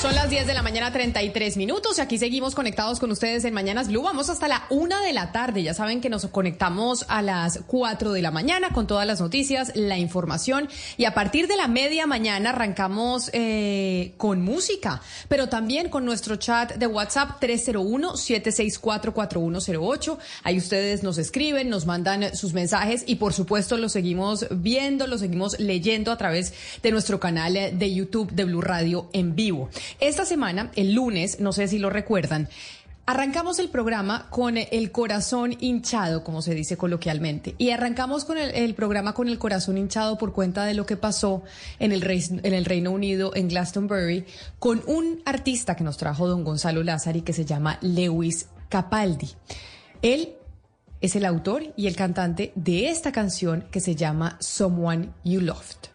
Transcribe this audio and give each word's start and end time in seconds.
Son 0.00 0.14
las 0.14 0.30
10 0.30 0.46
de 0.46 0.54
la 0.54 0.62
mañana, 0.62 0.90
33 0.90 1.58
minutos. 1.58 1.98
Y 1.98 2.00
aquí 2.00 2.16
seguimos 2.16 2.54
conectados 2.54 3.00
con 3.00 3.10
ustedes 3.10 3.44
en 3.44 3.52
Mañanas 3.52 3.88
Blue. 3.88 4.00
Vamos 4.00 4.30
hasta 4.30 4.48
la 4.48 4.64
una 4.70 5.02
de 5.02 5.12
la 5.12 5.30
tarde. 5.30 5.62
Ya 5.62 5.74
saben 5.74 6.00
que 6.00 6.08
nos 6.08 6.26
conectamos 6.28 7.04
a 7.08 7.20
las 7.20 7.60
4 7.66 8.12
de 8.12 8.22
la 8.22 8.30
mañana 8.30 8.70
con 8.70 8.86
todas 8.86 9.06
las 9.06 9.20
noticias, 9.20 9.72
la 9.74 9.98
información. 9.98 10.70
Y 10.96 11.04
a 11.04 11.12
partir 11.12 11.48
de 11.48 11.58
la 11.58 11.68
media 11.68 12.06
mañana 12.06 12.48
arrancamos 12.48 13.28
eh, 13.34 14.14
con 14.16 14.40
música, 14.40 15.02
pero 15.28 15.50
también 15.50 15.90
con 15.90 16.06
nuestro 16.06 16.36
chat 16.36 16.76
de 16.76 16.86
WhatsApp 16.86 17.38
301-764-4108. 17.42 20.16
Ahí 20.44 20.56
ustedes 20.56 21.02
nos 21.02 21.18
escriben, 21.18 21.68
nos 21.68 21.84
mandan 21.84 22.34
sus 22.34 22.54
mensajes 22.54 23.04
y 23.06 23.16
por 23.16 23.34
supuesto 23.34 23.76
los 23.76 23.92
seguimos 23.92 24.46
viendo, 24.50 25.06
los 25.06 25.20
seguimos 25.20 25.60
leyendo 25.60 26.10
a 26.10 26.16
través 26.16 26.54
de 26.82 26.90
nuestro 26.90 27.20
canal 27.20 27.52
de 27.52 27.94
YouTube 27.94 28.32
de 28.32 28.46
Blue 28.46 28.62
Radio 28.62 29.10
en 29.12 29.36
vivo. 29.36 29.68
Esta 29.98 30.24
semana, 30.24 30.70
el 30.76 30.94
lunes, 30.94 31.40
no 31.40 31.52
sé 31.52 31.68
si 31.68 31.78
lo 31.78 31.90
recuerdan, 31.90 32.48
Arrancamos 33.10 33.58
el 33.58 33.70
programa 33.70 34.28
con 34.30 34.56
el 34.56 34.92
corazón 34.92 35.56
hinchado, 35.58 36.22
como 36.22 36.42
se 36.42 36.54
dice 36.54 36.76
coloquialmente, 36.76 37.56
y 37.58 37.70
arrancamos 37.70 38.24
con 38.24 38.38
el, 38.38 38.74
programa 38.74 39.14
con 39.14 39.26
el 39.26 39.36
corazón 39.36 39.78
hinchado 39.78 40.16
por 40.16 40.32
cuenta 40.32 40.64
de 40.64 40.74
lo 40.74 40.86
que 40.86 40.96
pasó 40.96 41.42
en 41.80 41.90
el, 41.90 42.02
Reino 42.64 42.92
Unido, 42.92 43.34
en 43.34 43.48
Glastonbury, 43.48 44.26
con 44.60 44.84
un 44.86 45.22
artista 45.24 45.74
que 45.74 45.82
nos 45.82 45.96
trajo 45.96 46.28
don 46.28 46.44
Gonzalo 46.44 46.84
Lázari 46.84 47.22
que 47.22 47.32
se 47.32 47.44
llama 47.44 47.78
Lewis 47.80 48.46
Capaldi. 48.68 49.30
Él 50.02 50.34
es 51.00 51.16
el 51.16 51.24
autor 51.24 51.64
y 51.76 51.88
el 51.88 51.96
cantante 51.96 52.52
de 52.54 52.90
esta 52.90 53.10
canción 53.10 53.66
que 53.72 53.80
se 53.80 53.96
llama 53.96 54.36
Someone 54.38 55.10
You 55.24 55.40
Loved 55.40 55.89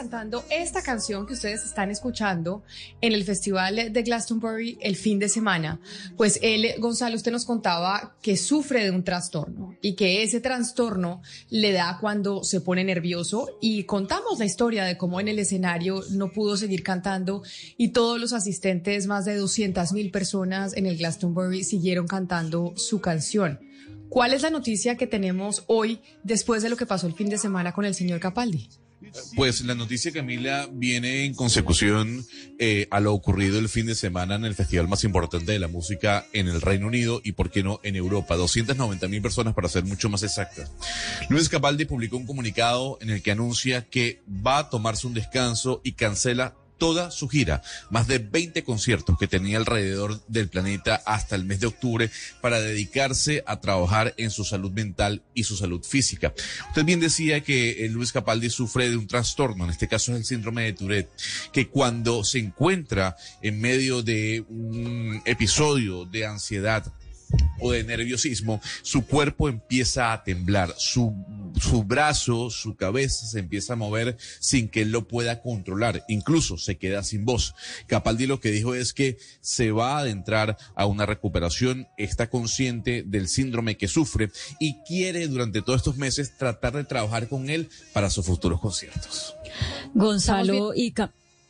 cantando 0.00 0.42
esta 0.48 0.80
canción 0.80 1.26
que 1.26 1.34
ustedes 1.34 1.62
están 1.62 1.90
escuchando 1.90 2.62
en 3.02 3.12
el 3.12 3.22
Festival 3.22 3.92
de 3.92 4.02
Glastonbury 4.02 4.78
el 4.80 4.96
fin 4.96 5.18
de 5.18 5.28
semana, 5.28 5.78
pues 6.16 6.38
él, 6.40 6.72
Gonzalo, 6.78 7.16
usted 7.16 7.30
nos 7.30 7.44
contaba 7.44 8.16
que 8.22 8.38
sufre 8.38 8.82
de 8.82 8.92
un 8.92 9.04
trastorno 9.04 9.76
y 9.82 9.96
que 9.96 10.22
ese 10.22 10.40
trastorno 10.40 11.20
le 11.50 11.72
da 11.72 11.98
cuando 12.00 12.42
se 12.44 12.62
pone 12.62 12.82
nervioso 12.82 13.58
y 13.60 13.84
contamos 13.84 14.38
la 14.38 14.46
historia 14.46 14.84
de 14.84 14.96
cómo 14.96 15.20
en 15.20 15.28
el 15.28 15.38
escenario 15.38 16.02
no 16.12 16.32
pudo 16.32 16.56
seguir 16.56 16.82
cantando 16.82 17.42
y 17.76 17.88
todos 17.88 18.18
los 18.18 18.32
asistentes, 18.32 19.06
más 19.06 19.26
de 19.26 19.36
200 19.36 19.92
mil 19.92 20.10
personas 20.10 20.74
en 20.78 20.86
el 20.86 20.96
Glastonbury 20.96 21.62
siguieron 21.62 22.06
cantando 22.06 22.72
su 22.74 23.02
canción. 23.02 23.60
¿Cuál 24.08 24.32
es 24.32 24.40
la 24.40 24.48
noticia 24.48 24.96
que 24.96 25.06
tenemos 25.06 25.64
hoy 25.66 26.00
después 26.24 26.62
de 26.62 26.70
lo 26.70 26.78
que 26.78 26.86
pasó 26.86 27.06
el 27.06 27.12
fin 27.12 27.28
de 27.28 27.36
semana 27.36 27.72
con 27.72 27.84
el 27.84 27.94
señor 27.94 28.18
Capaldi? 28.18 28.66
Pues 29.34 29.62
la 29.62 29.74
noticia, 29.74 30.12
Camila, 30.12 30.68
viene 30.70 31.24
en 31.24 31.34
consecución 31.34 32.24
eh, 32.58 32.86
a 32.90 33.00
lo 33.00 33.14
ocurrido 33.14 33.58
el 33.58 33.68
fin 33.68 33.86
de 33.86 33.94
semana 33.94 34.34
en 34.34 34.44
el 34.44 34.54
festival 34.54 34.88
más 34.88 35.04
importante 35.04 35.52
de 35.52 35.58
la 35.58 35.68
música 35.68 36.26
en 36.32 36.48
el 36.48 36.60
Reino 36.60 36.86
Unido 36.86 37.20
y, 37.24 37.32
por 37.32 37.50
qué 37.50 37.62
no, 37.62 37.80
en 37.82 37.96
Europa. 37.96 38.36
290 38.36 39.08
mil 39.08 39.22
personas 39.22 39.54
para 39.54 39.68
ser 39.68 39.84
mucho 39.84 40.08
más 40.08 40.22
exacta. 40.22 40.68
Luis 41.28 41.48
Capaldi 41.48 41.86
publicó 41.86 42.16
un 42.16 42.26
comunicado 42.26 42.98
en 43.00 43.10
el 43.10 43.22
que 43.22 43.30
anuncia 43.30 43.86
que 43.88 44.22
va 44.28 44.58
a 44.58 44.70
tomarse 44.70 45.06
un 45.06 45.14
descanso 45.14 45.80
y 45.82 45.92
cancela 45.92 46.54
toda 46.80 47.12
su 47.12 47.28
gira, 47.28 47.62
más 47.90 48.08
de 48.08 48.18
20 48.18 48.64
conciertos 48.64 49.16
que 49.18 49.28
tenía 49.28 49.58
alrededor 49.58 50.20
del 50.26 50.48
planeta 50.48 51.00
hasta 51.06 51.36
el 51.36 51.44
mes 51.44 51.60
de 51.60 51.68
octubre 51.68 52.10
para 52.40 52.60
dedicarse 52.60 53.44
a 53.46 53.60
trabajar 53.60 54.14
en 54.16 54.30
su 54.30 54.44
salud 54.44 54.72
mental 54.72 55.22
y 55.34 55.44
su 55.44 55.56
salud 55.56 55.84
física. 55.84 56.34
Usted 56.68 56.84
bien 56.84 56.98
decía 56.98 57.42
que 57.42 57.84
eh, 57.84 57.88
Luis 57.90 58.10
Capaldi 58.10 58.50
sufre 58.50 58.90
de 58.90 58.96
un 58.96 59.06
trastorno, 59.06 59.64
en 59.64 59.70
este 59.70 59.86
caso 59.86 60.12
es 60.12 60.18
el 60.18 60.24
síndrome 60.24 60.64
de 60.64 60.72
Tourette, 60.72 61.10
que 61.52 61.68
cuando 61.68 62.24
se 62.24 62.38
encuentra 62.38 63.14
en 63.42 63.60
medio 63.60 64.02
de 64.02 64.44
un 64.48 65.22
episodio 65.26 66.06
de 66.06 66.24
ansiedad, 66.24 66.92
o 67.60 67.72
de 67.72 67.84
nerviosismo, 67.84 68.60
su 68.82 69.06
cuerpo 69.06 69.48
empieza 69.48 70.12
a 70.12 70.24
temblar, 70.24 70.74
su, 70.78 71.14
su 71.60 71.84
brazo, 71.84 72.50
su 72.50 72.74
cabeza 72.74 73.26
se 73.26 73.38
empieza 73.38 73.74
a 73.74 73.76
mover 73.76 74.16
sin 74.40 74.68
que 74.68 74.82
él 74.82 74.92
lo 74.92 75.06
pueda 75.06 75.42
controlar, 75.42 76.04
incluso 76.08 76.56
se 76.58 76.78
queda 76.78 77.02
sin 77.02 77.24
voz. 77.24 77.54
Capaldi 77.86 78.26
lo 78.26 78.40
que 78.40 78.50
dijo 78.50 78.74
es 78.74 78.92
que 78.92 79.18
se 79.40 79.70
va 79.70 79.96
a 79.96 80.00
adentrar 80.00 80.56
a 80.74 80.86
una 80.86 81.06
recuperación, 81.06 81.86
está 81.98 82.30
consciente 82.30 83.02
del 83.06 83.28
síndrome 83.28 83.76
que 83.76 83.88
sufre 83.88 84.30
y 84.58 84.78
quiere 84.86 85.28
durante 85.28 85.62
todos 85.62 85.80
estos 85.80 85.96
meses 85.96 86.36
tratar 86.36 86.74
de 86.74 86.84
trabajar 86.84 87.28
con 87.28 87.50
él 87.50 87.68
para 87.92 88.10
sus 88.10 88.26
futuros 88.26 88.60
conciertos. 88.60 89.34
Gonzalo 89.94 90.72
y 90.74 90.92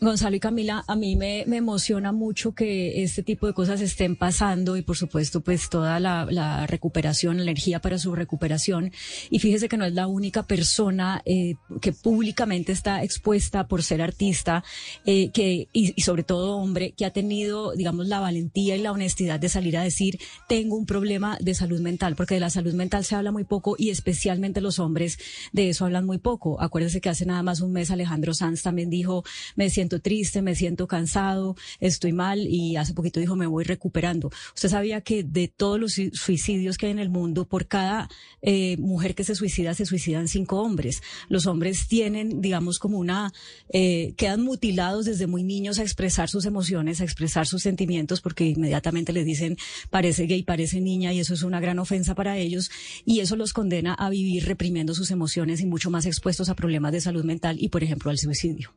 Gonzalo 0.03 0.35
y 0.35 0.41
Camila, 0.41 0.83
a 0.89 0.97
mí 0.97 1.15
me, 1.15 1.43
emociona 1.43 2.11
mucho 2.11 2.55
que 2.55 3.03
este 3.03 3.23
tipo 3.23 3.47
de 3.47 3.53
cosas 3.53 3.83
estén 3.83 4.17
pasando 4.17 4.79
y 4.79 4.83
por 4.83 4.97
supuesto 4.97 5.43
pues 5.43 5.69
toda 5.69 6.01
la, 6.01 6.67
recuperación, 6.67 7.37
la 7.37 7.43
energía 7.43 7.81
para 7.81 7.99
su 7.99 8.15
recuperación. 8.15 8.93
Y 9.29 9.41
fíjese 9.41 9.69
que 9.69 9.77
no 9.77 9.85
es 9.85 9.93
la 9.93 10.07
única 10.07 10.45
persona 10.45 11.21
eh, 11.27 11.57
que 11.83 11.93
públicamente 11.93 12.73
está 12.73 13.03
expuesta 13.03 13.69
por 13.69 13.83
ser 13.83 14.01
artista 14.01 14.65
eh, 15.05 15.31
que, 15.33 15.69
y, 15.75 16.01
sobre 16.01 16.23
todo 16.23 16.57
hombre 16.57 16.93
que 16.93 17.05
ha 17.05 17.13
tenido, 17.13 17.73
digamos, 17.75 18.07
la 18.07 18.21
valentía 18.21 18.77
y 18.77 18.81
la 18.81 18.93
honestidad 18.93 19.39
de 19.39 19.51
salir 19.51 19.77
a 19.77 19.83
decir 19.83 20.19
tengo 20.49 20.77
un 20.77 20.87
problema 20.87 21.37
de 21.41 21.55
salud 21.55 21.81
mental, 21.81 22.17
porque 22.17 22.35
de 22.35 22.41
la 22.41 22.49
salud 22.49 22.73
mental 22.73 23.05
se 23.05 23.17
habla 23.17 23.33
muy 23.33 23.45
poco 23.45 23.75
y 23.77 23.91
especialmente 23.91 24.63
los 24.63 24.79
hombres 24.79 25.19
de 25.53 25.69
eso 25.69 25.85
hablan 25.85 26.07
muy 26.07 26.17
poco. 26.17 26.59
Acuérdese 26.59 27.03
que 27.03 27.11
hace 27.11 27.27
nada 27.27 27.43
más 27.43 27.61
un 27.61 27.73
mes 27.73 27.91
Alejandro 27.91 28.33
Sanz 28.33 28.63
también 28.63 28.89
dijo 28.89 29.25
me 29.57 29.69
siento 29.69 29.90
triste, 29.99 30.43
me 30.43 30.55
siento 30.55 30.87
cansado, 30.87 31.57
estoy 31.81 32.13
mal 32.13 32.47
y 32.47 32.77
hace 32.77 32.95
poquito 32.95 33.19
dijo 33.19 33.35
me 33.35 33.49
voy 33.49 33.65
recuperando. 33.65 34.31
Usted 34.55 34.69
sabía 34.69 35.01
que 35.01 35.25
de 35.25 35.49
todos 35.49 35.81
los 35.81 35.95
suicidios 36.13 36.79
que 36.79 36.87
hay 36.87 36.93
en 36.93 36.99
el 37.01 37.11
mundo, 37.11 37.47
por 37.47 37.67
cada 37.67 38.09
eh, 38.43 38.77
mujer 38.77 39.15
que 39.15 39.25
se 39.25 39.35
suicida, 39.35 39.75
se 39.75 39.87
suicidan 39.87 40.29
cinco 40.29 40.61
hombres. 40.61 41.03
Los 41.29 41.47
hombres 41.47 41.89
tienen, 41.89 42.41
digamos, 42.41 42.79
como 42.79 42.99
una, 42.99 43.33
eh, 43.73 44.15
quedan 44.17 44.43
mutilados 44.43 45.07
desde 45.07 45.27
muy 45.27 45.43
niños 45.43 45.79
a 45.79 45.83
expresar 45.83 46.29
sus 46.29 46.45
emociones, 46.45 47.01
a 47.01 47.05
expresar 47.05 47.47
sus 47.47 47.63
sentimientos, 47.63 48.21
porque 48.21 48.45
inmediatamente 48.47 49.13
les 49.13 49.25
dicen 49.25 49.57
parece 49.91 50.27
gay, 50.27 50.43
parece 50.43 50.81
niña 50.81 51.13
y 51.13 51.21
eso 51.21 51.35
es 51.35 51.43
una 51.43 51.61
gran 51.61 51.79
ofensa 51.79 52.15
para 52.15 52.37
ellos 52.37 52.71
y 53.05 53.21
eso 53.21 53.37
los 53.37 53.53
condena 53.53 53.95
a 53.95 54.11
vivir 54.11 54.47
reprimiendo 54.47 54.95
sus 54.95 55.11
emociones 55.11 55.61
y 55.61 55.67
mucho 55.67 55.91
más 55.91 56.07
expuestos 56.07 56.49
a 56.49 56.55
problemas 56.55 56.93
de 56.93 57.01
salud 57.01 57.25
mental 57.25 57.57
y, 57.59 57.69
por 57.69 57.83
ejemplo, 57.83 58.11
al 58.11 58.19
suicidio. 58.19 58.75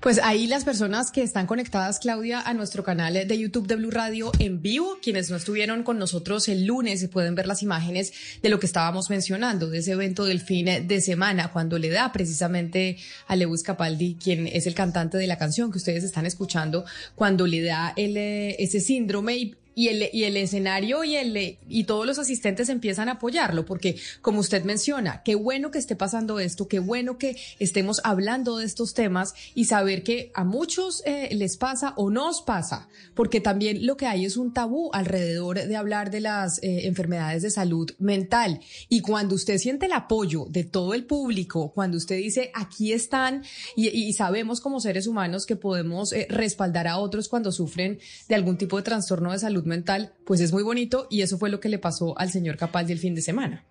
Pues 0.00 0.20
ahí 0.22 0.46
las 0.46 0.64
personas 0.64 1.10
que 1.10 1.22
están 1.22 1.46
conectadas, 1.46 1.98
Claudia, 1.98 2.40
a 2.40 2.52
nuestro 2.52 2.84
canal 2.84 3.14
de 3.14 3.38
YouTube 3.38 3.66
de 3.66 3.76
Blue 3.76 3.90
Radio 3.90 4.32
en 4.38 4.60
vivo, 4.60 4.98
quienes 5.02 5.30
no 5.30 5.36
estuvieron 5.36 5.82
con 5.82 5.98
nosotros 5.98 6.48
el 6.48 6.66
lunes, 6.66 7.08
pueden 7.08 7.34
ver 7.34 7.46
las 7.46 7.62
imágenes 7.62 8.12
de 8.42 8.48
lo 8.50 8.58
que 8.58 8.66
estábamos 8.66 9.08
mencionando, 9.08 9.70
de 9.70 9.78
ese 9.78 9.92
evento 9.92 10.24
del 10.24 10.40
fin 10.40 10.86
de 10.86 11.00
semana, 11.00 11.50
cuando 11.52 11.78
le 11.78 11.88
da 11.88 12.12
precisamente 12.12 12.98
a 13.26 13.36
Lewis 13.36 13.62
Capaldi, 13.62 14.16
quien 14.22 14.46
es 14.46 14.66
el 14.66 14.74
cantante 14.74 15.16
de 15.16 15.26
la 15.26 15.38
canción 15.38 15.72
que 15.72 15.78
ustedes 15.78 16.04
están 16.04 16.26
escuchando, 16.26 16.84
cuando 17.14 17.46
le 17.46 17.62
da 17.62 17.94
el, 17.96 18.16
ese 18.16 18.80
síndrome 18.80 19.54
y 19.74 19.88
el, 19.88 20.08
y 20.12 20.24
el 20.24 20.36
escenario 20.36 21.04
y, 21.04 21.16
el, 21.16 21.58
y 21.68 21.84
todos 21.84 22.06
los 22.06 22.18
asistentes 22.18 22.68
empiezan 22.68 23.08
a 23.08 23.12
apoyarlo, 23.12 23.64
porque 23.64 23.96
como 24.22 24.40
usted 24.40 24.64
menciona, 24.64 25.22
qué 25.24 25.34
bueno 25.34 25.70
que 25.70 25.78
esté 25.78 25.96
pasando 25.96 26.38
esto, 26.38 26.68
qué 26.68 26.78
bueno 26.78 27.18
que 27.18 27.36
estemos 27.58 28.00
hablando 28.04 28.58
de 28.58 28.64
estos 28.64 28.94
temas 28.94 29.34
y 29.54 29.66
saber 29.66 30.02
que 30.02 30.30
a 30.34 30.44
muchos 30.44 31.02
eh, 31.06 31.28
les 31.32 31.56
pasa 31.56 31.94
o 31.96 32.10
nos 32.10 32.42
pasa, 32.42 32.88
porque 33.14 33.40
también 33.40 33.86
lo 33.86 33.96
que 33.96 34.06
hay 34.06 34.24
es 34.24 34.36
un 34.36 34.52
tabú 34.52 34.90
alrededor 34.92 35.66
de 35.66 35.76
hablar 35.76 36.10
de 36.10 36.20
las 36.20 36.62
eh, 36.62 36.86
enfermedades 36.86 37.42
de 37.42 37.50
salud 37.50 37.90
mental. 37.98 38.60
Y 38.88 39.00
cuando 39.00 39.34
usted 39.34 39.58
siente 39.58 39.86
el 39.86 39.92
apoyo 39.92 40.46
de 40.48 40.64
todo 40.64 40.94
el 40.94 41.04
público, 41.04 41.72
cuando 41.72 41.96
usted 41.96 42.16
dice, 42.16 42.50
aquí 42.54 42.92
están, 42.92 43.44
y, 43.76 44.12
sabemos 44.14 44.60
como 44.60 44.80
seres 44.80 45.06
humanos 45.06 45.46
que 45.46 45.56
podemos 45.56 46.12
eh, 46.12 46.26
respaldar 46.30 46.86
a 46.86 46.98
otros 46.98 47.28
cuando 47.28 47.50
sufren 47.50 47.98
de 48.28 48.34
algún 48.34 48.56
tipo 48.56 48.76
de 48.76 48.82
trastorno 48.82 49.32
de 49.32 49.38
salud 49.38 49.63
mental, 49.64 50.14
pues 50.24 50.40
es 50.40 50.52
muy 50.52 50.62
bonito 50.62 51.06
y 51.10 51.22
eso 51.22 51.38
fue 51.38 51.50
lo 51.50 51.60
que 51.60 51.68
le 51.68 51.78
pasó 51.78 52.18
al 52.18 52.30
señor 52.30 52.56
Capaldi 52.56 52.92
el 52.92 52.98
fin 52.98 53.14
de 53.14 53.22
semana. 53.22 53.64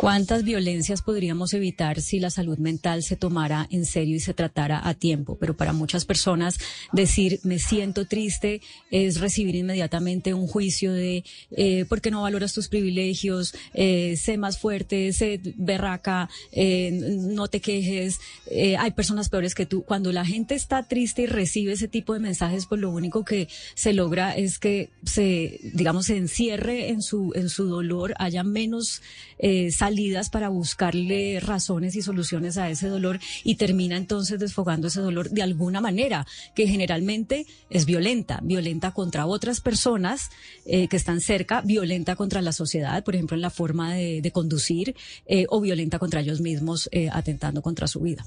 ¿Cuántas 0.00 0.44
violencias 0.44 1.02
podríamos 1.02 1.52
evitar 1.52 2.00
si 2.00 2.20
la 2.20 2.30
salud 2.30 2.56
mental 2.56 3.02
se 3.02 3.16
tomara 3.16 3.68
en 3.70 3.84
serio 3.84 4.16
y 4.16 4.20
se 4.20 4.32
tratara 4.32 4.80
a 4.88 4.94
tiempo? 4.94 5.36
Pero 5.38 5.58
para 5.58 5.74
muchas 5.74 6.06
personas 6.06 6.58
decir 6.90 7.38
me 7.42 7.58
siento 7.58 8.06
triste 8.06 8.62
es 8.90 9.20
recibir 9.20 9.56
inmediatamente 9.56 10.32
un 10.32 10.46
juicio 10.46 10.94
de 10.94 11.22
eh, 11.50 11.84
¿por 11.84 12.00
qué 12.00 12.10
no 12.10 12.22
valoras 12.22 12.54
tus 12.54 12.68
privilegios? 12.68 13.54
Eh, 13.74 14.16
sé 14.16 14.38
más 14.38 14.56
fuerte, 14.56 15.12
sé 15.12 15.38
berraca, 15.56 16.30
eh, 16.50 16.92
no 16.92 17.48
te 17.48 17.60
quejes, 17.60 18.20
eh, 18.46 18.78
hay 18.78 18.92
personas 18.92 19.28
peores 19.28 19.54
que 19.54 19.66
tú. 19.66 19.82
Cuando 19.82 20.12
la 20.12 20.24
gente 20.24 20.54
está 20.54 20.82
triste 20.82 21.22
y 21.22 21.26
recibe 21.26 21.74
ese 21.74 21.88
tipo 21.88 22.14
de 22.14 22.20
mensajes, 22.20 22.64
pues 22.64 22.80
lo 22.80 22.88
único 22.88 23.22
que 23.22 23.48
se 23.74 23.92
logra 23.92 24.34
es 24.34 24.58
que 24.58 24.88
se, 25.04 25.60
digamos, 25.74 26.06
se 26.06 26.16
encierre 26.16 26.88
en 26.88 27.02
su, 27.02 27.32
en 27.34 27.50
su 27.50 27.66
dolor, 27.66 28.14
haya 28.16 28.44
menos 28.44 29.02
eh, 29.42 29.70
salidas 29.70 30.30
para 30.30 30.48
buscarle 30.48 31.40
razones 31.40 31.96
y 31.96 32.02
soluciones 32.02 32.58
a 32.58 32.70
ese 32.70 32.88
dolor 32.88 33.18
y 33.42 33.56
termina 33.56 33.96
entonces 33.96 34.38
desfogando 34.38 34.88
ese 34.88 35.00
dolor 35.00 35.30
de 35.30 35.42
alguna 35.42 35.80
manera, 35.80 36.26
que 36.54 36.66
generalmente 36.66 37.46
es 37.70 37.86
violenta, 37.86 38.40
violenta 38.42 38.92
contra 38.92 39.26
otras 39.26 39.60
personas 39.60 40.30
eh, 40.66 40.88
que 40.88 40.96
están 40.96 41.20
cerca, 41.20 41.62
violenta 41.62 42.16
contra 42.16 42.42
la 42.42 42.52
sociedad, 42.52 43.02
por 43.02 43.14
ejemplo, 43.14 43.34
en 43.34 43.42
la 43.42 43.50
forma 43.50 43.94
de, 43.94 44.30
conducir, 44.32 44.94
eh, 45.26 45.46
o 45.48 45.60
violenta 45.60 45.98
contra 45.98 46.20
ellos 46.20 46.40
mismos, 46.40 46.88
eh, 46.92 47.08
atentando 47.12 47.62
contra 47.62 47.86
su 47.86 48.00
vida. 48.00 48.24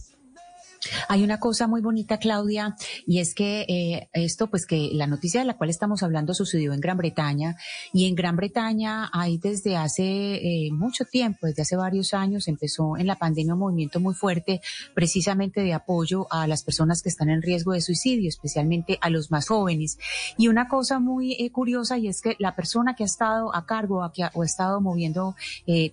Hay 1.09 1.23
una 1.23 1.39
cosa 1.39 1.67
muy 1.67 1.81
bonita, 1.81 2.17
Claudia, 2.17 2.75
y 3.05 3.19
es 3.19 3.33
que 3.33 3.65
eh, 3.67 4.09
esto, 4.13 4.47
pues 4.47 4.65
que 4.65 4.89
la 4.93 5.07
noticia 5.07 5.41
de 5.41 5.45
la 5.45 5.57
cual 5.57 5.69
estamos 5.69 6.03
hablando 6.03 6.33
sucedió 6.33 6.73
en 6.73 6.79
Gran 6.79 6.97
Bretaña 6.97 7.55
y 7.91 8.07
en 8.07 8.15
Gran 8.15 8.35
Bretaña 8.35 9.09
hay 9.13 9.37
desde 9.37 9.77
hace 9.77 10.03
eh, 10.03 10.71
mucho 10.71 11.05
tiempo, 11.05 11.47
desde 11.47 11.61
hace 11.61 11.75
varios 11.75 12.13
años, 12.13 12.47
empezó 12.47 12.97
en 12.97 13.07
la 13.07 13.15
pandemia 13.15 13.53
un 13.53 13.59
movimiento 13.59 13.99
muy 13.99 14.13
fuerte 14.13 14.61
precisamente 14.93 15.61
de 15.61 15.73
apoyo 15.73 16.27
a 16.31 16.47
las 16.47 16.63
personas 16.63 17.01
que 17.01 17.09
están 17.09 17.29
en 17.29 17.41
riesgo 17.41 17.73
de 17.73 17.81
suicidio, 17.81 18.29
especialmente 18.29 18.97
a 19.01 19.09
los 19.09 19.31
más 19.31 19.47
jóvenes. 19.47 19.97
Y 20.37 20.47
una 20.47 20.67
cosa 20.67 20.99
muy 20.99 21.33
eh, 21.33 21.51
curiosa 21.51 21.97
y 21.97 22.07
es 22.07 22.21
que 22.21 22.35
la 22.39 22.55
persona 22.55 22.95
que 22.95 23.03
ha 23.03 23.05
estado 23.05 23.55
a 23.55 23.65
cargo 23.65 24.03
que 24.13 24.23
ha, 24.23 24.31
o 24.33 24.43
ha 24.43 24.45
estado 24.45 24.81
moviendo 24.81 25.35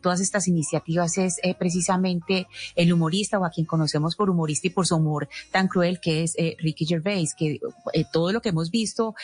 todas 0.03 0.21
estas 0.21 0.49
iniciativas 0.49 1.17
es 1.19 1.37
precisamente 1.59 2.47
el 2.75 2.93
humorista 2.93 3.39
o 3.39 3.45
a 3.45 3.51
quien 3.51 3.67
conocemos 3.67 4.17
por 4.17 4.31
humorista 4.31 4.67
y 4.67 4.71
por 4.71 4.80
su 4.87 4.97
humor 4.97 5.29
tan 5.51 5.69
cruel 5.69 6.01
que 6.01 6.23
es 6.23 6.35
eh, 6.37 6.57
Ricky 6.59 6.87
Gervais, 6.87 7.35
que 7.35 7.61
eh, 7.93 8.05
todo 8.13 8.33
lo 8.33 8.41
que 8.41 8.51
hemos 8.51 8.71
visto, 8.71 9.15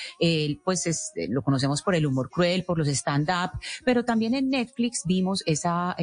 pues 0.64 0.86
es, 0.86 1.12
eh, 1.16 1.28
lo 1.28 1.42
conocemos 1.42 1.82
por 1.82 1.94
el 1.94 2.06
humor 2.06 2.30
cruel, 2.30 2.64
por 2.64 2.78
los 2.78 2.88
stand-up, 2.88 3.58
pero 3.84 4.04
también 4.04 4.34
en 4.34 4.48
Netflix 4.50 5.02
vimos 5.04 5.42
esa, 5.46 5.96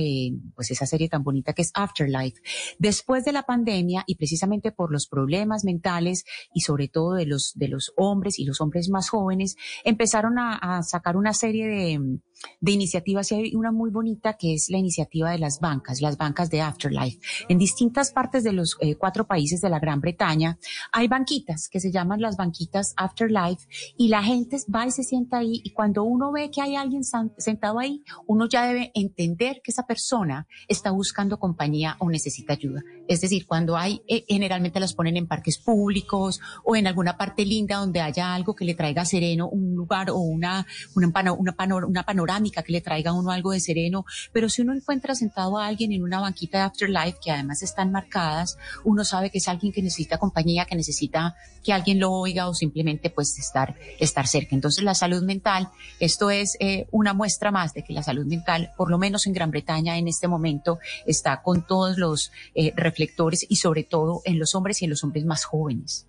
pues 0.55 0.71
esa 0.71 0.85
serie 0.85 1.09
tan 1.09 1.23
bonita 1.23 1.53
que 1.53 1.61
es 1.61 1.71
Afterlife. 1.73 2.41
Después 2.79 3.25
de 3.25 3.31
la 3.31 3.43
pandemia 3.43 4.03
y 4.07 4.15
precisamente 4.15 4.71
por 4.71 4.91
los 4.91 5.07
problemas 5.07 5.63
mentales 5.63 6.25
y 6.53 6.61
sobre 6.61 6.87
todo 6.87 7.13
de 7.13 7.25
los, 7.25 7.53
de 7.55 7.67
los 7.67 7.93
hombres 7.97 8.39
y 8.39 8.45
los 8.45 8.61
hombres 8.61 8.89
más 8.89 9.09
jóvenes, 9.09 9.55
empezaron 9.83 10.37
a 10.39 10.81
sacar 10.83 11.17
una 11.17 11.33
serie 11.33 11.67
de, 11.67 12.19
de 12.59 12.71
iniciativas 12.71 13.31
hay 13.31 13.55
una 13.55 13.71
muy 13.71 13.89
bonita 13.89 14.33
que 14.33 14.53
es 14.53 14.69
la 14.69 14.77
iniciativa 14.77 15.31
de 15.31 15.39
las 15.39 15.59
bancas, 15.59 16.01
las 16.01 16.17
bancas 16.17 16.49
de 16.49 16.61
Afterlife. 16.61 17.19
En 17.49 17.57
distintas 17.57 18.11
partes 18.11 18.43
de 18.43 18.53
los 18.53 18.77
eh, 18.79 18.95
cuatro 18.95 19.25
países 19.25 19.61
de 19.61 19.69
la 19.69 19.79
Gran 19.79 20.01
Bretaña 20.01 20.57
hay 20.91 21.07
banquitas 21.07 21.69
que 21.69 21.79
se 21.79 21.91
llaman 21.91 22.21
las 22.21 22.37
banquitas 22.37 22.93
Afterlife 22.97 23.67
y 23.97 24.07
la 24.07 24.23
gente 24.23 24.57
va 24.73 24.85
y 24.85 24.91
se 24.91 25.03
sienta 25.03 25.37
ahí 25.37 25.61
y 25.63 25.71
cuando 25.71 26.03
uno 26.03 26.31
ve 26.31 26.51
que 26.51 26.61
hay 26.61 26.75
alguien 26.75 27.03
sentado 27.37 27.79
ahí, 27.79 28.03
uno 28.27 28.47
ya 28.47 28.65
debe 28.65 28.91
entender 28.93 29.61
que 29.63 29.71
esa 29.71 29.85
persona 29.85 30.47
está 30.67 30.91
buscando 30.91 31.39
compañía 31.39 31.95
o 31.99 32.09
necesita 32.09 32.53
ayuda. 32.53 32.81
Es 33.07 33.21
decir, 33.21 33.45
cuando 33.45 33.77
hay, 33.77 34.01
eh, 34.07 34.23
generalmente 34.27 34.79
las 34.79 34.93
ponen 34.93 35.17
en 35.17 35.27
parques 35.27 35.57
públicos 35.57 36.39
o 36.63 36.75
en 36.75 36.87
alguna 36.87 37.17
parte 37.17 37.45
linda 37.45 37.77
donde 37.77 38.01
haya 38.01 38.33
algo 38.33 38.55
que 38.55 38.65
le 38.65 38.75
traiga 38.75 39.05
sereno, 39.05 39.49
un 39.49 39.75
lugar 39.75 40.09
o 40.09 40.17
una, 40.17 40.65
una, 40.95 41.33
una, 41.33 41.55
una 41.85 42.03
panorámica 42.03 42.63
que 42.63 42.71
le 42.71 42.81
traiga 42.81 43.11
a 43.11 43.13
uno 43.13 43.31
algo 43.31 43.51
de 43.51 43.59
sereno. 43.59 44.05
Pero 44.31 44.49
si 44.49 44.61
uno 44.61 44.73
encuentra 44.73 45.15
sentado 45.15 45.57
a 45.57 45.67
alguien 45.67 45.91
en 45.91 46.03
una 46.03 46.19
banquita 46.19 46.59
de 46.59 46.63
Afterlife, 46.63 47.17
que 47.23 47.31
además 47.31 47.61
están 47.61 47.91
marcadas, 47.91 48.57
uno 48.83 49.03
sabe 49.03 49.29
que 49.29 49.39
es 49.39 49.47
alguien 49.47 49.73
que 49.73 49.81
necesita 49.81 50.17
compañía, 50.17 50.65
que 50.65 50.75
necesita 50.75 51.35
que 51.63 51.73
alguien 51.73 51.99
lo 51.99 52.11
oiga 52.11 52.47
o 52.47 52.53
simplemente 52.53 53.09
pues 53.09 53.37
estar, 53.39 53.75
estar 53.99 54.27
cerca. 54.27 54.55
Entonces 54.55 54.83
la 54.83 54.95
salud 54.95 55.23
mental, 55.23 55.69
esto 55.99 56.29
es 56.29 56.57
eh, 56.59 56.87
una 56.91 57.13
muestra 57.13 57.51
más 57.51 57.73
de 57.73 57.83
que 57.83 57.93
la 57.93 58.03
salud 58.03 58.25
mental, 58.25 58.71
por 58.77 58.89
lo 58.89 58.97
menos 58.97 59.25
en 59.27 59.33
Gran 59.33 59.51
Bretaña 59.51 59.97
en 59.97 60.07
este 60.07 60.27
momento, 60.27 60.79
está 61.05 61.41
con 61.41 61.65
todos 61.65 61.97
los 61.97 62.31
eh, 62.55 62.73
reflectores 62.93 63.45
y 63.49 63.55
sobre 63.55 63.83
todo 63.83 64.21
en 64.25 64.39
los 64.39 64.53
hombres 64.55 64.81
y 64.81 64.85
en 64.85 64.91
los 64.91 65.03
hombres 65.03 65.25
más 65.25 65.45
jóvenes. 65.45 66.07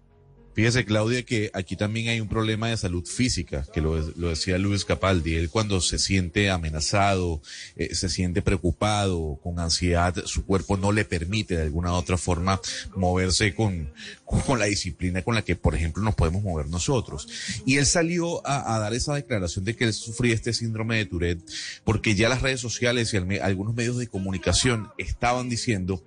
Fíjese, 0.55 0.85
Claudia, 0.85 1.25
que 1.25 1.51
aquí 1.53 1.75
también 1.75 2.07
hay 2.07 2.21
un 2.21 2.29
problema 2.29 2.69
de 2.69 2.77
salud 2.77 3.05
física, 3.05 3.67
que 3.73 3.81
lo, 3.81 4.01
decía 4.29 4.57
Luis 4.57 4.85
Capaldi. 4.85 5.35
Él 5.35 5.51
cuando 5.51 5.81
se 5.81 5.99
siente 5.99 6.49
amenazado, 6.49 7.43
eh, 7.75 7.93
se 7.97 8.09
siente 8.09 8.41
preocupado, 8.41 9.41
con 9.43 9.59
ansiedad, 9.59 10.15
su 10.27 10.47
cuerpo 10.47 10.77
no 10.77 10.93
le 10.93 11.05
permite 11.05 11.57
de 11.57 11.63
alguna 11.63 11.93
u 11.93 11.97
otra 11.97 12.17
forma 12.17 12.61
moverse 12.95 13.53
con, 13.53 13.93
con 14.25 14.61
la 14.61 14.67
disciplina 14.67 15.23
con 15.23 15.35
la 15.35 15.43
que, 15.43 15.57
por 15.57 15.75
ejemplo, 15.75 16.05
nos 16.05 16.15
podemos 16.15 16.45
mover 16.45 16.69
nosotros. 16.69 17.27
Y 17.67 17.79
él 17.79 17.87
salió 17.87 18.47
a, 18.47 18.79
dar 18.79 18.95
esa 18.95 19.15
declaración 19.15 19.65
de 19.65 19.75
que 19.75 19.85
él 19.87 19.93
sufría 19.93 20.35
este 20.35 20.53
síndrome 20.53 20.99
de 20.99 21.07
Tourette, 21.07 21.51
porque 21.83 22.15
ya 22.15 22.29
las 22.29 22.43
redes 22.43 22.61
sociales 22.61 23.13
y 23.13 23.17
algunos 23.39 23.75
medios 23.75 23.97
de 23.97 24.07
comunicación 24.07 24.93
estaban 24.99 25.49
diciendo 25.49 26.01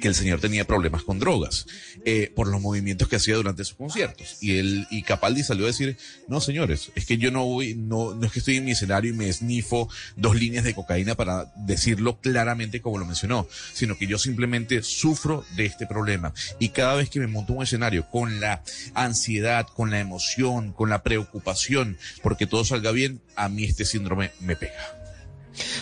que 0.00 0.08
el 0.08 0.14
señor 0.14 0.40
tenía 0.40 0.66
problemas 0.66 1.02
con 1.02 1.18
drogas 1.18 1.66
eh, 2.04 2.32
por 2.34 2.48
los 2.48 2.60
movimientos 2.60 3.08
que 3.08 3.16
hacía 3.16 3.36
durante 3.36 3.64
sus 3.64 3.76
conciertos. 3.76 4.38
Y 4.40 4.58
él, 4.58 4.86
y 4.90 5.02
Capaldi 5.02 5.42
salió 5.42 5.64
a 5.64 5.68
decir, 5.68 5.96
no 6.28 6.40
señores, 6.40 6.92
es 6.94 7.06
que 7.06 7.18
yo 7.18 7.30
no 7.30 7.44
voy, 7.44 7.74
no, 7.74 8.14
no 8.14 8.26
es 8.26 8.32
que 8.32 8.38
estoy 8.38 8.56
en 8.56 8.64
mi 8.64 8.72
escenario 8.72 9.12
y 9.12 9.16
me 9.16 9.28
esnifo 9.28 9.88
dos 10.16 10.36
líneas 10.36 10.64
de 10.64 10.74
cocaína 10.74 11.14
para 11.14 11.52
decirlo 11.56 12.20
claramente 12.20 12.80
como 12.80 12.98
lo 12.98 13.06
mencionó, 13.06 13.48
sino 13.72 13.98
que 13.98 14.06
yo 14.06 14.18
simplemente 14.18 14.82
sufro 14.82 15.44
de 15.56 15.66
este 15.66 15.86
problema. 15.86 16.32
Y 16.58 16.70
cada 16.70 16.94
vez 16.94 17.10
que 17.10 17.20
me 17.20 17.26
monto 17.26 17.52
un 17.52 17.62
escenario 17.62 18.08
con 18.08 18.40
la 18.40 18.62
ansiedad, 18.94 19.66
con 19.66 19.90
la 19.90 20.00
emoción, 20.00 20.72
con 20.72 20.90
la 20.90 21.02
preocupación, 21.02 21.98
porque 22.22 22.46
todo 22.46 22.64
salga 22.64 22.92
bien, 22.92 23.20
a 23.36 23.48
mí 23.48 23.64
este 23.64 23.84
síndrome 23.84 24.30
me 24.40 24.56
pega. 24.56 24.99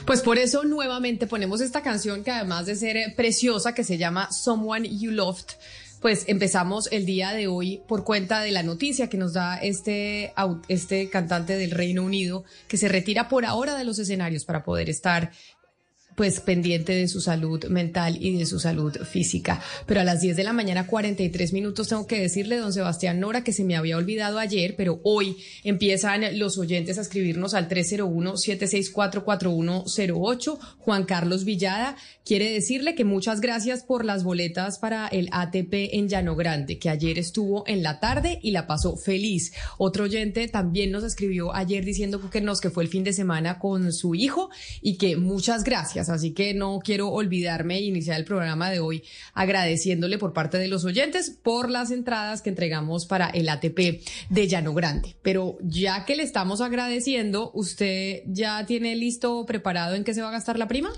Pues 0.05 0.23
por 0.23 0.39
eso 0.39 0.65
nuevamente 0.65 1.27
ponemos 1.27 1.61
esta 1.61 1.83
canción 1.83 2.25
que 2.25 2.31
además 2.31 2.67
de 2.67 2.77
ser 2.77 2.97
eh, 2.97 3.15
preciosa, 3.17 3.75
que 3.75 3.85
se 3.85 3.99
llama 3.99 4.31
Someone 4.33 4.89
You 4.89 5.11
Loved, 5.11 5.47
pues 6.01 6.25
empezamos 6.29 6.89
el 6.93 7.07
día 7.07 7.33
de 7.33 7.49
hoy 7.49 7.83
por 7.89 8.05
cuenta 8.05 8.41
de 8.41 8.53
la 8.53 8.63
noticia 8.63 9.09
que 9.09 9.17
nos 9.17 9.33
da 9.33 9.57
este, 9.57 10.33
este 10.69 11.11
cantante 11.11 11.57
del 11.57 11.73
Reino 11.73 12.05
Unido 12.05 12.45
que 12.69 12.77
se 12.77 12.89
retira 12.89 13.29
por 13.29 13.45
ahora 13.45 13.77
de 13.77 13.85
los 13.85 13.99
escenarios 13.99 14.45
para 14.45 14.63
poder 14.63 14.91
estar 14.91 15.33
pues 16.19 16.41
pendiente 16.41 16.95
de 16.97 17.07
su 17.07 17.21
salud 17.21 17.65
mental 17.67 18.19
y 18.21 18.37
de 18.37 18.45
su 18.45 18.59
salud 18.59 18.93
física. 19.05 19.63
Pero 19.87 20.01
a 20.01 20.05
las 20.05 20.21
10 20.21 20.37
de 20.37 20.43
la 20.43 20.53
mañana, 20.53 20.89
43 20.89 21.53
minutos, 21.53 21.87
tengo 21.87 22.09
que 22.09 22.21
decirle, 22.21 22.57
don 22.57 22.73
Sebastián 22.73 23.21
Nora, 23.21 23.45
que 23.45 23.53
se 23.53 23.63
me 23.63 23.77
había 23.77 23.97
olvidado 23.97 24.41
ayer, 24.41 24.75
pero 24.77 25.01
hoy 25.05 25.37
empiezan 25.63 26.37
los 26.37 26.59
oyentes 26.59 26.99
a 26.99 27.03
escribirnos 27.03 27.55
al 27.55 27.69
301-764-4108. 27.69 30.59
Juan 30.79 31.05
Carlos 31.05 31.45
Villada 31.45 31.95
quiere 32.25 32.51
decirle 32.51 32.97
que 32.97 33.05
muchas 33.05 33.41
gracias 33.41 33.85
por 33.85 34.05
las 34.05 34.25
boletas 34.25 34.81
para 34.81 35.07
el 35.07 35.29
ATP 35.31 35.73
en 35.93 36.09
Llano 36.09 36.35
Grande, 36.35 36.81
que 36.81 36.91
ayer 36.91 37.17
estuvo 37.17 37.63
en 37.69 37.85
la 37.85 38.01
tarde 38.01 38.41
y 38.43 38.51
la 38.51 38.67
pasó 38.67 38.97
feliz. 38.97 39.53
Otro 39.79 40.03
oyente 40.05 40.49
también 40.49 40.91
nos 40.91 41.05
escribió 41.05 41.55
ayer 41.55 41.85
diciendo 41.85 42.29
que 42.29 42.41
nos 42.41 42.61
que 42.61 42.71
fue 42.71 42.83
el 42.83 42.89
fin 42.89 43.05
de 43.05 43.13
semana 43.13 43.61
con 43.61 43.93
su 43.93 44.17
hijo 44.17 44.51
y 44.83 44.99
que 44.99 45.17
muchas 45.17 45.63
gracias 45.63 46.08
así 46.11 46.33
que 46.33 46.55
no 46.55 46.81
quiero 46.83 47.09
olvidarme 47.09 47.81
iniciar 47.81 48.19
el 48.19 48.25
programa 48.25 48.71
de 48.71 48.81
hoy 48.81 49.03
agradeciéndole 49.35 50.19
por 50.19 50.33
parte 50.33 50.59
de 50.59 50.69
los 50.69 50.85
oyentes 50.85 51.31
por 51.31 51.71
las 51.71 51.91
entradas 51.91 52.43
que 52.43 52.51
entregamos 52.51 53.07
para 53.07 53.29
el 53.29 53.49
ATP 53.49 54.03
de 54.29 54.49
Llano 54.49 54.75
Grande. 54.75 55.17
Pero 55.23 55.59
ya 55.61 56.05
que 56.05 56.17
le 56.17 56.23
estamos 56.23 56.61
agradeciendo, 56.61 57.51
¿usted 57.55 58.23
ya 58.27 58.65
tiene 58.67 58.97
listo, 58.97 59.45
preparado 59.47 59.95
en 59.95 60.05
qué 60.05 60.15
se 60.15 60.23
va 60.23 60.29
a 60.29 60.33
gastar 60.33 60.59
la 60.59 60.69
prima? 60.69 60.91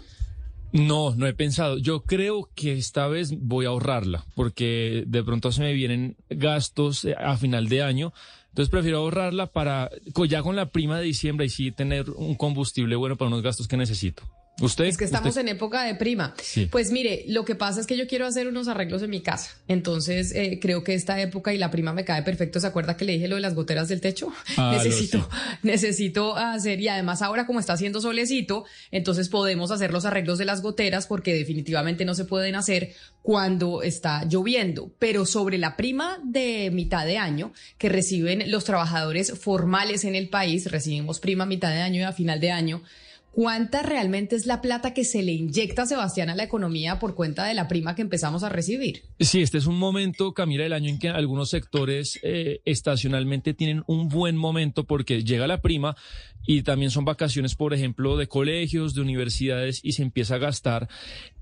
No, 0.72 1.14
no 1.16 1.26
he 1.26 1.34
pensado. 1.34 1.78
Yo 1.78 2.02
creo 2.02 2.48
que 2.54 2.74
esta 2.74 3.08
vez 3.08 3.32
voy 3.36 3.66
a 3.66 3.70
ahorrarla, 3.70 4.24
porque 4.34 5.04
de 5.06 5.24
pronto 5.24 5.50
se 5.50 5.62
me 5.62 5.72
vienen 5.72 6.16
gastos 6.28 7.04
eh, 7.04 7.14
a 7.18 7.36
final 7.36 7.68
de 7.68 7.82
año. 7.82 8.12
Entonces 8.48 8.70
prefiero 8.70 8.98
ahorrarla 8.98 9.46
para, 9.46 9.90
ya 10.28 10.42
con 10.42 10.56
la 10.56 10.70
prima 10.70 10.98
de 10.98 11.04
diciembre 11.04 11.46
y 11.46 11.50
sí 11.50 11.72
tener 11.72 12.10
un 12.10 12.34
combustible 12.34 12.96
bueno 12.96 13.16
para 13.16 13.28
unos 13.28 13.42
gastos 13.42 13.68
que 13.68 13.76
necesito. 13.76 14.22
¿Usted? 14.60 14.84
Es 14.84 14.96
que 14.96 15.04
estamos 15.04 15.36
en 15.36 15.48
época 15.48 15.82
de 15.82 15.94
prima. 15.94 16.34
Pues 16.70 16.92
mire, 16.92 17.24
lo 17.28 17.44
que 17.44 17.54
pasa 17.54 17.80
es 17.80 17.86
que 17.86 17.96
yo 17.96 18.06
quiero 18.06 18.26
hacer 18.26 18.46
unos 18.46 18.68
arreglos 18.68 19.02
en 19.02 19.10
mi 19.10 19.20
casa. 19.20 19.50
Entonces, 19.68 20.32
eh, 20.34 20.58
creo 20.60 20.84
que 20.84 20.94
esta 20.94 21.20
época 21.20 21.52
y 21.54 21.58
la 21.58 21.70
prima 21.70 21.92
me 21.92 22.04
cae 22.04 22.22
perfecto. 22.22 22.60
¿Se 22.60 22.66
acuerda 22.66 22.96
que 22.96 23.04
le 23.04 23.12
dije 23.12 23.28
lo 23.28 23.36
de 23.36 23.40
las 23.40 23.54
goteras 23.54 23.88
del 23.88 24.00
techo? 24.00 24.32
Ah, 24.56 24.76
necesito, 24.76 25.26
necesito 25.62 26.36
hacer, 26.36 26.80
y 26.80 26.88
además 26.88 27.22
ahora 27.22 27.46
como 27.46 27.60
está 27.60 27.74
haciendo 27.74 28.00
solecito, 28.00 28.64
entonces 28.90 29.28
podemos 29.28 29.70
hacer 29.70 29.90
los 29.90 30.04
arreglos 30.04 30.38
de 30.38 30.44
las 30.44 30.60
goteras 30.60 31.06
porque 31.06 31.32
definitivamente 31.32 32.04
no 32.04 32.14
se 32.14 32.24
pueden 32.24 32.56
hacer 32.56 32.92
cuando 33.22 33.82
está 33.82 34.24
lloviendo. 34.24 34.92
Pero 34.98 35.24
sobre 35.24 35.56
la 35.56 35.76
prima 35.76 36.18
de 36.24 36.70
mitad 36.72 37.06
de 37.06 37.16
año 37.16 37.52
que 37.78 37.88
reciben 37.88 38.50
los 38.50 38.64
trabajadores 38.64 39.38
formales 39.38 40.04
en 40.04 40.14
el 40.14 40.28
país, 40.28 40.70
recibimos 40.70 41.20
prima 41.20 41.44
a 41.44 41.46
mitad 41.46 41.70
de 41.70 41.80
año 41.80 42.00
y 42.00 42.04
a 42.04 42.12
final 42.12 42.40
de 42.40 42.50
año. 42.50 42.82
¿Cuánta 43.32 43.82
realmente 43.82 44.34
es 44.34 44.46
la 44.46 44.60
plata 44.60 44.92
que 44.92 45.04
se 45.04 45.22
le 45.22 45.32
inyecta, 45.32 45.82
a 45.82 45.86
Sebastián, 45.86 46.30
a 46.30 46.34
la 46.34 46.42
economía 46.42 46.98
por 46.98 47.14
cuenta 47.14 47.44
de 47.44 47.54
la 47.54 47.68
prima 47.68 47.94
que 47.94 48.02
empezamos 48.02 48.42
a 48.42 48.48
recibir? 48.48 49.04
Sí, 49.20 49.40
este 49.40 49.58
es 49.58 49.66
un 49.66 49.78
momento, 49.78 50.34
Camila, 50.34 50.64
del 50.64 50.72
año 50.72 50.88
en 50.88 50.98
que 50.98 51.08
algunos 51.08 51.50
sectores 51.50 52.18
eh, 52.22 52.60
estacionalmente 52.64 53.54
tienen 53.54 53.84
un 53.86 54.08
buen 54.08 54.36
momento 54.36 54.84
porque 54.84 55.22
llega 55.22 55.46
la 55.46 55.62
prima 55.62 55.96
y 56.44 56.62
también 56.62 56.90
son 56.90 57.04
vacaciones, 57.04 57.54
por 57.54 57.72
ejemplo, 57.72 58.16
de 58.16 58.26
colegios, 58.26 58.94
de 58.94 59.02
universidades 59.02 59.80
y 59.84 59.92
se 59.92 60.02
empieza 60.02 60.34
a 60.34 60.38
gastar. 60.38 60.88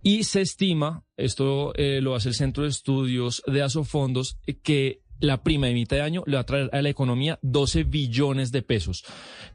Y 0.02 0.24
se 0.24 0.42
estima, 0.42 1.04
esto 1.16 1.72
eh, 1.74 2.00
lo 2.02 2.14
hace 2.14 2.28
el 2.28 2.34
Centro 2.34 2.64
de 2.64 2.68
Estudios 2.68 3.42
de 3.46 3.62
Asofondos, 3.62 4.38
que 4.62 5.00
la 5.20 5.42
prima 5.42 5.66
de 5.66 5.74
mitad 5.74 5.96
de 5.96 6.02
año 6.02 6.22
le 6.26 6.36
va 6.36 6.42
a 6.42 6.46
traer 6.46 6.70
a 6.72 6.82
la 6.82 6.88
economía 6.88 7.38
12 7.42 7.84
billones 7.84 8.52
de 8.52 8.62
pesos. 8.62 9.04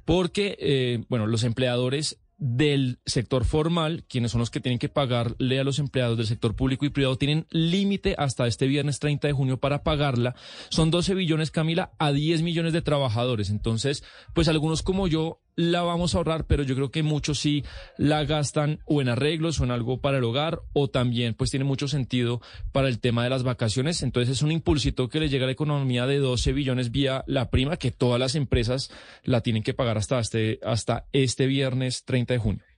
Porque, 0.06 0.58
eh, 0.60 1.04
bueno, 1.10 1.28
los 1.28 1.44
empleadores 1.44 2.20
del 2.46 3.00
sector 3.06 3.46
formal, 3.46 4.04
quienes 4.10 4.32
son 4.32 4.40
los 4.40 4.50
que 4.50 4.60
tienen 4.60 4.78
que 4.78 4.90
pagarle 4.90 5.62
a 5.62 5.64
los 5.64 5.80
empleados 5.80 6.18
del 6.18 6.28
sector 6.28 6.58
público 6.58 6.86
y 6.86 6.90
privado, 6.90 7.18
tienen 7.18 7.48
límite 7.52 8.16
hasta 8.18 8.48
este 8.48 8.68
viernes 8.68 9.00
30 9.00 9.30
de 9.30 9.34
junio 9.34 9.62
para 9.62 9.84
pagarla. 9.84 10.36
Son 10.68 10.92
12 10.92 11.16
billones, 11.16 11.52
Camila, 11.52 11.94
a 12.00 12.12
10 12.12 12.42
millones 12.42 12.74
de 12.74 12.82
trabajadores. 12.82 13.50
Entonces, 13.50 14.04
pues 14.34 14.50
algunos 14.50 14.84
como 14.84 15.08
yo 15.08 15.43
la 15.56 15.82
vamos 15.82 16.14
a 16.14 16.18
ahorrar, 16.18 16.46
pero 16.46 16.64
yo 16.64 16.76
creo 16.76 16.92
que 16.92 17.04
muchos 17.04 17.40
sí 17.40 17.64
la 17.98 18.24
gastan 18.26 18.80
o 18.86 19.02
en 19.02 19.10
arreglos 19.10 19.60
o 19.60 19.64
en 19.64 19.72
algo 19.72 20.00
para 20.02 20.18
el 20.18 20.24
hogar 20.24 20.62
o 20.74 20.90
también 20.90 21.34
pues 21.34 21.52
tiene 21.52 21.66
mucho 21.66 21.88
sentido 21.88 22.42
para 22.72 22.88
el 22.88 23.00
tema 23.00 23.24
de 23.24 23.30
las 23.30 23.44
vacaciones. 23.44 24.04
Entonces 24.04 24.38
es 24.38 24.42
un 24.42 24.52
impulsito 24.52 25.10
que 25.10 25.20
le 25.20 25.30
llega 25.30 25.46
a 25.46 25.48
la 25.48 25.54
economía 25.54 26.06
de 26.08 26.20
12 26.20 26.54
billones 26.54 26.92
vía 26.92 27.24
la 27.28 27.50
prima 27.50 27.78
que 27.78 27.92
todas 27.92 28.20
las 28.20 28.36
empresas 28.36 28.92
la 29.24 29.42
tienen 29.42 29.64
que 29.64 29.74
pagar 29.74 29.98
hasta 29.98 30.20
este, 30.20 30.60
hasta 30.64 31.06
este 31.14 31.48
viernes 31.48 32.04
30 32.06 32.34
de 32.34 32.40
junio. 32.40 32.73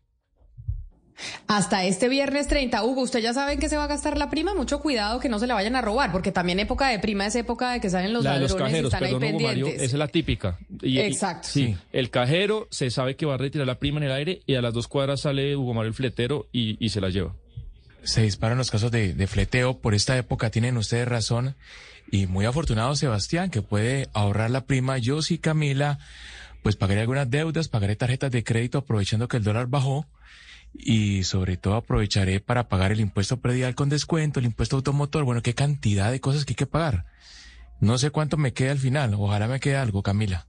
Hasta 1.48 1.86
este 1.86 2.10
viernes 2.10 2.48
30. 2.48 2.84
Hugo, 2.84 3.02
usted 3.02 3.20
ya 3.20 3.34
sabe 3.34 3.58
que 3.58 3.70
se 3.70 3.78
va 3.78 3.86
a 3.86 3.88
gastar 3.88 4.18
la 4.18 4.30
prima. 4.30 4.54
Mucho 4.54 4.80
cuidado 4.80 5.20
que 5.20 5.30
no 5.30 5.40
se 5.40 5.48
la 5.48 5.54
vayan 5.54 5.76
a 5.76 5.82
robar, 5.82 6.12
porque 6.12 6.32
también 6.32 6.60
época 6.60 6.90
de 6.90 7.00
prima 7.00 7.26
es 7.26 7.36
época 7.36 7.72
de 7.72 7.80
que 7.80 7.90
salen 7.90 8.14
los 8.14 8.24
la 8.24 8.32
ladrones 8.32 8.52
los 8.52 8.62
cajeros, 8.62 8.92
y 8.92 8.96
están 8.96 9.04
ahí 9.04 9.16
pendientes. 9.16 9.76
esa 9.76 9.84
es 9.84 9.94
la 9.94 10.08
típica. 10.08 10.58
Exacto. 10.82 11.48
sí, 11.50 11.78
el 11.92 12.10
cajero 12.10 12.68
se 12.72 12.90
sabe 12.90 13.16
que 13.16 13.26
va 13.26 13.36
a 13.36 13.38
retirar 13.38 13.68
la 13.68 13.80
prima 13.80 13.98
en 13.98 14.04
el 14.04 14.12
aire 14.12 14.42
y 14.46 14.56
a 14.56 14.62
las 14.62 14.74
dos 14.74 14.88
cuadras 14.88 15.22
sale 15.22 15.56
Hugo 15.56 15.74
Mario 15.74 15.90
el 15.90 15.94
fletero 15.94 16.48
y, 16.52 16.90
se 16.90 17.02
la 17.02 17.10
lleva. 17.10 17.34
Se 18.04 18.22
disparan 18.22 18.58
los 18.58 18.70
casos 18.70 18.92
de, 18.92 19.14
de 19.14 19.28
fleteo. 19.28 19.80
Por 19.80 19.96
esta 19.96 20.18
época 20.18 20.50
tienen 20.50 20.78
ustedes 20.78 21.08
razón. 21.08 21.56
Y 22.12 22.28
muy 22.28 22.46
afortunado 22.46 22.96
Sebastián, 22.96 23.50
que 23.50 23.64
puede 23.64 24.10
ahorrar 24.14 24.52
la 24.52 24.66
prima. 24.66 25.00
Yo 25.00 25.24
sí, 25.24 25.40
Camila, 25.40 25.98
pues 26.62 26.76
pagaré 26.76 27.02
algunas 27.02 27.30
deudas, 27.30 27.68
pagaré 27.68 27.96
tarjetas 27.96 28.32
de 28.32 28.44
crédito 28.44 28.78
aprovechando 28.78 29.28
que 29.28 29.38
el 29.38 29.44
dólar 29.44 29.68
bajó 29.68 30.06
y 30.78 31.24
sobre 31.24 31.58
todo 31.58 31.76
aprovecharé 31.76 32.40
para 32.40 32.68
pagar 32.68 32.92
el 32.92 33.00
impuesto 33.00 33.38
predial 33.38 33.76
con 33.76 33.90
descuento, 33.90 34.40
el 34.40 34.46
impuesto 34.46 34.76
automotor, 34.76 35.24
bueno, 35.24 35.42
qué 35.42 35.54
cantidad 35.54 36.12
de 36.12 36.20
cosas 36.20 36.46
que 36.46 36.52
hay 36.52 36.58
que 36.58 36.66
pagar. 36.66 37.06
No 37.80 37.98
sé 37.98 38.10
cuánto 38.12 38.38
me 38.38 38.54
queda 38.54 38.72
al 38.72 38.80
final, 38.80 39.14
ojalá 39.16 39.48
me 39.48 39.60
quede 39.60 39.78
algo, 39.78 40.04
Camila. 40.04 40.48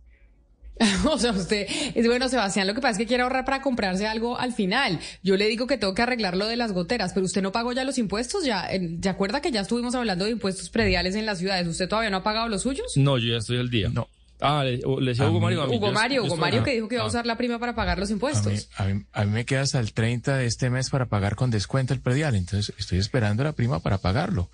o 1.10 1.18
sea, 1.18 1.32
usted 1.32 1.66
es 1.94 2.06
bueno, 2.06 2.28
Sebastián, 2.28 2.66
lo 2.66 2.74
que 2.74 2.80
pasa 2.80 2.92
es 2.92 2.98
que 2.98 3.06
quiere 3.06 3.22
ahorrar 3.22 3.44
para 3.44 3.62
comprarse 3.62 4.06
algo 4.06 4.38
al 4.38 4.52
final. 4.52 5.00
Yo 5.22 5.36
le 5.36 5.46
digo 5.46 5.66
que 5.66 5.78
tengo 5.78 5.94
que 5.94 6.02
arreglar 6.02 6.36
lo 6.36 6.46
de 6.46 6.56
las 6.56 6.72
goteras, 6.72 7.12
pero 7.14 7.24
usted 7.24 7.42
no 7.42 7.52
pagó 7.52 7.72
ya 7.72 7.84
los 7.84 7.98
impuestos, 7.98 8.44
ya, 8.44 8.68
¿se 9.02 9.08
acuerda 9.08 9.40
que 9.40 9.50
ya 9.50 9.62
estuvimos 9.62 9.94
hablando 9.94 10.26
de 10.26 10.32
impuestos 10.32 10.68
prediales 10.68 11.14
en 11.14 11.24
las 11.24 11.38
ciudades? 11.38 11.66
¿Usted 11.66 11.88
todavía 11.88 12.10
no 12.10 12.18
ha 12.18 12.22
pagado 12.22 12.48
los 12.48 12.62
suyos? 12.62 12.92
No, 12.96 13.16
yo 13.16 13.32
ya 13.32 13.38
estoy 13.38 13.58
al 13.58 13.70
día. 13.70 13.88
No. 13.88 14.08
Ah, 14.40 14.64
le, 14.64 14.78
decía 15.04 15.28
Hugo 15.28 15.40
Mario. 15.40 15.66
Hugo 15.66 15.92
Mario, 15.92 16.24
Hugo 16.24 16.36
Mario 16.36 16.62
que 16.62 16.72
dijo 16.72 16.88
que 16.88 16.96
iba 16.96 17.02
a 17.02 17.06
ah. 17.06 17.08
usar 17.08 17.26
la 17.26 17.36
prima 17.36 17.58
para 17.58 17.74
pagar 17.74 17.98
los 17.98 18.10
impuestos. 18.10 18.68
A 18.76 18.84
mí, 18.84 19.04
a, 19.12 19.24
mí, 19.24 19.30
me 19.32 19.44
queda 19.44 19.62
hasta 19.62 19.80
el 19.80 19.92
30 19.92 20.36
de 20.36 20.46
este 20.46 20.70
mes 20.70 20.90
para 20.90 21.06
pagar 21.06 21.36
con 21.36 21.50
descuento 21.50 21.94
el 21.94 22.00
predial, 22.00 22.34
entonces 22.34 22.74
estoy 22.78 22.98
esperando 22.98 23.44
la 23.44 23.52
prima 23.52 23.80
para 23.80 23.98
pagarlo. 23.98 24.50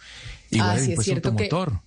Igual 0.50 0.70
ah, 0.70 0.78
el 0.78 0.90
impuesto 0.90 1.14
automotor. 1.14 1.80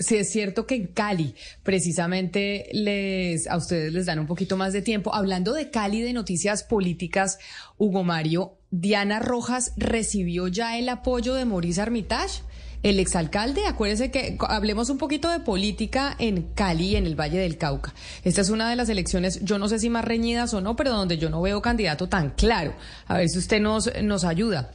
Sí, 0.00 0.16
es 0.16 0.30
cierto 0.30 0.66
que 0.66 0.76
en 0.76 0.86
Cali, 0.86 1.34
precisamente, 1.62 2.70
les, 2.72 3.46
a 3.46 3.58
ustedes 3.58 3.92
les 3.92 4.06
dan 4.06 4.18
un 4.18 4.26
poquito 4.26 4.56
más 4.56 4.72
de 4.72 4.80
tiempo. 4.80 5.14
Hablando 5.14 5.52
de 5.52 5.70
Cali, 5.70 6.00
de 6.00 6.14
noticias 6.14 6.64
políticas, 6.64 7.38
Hugo 7.76 8.02
Mario, 8.02 8.56
Diana 8.70 9.18
Rojas 9.18 9.74
recibió 9.76 10.48
ya 10.48 10.78
el 10.78 10.88
apoyo 10.88 11.34
de 11.34 11.44
Maurice 11.44 11.82
Armitage 11.82 12.40
el 12.82 12.98
exalcalde. 12.98 13.66
Acuérdese 13.66 14.10
que 14.10 14.36
hablemos 14.48 14.90
un 14.90 14.98
poquito 14.98 15.30
de 15.30 15.40
política 15.40 16.14
en 16.18 16.42
Cali, 16.54 16.96
en 16.96 17.06
el 17.06 17.18
Valle 17.18 17.38
del 17.38 17.58
Cauca. 17.58 17.94
Esta 18.24 18.40
es 18.40 18.50
una 18.50 18.68
de 18.68 18.76
las 18.76 18.88
elecciones, 18.88 19.44
yo 19.44 19.58
no 19.58 19.68
sé 19.68 19.78
si 19.78 19.90
más 19.90 20.04
reñidas 20.04 20.54
o 20.54 20.60
no, 20.60 20.76
pero 20.76 20.90
donde 20.90 21.18
yo 21.18 21.30
no 21.30 21.42
veo 21.42 21.60
candidato 21.62 22.08
tan 22.08 22.30
claro. 22.30 22.74
A 23.06 23.18
ver 23.18 23.28
si 23.28 23.38
usted 23.38 23.60
nos, 23.60 23.90
nos 24.02 24.24
ayuda. 24.24 24.72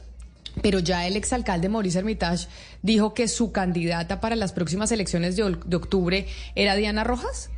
Pero 0.62 0.78
ya 0.78 1.06
el 1.06 1.16
exalcalde 1.16 1.68
Maurice 1.68 1.98
Hermitage 1.98 2.48
dijo 2.80 3.12
que 3.12 3.28
su 3.28 3.52
candidata 3.52 4.20
para 4.20 4.36
las 4.36 4.52
próximas 4.52 4.90
elecciones 4.90 5.36
de, 5.36 5.56
de 5.66 5.76
octubre 5.76 6.26
era 6.54 6.76
Diana 6.76 7.04
Rojas. 7.04 7.50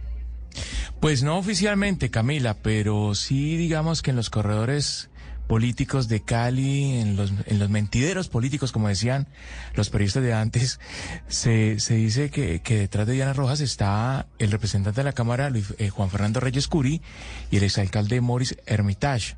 Pues 0.99 1.23
no 1.23 1.39
oficialmente, 1.39 2.11
Camila, 2.11 2.55
pero 2.55 3.15
sí 3.15 3.57
digamos 3.57 4.03
que 4.03 4.11
en 4.11 4.17
los 4.17 4.31
corredores 4.31 5.11
políticos 5.49 6.07
de 6.07 6.21
Cali, 6.21 7.01
en 7.01 7.17
los, 7.17 7.33
en 7.47 7.59
los 7.59 7.71
mentideros 7.71 8.29
políticos, 8.29 8.71
como 8.71 8.87
decían 8.87 9.27
los 9.75 9.91
periodistas 9.91 10.23
de 10.23 10.35
antes, 10.35 10.79
se, 11.27 11.81
se 11.81 11.95
dice 11.95 12.31
que, 12.31 12.61
que 12.61 12.79
detrás 12.79 13.07
de 13.07 13.15
Diana 13.15 13.33
Rojas 13.33 13.61
está 13.61 14.29
el 14.39 14.53
representante 14.53 15.01
de 15.01 15.05
la 15.05 15.13
Cámara, 15.13 15.51
Luis, 15.51 15.75
eh, 15.79 15.89
Juan 15.89 16.11
Fernando 16.11 16.39
Reyes 16.39 16.69
Curi, 16.69 17.03
y 17.51 17.57
el 17.57 17.65
exalcalde 17.65 18.21
Morris 18.21 18.57
Hermitage. 18.67 19.37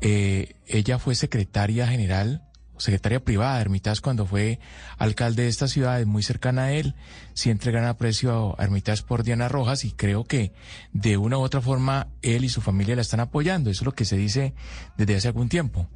Eh, 0.00 0.54
ella 0.68 1.00
fue 1.00 1.16
secretaria 1.16 1.88
general 1.88 2.47
secretaria 2.78 3.20
privada 3.20 3.56
de 3.56 3.62
Hermitage 3.62 4.00
cuando 4.00 4.26
fue 4.26 4.58
alcalde 4.96 5.44
de 5.44 5.48
esta 5.48 5.68
ciudad, 5.68 6.00
es 6.00 6.06
muy 6.06 6.22
cercana 6.22 6.64
a 6.64 6.72
él, 6.72 6.94
siempre 7.34 7.72
gran 7.72 7.84
aprecio 7.84 8.54
a 8.58 8.64
Hermitage 8.64 9.02
por 9.02 9.22
Diana 9.22 9.48
Rojas 9.48 9.84
y 9.84 9.92
creo 9.92 10.24
que 10.24 10.52
de 10.92 11.16
una 11.16 11.38
u 11.38 11.42
otra 11.42 11.60
forma 11.60 12.08
él 12.22 12.44
y 12.44 12.48
su 12.48 12.60
familia 12.60 12.96
la 12.96 13.02
están 13.02 13.20
apoyando, 13.20 13.70
eso 13.70 13.82
es 13.82 13.86
lo 13.86 13.94
que 13.94 14.04
se 14.04 14.16
dice 14.16 14.54
desde 14.96 15.16
hace 15.16 15.28
algún 15.28 15.48
tiempo. 15.48 15.88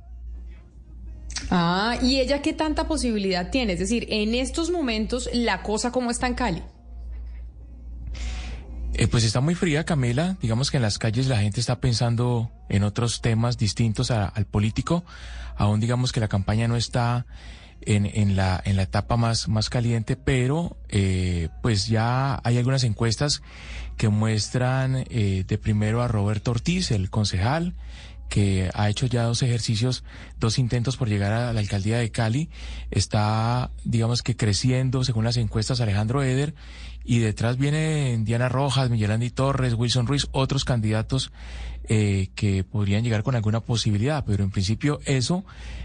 Ah, 1.50 1.96
¿y 2.02 2.20
ella 2.20 2.42
qué 2.42 2.52
tanta 2.52 2.86
posibilidad 2.86 3.50
tiene? 3.50 3.74
Es 3.74 3.78
decir, 3.78 4.06
en 4.08 4.34
estos 4.34 4.70
momentos, 4.70 5.28
¿la 5.32 5.62
cosa 5.62 5.90
cómo 5.90 6.10
está 6.10 6.26
en 6.26 6.34
Cali? 6.34 6.62
Eh, 8.94 9.08
pues 9.08 9.24
está 9.24 9.40
muy 9.40 9.54
fría, 9.54 9.84
Camila. 9.84 10.36
Digamos 10.40 10.70
que 10.70 10.76
en 10.76 10.82
las 10.82 10.98
calles 10.98 11.26
la 11.26 11.38
gente 11.38 11.60
está 11.60 11.80
pensando 11.80 12.50
en 12.68 12.84
otros 12.84 13.22
temas 13.22 13.56
distintos 13.56 14.10
al 14.10 14.44
político. 14.46 15.04
Aún 15.56 15.80
digamos 15.80 16.12
que 16.12 16.20
la 16.20 16.28
campaña 16.28 16.68
no 16.68 16.76
está 16.76 17.26
en, 17.84 18.06
en, 18.06 18.36
la, 18.36 18.60
en 18.64 18.76
la 18.76 18.82
etapa 18.82 19.16
más, 19.16 19.48
caliente, 19.70 20.16
pero 20.16 20.76
eh, 20.88 21.48
pues 21.62 21.86
ya 21.86 22.40
hay 22.44 22.58
algunas 22.58 22.84
encuestas 22.84 23.42
que 23.96 24.08
muestran 24.08 25.04
eh, 25.10 25.44
de 25.46 25.58
primero 25.58 26.02
a 26.02 26.08
Roberto 26.08 26.50
Ortiz, 26.52 26.90
el 26.90 27.10
concejal, 27.10 27.74
que 28.28 28.70
ha 28.72 28.88
hecho 28.88 29.06
ya 29.06 29.24
dos 29.24 29.42
ejercicios, 29.42 30.04
dos 30.38 30.58
intentos 30.58 30.96
por 30.96 31.08
llegar 31.08 31.32
a 31.32 31.52
la 31.52 31.60
alcaldía 31.60 31.98
de 31.98 32.10
Cali. 32.10 32.48
Está, 32.90 33.70
digamos 33.84 34.22
que 34.22 34.36
creciendo, 34.36 35.04
según 35.04 35.24
las 35.24 35.36
encuestas, 35.36 35.80
Alejandro 35.80 36.22
Eder 36.22 36.54
y 37.04 37.18
detrás 37.18 37.58
vienen 37.58 38.24
Diana 38.24 38.48
Rojas, 38.48 38.88
Miguel 38.88 39.10
Andy 39.10 39.30
Torres, 39.30 39.74
Wilson 39.74 40.06
Ruiz, 40.06 40.28
otros 40.32 40.64
candidatos 40.64 41.32
eh, 41.88 42.28
que 42.34 42.64
podrían 42.64 43.02
llegar 43.04 43.22
con 43.22 43.34
alguna 43.34 43.60
posibilidad, 43.60 44.24
pero 44.24 44.44
en 44.44 44.50
principio 44.50 45.00
eso, 45.04 45.44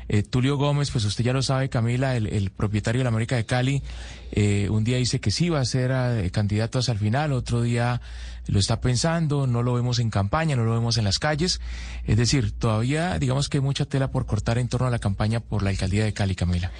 eh, 0.10 0.24
Tulio 0.24 0.58
Gómez, 0.58 0.90
pues 0.92 1.04
usted 1.06 1.24
ya 1.24 1.34
lo 1.34 1.42
sabe, 1.42 1.70
Camila, 1.70 2.16
el, 2.16 2.50
propietario 2.52 3.00
de 3.00 3.04
la 3.04 3.10
América 3.10 3.36
de 3.36 3.46
Cali, 3.46 3.84
eh, 4.32 4.70
un 4.70 4.84
día 4.84 4.98
dice 4.98 5.20
que 5.20 5.32
sí 5.32 5.50
va 5.50 5.60
a 5.60 5.66
ser 5.66 5.92
eh, 5.92 6.30
candidato 6.32 6.80
hasta 6.80 6.94
el 6.94 6.98
final, 6.98 7.34
otro 7.34 7.62
día 7.62 8.02
lo 8.48 8.60
está 8.60 8.80
pensando, 8.80 9.48
no 9.48 9.64
lo 9.64 9.74
vemos 9.74 10.00
en 10.00 10.10
campaña, 10.10 10.56
no 10.56 10.64
lo 10.64 10.72
vemos 10.72 10.98
en 10.98 11.04
las 11.04 11.20
calles, 11.20 11.60
es 12.06 12.16
decir, 12.16 12.54
todavía 12.54 13.20
digamos 13.20 13.50
que 13.50 13.58
hay 13.58 13.62
mucha 13.62 13.86
tela 13.86 14.10
por 14.10 14.26
cortar 14.26 14.58
en 14.58 14.70
torno 14.70 14.88
a 14.88 14.92
la 14.92 15.00
campaña 15.00 15.42
por 15.42 15.64
la 15.64 15.72
alcaldía 15.72 16.06
de 16.06 16.14
Cali, 16.14 16.36
Camila. 16.36 16.72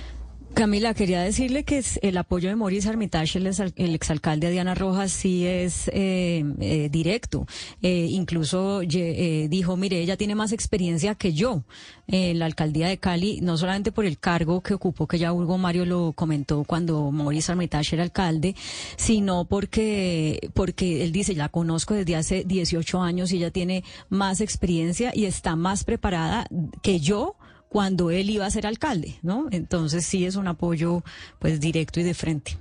Camila, 0.58 0.96
quería 0.96 1.22
decirle 1.22 1.64
que 1.64 1.84
el 2.02 2.18
apoyo 2.18 2.50
de 2.50 2.56
Maurice 2.56 2.90
Armitage, 2.90 3.38
el, 3.38 3.94
exalcalde 3.94 4.50
Diana 4.50 4.74
Rojas, 4.74 5.12
sí 5.12 5.46
es 5.46 5.88
eh, 5.94 6.44
eh, 6.60 6.90
directo. 6.92 7.46
Eh, 7.84 8.08
incluso 8.10 8.80
dijo, 8.80 9.78
mire, 9.78 10.02
ella 10.02 10.18
tiene 10.18 10.34
más 10.34 10.52
experiencia 10.54 11.14
que 11.14 11.34
yo 11.34 11.64
en 12.08 12.40
la 12.40 12.46
alcaldía 12.46 12.88
de 12.88 12.98
Cali, 12.98 13.40
no 13.42 13.56
solamente 13.56 13.92
por 13.92 14.06
el 14.06 14.18
cargo 14.18 14.62
que 14.62 14.74
ocupó, 14.74 15.06
que 15.08 15.20
ya 15.20 15.32
Hugo 15.32 15.60
Mario 15.60 15.86
lo 15.86 16.14
comentó 16.14 16.64
cuando 16.64 17.12
Maurice 17.12 17.52
Armitage 17.52 17.96
era 17.96 18.04
alcalde, 18.04 18.56
sino 18.96 19.46
porque, 19.46 20.50
porque 20.56 21.04
él 21.04 21.12
dice, 21.12 21.36
la 21.36 21.50
conozco 21.50 21.94
desde 21.94 22.16
hace 22.16 22.44
18 22.46 23.00
años 23.04 23.32
y 23.32 23.38
ella 23.38 23.52
tiene 23.52 23.84
más 24.10 24.42
experiencia 24.42 25.12
y 25.14 25.26
está 25.26 25.56
más 25.56 25.84
preparada 25.84 26.48
que 26.82 27.00
yo 27.00 27.36
cuando 27.70 28.12
él 28.12 28.30
iba 28.30 28.46
a 28.46 28.52
ser 28.52 28.66
alcalde, 28.66 29.16
¿no? 29.22 29.48
Entonces 29.52 30.06
sí 30.06 30.26
es 30.26 30.36
un 30.36 30.48
apoyo 30.48 31.04
pues 31.40 31.60
directo 31.60 32.00
y 32.00 32.04
de 32.04 32.14
frente. 32.14 32.58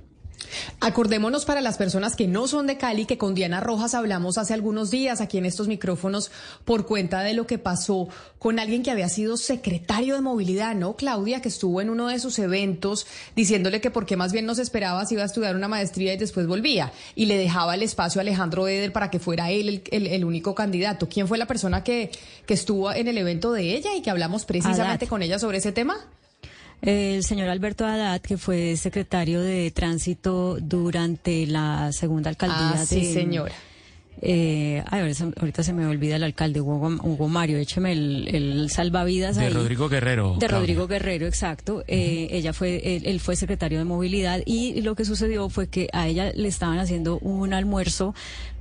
Acordémonos 0.79 1.45
para 1.45 1.61
las 1.61 1.77
personas 1.77 2.15
que 2.15 2.27
no 2.27 2.47
son 2.47 2.67
de 2.67 2.77
Cali, 2.77 3.05
que 3.05 3.17
con 3.17 3.35
Diana 3.35 3.59
Rojas 3.59 3.93
hablamos 3.93 4.37
hace 4.37 4.53
algunos 4.53 4.91
días 4.91 5.21
aquí 5.21 5.37
en 5.37 5.45
estos 5.45 5.67
micrófonos 5.67 6.31
por 6.65 6.85
cuenta 6.85 7.21
de 7.21 7.33
lo 7.33 7.47
que 7.47 7.57
pasó 7.57 8.07
con 8.39 8.59
alguien 8.59 8.83
que 8.83 8.91
había 8.91 9.09
sido 9.09 9.37
secretario 9.37 10.15
de 10.15 10.21
movilidad, 10.21 10.75
¿no? 10.75 10.95
Claudia, 10.95 11.41
que 11.41 11.49
estuvo 11.49 11.81
en 11.81 11.89
uno 11.89 12.07
de 12.07 12.19
sus 12.19 12.37
eventos 12.39 13.07
diciéndole 13.35 13.81
que 13.81 13.91
porque 13.91 14.17
más 14.17 14.31
bien 14.31 14.45
nos 14.45 14.59
esperaba 14.59 15.05
si 15.05 15.15
iba 15.15 15.23
a 15.23 15.25
estudiar 15.25 15.55
una 15.55 15.67
maestría 15.67 16.13
y 16.13 16.17
después 16.17 16.47
volvía. 16.47 16.91
Y 17.15 17.25
le 17.25 17.37
dejaba 17.37 17.75
el 17.75 17.83
espacio 17.83 18.19
a 18.19 18.21
Alejandro 18.21 18.67
Eder 18.67 18.93
para 18.93 19.09
que 19.09 19.19
fuera 19.19 19.49
él 19.49 19.81
el, 19.91 20.25
único 20.25 20.53
candidato. 20.53 21.09
¿Quién 21.09 21.27
fue 21.27 21.37
la 21.37 21.47
persona 21.47 21.83
que, 21.83 22.11
que 22.45 22.53
estuvo 22.53 22.91
en 22.91 23.07
el 23.07 23.17
evento 23.17 23.51
de 23.51 23.75
ella 23.75 23.95
y 23.95 24.01
que 24.01 24.09
hablamos 24.09 24.45
precisamente 24.45 25.07
con 25.07 25.21
ella 25.21 25.39
sobre 25.39 25.57
ese 25.57 25.71
tema? 25.71 26.07
El 26.81 27.23
señor 27.23 27.49
Alberto 27.49 27.85
Haddad, 27.85 28.21
que 28.21 28.37
fue 28.37 28.77
secretario 28.77 29.41
de 29.41 29.71
Tránsito 29.71 30.57
durante 30.61 31.47
la 31.47 31.91
segunda 31.91 32.29
alcaldía 32.29 32.81
ah, 32.81 32.85
sí, 32.85 33.11
señora. 33.13 33.53
Eh, 34.21 34.83
ahorita 34.89 35.63
se 35.63 35.73
me 35.73 35.85
olvida 35.85 36.15
el 36.15 36.23
alcalde 36.23 36.59
Hugo, 36.59 37.27
Mario, 37.27 37.57
écheme 37.57 37.91
el, 37.91 38.67
salvavidas 38.71 39.35
de 39.35 39.49
Rodrigo 39.49 39.89
Guerrero. 39.89 40.37
De 40.39 40.47
Rodrigo 40.47 40.87
Guerrero, 40.87 41.27
exacto. 41.27 41.83
Eh, 41.87 42.27
ella 42.31 42.53
fue, 42.53 42.97
él, 43.03 43.19
fue 43.19 43.35
secretario 43.35 43.77
de 43.77 43.85
movilidad 43.85 44.41
y 44.45 44.81
lo 44.81 44.95
que 44.95 45.05
sucedió 45.05 45.49
fue 45.49 45.67
que 45.67 45.87
a 45.93 46.07
ella 46.07 46.31
le 46.33 46.47
estaban 46.47 46.79
haciendo 46.79 47.19
un 47.19 47.53
almuerzo 47.53 48.15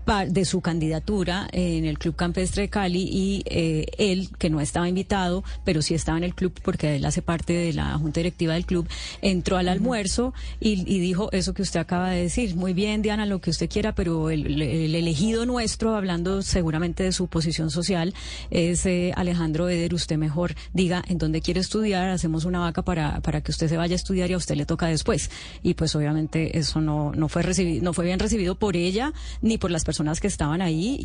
de 0.07 0.45
su 0.45 0.61
candidatura 0.61 1.49
en 1.51 1.85
el 1.85 1.99
Club 1.99 2.15
Campestre 2.15 2.63
de 2.63 2.69
Cali 2.69 3.09
y 3.11 3.43
eh, 3.47 3.87
él, 3.99 4.29
que 4.39 4.51
no 4.51 4.61
estaba 4.61 4.89
invitado, 4.89 5.43
pero 5.65 5.83
sí 5.83 5.95
estaba 5.95 6.17
en 6.17 6.23
el 6.23 6.33
club 6.33 6.53
porque 6.63 6.95
él 6.95 7.05
hace 7.05 7.23
parte 7.23 7.53
de 7.53 7.73
la 7.73 7.99
junta 7.99 8.21
directiva 8.21 8.55
del 8.55 8.67
club, 8.67 8.87
entró 9.21 9.57
al 9.57 9.69
almuerzo 9.69 10.33
y, 10.61 10.77
dijo 11.01 11.29
eso 11.33 11.55
que 11.55 11.63
usted 11.63 11.81
acaba 11.81 12.11
de 12.11 12.23
decir. 12.23 12.55
Muy 12.55 12.73
bien, 12.73 13.03
Diana, 13.03 13.27
lo 13.27 13.41
que 13.41 13.51
usted 13.51 13.69
quiera, 13.69 13.97
pero 13.97 14.31
el, 14.31 14.63
elegido 14.63 15.45
nuestro, 15.45 15.97
hablando 15.97 16.41
seguramente 16.43 17.03
de 17.03 17.11
su 17.11 17.27
posición 17.27 17.71
social, 17.71 18.15
es 18.51 18.87
eh, 18.87 19.13
Alejandro 19.17 19.69
Eder. 19.69 19.93
Usted 19.93 20.19
mejor 20.19 20.55
diga 20.73 21.03
en 21.09 21.19
dónde 21.19 21.41
quiere 21.41 21.59
estudiar, 21.59 22.11
hacemos 22.11 22.45
una 22.45 22.61
vaca 22.61 22.83
para, 22.83 23.21
para 23.23 23.41
que 23.41 23.51
usted 23.51 23.69
se 23.69 23.77
vaya 23.77 23.95
a 23.95 23.97
estudiar 23.97 24.31
y 24.31 24.35
a 24.35 24.37
usted 24.37 24.55
le 24.55 24.67
toca 24.67 24.87
después. 24.87 25.31
Y 25.65 25.75
pues 25.75 25.97
obviamente 25.97 26.59
eso 26.59 26.81
no, 26.81 27.13
no, 27.13 27.29
fue, 27.29 27.43
recibido, 27.43 27.83
no 27.83 27.93
fue 27.93 28.05
bien 28.05 28.21
recibido 28.21 28.55
por 28.55 28.77
ella 28.77 29.13
ni 29.43 29.59
por 29.59 29.73
las 29.73 29.85
personas 29.85 29.96
personas 29.97 30.21
que 30.21 30.27
estaban 30.27 30.61
ahí 30.61 30.99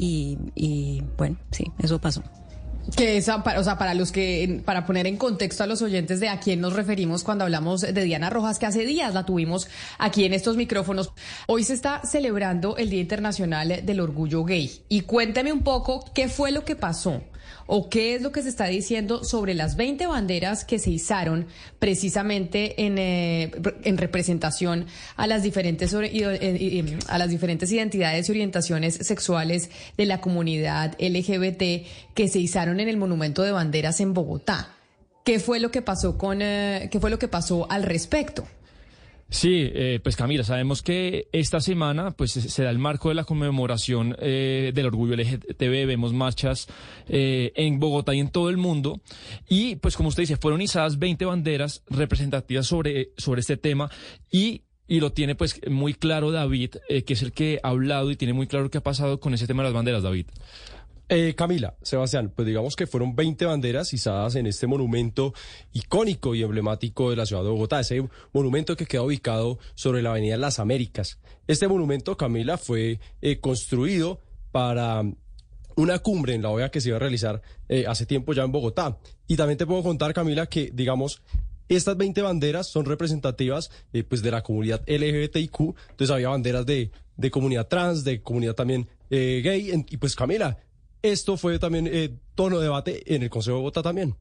y, 0.53 1.01
bueno, 1.17 1.38
sí, 1.51 1.63
eso 1.79 2.01
pasó. 2.01 2.21
Que 2.98 3.15
esa, 3.15 3.38
o 3.38 3.63
sea, 3.63 3.77
para 3.77 3.93
los 3.93 4.12
que, 4.12 4.62
para 4.65 4.86
poner 4.86 5.07
en 5.07 5.15
contexto 5.15 5.63
a 5.63 5.67
los 5.67 5.81
oyentes 5.81 6.19
de 6.19 6.27
a 6.27 6.41
quién 6.41 6.60
nos 6.60 6.74
referimos 6.74 7.24
cuando 7.24 7.45
hablamos 7.45 7.79
de 7.79 8.03
Diana 8.03 8.29
Rojas, 8.29 8.60
que 8.60 8.65
hace 8.65 8.86
días 8.86 9.13
la 9.13 9.25
tuvimos 9.25 9.69
aquí 9.98 10.25
en 10.25 10.33
estos 10.33 10.57
micrófonos. 10.57 11.13
Hoy 11.48 11.63
se 11.63 11.74
está 11.74 12.01
celebrando 12.03 12.75
el 12.75 12.89
Día 12.89 13.00
Internacional 13.00 13.86
del 13.86 14.00
Orgullo 14.01 14.43
Gay. 14.43 14.81
Y 14.89 15.01
cuénteme 15.01 15.53
un 15.53 15.62
poco 15.62 16.03
qué 16.13 16.27
fue 16.27 16.51
lo 16.51 16.65
que 16.65 16.75
pasó 16.75 17.21
o 17.67 17.89
qué 17.89 18.15
es 18.15 18.22
lo 18.22 18.31
que 18.31 18.41
se 18.41 18.50
está 18.50 18.65
diciendo 18.65 19.24
sobre 19.24 19.53
las 19.53 19.75
20 19.75 20.08
banderas 20.08 20.65
que 20.65 20.79
se 20.79 20.91
izaron 20.91 21.48
precisamente 21.79 22.86
en, 22.86 22.98
eh, 22.98 23.51
en 23.84 23.98
representación 23.98 24.86
a 25.15 25.27
las 25.27 25.43
diferentes 25.43 25.93
eh, 25.93 26.97
a 27.08 27.17
las 27.17 27.30
diferentes 27.30 27.71
identidades 27.71 28.28
y 28.28 28.32
orientaciones 28.32 28.95
sexuales 28.95 29.69
de 29.97 30.06
la 30.06 30.21
comunidad 30.21 30.95
LGBT 30.99 31.88
que 32.13 32.28
se 32.28 32.39
izaron 32.39 32.80
en 32.80 32.89
el 32.89 32.97
monumento 32.97 33.43
de 33.43 33.52
banderas 33.52 33.99
en 33.99 34.13
Bogotá. 34.13 34.75
¿Qué 35.23 35.39
fue 35.39 35.60
lo 35.60 35.71
que 35.71 35.82
pasó 35.82 36.17
con 36.17 36.41
eh, 36.41 36.89
qué 36.91 36.99
fue 36.99 37.10
lo 37.10 37.19
que 37.19 37.28
pasó 37.28 37.69
al 37.69 37.84
respecto? 37.84 38.47
Sí, 39.32 39.72
eh, 39.74 40.02
pues 40.04 40.17
Camila, 40.17 40.44
sabemos 40.44 40.82
que 40.82 41.30
esta 41.32 41.62
semana 41.62 42.12
pues 42.12 42.34
se 42.34 42.63
da 42.63 42.70
el 42.70 42.80
marco 42.80 43.08
de 43.08 43.15
la 43.15 43.24
conmemoración 43.24 44.13
eh, 44.20 44.74
del 44.76 44.86
orgullo 44.86 45.15
LGTB, 45.15 45.88
vemos 45.88 46.12
marchas 46.12 46.67
eh, 47.08 47.54
en 47.56 47.80
Bogotá 47.80 48.13
y 48.13 48.20
en 48.20 48.30
todo 48.30 48.50
el 48.50 48.58
mundo. 48.58 49.00
Y 49.48 49.78
pues 49.78 49.96
como 49.96 50.10
usted 50.10 50.24
dice, 50.24 50.36
fueron 50.36 50.62
izadas 50.62 51.00
20 51.00 51.24
banderas 51.24 51.82
representativas 51.89 52.67
sobre, 52.67 53.12
sobre 53.17 53.39
este 53.39 53.56
tema. 53.56 53.89
Y 54.30 54.63
y 54.86 55.00
lo 55.00 55.13
tiene 55.13 55.36
pues 55.36 55.62
muy 55.70 55.94
claro 55.94 56.32
David, 56.32 56.72
que 56.89 57.13
es 57.13 57.22
el 57.22 57.32
que 57.32 57.62
ha 57.63 57.70
hablado 57.70 58.12
y 58.12 58.17
tiene 58.17 58.34
muy 58.34 58.48
claro 58.48 58.70
qué 58.70 58.80
ha 58.80 58.84
pasado 58.84 59.22
con 59.22 59.34
ese 59.34 59.48
tema 59.48 59.63
de 59.63 59.70
las 59.70 59.74
banderas, 59.74 60.04
David. 60.04 60.26
Eh, 61.13 61.36
Camila, 61.36 61.76
Sebastián, 61.82 62.32
pues 62.34 62.47
digamos 62.47 62.78
que 62.78 62.88
fueron 62.88 63.17
20 63.17 63.43
banderas 63.43 63.91
izadas 63.91 64.36
en 64.36 64.47
este 64.47 64.65
monumento 64.65 65.34
icónico 65.74 66.36
y 66.36 66.41
emblemático 66.41 67.10
de 67.10 67.17
la 67.17 67.26
ciudad 67.26 67.43
de 67.43 67.50
Bogotá, 67.50 67.82
ese 67.82 68.08
monumento 68.32 68.78
que 68.78 68.86
queda 68.86 69.02
ubicado 69.02 69.60
sobre 69.76 70.02
la 70.02 70.12
avenida 70.12 70.38
Las 70.38 70.60
Américas. 70.60 71.19
Este 71.47 71.67
monumento, 71.67 72.15
Camila, 72.15 72.58
fue 72.58 73.02
eh, 73.21 73.41
construido 73.41 74.21
para 74.54 75.04
una 75.76 76.00
cumbre 76.00 76.34
en 76.34 76.43
la 76.43 76.50
OEA 76.50 76.71
que 76.71 76.80
se 76.80 76.88
iba 76.88 76.95
a 76.95 77.02
realizar 77.02 77.41
eh, 77.67 77.84
hace 77.89 78.06
tiempo 78.06 78.32
ya 78.32 78.43
en 78.43 78.54
Bogotá. 78.54 78.97
Y 79.28 79.36
también 79.36 79.58
te 79.58 79.65
puedo 79.65 79.84
contar, 79.84 80.13
Camila, 80.13 80.45
que 80.45 80.71
digamos 80.74 81.21
estas 81.67 81.97
20 81.97 82.21
banderas 82.21 82.67
son 82.67 82.86
representativas 82.86 83.69
pues 84.08 84.21
de 84.21 84.32
la 84.32 84.43
comunidad 84.43 84.82
LGBTIQ, 84.88 85.76
entonces 85.89 86.10
había 86.10 86.30
banderas 86.30 86.65
de, 86.65 86.89
de 87.17 87.32
comunidad 87.32 87.67
trans, 87.67 88.06
de 88.06 88.21
comunidad 88.21 88.54
también 88.54 88.88
gay, 89.10 89.86
y 89.89 89.97
pues 89.97 90.15
Camila, 90.15 90.58
esto 91.01 91.37
fue 91.37 91.59
también 91.59 91.87
eh, 91.91 92.17
tono 92.35 92.57
de 92.57 92.63
debate 92.63 93.15
en 93.15 93.23
el 93.23 93.29
Consejo 93.29 93.57
de 93.57 93.61
Bogotá 93.61 93.81
también. 93.81 94.15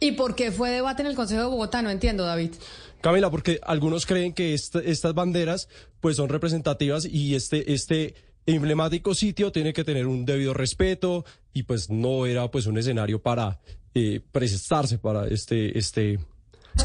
¿Y 0.00 0.12
por 0.12 0.34
qué 0.34 0.52
fue 0.52 0.70
debate 0.70 1.02
en 1.02 1.08
el 1.08 1.16
Consejo 1.16 1.42
de 1.42 1.48
Bogotá? 1.48 1.82
No 1.82 1.90
entiendo, 1.90 2.24
David. 2.24 2.52
Camila, 3.00 3.30
porque 3.30 3.60
algunos 3.62 4.06
creen 4.06 4.32
que 4.32 4.54
estas 4.54 5.14
banderas 5.14 5.68
pues 6.00 6.16
son 6.16 6.28
representativas 6.28 7.04
y 7.04 7.34
este, 7.34 7.72
este 7.72 8.14
emblemático 8.46 9.14
sitio 9.14 9.52
tiene 9.52 9.72
que 9.72 9.84
tener 9.84 10.06
un 10.06 10.24
debido 10.24 10.54
respeto 10.54 11.24
y 11.52 11.64
pues 11.64 11.90
no 11.90 12.26
era 12.26 12.50
pues 12.50 12.66
un 12.66 12.78
escenario 12.78 13.20
para 13.20 13.60
eh, 13.94 14.20
prestarse 14.32 14.98
para 14.98 15.26
este, 15.26 15.78
este, 15.78 16.18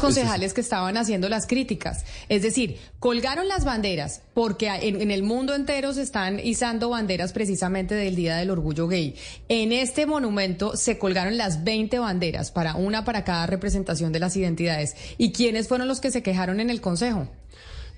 concejales 0.00 0.54
que 0.54 0.60
estaban 0.60 0.96
haciendo 0.96 1.28
las 1.28 1.46
críticas. 1.46 2.04
Es 2.28 2.42
decir, 2.42 2.78
colgaron 2.98 3.48
las 3.48 3.64
banderas 3.64 4.22
porque 4.34 4.68
en, 4.68 5.10
el 5.10 5.22
mundo 5.22 5.54
entero 5.54 5.92
se 5.92 6.02
están 6.02 6.40
izando 6.40 6.90
banderas 6.90 7.32
precisamente 7.32 7.94
del 7.94 8.16
Día 8.16 8.36
del 8.36 8.50
Orgullo 8.50 8.88
Gay. 8.88 9.14
En 9.48 9.72
este 9.72 10.06
monumento 10.06 10.76
se 10.76 10.98
colgaron 10.98 11.36
las 11.36 11.64
20 11.64 11.98
banderas, 11.98 12.50
para 12.50 12.74
una 12.74 13.04
para 13.04 13.24
cada 13.24 13.46
representación 13.46 14.12
de 14.12 14.20
las 14.20 14.36
identidades. 14.36 14.94
¿Y 15.18 15.32
quiénes 15.32 15.68
fueron 15.68 15.88
los 15.88 16.00
que 16.00 16.10
se 16.10 16.22
quejaron 16.22 16.60
en 16.60 16.70
el 16.70 16.80
Consejo? 16.80 17.28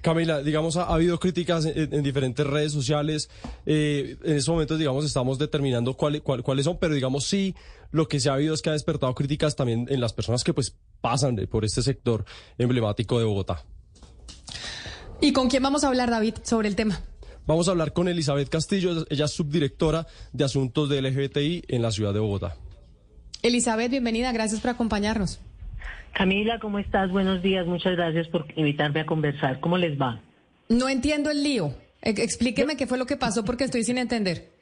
Camila, 0.07 0.41
digamos, 0.41 0.77
ha, 0.77 0.85
habido 0.85 1.19
críticas 1.19 1.65
en, 1.67 2.03
diferentes 2.03 2.47
redes 2.47 2.71
sociales. 2.71 3.29
Eh, 3.65 4.17
en 4.23 4.37
estos 4.37 4.53
momentos, 4.53 4.79
digamos, 4.79 5.05
estamos 5.05 5.37
determinando 5.37 5.95
cuáles 5.95 6.65
son, 6.65 6.79
pero 6.79 6.95
digamos, 6.95 7.27
sí, 7.27 7.57
lo 7.91 8.07
que 8.07 8.21
se 8.21 8.31
ha 8.31 8.35
habido 8.35 8.55
es 8.55 8.63
que 8.63 8.71
ha 8.71 8.75
despertado 8.75 9.13
críticas 9.15 9.57
también 9.57 9.87
en 9.91 10.01
las 10.01 10.13
personas 10.13 10.45
que 10.45 10.55
pues 10.55 10.77
pasan 11.01 11.37
por 11.51 11.65
este 11.65 11.83
sector 11.83 12.25
emblemático 12.59 13.19
de 13.19 13.25
Bogotá. 13.25 13.63
¿Y 15.21 15.33
con 15.33 15.49
quién 15.49 15.63
vamos 15.63 15.85
a 15.85 15.89
hablar, 15.89 16.11
David, 16.11 16.35
sobre 16.43 16.69
el 16.69 16.77
tema? 16.77 17.01
Vamos 17.47 17.69
a 17.69 17.71
hablar 17.71 17.93
con 17.93 18.09
Elizabeth 18.09 18.49
Castillo, 18.49 19.07
ella 19.09 19.25
es 19.27 19.31
subdirectora 19.31 20.07
de 20.33 20.45
Asuntos 20.45 20.89
de 20.89 21.01
LGBTI 21.01 21.65
en 21.69 21.83
la 21.83 21.93
ciudad 21.93 22.13
de 22.13 22.21
Bogotá. 22.21 22.57
Elizabeth, 23.43 23.91
bienvenida, 23.91 24.33
gracias 24.33 24.61
por 24.61 24.71
acompañarnos. 24.71 25.41
Camila, 26.13 26.59
¿cómo 26.59 26.79
estás? 26.79 27.11
Buenos 27.11 27.43
días, 27.43 27.67
muchas 27.67 27.93
gracias 27.95 28.27
por 28.29 28.47
invitarme 28.57 29.01
a 29.01 29.07
conversar. 29.07 29.61
¿Cómo 29.61 29.79
les 29.79 30.01
va? 30.01 30.21
No 30.69 30.89
entiendo 30.89 31.31
el 31.31 31.45
lío. 31.45 31.75
Explíqueme 32.03 32.77
qué 32.77 32.87
fue 32.87 32.99
lo 32.99 33.07
que 33.07 33.17
pasó 33.17 33.45
porque 33.45 33.65
estoy 33.65 33.85
sin 33.85 33.99
entender. 33.99 34.56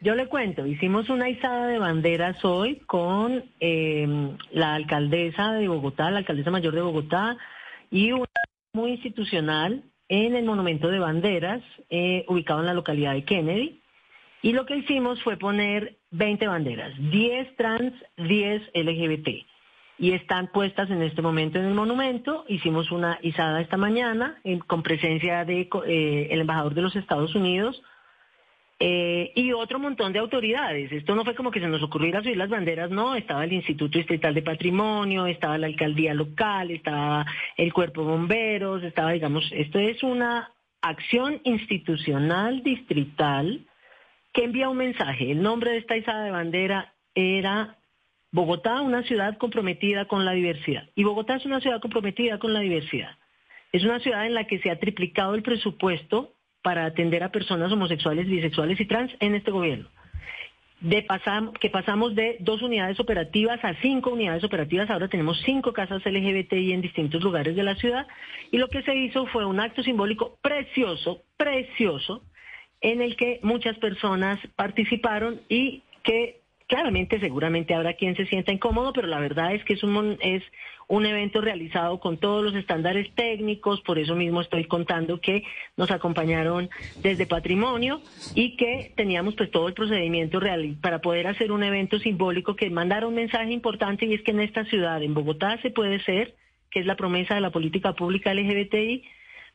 Yo 0.00 0.14
le 0.14 0.26
cuento, 0.26 0.66
hicimos 0.66 1.08
una 1.08 1.30
izada 1.30 1.68
de 1.68 1.78
banderas 1.78 2.44
hoy 2.44 2.76
con 2.86 3.44
em, 3.60 4.36
la 4.52 4.74
alcaldesa 4.74 5.52
de 5.52 5.68
Bogotá, 5.68 6.10
la 6.10 6.18
alcaldesa 6.18 6.50
mayor 6.50 6.74
de 6.74 6.82
Bogotá, 6.82 7.38
y 7.90 8.12
una 8.12 8.26
muy 8.74 8.92
institucional 8.92 9.82
en 10.08 10.36
el 10.36 10.44
Monumento 10.44 10.88
de 10.88 10.98
Banderas, 10.98 11.62
eh, 11.88 12.24
ubicado 12.28 12.60
en 12.60 12.66
la 12.66 12.74
localidad 12.74 13.14
de 13.14 13.24
Kennedy. 13.24 13.80
Y 14.42 14.52
lo 14.52 14.66
que 14.66 14.76
hicimos 14.76 15.22
fue 15.22 15.38
poner 15.38 15.96
20 16.10 16.46
banderas, 16.46 16.92
10 17.10 17.56
trans, 17.56 17.94
10 18.18 18.62
LGBT. 18.74 19.46
Y 19.98 20.12
están 20.12 20.48
puestas 20.48 20.90
en 20.90 21.02
este 21.02 21.22
momento 21.22 21.58
en 21.58 21.64
el 21.64 21.74
monumento. 21.74 22.44
Hicimos 22.48 22.92
una 22.92 23.18
izada 23.22 23.62
esta 23.62 23.78
mañana 23.78 24.38
con 24.66 24.82
presencia 24.82 25.44
del 25.46 25.68
de, 25.70 25.80
eh, 25.86 26.28
el 26.30 26.40
embajador 26.40 26.74
de 26.74 26.82
los 26.82 26.94
Estados 26.94 27.34
Unidos, 27.34 27.82
eh, 28.78 29.32
y 29.34 29.52
otro 29.52 29.78
montón 29.78 30.12
de 30.12 30.18
autoridades. 30.18 30.92
Esto 30.92 31.14
no 31.14 31.24
fue 31.24 31.34
como 31.34 31.50
que 31.50 31.60
se 31.60 31.68
nos 31.68 31.82
ocurriera 31.82 32.22
subir 32.22 32.36
las 32.36 32.50
banderas, 32.50 32.90
no, 32.90 33.14
estaba 33.14 33.44
el 33.44 33.52
Instituto 33.52 33.96
Distrital 33.96 34.34
de 34.34 34.42
Patrimonio, 34.42 35.26
estaba 35.26 35.56
la 35.56 35.66
alcaldía 35.66 36.12
local, 36.12 36.70
estaba 36.70 37.24
el 37.56 37.72
cuerpo 37.72 38.02
de 38.02 38.08
bomberos, 38.08 38.82
estaba, 38.82 39.12
digamos, 39.12 39.50
esto 39.52 39.78
es 39.78 40.02
una 40.02 40.52
acción 40.82 41.40
institucional 41.44 42.62
distrital 42.62 43.66
que 44.32 44.44
envía 44.44 44.68
un 44.68 44.76
mensaje. 44.76 45.32
El 45.32 45.42
nombre 45.42 45.72
de 45.72 45.78
esta 45.78 45.96
izada 45.96 46.24
de 46.24 46.30
bandera 46.30 46.92
era 47.14 47.78
Bogotá, 48.30 48.82
una 48.82 49.02
ciudad 49.04 49.38
comprometida 49.38 50.04
con 50.04 50.26
la 50.26 50.32
diversidad. 50.32 50.90
Y 50.94 51.04
Bogotá 51.04 51.36
es 51.36 51.46
una 51.46 51.60
ciudad 51.60 51.80
comprometida 51.80 52.38
con 52.38 52.52
la 52.52 52.60
diversidad. 52.60 53.16
Es 53.72 53.84
una 53.84 54.00
ciudad 54.00 54.26
en 54.26 54.34
la 54.34 54.46
que 54.46 54.58
se 54.58 54.70
ha 54.70 54.78
triplicado 54.78 55.34
el 55.34 55.42
presupuesto 55.42 56.35
para 56.66 56.84
atender 56.84 57.22
a 57.22 57.30
personas 57.30 57.70
homosexuales, 57.70 58.26
bisexuales 58.26 58.80
y 58.80 58.86
trans 58.86 59.12
en 59.20 59.36
este 59.36 59.52
gobierno. 59.52 59.88
Que 61.60 61.70
pasamos 61.70 62.16
de 62.16 62.38
dos 62.40 62.60
unidades 62.60 62.98
operativas 62.98 63.64
a 63.64 63.74
cinco 63.74 64.10
unidades 64.10 64.42
operativas, 64.42 64.90
ahora 64.90 65.06
tenemos 65.06 65.40
cinco 65.44 65.72
casas 65.72 66.04
LGBTI 66.04 66.72
en 66.72 66.80
distintos 66.80 67.22
lugares 67.22 67.54
de 67.54 67.62
la 67.62 67.76
ciudad 67.76 68.08
y 68.50 68.58
lo 68.58 68.66
que 68.66 68.82
se 68.82 68.96
hizo 68.96 69.26
fue 69.26 69.44
un 69.44 69.60
acto 69.60 69.84
simbólico 69.84 70.38
precioso, 70.42 71.22
precioso, 71.36 72.24
en 72.80 73.00
el 73.00 73.14
que 73.14 73.38
muchas 73.44 73.78
personas 73.78 74.40
participaron 74.56 75.42
y 75.48 75.84
que 76.02 76.40
Claramente, 76.66 77.20
seguramente 77.20 77.74
habrá 77.74 77.94
quien 77.94 78.16
se 78.16 78.26
sienta 78.26 78.52
incómodo, 78.52 78.92
pero 78.92 79.06
la 79.06 79.20
verdad 79.20 79.54
es 79.54 79.64
que 79.64 79.74
es 79.74 79.84
un, 79.84 80.18
es 80.20 80.42
un 80.88 81.06
evento 81.06 81.40
realizado 81.40 82.00
con 82.00 82.18
todos 82.18 82.42
los 82.42 82.56
estándares 82.56 83.12
técnicos, 83.14 83.80
por 83.82 84.00
eso 84.00 84.16
mismo 84.16 84.40
estoy 84.40 84.64
contando 84.64 85.20
que 85.20 85.44
nos 85.76 85.92
acompañaron 85.92 86.68
desde 87.02 87.26
Patrimonio 87.26 88.00
y 88.34 88.56
que 88.56 88.92
teníamos 88.96 89.36
pues 89.36 89.50
todo 89.52 89.68
el 89.68 89.74
procedimiento 89.74 90.40
real 90.40 90.76
para 90.80 91.00
poder 91.00 91.28
hacer 91.28 91.52
un 91.52 91.62
evento 91.62 92.00
simbólico 92.00 92.56
que 92.56 92.68
mandara 92.68 93.06
un 93.06 93.14
mensaje 93.14 93.52
importante 93.52 94.06
y 94.06 94.14
es 94.14 94.22
que 94.22 94.32
en 94.32 94.40
esta 94.40 94.64
ciudad, 94.64 95.00
en 95.02 95.14
Bogotá, 95.14 95.60
se 95.62 95.70
puede 95.70 96.00
ser, 96.00 96.34
que 96.72 96.80
es 96.80 96.86
la 96.86 96.96
promesa 96.96 97.36
de 97.36 97.42
la 97.42 97.50
política 97.50 97.92
pública 97.92 98.34
LGBTI, 98.34 99.04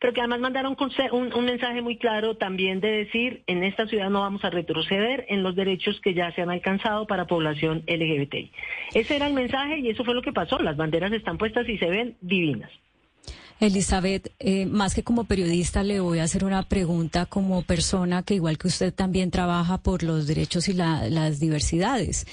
pero 0.02 0.14
que 0.14 0.20
además 0.20 0.40
mandaron 0.40 0.76
un, 1.12 1.34
un, 1.34 1.46
mensaje 1.46 1.84
muy 1.84 1.96
claro 1.96 2.36
también 2.36 2.82
de 2.82 2.88
decir, 2.88 3.44
en 3.46 3.64
esta 3.64 3.86
ciudad 3.86 4.10
no 4.10 4.22
vamos 4.22 4.44
a 4.44 4.50
retroceder 4.50 5.28
en 5.30 5.44
los 5.44 5.56
derechos 5.56 6.02
que 6.02 6.16
ya 6.16 6.34
se 6.34 6.42
han 6.42 6.50
alcanzado 6.50 7.06
para 7.06 7.28
población 7.28 7.84
LGBTI. 7.86 8.52
Ese 8.96 9.16
era 9.16 9.28
el 9.28 9.34
mensaje 9.34 9.78
y 9.78 9.90
eso 9.90 10.04
fue 10.04 10.16
lo 10.16 10.24
que 10.24 10.34
pasó. 10.34 10.58
Las 10.58 10.76
banderas 10.76 11.14
están 11.14 11.38
puestas 11.38 11.70
y 11.70 11.78
se 11.78 11.86
ven 11.86 12.18
divinas. 12.20 12.72
Elizabeth, 13.60 14.32
eh, 14.40 14.66
más 14.66 14.96
que 14.96 15.04
como 15.04 15.26
periodista, 15.26 15.84
le 15.84 16.00
voy 16.00 16.18
a 16.18 16.24
hacer 16.24 16.46
una 16.46 16.64
pregunta 16.64 17.28
como 17.28 17.62
persona 17.62 18.24
que 18.24 18.34
igual 18.34 18.58
que 18.58 18.70
usted 18.70 18.92
también 18.92 19.30
trabaja 19.30 19.78
por 19.78 20.02
los 20.02 20.26
derechos 20.26 20.68
y 20.68 20.74
las 20.74 21.40
diversidades. 21.40 22.26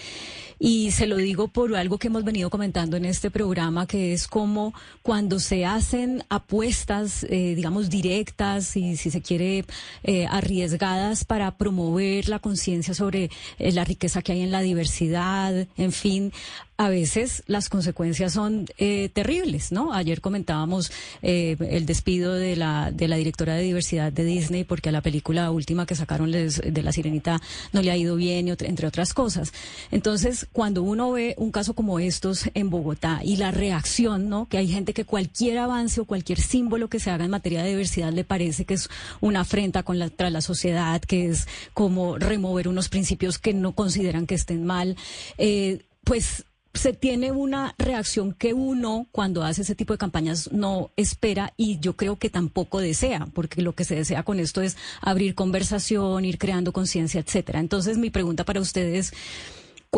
Y 0.59 0.91
se 0.91 1.07
lo 1.07 1.17
digo 1.17 1.49
por 1.49 1.77
algo 1.77 1.99
que 1.99 2.09
hemos 2.09 2.25
venido 2.25 2.51
comentando 2.51 2.97
en 2.97 3.05
este 3.05 3.31
programa, 3.31 3.87
que 3.87 4.13
es 4.13 4.27
como 4.27 4.75
cuando 5.03 5.39
se 5.39 5.65
hacen 5.65 6.25
apuestas, 6.29 7.25
eh, 7.25 7.55
digamos, 7.55 7.91
directas 7.91 8.77
y 8.77 8.97
si 8.97 9.11
se 9.11 9.23
quiere 9.23 9.65
eh, 10.03 10.27
arriesgadas 10.27 11.25
para 11.25 11.57
promover 11.57 12.29
la 12.29 12.41
conciencia 12.41 12.93
sobre 12.93 13.31
eh, 13.59 13.73
la 13.73 13.85
riqueza 13.85 14.23
que 14.23 14.33
hay 14.33 14.41
en 14.41 14.51
la 14.51 14.61
diversidad, 14.61 15.69
en 15.77 15.93
fin, 15.93 16.33
a 16.79 16.89
veces 16.89 17.43
las 17.49 17.69
consecuencias 17.69 18.33
son 18.33 18.67
eh, 18.79 19.11
terribles, 19.13 19.73
¿no? 19.73 19.93
Ayer 19.93 20.21
comentábamos 20.21 20.93
eh, 21.23 21.57
el 21.71 21.87
despido 21.87 22.35
de 22.35 22.55
la, 22.55 22.93
de 22.93 23.09
la 23.09 23.17
directora 23.17 23.57
de 23.57 23.65
diversidad 23.65 24.13
de 24.13 24.25
Disney 24.25 24.63
porque 24.63 24.91
a 24.91 24.93
la 24.93 25.03
película 25.03 25.51
última 25.51 25.87
que 25.87 25.97
sacaron 25.97 26.31
de 26.31 26.83
La 26.85 26.93
Sirenita 26.93 27.43
no 27.73 27.83
le 27.83 27.91
ha 27.91 27.97
ido 27.97 28.15
bien, 28.15 28.47
entre 28.49 28.87
otras 28.87 29.13
cosas. 29.13 29.53
Entonces, 29.91 30.47
cuando 30.53 30.85
uno 30.85 31.11
ve 31.11 31.35
un 31.37 31.51
caso 31.51 31.75
como 31.75 31.99
estos 31.99 32.49
en 32.55 32.71
Bogotá 32.71 33.23
y 33.25 33.39
la 33.39 33.51
reacción, 33.51 34.29
¿no? 34.29 34.47
Que 34.49 34.59
hay 34.59 34.69
gente 34.69 34.95
que 34.95 35.05
cualquier 35.05 35.59
avance 35.59 36.01
o 36.01 36.05
cualquier 36.05 36.41
símbolo 36.41 36.87
que 36.87 37.01
se 37.01 37.11
haga 37.11 37.25
en 37.25 37.33
materia 37.33 37.65
de 37.65 37.71
diversidad 37.71 38.13
le 38.13 38.23
parece 38.23 38.65
que 38.65 38.75
es 38.75 38.89
una 39.21 39.41
afrenta 39.41 39.83
contra 39.83 40.31
la 40.31 40.41
sociedad, 40.43 41.01
que 41.01 41.27
es 41.27 41.49
como 41.75 42.19
remover 42.19 42.69
unos 42.69 42.89
principios 42.89 43.39
que 43.39 43.53
no 43.53 43.73
consideran 43.73 44.29
que 44.29 44.37
estén 44.37 44.65
mal. 44.65 44.97
Eh, 45.39 45.81
pues 46.05 46.45
se 46.75 46.93
tiene 46.93 47.33
una 47.33 47.75
reacción 47.79 48.33
que 48.33 48.53
uno 48.53 49.07
cuando 49.11 49.43
hace 49.43 49.63
ese 49.63 49.75
tipo 49.75 49.95
de 49.95 49.99
campañas 49.99 50.53
no 50.53 50.91
espera 50.97 51.55
y 51.57 51.81
yo 51.81 51.97
creo 51.97 52.17
que 52.17 52.31
tampoco 52.31 52.81
desea, 52.81 53.27
porque 53.35 53.63
lo 53.63 53.75
que 53.75 53.85
se 53.85 53.97
desea 53.97 54.23
con 54.23 54.39
esto 54.39 54.63
es 54.63 54.77
abrir 55.01 55.35
conversación, 55.35 56.25
ir 56.25 56.39
creando 56.39 56.73
conciencia, 56.73 57.21
etcétera. 57.21 57.61
Entonces, 57.61 57.99
mi 57.99 58.11
pregunta 58.11 58.45
para 58.45 58.61
ustedes, 58.61 59.13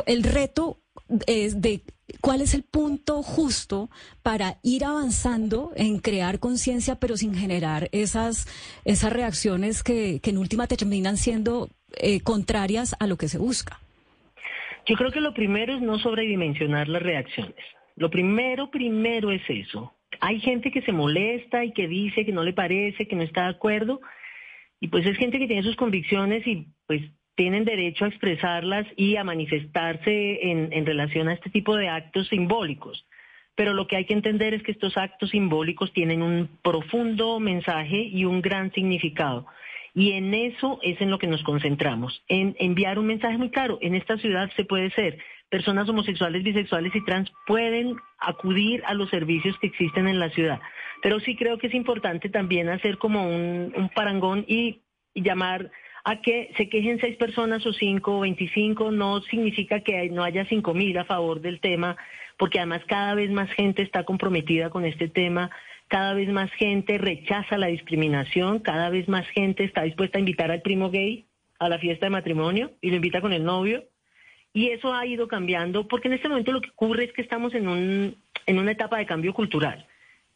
el 0.07 0.23
reto 0.23 0.79
es 1.27 1.61
de 1.61 1.83
cuál 2.21 2.41
es 2.41 2.55
el 2.55 2.63
punto 2.63 3.23
justo 3.23 3.91
para 4.23 4.59
ir 4.63 4.85
avanzando 4.85 5.73
en 5.77 5.99
crear 5.99 6.39
conciencia, 6.39 6.97
pero 6.97 7.17
sin 7.17 7.35
generar 7.35 7.89
esas, 7.93 8.47
esas 8.85 9.13
reacciones 9.13 9.83
que, 9.83 10.21
en 10.23 10.39
última 10.39 10.67
terminan 10.67 11.17
siendo 11.17 11.69
eh, 11.97 12.21
contrarias 12.21 12.95
a 12.99 13.07
lo 13.07 13.17
que 13.17 13.29
se 13.29 13.39
busca. 13.39 13.81
Yo 14.87 14.97
creo 14.97 15.11
que 15.11 15.21
lo 15.21 15.35
primero 15.35 15.75
es 15.75 15.81
no 15.81 15.99
sobredimensionar 15.99 16.89
las 16.89 17.03
reacciones. 17.03 17.65
Lo 17.97 18.11
primero, 18.11 18.71
primero 18.71 19.31
es 19.31 19.43
eso. 19.49 19.95
Hay 20.21 20.41
gente 20.41 20.71
que 20.71 20.83
se 20.83 20.93
molesta 20.93 21.65
y 21.65 21.73
que 21.73 21.87
dice 21.87 22.25
que 22.25 22.33
no 22.33 22.43
le 22.43 22.53
parece, 22.53 23.07
que 23.07 23.17
no 23.17 23.23
está 23.23 23.45
de 23.45 23.51
acuerdo, 23.51 24.01
y 24.81 24.89
pues 24.89 25.07
es 25.07 25.17
gente 25.17 25.39
que 25.39 25.47
tiene 25.47 25.63
sus 25.63 25.77
convicciones 25.77 26.47
y 26.47 26.67
pues 26.87 27.03
tienen 27.37 27.65
derecho 27.65 28.05
a 28.05 28.09
expresarlas 28.09 28.87
y 28.97 29.17
a 29.17 29.25
manifestarse 29.25 30.51
en, 30.51 30.73
en 30.73 30.87
relación 30.87 31.29
a 31.29 31.35
este 31.35 31.51
tipo 31.51 31.77
de 31.77 31.89
actos 31.89 32.29
simbólicos. 32.29 33.07
Pero 33.55 33.75
lo 33.75 33.87
que 33.87 33.97
hay 33.97 34.07
que 34.07 34.15
entender 34.15 34.55
es 34.55 34.63
que 34.63 34.73
estos 34.73 34.97
actos 34.97 35.31
simbólicos 35.31 35.93
tienen 35.93 36.23
un 36.23 36.49
profundo 36.63 37.39
mensaje 37.41 37.99
y 37.99 38.25
un 38.25 38.41
gran 38.41 38.73
significado. 38.73 39.47
Y 39.95 40.13
en 40.13 40.33
eso 40.35 40.79
es 40.83 41.01
en 41.01 41.11
lo 41.11 41.19
que 41.19 41.27
nos 41.27 41.43
concentramos, 41.43 42.23
en 42.29 42.55
enviar 42.59 42.99
un 42.99 43.07
mensaje 43.07 43.39
muy 43.39 43.51
claro. 43.51 43.79
En 43.81 43.95
esta 43.95 44.17
ciudad 44.19 44.51
se 44.57 44.65
puede 44.65 44.91
ser. 44.91 45.19
Personas 45.49 45.89
homosexuales, 45.89 46.45
bisexuales 46.45 46.95
y 46.95 47.05
trans 47.05 47.31
pueden 47.47 47.97
acudir 48.19 48.83
a 48.87 48.95
los 48.95 49.11
servicios 49.11 49.59
que 49.59 49.67
existen 49.67 50.07
en 50.07 50.21
la 50.21 50.31
ciudad. 50.31 50.61
Pero 51.03 51.19
sí 51.21 51.35
creo 51.35 51.59
que 51.59 51.67
es 51.67 51.75
importante 51.75 52.29
también 52.29 52.69
hacer 52.69 52.99
como 52.99 53.27
un, 53.27 53.91
parangón 53.95 54.45
y, 54.47 54.81
llamar 55.13 55.73
a 56.05 56.21
que 56.21 56.53
se 56.57 56.69
quejen 56.69 57.01
seis 57.01 57.17
personas 57.17 57.67
o 57.67 57.73
cinco 57.73 58.19
o 58.19 58.21
veinticinco, 58.21 58.93
no 58.93 59.21
significa 59.23 59.81
que 59.81 60.09
no 60.09 60.23
haya 60.23 60.47
cinco 60.47 60.73
mil 60.73 60.97
a 60.97 61.05
favor 61.05 61.41
del 61.41 61.61
tema, 61.61 61.97
porque 62.39 62.59
además 62.59 62.83
cada 62.87 63.15
vez 63.15 63.31
más 63.31 63.51
gente 63.51 63.83
está 63.83 64.05
comprometida 64.05 64.71
con 64.71 64.85
este 64.85 65.09
tema 65.09 65.51
cada 65.91 66.15
vez 66.15 66.29
más 66.29 66.53
gente 66.53 66.99
rechaza 66.99 67.59
la 67.59 67.67
discriminación, 67.67 68.61
cada 68.61 68.91
vez 68.91 69.09
más 69.09 69.27
gente 69.31 69.65
está 69.65 69.83
dispuesta 69.83 70.19
a 70.19 70.21
invitar 70.21 70.53
al 70.53 70.63
primo 70.63 70.89
gay 70.89 71.27
a 71.59 71.69
la 71.69 71.81
fiesta 71.81 72.07
de 72.07 72.11
matrimonio 72.11 72.71
y 72.81 72.91
lo 72.91 72.97
invita 72.97 73.21
con 73.21 73.33
el 73.33 73.43
novio. 73.43 73.83
Y 74.53 74.69
eso 74.69 74.95
ha 74.95 75.05
ido 75.05 75.27
cambiando 75.27 75.89
porque 75.89 76.07
en 76.07 76.15
este 76.15 76.29
momento 76.29 76.53
lo 76.53 76.61
que 76.61 76.71
ocurre 76.71 77.05
es 77.05 77.13
que 77.13 77.23
estamos 77.23 77.55
en, 77.55 77.67
un, 77.67 78.17
en 78.47 78.59
una 78.61 78.71
etapa 78.71 78.99
de 78.99 79.07
cambio 79.07 79.35
cultural. 79.35 79.85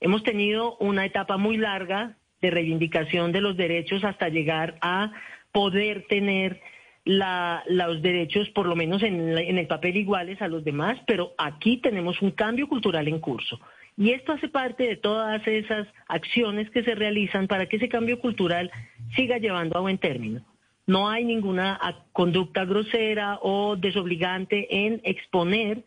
Hemos 0.00 0.24
tenido 0.24 0.76
una 0.78 1.06
etapa 1.06 1.36
muy 1.36 1.56
larga 1.56 2.16
de 2.42 2.50
reivindicación 2.50 3.30
de 3.30 3.40
los 3.40 3.56
derechos 3.56 4.02
hasta 4.02 4.28
llegar 4.30 4.76
a 4.80 5.12
poder 5.52 6.06
tener 6.08 6.60
los 7.04 8.02
derechos, 8.02 8.48
por 8.50 8.66
lo 8.66 8.74
menos 8.74 9.04
en, 9.04 9.38
en 9.38 9.58
el 9.58 9.68
papel, 9.68 9.96
iguales 9.98 10.42
a 10.42 10.48
los 10.48 10.64
demás, 10.64 10.98
pero 11.06 11.32
aquí 11.38 11.76
tenemos 11.76 12.20
un 12.22 12.32
cambio 12.32 12.66
cultural 12.66 13.06
en 13.06 13.20
curso. 13.20 13.60
Y 13.96 14.10
esto 14.10 14.32
hace 14.32 14.48
parte 14.48 14.84
de 14.84 14.96
todas 14.96 15.46
esas 15.46 15.86
acciones 16.08 16.70
que 16.70 16.82
se 16.82 16.94
realizan 16.94 17.46
para 17.46 17.66
que 17.66 17.76
ese 17.76 17.88
cambio 17.88 18.18
cultural 18.18 18.70
siga 19.14 19.38
llevando 19.38 19.78
a 19.78 19.82
buen 19.82 19.98
término. 19.98 20.44
No 20.86 21.08
hay 21.08 21.24
ninguna 21.24 21.78
conducta 22.12 22.64
grosera 22.64 23.38
o 23.40 23.76
desobligante 23.76 24.86
en 24.86 25.00
exponer 25.04 25.84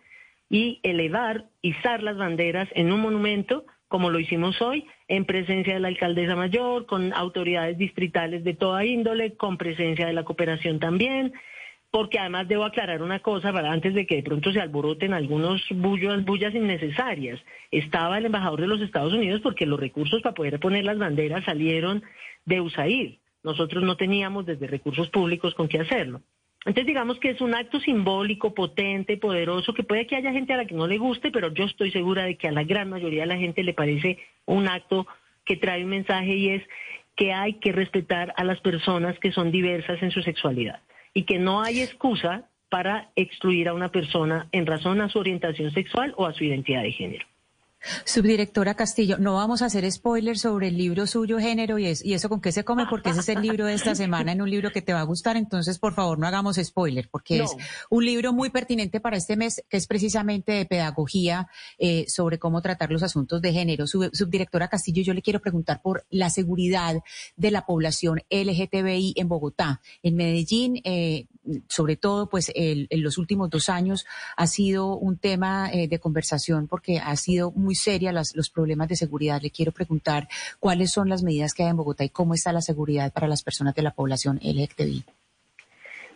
y 0.50 0.80
elevar, 0.84 1.46
izar 1.62 2.02
las 2.02 2.18
banderas 2.18 2.70
en 2.74 2.92
un 2.92 3.02
monumento 3.02 3.66
como 3.88 4.10
lo 4.10 4.20
hicimos 4.20 4.62
hoy, 4.62 4.86
en 5.08 5.26
presencia 5.26 5.74
de 5.74 5.80
la 5.80 5.88
alcaldesa 5.88 6.36
mayor, 6.36 6.86
con 6.86 7.14
autoridades 7.14 7.78
distritales 7.78 8.44
de 8.44 8.54
toda 8.54 8.86
índole, 8.86 9.36
con 9.36 9.58
presencia 9.58 10.06
de 10.08 10.14
la 10.14 10.26
cooperación 10.26 10.80
también, 10.80 11.34
porque 11.92 12.20
además 12.20 12.48
debo 12.48 12.66
aclarar 12.66 13.02
una 13.02 13.20
cosa 13.20 13.54
para 13.54 13.72
antes 13.72 13.94
de 13.94 14.06
que 14.06 14.18
de 14.18 14.24
pronto 14.24 14.52
se 14.52 14.60
alboroten 14.60 15.14
algunos 15.14 15.64
bullos, 15.70 16.24
bullas 16.26 16.54
innecesarias. 16.54 17.40
Estaba 17.72 18.18
el 18.18 18.26
embajador 18.26 18.62
de 18.62 18.68
los 18.68 18.82
Estados 18.82 19.14
Unidos 19.14 19.42
porque 19.42 19.66
los 19.66 19.80
recursos 19.80 20.22
para 20.22 20.36
poder 20.36 20.60
poner 20.60 20.84
las 20.84 20.98
banderas 20.98 21.46
salieron 21.46 22.04
de 22.46 22.62
USAID. 22.62 23.16
Nosotros 23.44 23.84
no 23.84 23.96
teníamos 23.96 24.46
desde 24.46 24.68
recursos 24.68 25.10
públicos 25.10 25.54
con 25.56 25.68
qué 25.68 25.80
hacerlo. 25.80 26.22
Entonces 26.66 26.88
digamos 26.88 27.18
que 27.20 27.30
es 27.30 27.40
un 27.40 27.56
acto 27.56 27.80
simbólico, 27.80 28.54
potente, 28.54 29.16
poderoso, 29.16 29.74
que 29.74 29.84
puede 29.84 30.06
que 30.06 30.18
haya 30.18 30.34
gente 30.34 30.54
a 30.54 30.58
la 30.58 30.66
que 30.66 30.76
no 30.76 30.86
le 30.86 30.98
guste, 30.98 31.32
pero 31.32 31.54
yo 31.54 31.64
estoy 31.64 31.92
segura 31.92 32.26
de 32.26 32.36
que 32.36 32.50
a 32.50 32.52
la 32.52 32.64
gran 32.64 32.90
mayoría 32.90 33.22
de 33.22 33.28
la 33.28 33.38
gente 33.38 33.64
le 33.64 33.74
parece 33.74 34.18
un 34.46 34.68
acto 34.68 35.08
que 35.46 35.56
trae 35.56 35.84
un 35.84 35.92
mensaje 35.92 36.36
y 36.36 36.50
es 36.50 36.64
que 37.16 37.32
hay 37.32 37.54
que 37.54 37.72
respetar 37.72 38.34
a 38.36 38.44
las 38.44 38.60
personas 38.60 39.18
que 39.20 39.32
son 39.32 39.50
diversas 39.50 40.04
en 40.04 40.12
su 40.12 40.22
sexualidad 40.22 40.82
y 41.18 41.24
que 41.24 41.40
no 41.40 41.64
hay 41.64 41.82
excusa 41.82 42.48
para 42.70 43.10
excluir 43.16 43.70
a 43.70 43.74
una 43.74 43.90
persona 43.90 44.50
en 44.52 44.68
razón 44.68 45.02
a 45.02 45.10
su 45.10 45.18
orientación 45.18 45.72
sexual 45.72 46.14
o 46.16 46.28
a 46.28 46.34
su 46.34 46.44
identidad 46.44 46.84
de 46.84 46.92
género. 46.92 47.26
Subdirectora 48.06 48.74
Castillo, 48.74 49.18
no 49.18 49.36
vamos 49.36 49.62
a 49.62 49.66
hacer 49.66 49.90
spoilers 49.92 50.42
sobre 50.42 50.70
el 50.70 50.78
libro 50.78 51.08
suyo, 51.08 51.40
género 51.40 51.78
y, 51.80 51.86
y 52.04 52.14
eso 52.14 52.28
con 52.28 52.42
qué 52.42 52.52
se 52.52 52.64
come, 52.64 52.86
porque 52.90 53.12
ese 53.12 53.20
es 53.20 53.30
el 53.30 53.42
libro 53.42 53.66
de 53.66 53.76
esta 53.76 53.96
semana, 53.96 54.32
en 54.32 54.42
un 54.42 54.50
libro 54.50 54.72
que 54.72 54.82
te 54.82 54.94
va 54.94 55.02
a 55.02 55.04
gustar, 55.04 55.38
entonces 55.38 55.80
por 55.80 55.94
favor 55.94 56.18
no 56.18 56.28
hagamos 56.28 56.58
spoiler, 56.58 57.08
porque 57.10 57.44
es 57.44 57.56
un 57.90 58.06
libro 58.06 58.34
muy 58.34 58.50
pertinente 58.50 59.00
para 59.00 59.18
este 59.18 59.38
mes, 59.38 59.64
que 59.70 59.78
es 59.78 59.88
precisamente 59.88 60.52
de 60.54 60.66
pedagogía 60.66 61.50
eh, 61.78 62.06
sobre 62.08 62.40
cómo 62.40 62.62
tratar 62.62 62.92
los 62.92 63.04
asuntos 63.04 63.42
de 63.42 63.54
género. 63.54 63.86
subdirectora 63.88 64.68
Castillo, 64.68 65.04
yo 65.04 65.14
le 65.14 65.22
quiero 65.22 65.40
preguntar 65.40 65.82
por 65.82 66.06
la 66.10 66.30
seguridad 66.30 66.96
de 67.36 67.52
la 67.52 67.66
población 67.66 68.22
LGTBI 68.30 69.14
en 69.16 69.28
Bogotá. 69.28 69.82
En 70.02 70.16
Medellín, 70.16 70.82
eh, 70.84 71.28
sobre 71.70 71.96
todo, 71.96 72.30
pues 72.30 72.52
en 72.54 72.88
los 73.04 73.18
últimos 73.18 73.50
dos 73.50 73.70
años 73.70 74.06
ha 74.36 74.48
sido 74.48 74.98
un 74.98 75.18
tema 75.18 75.72
eh, 75.72 75.88
de 75.88 76.00
conversación 76.00 76.68
porque 76.68 77.00
ha 77.00 77.16
sido 77.16 77.52
muy 77.52 77.67
seria 77.76 78.12
los 78.12 78.50
problemas 78.50 78.88
de 78.90 78.96
seguridad. 78.96 79.42
Le 79.42 79.52
quiero 79.52 79.72
preguntar 79.72 80.28
cuáles 80.60 80.92
son 80.92 81.10
las 81.10 81.24
medidas 81.24 81.54
que 81.54 81.64
hay 81.64 81.70
en 81.70 81.78
Bogotá 81.78 82.04
y 82.04 82.10
cómo 82.10 82.34
está 82.34 82.52
la 82.52 82.62
seguridad 82.62 83.12
para 83.14 83.28
las 83.28 83.44
personas 83.44 83.76
de 83.76 83.82
la 83.82 83.92
población 83.92 84.40
LGTBI. 84.44 85.04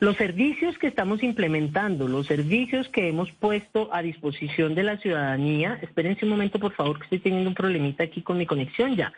Los 0.01 0.17
servicios 0.17 0.79
que 0.79 0.87
estamos 0.87 1.21
implementando, 1.21 2.07
los 2.07 2.25
servicios 2.25 2.89
que 2.89 3.07
hemos 3.07 3.31
puesto 3.33 3.93
a 3.93 4.01
disposición 4.01 4.73
de 4.73 4.81
la 4.81 4.97
ciudadanía, 4.97 5.77
espérense 5.83 6.25
un 6.25 6.31
momento 6.31 6.57
por 6.57 6.73
favor 6.73 6.97
que 6.97 7.03
estoy 7.03 7.19
teniendo 7.19 7.49
un 7.49 7.55
problemita 7.55 8.03
aquí 8.03 8.23
con 8.23 8.39
mi 8.39 8.47
conexión 8.47 8.95
ya. 8.95 9.13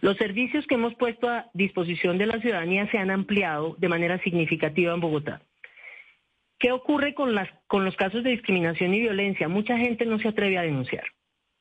Los 0.00 0.16
servicios 0.18 0.68
que 0.68 0.76
hemos 0.76 0.94
puesto 0.94 1.28
a 1.28 1.50
disposición 1.52 2.16
de 2.16 2.26
la 2.26 2.40
ciudadanía 2.40 2.88
se 2.92 2.98
han 2.98 3.10
ampliado 3.10 3.74
de 3.78 3.88
manera 3.88 4.22
significativa 4.22 4.94
en 4.94 5.00
Bogotá. 5.00 5.42
¿Qué 6.60 6.70
ocurre 6.70 7.12
con, 7.12 7.34
las, 7.34 7.48
con 7.66 7.84
los 7.84 7.96
casos 7.96 8.22
de 8.22 8.30
discriminación 8.30 8.94
y 8.94 9.00
violencia? 9.00 9.48
Mucha 9.48 9.78
gente 9.78 10.06
no 10.06 10.20
se 10.20 10.28
atreve 10.28 10.58
a 10.58 10.62
denunciar. 10.62 11.04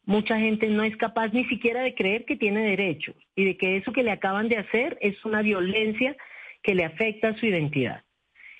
Mucha 0.05 0.39
gente 0.39 0.67
no 0.67 0.83
es 0.83 0.95
capaz 0.97 1.33
ni 1.33 1.45
siquiera 1.45 1.81
de 1.81 1.93
creer 1.93 2.25
que 2.25 2.35
tiene 2.35 2.61
derechos 2.61 3.15
y 3.35 3.45
de 3.45 3.57
que 3.57 3.77
eso 3.77 3.91
que 3.91 4.03
le 4.03 4.11
acaban 4.11 4.49
de 4.49 4.57
hacer 4.57 4.97
es 5.01 5.23
una 5.25 5.41
violencia 5.41 6.15
que 6.63 6.75
le 6.75 6.85
afecta 6.85 7.29
a 7.29 7.37
su 7.37 7.45
identidad. 7.45 8.03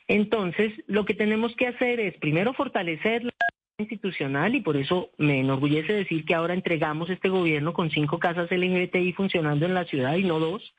Entonces, 0.08 0.74
lo 0.88 1.06
que 1.06 1.14
tenemos 1.14 1.56
que 1.56 1.68
hacer 1.68 2.00
es 2.00 2.18
primero 2.18 2.54
fortalecer 2.54 3.24
la 3.24 3.32
institucional 3.78 4.56
y 4.56 4.62
por 4.62 4.78
eso 4.78 5.12
me 5.18 5.40
enorgullece 5.40 5.94
decir 5.94 6.26
que 6.26 6.36
ahora 6.36 6.54
entregamos 6.54 7.10
este 7.10 7.30
gobierno 7.30 7.74
con 7.74 7.90
cinco 7.92 8.20
casas 8.20 8.52
LGBTI 8.52 9.14
funcionando 9.14 9.66
en 9.66 9.74
la 9.74 9.86
ciudad 9.86 10.16
y 10.16 10.24
no 10.24 10.40
dos, 10.40 10.74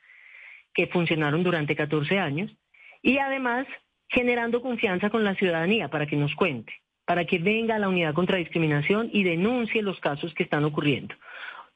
que 0.74 0.86
funcionaron 0.88 1.42
durante 1.42 1.76
14 1.76 2.18
años. 2.18 2.50
Y 3.02 3.18
además 3.18 3.66
generando 4.08 4.60
confianza 4.60 5.10
con 5.10 5.24
la 5.24 5.34
ciudadanía 5.36 5.88
para 5.88 6.06
que 6.06 6.16
nos 6.16 6.34
cuente, 6.34 6.72
para 7.10 7.24
que 7.24 7.40
venga 7.40 7.76
la 7.80 7.88
unidad 7.88 8.14
contra 8.14 8.38
discriminación 8.38 9.10
y 9.12 9.24
denuncie 9.24 9.82
los 9.82 9.98
casos 9.98 10.32
que 10.32 10.44
están 10.44 10.62
ocurriendo. 10.62 11.12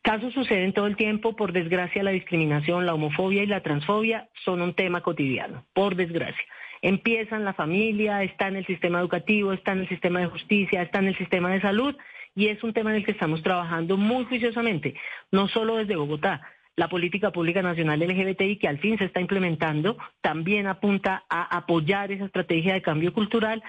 Casos 0.00 0.32
suceden 0.32 0.72
todo 0.72 0.86
el 0.86 0.94
tiempo, 0.94 1.34
por 1.34 1.50
desgracia 1.50 2.04
la 2.04 2.12
discriminación, 2.12 2.86
la 2.86 2.94
homofobia 2.94 3.42
y 3.42 3.46
la 3.48 3.60
transfobia 3.60 4.28
son 4.44 4.62
un 4.62 4.74
tema 4.74 5.00
cotidiano, 5.00 5.64
por 5.72 5.96
desgracia. 5.96 6.44
Empieza 6.82 7.34
en 7.34 7.44
la 7.44 7.52
familia, 7.52 8.22
está 8.22 8.46
en 8.46 8.54
el 8.54 8.66
sistema 8.66 9.00
educativo, 9.00 9.52
está 9.52 9.72
en 9.72 9.80
el 9.80 9.88
sistema 9.88 10.20
de 10.20 10.26
justicia, 10.26 10.82
está 10.82 11.00
en 11.00 11.08
el 11.08 11.18
sistema 11.18 11.50
de 11.50 11.60
salud 11.60 11.96
y 12.36 12.46
es 12.46 12.62
un 12.62 12.72
tema 12.72 12.90
en 12.90 12.98
el 12.98 13.04
que 13.04 13.10
estamos 13.10 13.42
trabajando 13.42 13.96
muy 13.96 14.26
juiciosamente, 14.26 14.94
no 15.32 15.48
solo 15.48 15.78
desde 15.78 15.96
Bogotá, 15.96 16.42
la 16.76 16.86
política 16.86 17.32
pública 17.32 17.60
nacional 17.60 17.98
LGBTI 17.98 18.58
que 18.58 18.68
al 18.68 18.78
fin 18.78 18.98
se 18.98 19.06
está 19.06 19.20
implementando 19.20 19.96
también 20.20 20.68
apunta 20.68 21.24
a 21.28 21.56
apoyar 21.56 22.12
esa 22.12 22.26
estrategia 22.26 22.74
de 22.74 22.82
cambio 22.82 23.12
cultural 23.12 23.64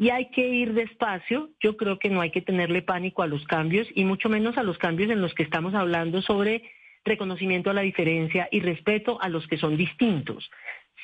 y 0.00 0.08
hay 0.08 0.30
que 0.30 0.48
ir 0.48 0.72
despacio. 0.72 1.50
Yo 1.60 1.76
creo 1.76 1.98
que 1.98 2.08
no 2.08 2.22
hay 2.22 2.30
que 2.30 2.40
tenerle 2.40 2.80
pánico 2.80 3.22
a 3.22 3.26
los 3.26 3.44
cambios 3.44 3.86
y 3.94 4.04
mucho 4.04 4.30
menos 4.30 4.56
a 4.56 4.62
los 4.62 4.78
cambios 4.78 5.10
en 5.10 5.20
los 5.20 5.34
que 5.34 5.42
estamos 5.42 5.74
hablando 5.74 6.22
sobre 6.22 6.62
reconocimiento 7.04 7.68
a 7.68 7.74
la 7.74 7.82
diferencia 7.82 8.48
y 8.50 8.60
respeto 8.60 9.20
a 9.20 9.28
los 9.28 9.46
que 9.46 9.58
son 9.58 9.76
distintos, 9.76 10.50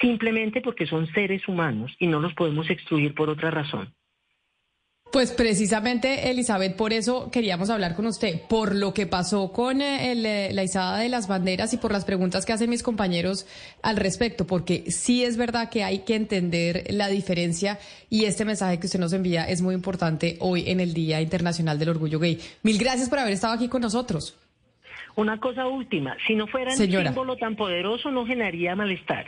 simplemente 0.01 0.63
porque 0.63 0.87
son 0.87 1.07
seres 1.09 1.47
humanos 1.47 1.95
y 1.99 2.07
no 2.07 2.21
los 2.21 2.33
podemos 2.33 2.71
excluir 2.71 3.15
por 3.15 3.29
otra 3.29 3.51
razón. 3.51 3.93
Pues 5.13 5.33
precisamente, 5.33 6.31
Elizabeth, 6.31 6.77
por 6.77 6.93
eso 6.93 7.31
queríamos 7.31 7.71
hablar 7.71 7.95
con 7.95 8.07
usted, 8.07 8.43
por 8.49 8.75
lo 8.75 8.93
que 8.93 9.07
pasó 9.07 9.53
con 9.53 9.81
eh, 9.81 10.13
eh, 10.13 10.51
la 10.53 10.65
izada 10.65 10.99
de 10.99 11.09
las 11.09 11.29
banderas 11.29 11.73
y 11.73 11.79
por 11.79 11.93
las 11.93 12.05
preguntas 12.05 12.45
que 12.45 12.53
hacen 12.53 12.69
mis 12.69 12.83
compañeros 12.83 13.47
al 13.83 13.97
respecto, 13.97 14.47
porque 14.47 14.91
sí 14.91 15.25
es 15.25 15.37
verdad 15.37 15.71
que 15.71 15.85
hay 15.85 16.01
que 16.01 16.17
entender 16.17 16.85
la 16.91 17.09
diferencia 17.09 17.79
y 18.11 18.25
este 18.25 18.45
mensaje 18.45 18.79
que 18.79 18.87
usted 18.87 18.99
nos 18.99 19.13
envía 19.13 19.45
es 19.45 19.63
muy 19.63 19.75
importante 19.75 20.37
hoy 20.41 20.69
en 20.69 20.81
el 20.81 20.93
Día 20.93 21.21
Internacional 21.21 21.79
del 21.79 21.91
Orgullo 21.91 22.19
Gay. 22.19 22.41
Mil 22.63 22.77
gracias 22.77 23.09
por 23.09 23.21
haber 23.21 23.33
estado 23.33 23.55
aquí 23.55 23.69
con 23.69 23.83
nosotros. 23.83 24.37
Una 25.15 25.41
cosa 25.41 25.67
última, 25.67 26.15
si 26.27 26.35
no 26.35 26.47
fuera 26.47 26.73
un 26.73 26.77
símbolo 26.77 27.37
tan 27.37 27.57
poderoso 27.57 28.11
no 28.11 28.27
generaría 28.27 28.77
malestar, 28.77 29.25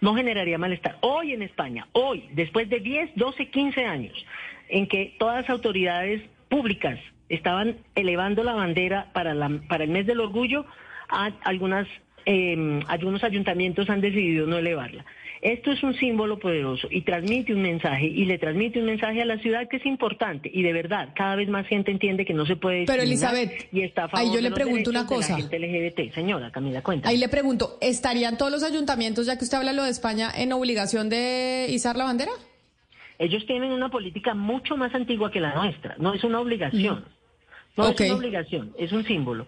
no 0.00 0.16
generaría 0.16 0.58
malestar. 0.58 0.96
Hoy 1.00 1.32
en 1.32 1.42
España, 1.42 1.86
hoy, 1.92 2.28
después 2.32 2.68
de 2.68 2.80
10, 2.80 3.10
12, 3.14 3.48
15 3.48 3.84
años, 3.84 4.26
en 4.68 4.86
que 4.86 5.14
todas 5.18 5.42
las 5.42 5.50
autoridades 5.50 6.22
públicas 6.48 6.98
estaban 7.28 7.76
elevando 7.94 8.42
la 8.42 8.54
bandera 8.54 9.10
para, 9.12 9.34
la, 9.34 9.60
para 9.68 9.84
el 9.84 9.90
mes 9.90 10.06
del 10.06 10.20
orgullo, 10.20 10.64
a 11.08 11.30
algunas, 11.44 11.86
eh, 12.26 12.80
algunos 12.86 13.24
ayuntamientos 13.24 13.88
han 13.90 14.00
decidido 14.00 14.46
no 14.46 14.58
elevarla. 14.58 15.04
Esto 15.40 15.70
es 15.70 15.82
un 15.82 15.94
símbolo 15.94 16.38
poderoso 16.38 16.88
y 16.90 17.02
transmite 17.02 17.54
un 17.54 17.62
mensaje 17.62 18.06
y 18.06 18.24
le 18.24 18.38
transmite 18.38 18.80
un 18.80 18.86
mensaje 18.86 19.22
a 19.22 19.24
la 19.24 19.38
ciudad 19.38 19.68
que 19.68 19.76
es 19.76 19.86
importante 19.86 20.50
y 20.52 20.62
de 20.62 20.72
verdad 20.72 21.10
cada 21.14 21.36
vez 21.36 21.48
más 21.48 21.66
gente 21.66 21.92
entiende 21.92 22.24
que 22.24 22.34
no 22.34 22.44
se 22.44 22.56
puede. 22.56 22.86
Pero 22.86 23.02
Elizabeth, 23.02 23.68
y 23.72 23.82
está 23.82 24.04
a 24.04 24.08
favor 24.08 24.26
ahí 24.26 24.34
yo 24.34 24.40
le 24.40 24.50
pregunto 24.50 24.90
una 24.90 25.06
cosa. 25.06 25.38
LGBT. 25.38 26.12
Señora 26.12 26.50
Camila, 26.50 26.82
cuenta. 26.82 27.08
Ahí 27.08 27.18
le 27.18 27.28
pregunto, 27.28 27.78
¿estarían 27.80 28.36
todos 28.36 28.50
los 28.50 28.64
ayuntamientos, 28.64 29.26
ya 29.26 29.38
que 29.38 29.44
usted 29.44 29.58
habla 29.58 29.72
lo 29.72 29.84
de 29.84 29.90
España, 29.90 30.28
en 30.34 30.52
obligación 30.52 31.08
de 31.08 31.66
izar 31.70 31.96
la 31.96 32.04
bandera? 32.04 32.32
Ellos 33.18 33.44
tienen 33.46 33.72
una 33.72 33.88
política 33.88 34.34
mucho 34.34 34.76
más 34.76 34.94
antigua 34.94 35.30
que 35.30 35.40
la 35.40 35.54
nuestra, 35.54 35.96
no 35.98 36.14
es 36.14 36.22
una 36.24 36.40
obligación. 36.40 37.04
No 37.76 37.88
es 37.88 38.00
una 38.00 38.14
obligación, 38.14 38.72
es 38.78 38.92
un 38.92 39.04
símbolo 39.04 39.46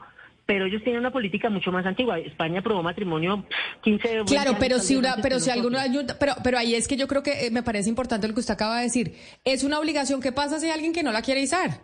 pero 0.51 0.67
ellos 0.67 0.83
tienen 0.83 0.99
una 0.99 1.13
política 1.13 1.49
mucho 1.49 1.71
más 1.71 1.87
antigua. 1.87 2.19
España 2.19 2.59
aprobó 2.59 2.83
matrimonio 2.83 3.45
15 3.83 4.23
Claro, 4.27 4.57
pero 4.59 4.81
si 4.81 4.97
una, 4.97 5.15
pero 5.23 5.39
si 5.39 5.49
alguno 5.49 5.79
ayuda, 5.79 6.17
pero 6.19 6.33
pero 6.43 6.59
ahí 6.59 6.75
es 6.75 6.89
que 6.89 6.97
yo 6.97 7.07
creo 7.07 7.23
que 7.23 7.47
eh, 7.47 7.51
me 7.53 7.63
parece 7.63 7.89
importante 7.89 8.27
lo 8.27 8.35
que 8.35 8.41
usted 8.41 8.55
acaba 8.55 8.79
de 8.79 8.83
decir. 8.83 9.15
Es 9.45 9.63
una 9.63 9.79
obligación. 9.79 10.21
¿Qué 10.21 10.33
pasa 10.33 10.59
si 10.59 10.67
hay 10.67 10.73
alguien 10.73 10.93
que 10.93 11.05
no 11.05 11.13
la 11.13 11.23
quiere 11.23 11.41
izar? 11.41 11.83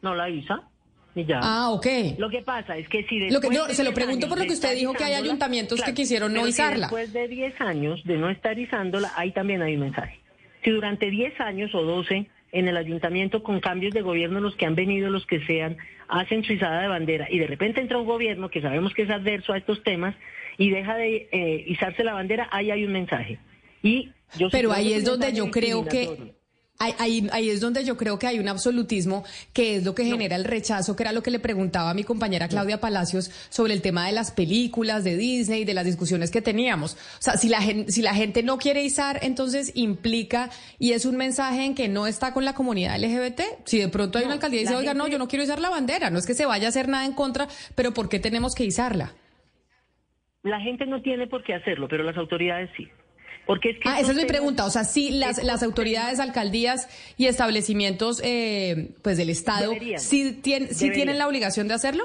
No 0.00 0.14
la 0.14 0.30
isa. 0.30 0.62
Y 1.16 1.24
ya. 1.24 1.40
Ah, 1.42 1.70
ok. 1.70 1.86
Lo 2.16 2.30
que 2.30 2.42
pasa 2.42 2.76
es 2.76 2.88
que 2.88 3.02
si 3.08 3.18
lo 3.30 3.40
que, 3.40 3.48
Se 3.74 3.82
lo 3.82 3.92
pregunto 3.92 4.28
por 4.28 4.38
lo 4.38 4.44
que 4.44 4.52
usted 4.52 4.76
dijo 4.76 4.92
que 4.92 5.02
hay 5.02 5.14
ayuntamientos 5.14 5.82
que 5.82 5.92
quisieron 5.92 6.32
no 6.32 6.46
izarla. 6.46 6.86
después 6.86 7.12
de 7.12 7.26
10 7.26 7.60
años 7.62 8.00
de 8.04 8.16
no 8.16 8.30
estar 8.30 8.56
izándola, 8.56 9.10
ahí 9.16 9.32
también 9.32 9.60
hay 9.60 9.74
un 9.74 9.80
mensaje. 9.80 10.20
Si 10.64 10.70
durante 10.70 11.10
10 11.10 11.40
años 11.40 11.74
o 11.74 11.82
12 11.82 12.26
en 12.52 12.68
el 12.68 12.76
ayuntamiento 12.76 13.42
con 13.42 13.60
cambios 13.60 13.92
de 13.92 14.00
gobierno, 14.00 14.40
los 14.40 14.56
que 14.56 14.64
han 14.64 14.74
venido, 14.74 15.10
los 15.10 15.26
que 15.26 15.44
sean, 15.44 15.76
hacen 16.08 16.42
su 16.44 16.54
izada 16.54 16.80
de 16.82 16.88
bandera 16.88 17.26
y 17.30 17.38
de 17.38 17.46
repente 17.46 17.80
entra 17.80 17.98
un 17.98 18.06
gobierno 18.06 18.48
que 18.48 18.62
sabemos 18.62 18.94
que 18.94 19.02
es 19.02 19.10
adverso 19.10 19.52
a 19.52 19.58
estos 19.58 19.82
temas 19.82 20.14
y 20.56 20.70
deja 20.70 20.96
de 20.96 21.28
eh, 21.32 21.64
izarse 21.66 22.04
la 22.04 22.14
bandera, 22.14 22.48
ahí 22.50 22.70
hay 22.70 22.84
un 22.84 22.92
mensaje. 22.92 23.38
Y 23.82 24.10
yo 24.38 24.48
Pero 24.50 24.72
ahí 24.72 24.94
es 24.94 25.04
donde 25.04 25.32
yo 25.32 25.50
creo 25.50 25.84
que 25.84 26.34
Ahí, 26.80 27.28
ahí, 27.30 27.50
es 27.50 27.60
donde 27.60 27.84
yo 27.84 27.96
creo 27.96 28.18
que 28.18 28.26
hay 28.26 28.40
un 28.40 28.48
absolutismo 28.48 29.24
que 29.52 29.76
es 29.76 29.84
lo 29.84 29.94
que 29.94 30.04
genera 30.04 30.34
el 30.34 30.44
rechazo, 30.44 30.96
que 30.96 31.04
era 31.04 31.12
lo 31.12 31.22
que 31.22 31.30
le 31.30 31.38
preguntaba 31.38 31.90
a 31.90 31.94
mi 31.94 32.02
compañera 32.02 32.48
Claudia 32.48 32.80
Palacios 32.80 33.30
sobre 33.48 33.74
el 33.74 33.80
tema 33.80 34.06
de 34.06 34.12
las 34.12 34.32
películas 34.32 35.04
de 35.04 35.16
Disney, 35.16 35.64
de 35.64 35.72
las 35.72 35.86
discusiones 35.86 36.32
que 36.32 36.42
teníamos. 36.42 36.94
O 36.94 37.22
sea, 37.22 37.36
si 37.36 37.48
la 37.48 37.60
si 37.88 38.02
la 38.02 38.12
gente 38.12 38.42
no 38.42 38.58
quiere 38.58 38.82
izar, 38.82 39.20
entonces 39.22 39.70
implica 39.76 40.50
y 40.80 40.92
es 40.92 41.06
un 41.06 41.16
mensaje 41.16 41.64
en 41.64 41.76
que 41.76 41.88
no 41.88 42.08
está 42.08 42.34
con 42.34 42.44
la 42.44 42.54
comunidad 42.54 42.98
LGBT. 42.98 43.40
Si 43.64 43.78
de 43.78 43.88
pronto 43.88 44.18
hay 44.18 44.24
una 44.24 44.34
alcaldía 44.34 44.60
y 44.60 44.64
dice, 44.64 44.76
oiga, 44.76 44.94
no, 44.94 45.06
yo 45.06 45.18
no 45.18 45.28
quiero 45.28 45.44
izar 45.44 45.60
la 45.60 45.70
bandera, 45.70 46.10
no 46.10 46.18
es 46.18 46.26
que 46.26 46.34
se 46.34 46.44
vaya 46.44 46.66
a 46.66 46.70
hacer 46.70 46.88
nada 46.88 47.06
en 47.06 47.12
contra, 47.12 47.46
pero 47.76 47.94
¿por 47.94 48.08
qué 48.08 48.18
tenemos 48.18 48.54
que 48.54 48.64
izarla? 48.64 49.12
La 50.42 50.60
gente 50.60 50.86
no 50.86 51.00
tiene 51.00 51.28
por 51.28 51.44
qué 51.44 51.54
hacerlo, 51.54 51.86
pero 51.88 52.02
las 52.02 52.16
autoridades 52.16 52.68
sí. 52.76 52.88
Porque 53.46 53.70
es 53.70 53.78
que 53.78 53.88
ah, 53.88 54.00
esa 54.00 54.12
es 54.12 54.16
mi 54.16 54.24
pregunta. 54.24 54.64
O 54.64 54.70
sea, 54.70 54.84
sí, 54.84 55.10
las, 55.10 55.42
las 55.42 55.62
autoridades, 55.62 56.20
alcaldías 56.20 56.88
y 57.16 57.26
establecimientos 57.26 58.22
eh, 58.24 58.94
pues 59.02 59.16
del 59.16 59.30
Estado, 59.30 59.72
¿sí, 59.96 60.40
¿sí 60.70 60.90
tienen 60.90 61.18
la 61.18 61.28
obligación 61.28 61.68
de 61.68 61.74
hacerlo? 61.74 62.04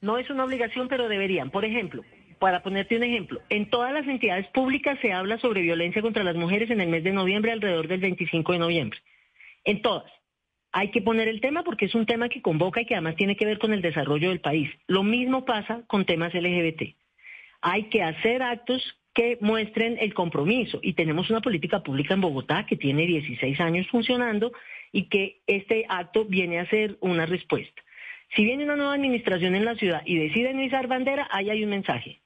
No 0.00 0.18
es 0.18 0.28
una 0.30 0.44
obligación, 0.44 0.88
pero 0.88 1.08
deberían. 1.08 1.50
Por 1.50 1.64
ejemplo, 1.64 2.04
para 2.38 2.62
ponerte 2.62 2.96
un 2.96 3.02
ejemplo, 3.02 3.40
en 3.48 3.68
todas 3.68 3.92
las 3.92 4.06
entidades 4.06 4.46
públicas 4.48 4.98
se 5.00 5.12
habla 5.12 5.38
sobre 5.38 5.62
violencia 5.62 6.02
contra 6.02 6.22
las 6.22 6.36
mujeres 6.36 6.70
en 6.70 6.80
el 6.80 6.88
mes 6.88 7.02
de 7.02 7.12
noviembre, 7.12 7.52
alrededor 7.52 7.88
del 7.88 8.00
25 8.00 8.52
de 8.52 8.58
noviembre. 8.58 8.98
En 9.64 9.82
todas. 9.82 10.10
Hay 10.70 10.90
que 10.90 11.00
poner 11.00 11.28
el 11.28 11.40
tema 11.40 11.64
porque 11.64 11.86
es 11.86 11.94
un 11.94 12.06
tema 12.06 12.28
que 12.28 12.42
convoca 12.42 12.82
y 12.82 12.86
que 12.86 12.94
además 12.94 13.16
tiene 13.16 13.36
que 13.36 13.46
ver 13.46 13.58
con 13.58 13.72
el 13.72 13.82
desarrollo 13.82 14.28
del 14.28 14.40
país. 14.40 14.70
Lo 14.86 15.02
mismo 15.02 15.44
pasa 15.44 15.82
con 15.86 16.04
temas 16.04 16.34
LGBT. 16.34 16.94
Hay 17.62 17.84
que 17.84 18.02
hacer 18.02 18.42
actos 18.42 18.97
que 19.18 19.36
muestren 19.40 19.98
el 19.98 20.14
compromiso. 20.14 20.78
Y 20.80 20.92
tenemos 20.92 21.28
una 21.28 21.40
política 21.40 21.82
pública 21.82 22.14
en 22.14 22.20
Bogotá 22.20 22.66
que 22.66 22.76
tiene 22.76 23.04
16 23.04 23.58
años 23.58 23.88
funcionando 23.88 24.52
y 24.92 25.08
que 25.08 25.40
este 25.48 25.86
acto 25.88 26.24
viene 26.24 26.60
a 26.60 26.70
ser 26.70 26.96
una 27.00 27.26
respuesta. 27.26 27.82
Si 28.36 28.44
viene 28.44 28.62
una 28.62 28.76
nueva 28.76 28.94
administración 28.94 29.56
en 29.56 29.64
la 29.64 29.74
ciudad 29.74 30.02
y 30.04 30.18
deciden 30.18 30.60
izar 30.60 30.86
bandera, 30.86 31.26
ahí 31.32 31.50
hay 31.50 31.64
un 31.64 31.70
mensaje. 31.70 32.20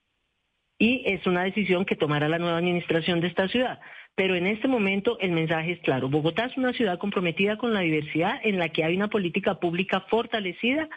Y 0.79 1.03
es 1.07 1.27
una 1.27 1.45
decisión 1.45 1.87
que 1.87 1.97
tomará 1.97 2.29
la 2.29 2.39
nueva 2.39 2.59
administración 2.59 3.23
de 3.23 3.29
esta 3.29 3.49
ciudad. 3.49 3.81
Pero 4.15 4.35
en 4.35 4.47
este 4.47 4.69
momento 4.69 5.19
el 5.19 5.31
mensaje 5.31 5.73
es 5.73 5.81
claro. 5.81 6.11
Bogotá 6.11 6.45
es 6.45 6.59
una 6.59 6.75
ciudad 6.75 6.99
comprometida 6.99 7.57
con 7.57 7.73
la 7.73 7.81
diversidad 7.81 8.39
en 8.43 8.59
la 8.59 8.69
que 8.69 8.85
hay 8.85 8.97
una 8.97 9.09
política 9.09 9.55
pública 9.55 10.03
fortalecida 10.11 10.91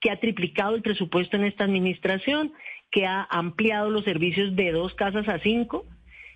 que 0.00 0.10
ha 0.10 0.18
triplicado 0.18 0.74
el 0.76 0.82
presupuesto 0.82 1.36
en 1.36 1.44
esta 1.44 1.64
administración 1.64 2.54
que 2.92 3.06
ha 3.06 3.26
ampliado 3.30 3.90
los 3.90 4.04
servicios 4.04 4.54
de 4.54 4.70
dos 4.70 4.94
casas 4.94 5.26
a 5.28 5.40
cinco 5.40 5.84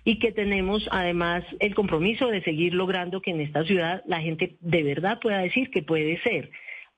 y 0.03 0.19
que 0.19 0.31
tenemos 0.31 0.89
además 0.91 1.43
el 1.59 1.75
compromiso 1.75 2.27
de 2.27 2.41
seguir 2.41 2.73
logrando 2.73 3.21
que 3.21 3.31
en 3.31 3.41
esta 3.41 3.63
ciudad 3.63 4.03
la 4.05 4.21
gente 4.21 4.57
de 4.59 4.83
verdad 4.83 5.19
pueda 5.21 5.39
decir 5.39 5.69
que 5.69 5.83
puede 5.83 6.19
ser. 6.23 6.49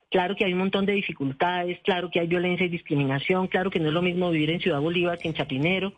Claro 0.10 0.36
que 0.36 0.46
hay 0.46 0.54
un 0.54 0.60
montón 0.60 0.86
de 0.86 0.94
dificultades, 0.94 1.78
claro 1.84 2.10
que 2.10 2.20
hay 2.20 2.28
violencia 2.28 2.66
y 2.66 2.70
discriminación, 2.70 3.48
claro 3.48 3.70
que 3.70 3.80
no 3.80 3.90
es 3.90 3.94
lo 3.94 4.02
mismo 4.02 4.32
vivir 4.32 4.50
en 4.50 4.62
Ciudad 4.62 4.80
Bolívar 4.80 5.20
que 5.20 5.28
en 5.28 5.34
Chapinero, 5.36 5.94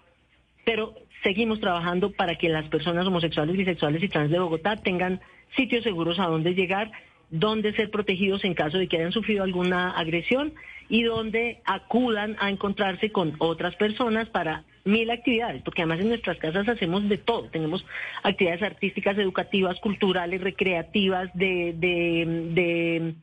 pero 0.66 0.96
seguimos 1.24 1.60
trabajando 1.60 2.12
para 2.12 2.36
que 2.36 2.50
las 2.50 2.68
personas 2.68 3.06
homosexuales, 3.06 3.56
bisexuales 3.56 4.04
y 4.04 4.10
trans 4.10 4.32
de 4.32 4.40
Bogotá 4.40 4.78
tengan 4.78 5.22
sitios 5.56 5.84
seguros 5.84 6.20
a 6.20 6.26
donde 6.26 6.56
llegar, 6.56 6.92
donde 7.32 7.74
ser 7.74 7.90
protegidos 7.90 8.44
en 8.44 8.54
caso 8.54 8.78
de 8.78 8.88
que 8.88 8.98
hayan 8.98 9.14
sufrido 9.14 9.44
alguna 9.44 9.92
agresión 9.92 10.54
y 10.90 11.04
donde 11.04 11.62
acudan 11.66 12.36
a 12.40 12.50
encontrarse 12.50 13.12
con 13.12 13.36
otras 13.40 13.76
personas 13.78 14.28
para 14.30 14.66
mil 14.84 15.10
actividades, 15.10 15.62
porque 15.64 15.82
además 15.84 16.02
en 16.02 16.10
nuestras 16.10 16.38
casas 16.38 16.68
hacemos 16.68 17.08
de 17.08 17.18
todo, 17.18 17.50
tenemos 17.50 17.86
actividades 18.24 18.64
artísticas, 18.64 19.18
educativas, 19.18 19.80
culturales, 19.80 20.42
recreativas, 20.42 21.30
de, 21.34 21.74
de, 21.78 23.16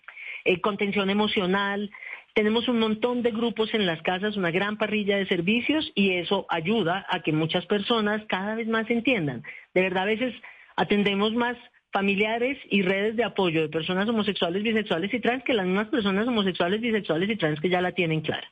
eh, 0.44 0.60
contención 0.60 1.10
emocional, 1.10 1.90
tenemos 2.32 2.68
un 2.68 2.78
montón 2.78 3.22
de 3.22 3.32
grupos 3.32 3.74
en 3.74 3.84
las 3.84 4.00
casas, 4.02 4.36
una 4.36 4.50
gran 4.50 4.78
parrilla 4.78 5.18
de 5.18 5.26
servicios 5.26 5.90
y 5.94 6.12
eso 6.12 6.46
ayuda 6.48 7.04
a 7.10 7.20
que 7.20 7.32
muchas 7.32 7.66
personas 7.66 8.22
cada 8.28 8.54
vez 8.54 8.68
más 8.68 8.88
entiendan. 8.88 9.42
De 9.74 9.82
verdad, 9.82 10.04
a 10.04 10.06
veces 10.06 10.34
atendemos 10.76 11.34
más 11.34 11.56
familiares 11.92 12.58
y 12.70 12.82
redes 12.82 13.16
de 13.16 13.24
apoyo 13.24 13.62
de 13.62 13.68
personas 13.68 14.08
homosexuales, 14.08 14.62
bisexuales 14.62 15.12
y 15.12 15.20
trans 15.20 15.42
que 15.44 15.54
las 15.54 15.66
mismas 15.66 15.88
personas 15.88 16.26
homosexuales, 16.26 16.80
bisexuales 16.80 17.30
y 17.30 17.36
trans 17.36 17.60
que 17.60 17.68
ya 17.68 17.80
la 17.80 17.92
tienen 17.92 18.20
clara. 18.20 18.46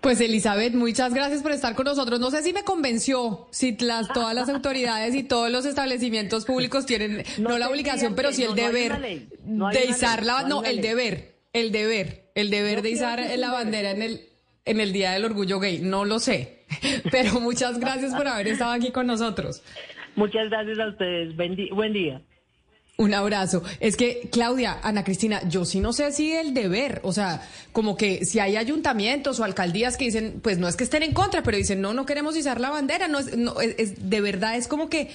Pues 0.00 0.20
Elizabeth, 0.20 0.74
muchas 0.74 1.14
gracias 1.14 1.42
por 1.42 1.52
estar 1.52 1.74
con 1.74 1.86
nosotros. 1.86 2.20
No 2.20 2.30
sé 2.30 2.42
si 2.42 2.52
me 2.52 2.62
convenció 2.62 3.48
si 3.50 3.74
las, 3.78 4.12
todas 4.12 4.34
las 4.34 4.50
autoridades 4.50 5.14
y 5.14 5.22
todos 5.22 5.50
los 5.50 5.64
establecimientos 5.64 6.44
públicos 6.44 6.84
tienen 6.84 7.24
no, 7.38 7.56
la 7.56 7.70
obligación, 7.70 8.14
pero 8.14 8.30
sí 8.30 8.44
el 8.44 8.54
deber 8.54 9.00
de 9.00 9.86
izar 9.88 10.22
la, 10.22 10.42
no, 10.42 10.62
el 10.62 10.82
deber, 10.82 11.36
el 11.54 11.72
deber, 11.72 12.30
el 12.34 12.50
deber 12.50 12.82
de 12.82 12.90
izar 12.90 13.22
la 13.38 13.50
bandera 13.50 13.92
en 13.92 14.02
el 14.02 14.20
en 14.66 14.80
el 14.80 14.92
Día 14.92 15.12
del 15.12 15.24
Orgullo 15.24 15.60
Gay. 15.60 15.80
No 15.80 16.04
lo 16.04 16.18
sé, 16.18 16.64
pero 17.10 17.40
muchas 17.40 17.78
gracias 17.78 18.14
por 18.14 18.26
haber 18.26 18.48
estado 18.48 18.72
aquí 18.72 18.90
con 18.90 19.06
nosotros. 19.06 19.62
Muchas 20.16 20.48
gracias 20.48 20.78
a 20.78 20.88
ustedes. 20.88 21.36
Buen 21.36 21.92
día. 21.92 22.20
Un 22.96 23.12
abrazo. 23.12 23.62
Es 23.80 23.96
que, 23.96 24.28
Claudia, 24.30 24.78
Ana 24.82 25.02
Cristina, 25.02 25.42
yo 25.48 25.64
sí 25.64 25.80
no 25.80 25.92
sé 25.92 26.12
si 26.12 26.32
el 26.32 26.54
deber, 26.54 27.00
o 27.02 27.12
sea, 27.12 27.42
como 27.72 27.96
que 27.96 28.24
si 28.24 28.38
hay 28.38 28.56
ayuntamientos 28.56 29.40
o 29.40 29.44
alcaldías 29.44 29.96
que 29.96 30.04
dicen, 30.04 30.40
pues 30.40 30.58
no 30.58 30.68
es 30.68 30.76
que 30.76 30.84
estén 30.84 31.02
en 31.02 31.12
contra, 31.12 31.42
pero 31.42 31.56
dicen, 31.56 31.80
no, 31.80 31.92
no 31.92 32.06
queremos 32.06 32.36
izar 32.36 32.60
la 32.60 32.70
bandera, 32.70 33.08
no 33.08 33.18
es, 33.18 33.36
no, 33.36 33.60
es, 33.60 34.08
de 34.08 34.20
verdad 34.20 34.56
es 34.56 34.68
como 34.68 34.88
que 34.88 35.10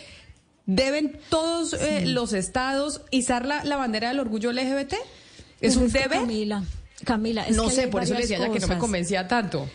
deben 0.65 1.17
todos 1.29 1.71
eh, 1.73 2.05
los 2.05 2.33
estados 2.33 3.01
izar 3.11 3.45
la, 3.45 3.63
la, 3.63 3.77
bandera 3.77 4.09
del 4.09 4.19
orgullo 4.19 4.51
LGBT. 4.51 4.95
¿Es 5.61 5.77
un 5.77 5.89
deber? 5.89 6.19
Camila, 6.19 6.63
Camila, 7.05 7.47
es 7.47 7.55
no 7.55 7.69
sé, 7.69 7.87
por 7.87 8.03
eso 8.03 8.13
le 8.13 8.21
decía 8.21 8.39
ya 8.39 8.51
que 8.51 8.59
no 8.59 8.67
me 8.67 8.77
convencía 8.77 9.25
tanto. 9.29 9.69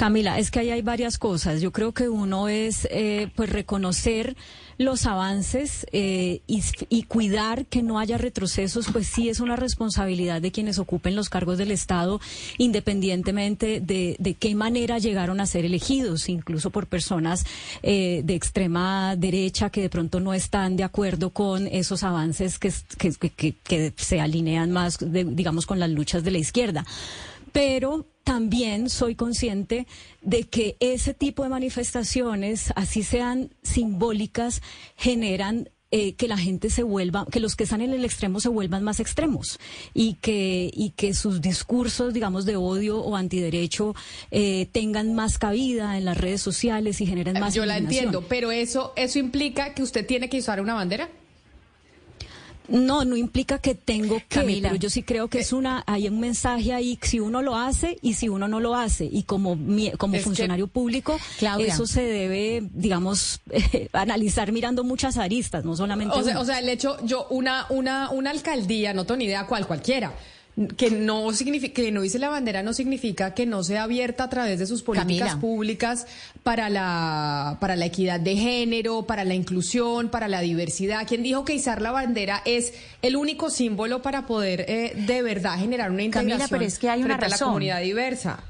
Camila, 0.00 0.38
es 0.38 0.50
que 0.50 0.60
ahí 0.60 0.70
hay 0.70 0.80
varias 0.80 1.18
cosas. 1.18 1.60
Yo 1.60 1.72
creo 1.72 1.92
que 1.92 2.08
uno 2.08 2.48
es, 2.48 2.88
eh, 2.90 3.28
pues, 3.36 3.50
reconocer 3.50 4.34
los 4.78 5.04
avances 5.04 5.86
eh, 5.92 6.40
y, 6.46 7.02
cuidar 7.02 7.66
que 7.66 7.82
no 7.82 7.98
haya 7.98 8.16
retrocesos, 8.16 8.86
pues 8.90 9.08
sí 9.08 9.28
es 9.28 9.40
una 9.40 9.56
responsabilidad 9.56 10.40
de 10.40 10.52
quienes 10.52 10.78
ocupen 10.78 11.16
los 11.16 11.28
cargos 11.28 11.58
del 11.58 11.70
Estado, 11.70 12.18
independientemente 12.56 13.82
de, 13.82 14.16
de 14.18 14.32
qué 14.32 14.54
manera 14.54 14.96
llegaron 14.96 15.38
a 15.38 15.44
ser 15.44 15.66
elegidos, 15.66 16.30
incluso 16.30 16.70
por 16.70 16.86
personas 16.86 17.44
eh, 17.82 18.22
de 18.24 18.34
extrema 18.34 19.16
derecha 19.16 19.68
que 19.68 19.82
de 19.82 19.90
pronto 19.90 20.18
no 20.18 20.32
están 20.32 20.78
de 20.78 20.84
acuerdo 20.84 21.28
con 21.28 21.66
esos 21.66 22.04
avances 22.04 22.58
que, 22.58 22.72
que, 22.96 23.52
que, 23.52 23.92
se 23.96 24.18
alinean 24.18 24.70
más, 24.70 24.96
digamos, 24.98 25.66
con 25.66 25.78
las 25.78 25.90
luchas 25.90 26.24
de 26.24 26.30
la 26.30 26.38
izquierda. 26.38 26.86
Pero 27.52 28.06
también 28.30 28.90
soy 28.90 29.16
consciente 29.16 29.88
de 30.22 30.44
que 30.44 30.76
ese 30.78 31.14
tipo 31.14 31.42
de 31.42 31.48
manifestaciones, 31.48 32.72
así 32.76 33.02
sean 33.02 33.52
simbólicas, 33.64 34.62
generan 34.94 35.68
eh, 35.90 36.14
que 36.14 36.28
la 36.28 36.38
gente 36.38 36.70
se 36.70 36.84
vuelva, 36.84 37.26
que 37.32 37.40
los 37.40 37.56
que 37.56 37.64
están 37.64 37.80
en 37.80 37.92
el 37.92 38.04
extremo 38.04 38.38
se 38.38 38.48
vuelvan 38.48 38.84
más 38.84 39.00
extremos 39.00 39.58
y 39.94 40.14
que, 40.14 40.70
y 40.72 40.90
que 40.90 41.12
sus 41.12 41.40
discursos, 41.40 42.14
digamos, 42.14 42.44
de 42.44 42.54
odio 42.54 43.00
o 43.00 43.16
antiderecho 43.16 43.96
eh, 44.30 44.68
tengan 44.70 45.12
más 45.16 45.36
cabida 45.36 45.98
en 45.98 46.04
las 46.04 46.16
redes 46.16 46.40
sociales 46.40 47.00
y 47.00 47.06
generen 47.06 47.40
más. 47.40 47.52
Yo 47.52 47.66
la 47.66 47.78
entiendo, 47.78 48.22
pero 48.28 48.52
eso, 48.52 48.92
eso 48.94 49.18
implica 49.18 49.74
que 49.74 49.82
usted 49.82 50.06
tiene 50.06 50.28
que 50.28 50.38
usar 50.38 50.60
una 50.60 50.74
bandera. 50.74 51.08
No, 52.70 53.04
no 53.04 53.16
implica 53.16 53.58
que 53.58 53.74
tengo 53.74 54.20
que, 54.28 54.60
pero 54.62 54.76
yo 54.76 54.88
sí 54.90 55.02
creo 55.02 55.28
que 55.28 55.40
es 55.40 55.52
una, 55.52 55.82
hay 55.86 56.08
un 56.08 56.20
mensaje 56.20 56.72
ahí, 56.72 56.98
si 57.02 57.20
uno 57.20 57.42
lo 57.42 57.56
hace 57.56 57.98
y 58.00 58.14
si 58.14 58.28
uno 58.28 58.48
no 58.48 58.60
lo 58.60 58.74
hace. 58.74 59.04
Y 59.10 59.24
como, 59.24 59.58
como 59.98 60.18
funcionario 60.18 60.66
público, 60.66 61.18
eso 61.58 61.86
se 61.86 62.02
debe, 62.02 62.62
digamos, 62.72 63.40
analizar 63.92 64.52
mirando 64.52 64.84
muchas 64.84 65.16
aristas, 65.16 65.64
no 65.64 65.76
solamente. 65.76 66.16
O 66.16 66.22
sea, 66.22 66.40
o 66.40 66.44
sea, 66.44 66.58
el 66.60 66.68
hecho, 66.68 66.96
yo, 67.04 67.26
una, 67.30 67.66
una, 67.70 68.10
una 68.10 68.30
alcaldía, 68.30 68.94
no 68.94 69.04
tengo 69.04 69.18
ni 69.18 69.24
idea 69.26 69.46
cuál, 69.46 69.66
cualquiera 69.66 70.12
que 70.76 70.90
no 70.90 71.32
significa 71.32 71.74
que 71.74 71.92
no 71.92 72.02
dice 72.02 72.18
la 72.18 72.28
bandera 72.28 72.62
no 72.62 72.72
significa 72.72 73.34
que 73.34 73.46
no 73.46 73.62
sea 73.62 73.84
abierta 73.84 74.24
a 74.24 74.30
través 74.30 74.58
de 74.58 74.66
sus 74.66 74.82
políticas 74.82 75.36
públicas 75.36 76.06
para 76.42 76.68
la 76.68 77.56
para 77.60 77.76
la 77.76 77.86
equidad 77.86 78.20
de 78.20 78.36
género, 78.36 79.06
para 79.06 79.24
la 79.24 79.34
inclusión, 79.34 80.08
para 80.08 80.28
la 80.28 80.40
diversidad. 80.40 81.06
¿Quién 81.06 81.22
dijo 81.22 81.44
que 81.44 81.54
izar 81.54 81.80
la 81.80 81.92
bandera 81.92 82.42
es 82.44 82.74
el 83.02 83.16
único 83.16 83.50
símbolo 83.50 84.02
para 84.02 84.26
poder 84.26 84.64
eh, 84.68 84.92
de 84.96 85.22
verdad 85.22 85.58
generar 85.58 85.90
una 85.90 86.02
integración 86.02 86.48
pero 86.50 86.64
es 86.64 86.78
que 86.78 86.90
hay 86.90 87.02
una 87.02 87.16
frente 87.16 87.34
a 87.34 87.38
la 87.38 87.44
comunidad 87.44 87.80
diversa? 87.80 88.44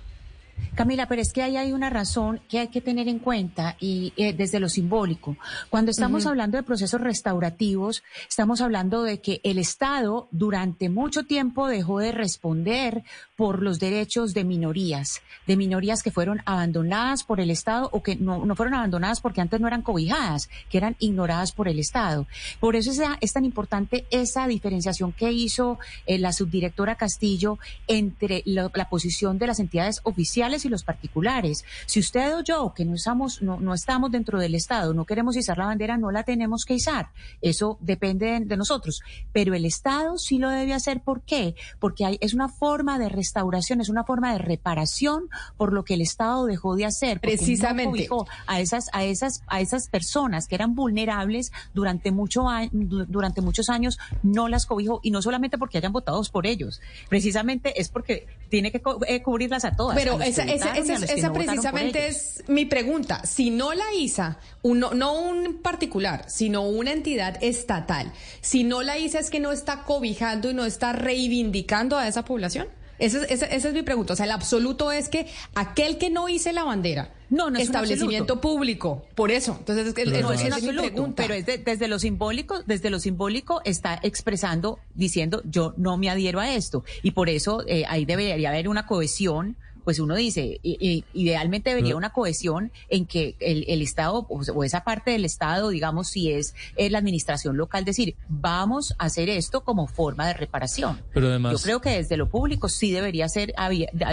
Camila, 0.74 1.06
pero 1.06 1.22
es 1.22 1.32
que 1.32 1.42
ahí 1.42 1.56
hay 1.56 1.72
una 1.72 1.90
razón 1.90 2.40
que 2.48 2.58
hay 2.60 2.68
que 2.68 2.80
tener 2.80 3.08
en 3.08 3.18
cuenta 3.18 3.76
y 3.80 4.12
eh, 4.16 4.32
desde 4.32 4.60
lo 4.60 4.68
simbólico. 4.68 5.36
Cuando 5.68 5.90
estamos 5.90 6.26
hablando 6.26 6.56
de 6.56 6.62
procesos 6.62 7.00
restaurativos, 7.00 8.02
estamos 8.28 8.60
hablando 8.60 9.02
de 9.02 9.20
que 9.20 9.40
el 9.44 9.58
Estado 9.58 10.28
durante 10.30 10.88
mucho 10.88 11.24
tiempo 11.24 11.68
dejó 11.68 11.98
de 11.98 12.12
responder 12.12 13.04
por 13.40 13.62
los 13.62 13.78
derechos 13.78 14.34
de 14.34 14.44
minorías, 14.44 15.22
de 15.46 15.56
minorías 15.56 16.02
que 16.02 16.10
fueron 16.10 16.42
abandonadas 16.44 17.24
por 17.24 17.40
el 17.40 17.50
Estado 17.50 17.88
o 17.90 18.02
que 18.02 18.14
no, 18.14 18.44
no 18.44 18.54
fueron 18.54 18.74
abandonadas 18.74 19.22
porque 19.22 19.40
antes 19.40 19.58
no 19.58 19.66
eran 19.66 19.80
cobijadas, 19.80 20.50
que 20.68 20.76
eran 20.76 20.94
ignoradas 20.98 21.52
por 21.52 21.66
el 21.66 21.78
Estado. 21.78 22.26
Por 22.60 22.76
eso 22.76 22.90
es, 23.18 23.32
tan 23.32 23.46
importante 23.46 24.04
esa 24.10 24.46
diferenciación 24.46 25.12
que 25.12 25.32
hizo 25.32 25.78
eh, 26.04 26.18
la 26.18 26.34
subdirectora 26.34 26.96
Castillo 26.96 27.58
entre 27.86 28.42
la, 28.44 28.68
posición 28.90 29.38
de 29.38 29.46
las 29.46 29.58
entidades 29.58 30.02
oficiales 30.02 30.66
y 30.66 30.68
los 30.68 30.84
particulares. 30.84 31.64
Si 31.86 31.98
usted 31.98 32.36
o 32.36 32.42
yo, 32.42 32.74
que 32.76 32.84
no 32.84 32.94
estamos, 32.94 33.40
no, 33.40 33.58
no 33.58 33.72
estamos 33.72 34.10
dentro 34.10 34.38
del 34.38 34.54
Estado, 34.54 34.92
no 34.92 35.06
queremos 35.06 35.34
izar 35.34 35.56
la 35.56 35.64
bandera, 35.64 35.96
no 35.96 36.10
la 36.10 36.24
tenemos 36.24 36.66
que 36.66 36.74
izar. 36.74 37.08
Eso 37.40 37.78
depende 37.80 38.32
de, 38.32 38.40
de 38.40 38.56
nosotros. 38.58 39.00
Pero 39.32 39.54
el 39.54 39.64
Estado 39.64 40.18
sí 40.18 40.36
lo 40.36 40.50
debe 40.50 40.74
hacer. 40.74 41.00
¿Por 41.00 41.22
qué? 41.22 41.54
Porque 41.78 42.04
hay, 42.04 42.18
es 42.20 42.34
una 42.34 42.50
forma 42.50 42.98
de 42.98 43.08
restauración, 43.30 43.80
es 43.80 43.88
una 43.88 44.04
forma 44.04 44.32
de 44.32 44.38
reparación 44.38 45.28
por 45.56 45.72
lo 45.72 45.84
que 45.84 45.94
el 45.94 46.00
Estado 46.00 46.46
dejó 46.46 46.74
de 46.74 46.84
hacer. 46.84 47.20
Precisamente. 47.20 48.08
No 48.10 48.26
a 48.46 48.60
esas, 48.60 48.88
a 48.92 49.04
esas, 49.04 49.42
a 49.46 49.60
esas 49.60 49.88
personas 49.88 50.48
que 50.48 50.56
eran 50.56 50.74
vulnerables 50.74 51.52
durante 51.72 52.10
mucho 52.10 52.46
durante 52.72 53.40
muchos 53.40 53.68
años, 53.68 53.98
no 54.22 54.48
las 54.48 54.66
cobijó 54.66 55.00
y 55.02 55.10
no 55.10 55.22
solamente 55.22 55.58
porque 55.58 55.78
hayan 55.78 55.92
votado 55.92 56.20
por 56.32 56.46
ellos, 56.46 56.80
precisamente 57.08 57.80
es 57.80 57.88
porque 57.88 58.26
tiene 58.48 58.72
que 58.72 58.82
eh, 59.06 59.22
cubrirlas 59.22 59.64
a 59.64 59.76
todas. 59.76 59.96
Pero 59.96 60.20
esa, 60.20 60.42
esa, 60.44 60.76
esa, 60.76 60.94
esa 60.94 61.32
precisamente 61.32 62.08
es 62.08 62.44
mi 62.48 62.66
pregunta. 62.66 63.24
Si 63.24 63.50
no 63.50 63.72
la 63.72 63.94
ISA, 63.94 64.38
uno, 64.62 64.92
no 64.92 65.12
un 65.12 65.60
particular, 65.62 66.24
sino 66.28 66.62
una 66.62 66.92
entidad 66.92 67.38
estatal, 67.42 68.12
si 68.40 68.64
no 68.64 68.82
la 68.82 68.98
ISA 68.98 69.20
es 69.20 69.30
que 69.30 69.40
no 69.40 69.52
está 69.52 69.84
cobijando 69.84 70.50
y 70.50 70.54
no 70.54 70.64
está 70.64 70.92
reivindicando 70.92 71.96
a 71.96 72.08
esa 72.08 72.24
población. 72.24 72.66
Esa, 73.00 73.24
esa, 73.24 73.46
esa, 73.46 73.68
es 73.68 73.74
mi 73.74 73.82
pregunta. 73.82 74.12
O 74.12 74.16
sea, 74.16 74.26
el 74.26 74.30
absoluto 74.30 74.92
es 74.92 75.08
que 75.08 75.26
aquel 75.54 75.98
que 75.98 76.10
no 76.10 76.28
hice 76.28 76.52
la 76.52 76.64
bandera, 76.64 77.12
no, 77.30 77.50
no 77.50 77.58
establecimiento 77.58 78.40
público. 78.40 79.04
Por 79.14 79.30
eso. 79.30 79.56
Entonces, 79.58 79.88
es, 79.88 79.96
es, 79.96 80.22
no, 80.22 80.32
es, 80.32 80.42
es 80.42 80.52
absoluto, 80.52 81.12
pero 81.16 81.34
es 81.34 81.46
de, 81.46 81.58
desde 81.58 81.88
lo 81.88 81.98
simbólico, 81.98 82.62
desde 82.64 82.90
lo 82.90 83.00
simbólico 83.00 83.62
está 83.64 83.98
expresando, 84.02 84.78
diciendo 84.94 85.42
yo 85.44 85.74
no 85.76 85.96
me 85.96 86.10
adhiero 86.10 86.40
a 86.40 86.54
esto. 86.54 86.84
Y 87.02 87.12
por 87.12 87.28
eso 87.28 87.64
eh, 87.66 87.84
ahí 87.88 88.04
debería 88.04 88.48
haber 88.48 88.68
una 88.68 88.86
cohesión 88.86 89.56
pues 89.84 89.98
uno 89.98 90.14
dice, 90.14 90.60
idealmente 90.62 91.70
debería 91.70 91.96
una 91.96 92.10
cohesión 92.10 92.72
en 92.88 93.06
que 93.06 93.36
el, 93.40 93.64
el 93.68 93.82
Estado 93.82 94.26
o, 94.28 94.64
esa 94.64 94.84
parte 94.84 95.10
del 95.10 95.24
Estado, 95.24 95.70
digamos, 95.70 96.08
si 96.08 96.30
es, 96.30 96.54
la 96.76 96.98
administración 96.98 97.56
local, 97.56 97.84
decir, 97.84 98.14
vamos 98.28 98.94
a 98.98 99.04
hacer 99.04 99.28
esto 99.28 99.62
como 99.62 99.86
forma 99.86 100.26
de 100.26 100.34
reparación. 100.34 101.00
Pero 101.12 101.28
además, 101.28 101.52
Yo 101.52 101.58
creo 101.58 101.80
que 101.80 101.90
desde 101.90 102.16
lo 102.16 102.28
público 102.28 102.68
sí 102.68 102.90
debería 102.90 103.28
ser, 103.28 103.52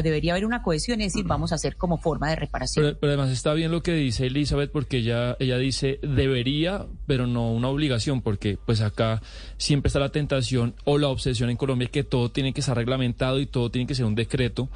debería 0.04 0.34
haber 0.34 0.46
una 0.46 0.62
cohesión, 0.64 1.02
es 1.02 1.14
decir, 1.14 1.26
vamos 1.26 1.52
a 1.52 1.56
hacer 1.56 1.76
como 1.76 1.98
forma 1.98 2.30
de 2.30 2.36
reparación. 2.36 2.86
Pero, 2.86 2.98
pero 3.00 3.14
además 3.14 3.32
está 3.32 3.54
bien 3.54 3.72
lo 3.72 3.84
que 3.84 3.94
dice 3.94 4.28
Elizabeth, 4.28 4.72
porque 4.72 4.98
ella, 4.98 5.36
ella 5.40 5.58
dice 5.58 6.00
debería, 6.02 6.86
pero 7.06 7.28
no 7.28 7.52
una 7.52 7.70
obligación, 7.70 8.22
porque 8.22 8.58
pues 8.66 8.82
acá 8.82 9.22
siempre 9.58 9.88
está 9.88 10.00
la 10.00 10.12
tentación 10.12 10.76
o 10.84 10.98
la 10.98 11.08
obsesión 11.08 11.50
en 11.50 11.58
Colombia 11.58 11.88
que 11.90 12.04
todo 12.04 12.30
tiene 12.30 12.54
que 12.54 12.62
estar 12.62 12.76
reglamentado 12.76 13.40
y 13.40 13.46
todo 13.46 13.70
tiene 13.70 13.88
que 13.88 13.96
ser 13.96 14.06
un 14.06 14.16
decreto. 14.16 14.70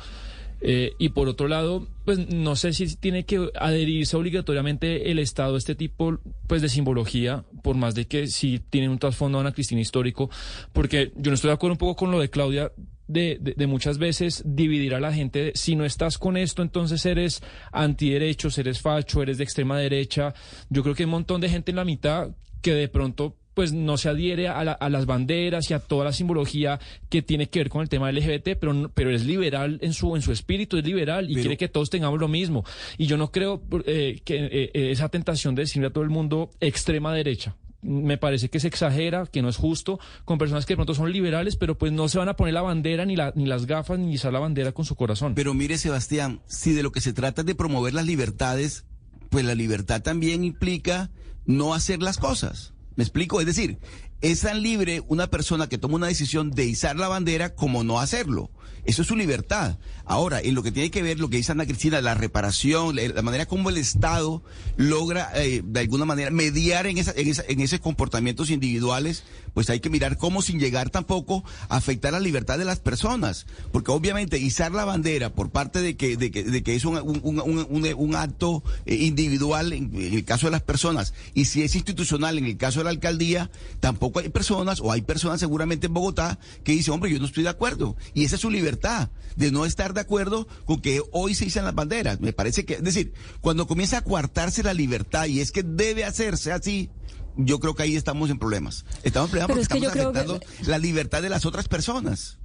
Eh, 0.64 0.94
y 1.00 1.10
por 1.10 1.28
otro 1.28 1.48
lado, 1.48 1.88
pues 2.06 2.32
no 2.32 2.56
sé 2.56 2.74
si 2.74 2.96
tiene 2.96 3.26
que 3.26 3.50
adherirse 3.60 4.16
obligatoriamente 4.16 5.10
el 5.10 5.18
Estado 5.18 5.56
a 5.56 5.58
este 5.58 5.74
tipo 5.74 6.20
pues 6.46 6.62
de 6.62 6.70
simbología, 6.70 7.44
por 7.64 7.76
más 7.76 7.96
de 7.96 8.06
que 8.06 8.28
sí 8.28 8.62
tiene 8.70 8.88
un 8.88 9.00
trasfondo 9.00 9.40
Ana 9.40 9.54
Cristina 9.54 9.82
histórico, 9.82 10.30
porque 10.72 11.12
yo 11.16 11.32
no 11.32 11.36
estoy 11.36 11.50
de 11.50 11.56
acuerdo 11.56 11.74
un 11.74 11.80
poco 11.80 11.96
con 11.96 12.12
lo 12.12 12.20
de 12.20 12.30
Claudia. 12.30 12.72
De, 13.08 13.40
de, 13.42 13.56
de, 13.58 13.68
muchas 13.68 13.98
veces 13.98 14.42
dividir 14.46 14.96
a 14.96 15.02
la 15.02 15.12
gente, 15.12 15.52
si 15.54 15.76
no 15.76 15.84
estás 15.84 16.18
con 16.18 16.38
esto, 16.38 16.62
entonces 16.62 17.06
eres 17.06 17.44
antiderechos, 17.74 18.58
eres 18.58 18.80
facho, 18.80 19.22
eres 19.22 19.38
de 19.38 19.44
extrema 19.44 19.78
derecha. 19.78 20.34
Yo 20.70 20.82
creo 20.82 20.96
que 20.96 21.04
hay 21.04 21.08
un 21.08 21.12
montón 21.12 21.42
de 21.42 21.50
gente 21.50 21.72
en 21.72 21.76
la 21.76 21.84
mitad 21.84 22.30
que 22.62 22.74
de 22.74 22.88
pronto 22.88 23.36
pues 23.54 23.74
no 23.74 23.98
se 23.98 24.10
adhiere 24.10 24.48
a, 24.48 24.64
la, 24.64 24.72
a, 24.74 24.90
las 24.90 25.06
banderas 25.06 25.70
y 25.70 25.74
a 25.74 25.80
toda 25.80 26.06
la 26.06 26.14
simbología 26.14 26.80
que 27.10 27.22
tiene 27.22 27.50
que 27.50 27.60
ver 27.60 27.70
con 27.70 27.82
el 27.82 27.90
tema 27.90 28.12
LGBT, 28.12 28.58
pero, 28.60 28.92
pero 28.94 29.12
es 29.12 29.26
liberal 29.26 29.80
en 29.82 29.94
su, 29.94 30.16
en 30.16 30.22
su 30.22 30.32
espíritu, 30.32 30.78
es 30.78 30.86
liberal 30.86 31.26
y 31.30 31.34
pero, 31.34 31.44
quiere 31.44 31.58
que 31.58 31.68
todos 31.68 31.90
tengamos 31.90 32.20
lo 32.20 32.28
mismo. 32.28 32.64
Y 32.98 33.08
yo 33.08 33.18
no 33.18 33.32
creo 33.32 33.62
eh, 33.86 34.22
que 34.24 34.36
eh, 34.52 34.92
esa 34.92 35.10
tentación 35.10 35.56
de 35.56 35.64
decirle 35.64 35.88
a 35.88 35.92
todo 35.92 36.04
el 36.04 36.10
mundo 36.10 36.52
extrema 36.60 37.14
derecha. 37.14 37.56
Me 37.84 38.20
parece 38.20 38.50
que 38.50 38.60
se 38.60 38.68
exagera, 38.68 39.26
que 39.26 39.42
no 39.42 39.50
es 39.50 39.58
justo 39.58 40.00
con 40.24 40.38
personas 40.38 40.68
que 40.68 40.74
de 40.74 40.78
pronto 40.78 40.94
son 40.94 41.12
liberales, 41.12 41.56
pero 41.56 41.78
pues 41.80 41.92
no 41.92 42.08
se 42.10 42.20
van 42.20 42.30
a 42.30 42.36
poner 42.36 42.54
la 42.54 42.62
bandera, 42.62 43.06
ni, 43.06 43.16
la, 43.16 43.34
ni 43.36 43.48
las 43.48 43.66
gafas, 43.66 43.98
ni 43.98 44.14
izar 44.14 44.32
la 44.32 44.40
bandera 44.40 44.72
con 44.72 44.86
su 44.86 44.96
corazón. 44.96 45.34
Pero 45.34 45.56
mire, 45.56 45.80
Sebastián, 45.80 46.42
si 46.46 46.74
de 46.74 46.84
lo 46.84 46.92
que 46.92 47.02
se 47.02 47.12
trata 47.12 47.42
es 47.42 47.48
de 47.48 47.56
promover 47.56 47.96
las 47.96 48.06
libertades, 48.06 48.86
pues 49.32 49.46
la 49.46 49.56
libertad 49.56 50.04
también 50.04 50.44
implica 50.44 51.10
no 51.46 51.74
hacer 51.74 52.04
las 52.04 52.18
cosas. 52.18 52.71
¿Me 52.96 53.04
explico? 53.04 53.40
Es 53.40 53.46
decir, 53.46 53.80
es 54.22 54.42
tan 54.42 54.62
libre 54.62 55.02
una 55.08 55.28
persona 55.28 55.68
que 55.68 55.78
toma 55.78 55.96
una 55.96 56.08
decisión 56.08 56.52
de 56.52 56.66
izar 56.66 56.96
la 56.98 57.08
bandera 57.08 57.56
como 57.56 57.84
no 57.84 58.00
hacerlo. 58.00 58.52
Eso 58.84 59.04
es 59.04 59.08
su 59.08 59.16
libertad. 59.16 59.78
Ahora, 60.06 60.42
en 60.42 60.56
lo 60.56 60.64
que 60.64 60.72
tiene 60.72 60.90
que 60.90 61.04
ver 61.04 61.20
lo 61.20 61.30
que 61.30 61.38
dice 61.38 61.52
Ana 61.52 61.66
Cristina, 61.66 62.02
la 62.02 62.16
reparación, 62.16 62.96
la 62.96 63.22
manera 63.22 63.46
como 63.46 63.70
el 63.70 63.78
Estado 63.78 64.44
logra 64.76 65.32
eh, 65.36 65.62
de 65.64 65.80
alguna 65.80 66.06
manera 66.06 66.32
mediar 66.32 66.88
en, 66.88 66.98
esa, 66.98 67.14
en, 67.16 67.28
esa, 67.28 67.44
en 67.48 67.62
esos 67.62 67.80
comportamientos 67.80 68.50
individuales, 68.50 69.24
pues 69.54 69.70
hay 69.70 69.80
que 69.80 69.90
mirar 69.90 70.18
cómo 70.18 70.42
sin 70.42 70.60
llegar 70.60 70.90
tampoco 70.90 71.44
a 71.70 71.78
afectar 71.78 72.14
la 72.14 72.20
libertad 72.20 72.58
de 72.58 72.66
las 72.66 72.80
personas. 72.80 73.46
Porque 73.72 73.92
obviamente 73.92 74.38
izar 74.38 74.72
la 74.72 74.86
bandera 74.86 75.34
por 75.34 75.50
parte 75.50 75.82
de 75.82 75.96
que, 75.96 76.18
de 76.18 76.32
que, 76.32 76.44
de 76.44 76.64
que 76.64 76.76
es 76.76 76.86
un, 76.86 76.98
un, 76.98 77.96
un, 77.98 78.16
acto 78.16 78.64
eh, 78.86 78.96
individual 78.96 79.74
en, 79.74 79.96
en 79.96 80.14
el 80.14 80.26
caso 80.26 80.48
de 80.48 80.52
las 80.52 80.62
personas 80.62 81.14
y 81.34 81.46
si 81.46 81.64
es 81.64 81.76
institucional 81.76 82.38
en 82.38 82.46
el 82.46 82.58
caso 82.58 82.80
de 82.80 82.86
la 82.86 82.90
alcaldía, 82.90 83.52
tampoco 83.80 84.20
hay 84.20 84.30
personas 84.30 84.80
o 84.82 84.92
hay 84.92 85.02
personas 85.02 85.40
seguramente 85.40 85.88
en 85.88 85.94
Bogotá 85.94 86.40
que 86.64 86.74
dicen, 86.74 86.94
hombre, 86.94 87.12
yo 87.12 87.20
no 87.20 87.26
estoy 87.26 87.44
de 87.44 87.50
acuerdo. 87.50 87.96
Y 88.14 88.26
esa 88.26 88.36
es 88.36 88.42
su 88.42 88.50
libertad 88.50 89.10
de 89.36 89.52
no 89.52 89.66
estar 89.66 89.94
de 89.94 90.02
acuerdo 90.02 90.48
con 90.66 90.82
que 90.82 91.02
hoy 91.12 91.36
se 91.36 91.46
izan 91.46 91.66
las 91.66 91.76
banderas. 91.76 92.20
Me 92.20 92.34
parece 92.34 92.66
que, 92.66 92.76
es 92.76 92.84
decir, 92.84 93.14
cuando 93.42 93.68
comienza 93.68 94.00
a 94.00 94.04
coartarse 94.04 94.64
la 94.64 94.74
libertad 94.74 95.26
y 95.26 95.40
es 95.40 95.52
que 95.52 95.64
debe 95.64 96.06
hacerse 96.06 96.52
así, 96.52 96.90
yo 97.36 97.60
creo 97.60 97.76
que 97.76 97.84
ahí 97.84 97.96
estamos 97.96 98.30
en 98.30 98.40
problemas. 98.40 98.86
Estamos 99.04 99.30
en 99.30 99.32
problemas 99.32 99.48
porque 99.48 99.62
es 99.62 99.68
que 99.68 99.78
estamos 99.78 99.98
afectando 99.98 100.40
que... 100.40 100.66
la 100.66 100.78
libertad 100.78 101.22
de 101.22 101.30
las 101.30 101.46
otras 101.46 101.68
personas. 101.68 102.38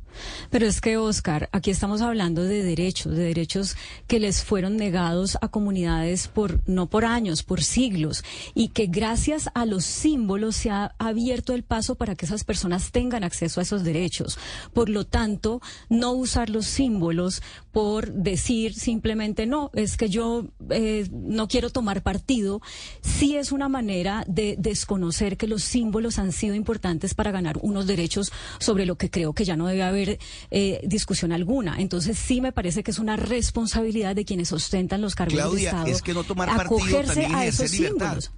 Pero 0.51 0.67
es 0.67 0.81
que, 0.81 0.97
Oscar, 0.97 1.49
aquí 1.53 1.71
estamos 1.71 2.01
hablando 2.01 2.43
de 2.43 2.63
derechos, 2.63 3.15
de 3.17 3.25
derechos 3.25 3.77
que 4.07 4.21
les 4.21 4.43
fueron 4.43 4.77
negados 4.77 5.37
a 5.41 5.49
comunidades 5.49 6.29
por, 6.29 6.61
no 6.69 6.89
por 6.89 7.05
años, 7.05 7.43
por 7.43 7.63
siglos, 7.63 8.25
y 8.55 8.69
que 8.69 8.87
gracias 8.87 9.51
a 9.55 9.67
los 9.67 9.85
símbolos 9.85 10.57
se 10.57 10.71
ha 10.71 10.95
abierto 10.99 11.53
el 11.53 11.65
paso 11.65 11.95
para 11.97 12.15
que 12.15 12.27
esas 12.27 12.45
personas 12.45 12.93
tengan 12.93 13.25
acceso 13.25 13.61
a 13.61 13.63
esos 13.63 13.85
derechos. 13.85 14.39
Por 14.73 14.89
lo 14.89 15.05
tanto, 15.05 15.61
no 15.89 16.13
usar 16.13 16.51
los 16.51 16.67
símbolos 16.67 17.43
por 17.77 18.11
decir 18.11 18.73
simplemente 18.73 19.45
no, 19.45 19.71
es 19.75 19.99
que 19.99 20.09
yo 20.09 20.47
eh, 20.71 21.07
no 21.13 21.47
quiero 21.47 21.69
tomar 21.69 22.03
partido, 22.03 22.63
sí 23.03 23.37
es 23.37 23.53
una 23.53 23.69
manera 23.69 24.25
de 24.27 24.57
desconocer 24.59 25.37
que 25.37 25.47
los 25.47 25.63
símbolos 25.63 26.19
han 26.19 26.33
sido 26.33 26.55
importantes 26.55 27.13
para 27.13 27.33
ganar 27.33 27.59
unos 27.61 27.87
derechos 27.87 28.33
sobre 28.61 28.87
lo 28.87 28.97
que 28.97 29.11
creo 29.11 29.35
que 29.35 29.45
ya 29.45 29.59
no 29.59 29.67
debe 29.67 29.83
haber 29.83 30.19
eh, 30.51 30.81
discusión 30.85 31.33
alguna. 31.33 31.79
Entonces 31.79 32.17
sí 32.17 32.41
me 32.41 32.51
parece 32.51 32.83
que 32.83 32.93
es 32.93 32.99
una 32.99 33.17
responsabilidad 33.17 34.17
de 34.17 34.25
quienes 34.25 34.53
ostentan 34.53 35.03
los 35.03 35.15
cargos 35.15 35.35
Claudia, 35.35 35.59
del 35.59 35.67
Estado 35.67 35.87
es 35.89 36.01
que 36.01 36.15
no 36.15 36.25
tomar 36.25 36.49
acogerse 36.49 37.27
a 37.27 37.45
esos 37.45 37.69
símbolos. 37.71 38.31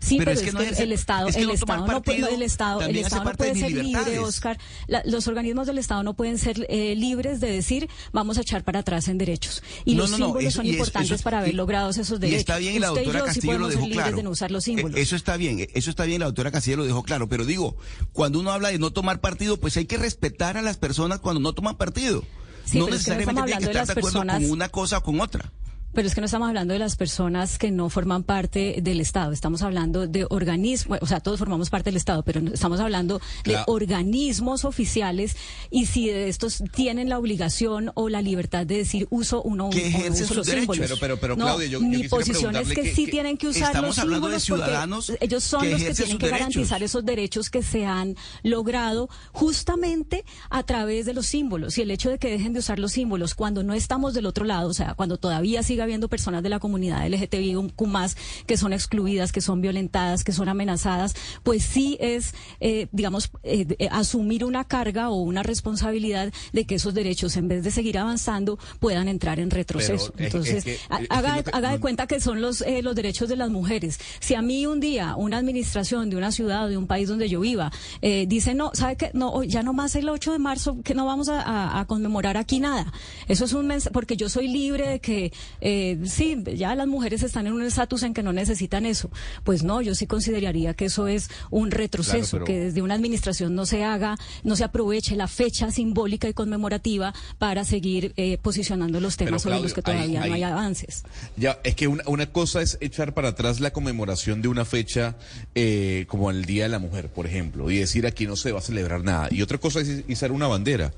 Sí, 0.00 0.16
pero, 0.18 0.30
pero 0.30 0.30
es, 0.32 0.38
es, 0.38 0.44
que 0.46 0.52
no 0.52 0.58
que 0.58 0.64
ejerce, 0.66 0.82
el 0.84 0.92
Estado, 0.92 1.28
es 1.28 1.34
que 1.34 1.40
el 1.42 1.48
no 1.48 1.54
Estado 1.54 1.86
no 1.86 2.02
puede, 2.02 2.34
el 2.34 2.42
Estado, 2.42 2.80
el 2.82 3.02
no 3.02 3.32
puede 3.36 3.52
de 3.54 3.60
ser 3.60 3.72
libre. 3.84 4.18
Oscar. 4.20 4.58
La- 4.86 5.02
los 5.04 5.26
organismos 5.26 5.66
del 5.66 5.78
Estado 5.78 6.02
no 6.02 6.14
pueden 6.14 6.38
ser 6.38 6.66
eh, 6.68 6.94
libres 6.96 7.40
de 7.40 7.50
decir 7.50 7.88
vamos 8.12 8.38
a 8.38 8.42
echar 8.42 8.62
para 8.64 8.80
atrás 8.80 9.08
en 9.08 9.18
derechos. 9.18 9.62
Y 9.84 9.94
los 9.96 10.10
símbolos 10.10 10.44
eso- 10.44 10.56
son 10.58 10.66
y 10.66 10.70
es- 10.70 10.74
importantes 10.76 11.10
eso- 11.12 11.24
para 11.24 11.38
haber 11.40 11.50
y- 11.52 11.56
logrado 11.56 11.90
esos 11.90 12.10
Y 12.10 12.20
derechos. 12.20 12.40
está 12.40 12.58
bien, 12.58 12.76
y 12.76 12.78
la 12.78 12.88
doctora 12.88 13.20
sí 13.20 13.26
Castillo 13.26 13.58
lo 13.58 13.68
dejó 13.68 13.88
claro. 13.88 14.16
de 14.16 14.22
no 14.22 14.30
usar 14.30 14.50
los 14.50 14.62
Eh, 14.64 14.66
símbolos. 14.66 14.98
Eso 14.98 15.16
está 15.16 15.36
bien, 15.36 15.66
eso 15.74 15.90
está 15.90 16.04
bien, 16.04 16.20
la 16.20 16.26
doctora 16.26 16.50
Castillo 16.52 16.76
lo 16.78 16.84
dejó 16.84 17.02
claro. 17.02 17.28
Pero 17.28 17.44
digo, 17.44 17.76
cuando 18.12 18.38
uno 18.40 18.52
habla 18.52 18.68
de 18.68 18.78
no 18.78 18.92
tomar 18.92 19.20
partido, 19.20 19.58
pues 19.58 19.76
hay 19.76 19.86
que 19.86 19.96
respetar 19.96 20.56
a 20.56 20.62
las 20.62 20.76
personas 20.76 21.18
cuando 21.20 21.40
no 21.40 21.52
toman 21.52 21.76
partido. 21.76 22.22
Sí, 22.64 22.78
no 22.78 22.84
pero 22.84 22.96
es 22.96 23.04
que 23.04 23.10
no 23.12 23.16
necesariamente 23.16 23.64
de 23.64 23.70
estar 23.72 23.86
de 23.86 23.92
acuerdo 23.92 24.02
personas- 24.20 24.42
con 24.42 24.50
una 24.50 24.68
cosa 24.68 24.98
o 24.98 25.02
con 25.02 25.20
otra. 25.20 25.50
Pero 25.94 26.06
es 26.06 26.14
que 26.14 26.20
no 26.20 26.26
estamos 26.26 26.48
hablando 26.48 26.74
de 26.74 26.78
las 26.78 26.96
personas 26.96 27.58
que 27.58 27.70
no 27.70 27.88
forman 27.88 28.22
parte 28.22 28.78
del 28.82 29.00
Estado, 29.00 29.32
estamos 29.32 29.62
hablando 29.62 30.06
de 30.06 30.26
organismos, 30.30 30.98
o 31.00 31.06
sea, 31.06 31.18
todos 31.20 31.38
formamos 31.38 31.70
parte 31.70 31.90
del 31.90 31.96
Estado, 31.96 32.22
pero 32.22 32.40
estamos 32.52 32.78
hablando 32.78 33.20
de 33.44 33.56
organismos 33.66 34.64
oficiales 34.64 35.34
y 35.70 35.86
si 35.86 36.06
de 36.08 36.28
estos 36.28 36.62
tienen 36.74 37.08
la 37.08 37.18
obligación 37.18 37.90
o 37.94 38.08
la 38.10 38.22
libertad 38.22 38.66
de 38.66 38.76
decir 38.76 39.08
uso 39.10 39.42
uno 39.42 39.66
o 39.66 39.70
uso 39.70 40.34
los 40.34 40.46
símbolos. 40.46 40.78
Pero, 40.86 40.96
pero, 41.00 41.16
pero 41.18 41.36
No, 41.36 41.46
Claudia, 41.46 41.66
yo, 41.68 41.80
mi 41.80 42.02
yo 42.02 42.10
posición 42.10 42.54
es 42.54 42.68
que, 42.68 42.74
preguntarle 42.74 42.94
sí 42.94 43.04
que- 43.06 43.10
tienen 43.10 43.36
que 43.38 43.48
usar 43.48 43.68
estamos 43.68 43.88
los 43.96 43.98
hablando 43.98 44.28
de 44.28 44.38
símbolos 44.40 44.64
porque 44.66 44.70
ciudadanos 44.72 45.12
ellos 45.20 45.42
son 45.42 45.62
que 45.62 45.70
los 45.70 45.82
que 45.82 45.94
tienen 45.94 46.18
que 46.18 46.26
derechos. 46.26 46.38
garantizar 46.38 46.82
esos 46.82 47.04
derechos 47.04 47.50
que 47.50 47.62
se 47.62 47.86
han 47.86 48.14
logrado 48.42 49.08
justamente 49.32 50.24
a 50.50 50.62
través 50.64 51.06
de 51.06 51.14
los 51.14 51.26
símbolos 51.26 51.76
y 51.78 51.82
el 51.82 51.90
hecho 51.90 52.10
de 52.10 52.18
que 52.18 52.30
dejen 52.30 52.52
de 52.52 52.60
usar 52.60 52.78
los 52.78 52.92
símbolos 52.92 53.34
cuando 53.34 53.62
no 53.64 53.72
estamos 53.74 54.14
del 54.14 54.26
otro 54.26 54.44
lado, 54.44 54.68
o 54.68 54.74
sea, 54.74 54.94
cuando 54.94 55.16
todavía 55.16 55.62
siga 55.62 55.87
habiendo 55.88 56.08
personas 56.08 56.42
de 56.42 56.48
la 56.48 56.58
comunidad 56.58 57.06
LGTBIQ 57.08 57.80
más 57.86 58.16
que 58.46 58.56
son 58.56 58.72
excluidas, 58.72 59.32
que 59.32 59.40
son 59.40 59.60
violentadas, 59.60 60.24
que 60.24 60.32
son 60.32 60.48
amenazadas, 60.48 61.14
pues 61.42 61.62
sí 61.64 61.96
es, 62.00 62.34
eh, 62.60 62.86
digamos, 62.92 63.30
eh, 63.42 63.66
eh, 63.78 63.88
asumir 63.90 64.44
una 64.44 64.64
carga 64.64 65.10
o 65.10 65.16
una 65.22 65.42
responsabilidad 65.42 66.32
de 66.52 66.64
que 66.66 66.76
esos 66.76 66.94
derechos, 66.94 67.36
en 67.36 67.48
vez 67.48 67.64
de 67.64 67.70
seguir 67.70 67.98
avanzando, 67.98 68.58
puedan 68.80 69.08
entrar 69.08 69.40
en 69.40 69.50
retroceso. 69.50 70.12
Pero 70.16 70.26
Entonces, 70.26 70.56
es 70.56 70.64
que- 70.64 70.78
ha- 70.88 71.00
es 71.02 71.08
que 71.08 71.14
haga, 71.14 71.36
no 71.36 71.42
te- 71.42 71.50
haga 71.52 71.70
de 71.72 71.80
cuenta 71.80 72.06
que 72.06 72.20
son 72.20 72.40
los, 72.40 72.60
eh, 72.62 72.82
los 72.82 72.94
derechos 72.94 73.28
de 73.28 73.36
las 73.36 73.50
mujeres. 73.50 73.98
Si 74.20 74.34
a 74.34 74.42
mí 74.42 74.66
un 74.66 74.80
día 74.80 75.14
una 75.16 75.38
administración 75.38 76.10
de 76.10 76.16
una 76.16 76.32
ciudad 76.32 76.64
o 76.64 76.68
de 76.68 76.76
un 76.76 76.86
país 76.86 77.08
donde 77.08 77.28
yo 77.28 77.40
viva 77.40 77.70
eh, 78.02 78.26
dice, 78.28 78.54
no, 78.54 78.70
¿sabe 78.74 78.96
qué? 78.96 79.10
No, 79.14 79.42
ya 79.44 79.62
no 79.62 79.72
más 79.72 79.94
el 79.96 80.08
8 80.08 80.32
de 80.32 80.38
marzo, 80.38 80.78
que 80.82 80.94
no 80.94 81.06
vamos 81.06 81.28
a, 81.28 81.40
a- 81.42 81.80
a 81.80 81.86
conmemorar 81.86 82.36
aquí 82.36 82.60
nada. 82.60 82.92
Eso 83.28 83.44
es 83.44 83.52
un 83.52 83.66
mensaje, 83.66 83.92
porque 83.92 84.16
yo 84.16 84.28
soy 84.28 84.48
libre 84.48 84.88
de 84.88 85.00
que, 85.00 85.32
eh, 85.70 85.98
sí, 86.06 86.42
ya 86.56 86.74
las 86.74 86.86
mujeres 86.86 87.22
están 87.22 87.46
en 87.46 87.52
un 87.52 87.62
estatus 87.62 88.02
en 88.02 88.14
que 88.14 88.22
no 88.22 88.32
necesitan 88.32 88.86
eso. 88.86 89.10
Pues 89.44 89.62
no, 89.62 89.82
yo 89.82 89.94
sí 89.94 90.06
consideraría 90.06 90.72
que 90.72 90.86
eso 90.86 91.08
es 91.08 91.28
un 91.50 91.70
retroceso, 91.70 92.36
pero- 92.38 92.44
que 92.46 92.58
desde 92.58 92.80
una 92.80 92.94
administración 92.94 93.54
no 93.54 93.66
se 93.66 93.84
haga, 93.84 94.16
no 94.44 94.56
se 94.56 94.64
aproveche 94.64 95.14
la 95.14 95.28
fecha 95.28 95.70
simbólica 95.70 96.26
y 96.26 96.32
conmemorativa 96.32 97.12
para 97.38 97.64
seguir 97.64 98.14
eh, 98.16 98.38
posicionando 98.40 98.98
los 98.98 99.16
temas 99.18 99.42
sobre 99.42 99.56
Claudio, 99.56 99.64
los 99.64 99.74
que 99.74 99.82
todavía 99.82 100.26
no 100.26 100.32
hay 100.34 100.42
avances. 100.42 101.02
Ya, 101.36 101.58
es 101.64 101.74
que 101.74 101.86
una, 101.86 102.02
una 102.06 102.32
cosa 102.32 102.62
es 102.62 102.78
echar 102.80 103.12
para 103.12 103.28
atrás 103.28 103.60
la 103.60 103.70
conmemoración 103.70 104.40
de 104.40 104.48
una 104.48 104.64
fecha 104.64 105.16
eh, 105.54 106.06
como 106.08 106.30
el 106.30 106.46
Día 106.46 106.62
de 106.62 106.70
la 106.70 106.78
Mujer, 106.78 107.10
por 107.10 107.26
ejemplo, 107.26 107.70
y 107.70 107.76
decir 107.78 108.06
aquí 108.06 108.26
no 108.26 108.36
se 108.36 108.52
va 108.52 108.60
a 108.60 108.62
celebrar 108.62 109.04
nada. 109.04 109.28
Y 109.30 109.42
otra 109.42 109.58
cosa 109.58 109.80
es 109.80 110.04
izar 110.08 110.32
una 110.32 110.46
bandera. 110.46 110.94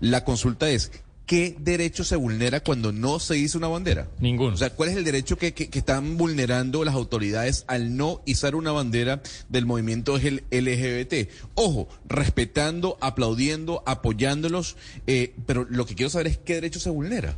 La 0.00 0.24
consulta 0.24 0.70
es, 0.70 0.92
¿qué 1.26 1.56
derecho 1.60 2.04
se 2.04 2.16
vulnera 2.16 2.60
cuando 2.60 2.92
no 2.92 3.18
se 3.20 3.38
hizo 3.38 3.56
una 3.58 3.68
bandera? 3.68 4.08
Ninguno. 4.20 4.54
O 4.54 4.56
sea, 4.56 4.70
¿cuál 4.70 4.90
es 4.90 4.96
el 4.96 5.04
derecho 5.04 5.36
que, 5.38 5.54
que- 5.54 5.70
que 5.70 5.78
están 5.78 6.16
vulnerando 6.18 6.84
las 6.84 6.94
autoridades 6.94 7.64
al 7.68 7.96
no 7.96 8.20
izar 8.26 8.54
una 8.54 8.72
bandera 8.72 9.22
del 9.48 9.64
movimiento 9.66 10.18
LGBT? 10.18 11.28
Ojo, 11.54 11.88
respetando, 12.06 12.98
aplaudiendo, 13.00 13.82
apoyándolos, 13.86 14.76
eh, 15.06 15.34
pero 15.46 15.66
lo 15.68 15.86
que 15.86 15.94
quiero 15.94 16.10
saber 16.10 16.26
es 16.28 16.38
qué 16.38 16.54
derecho 16.54 16.80
se 16.80 16.90
vulnera. 16.90 17.36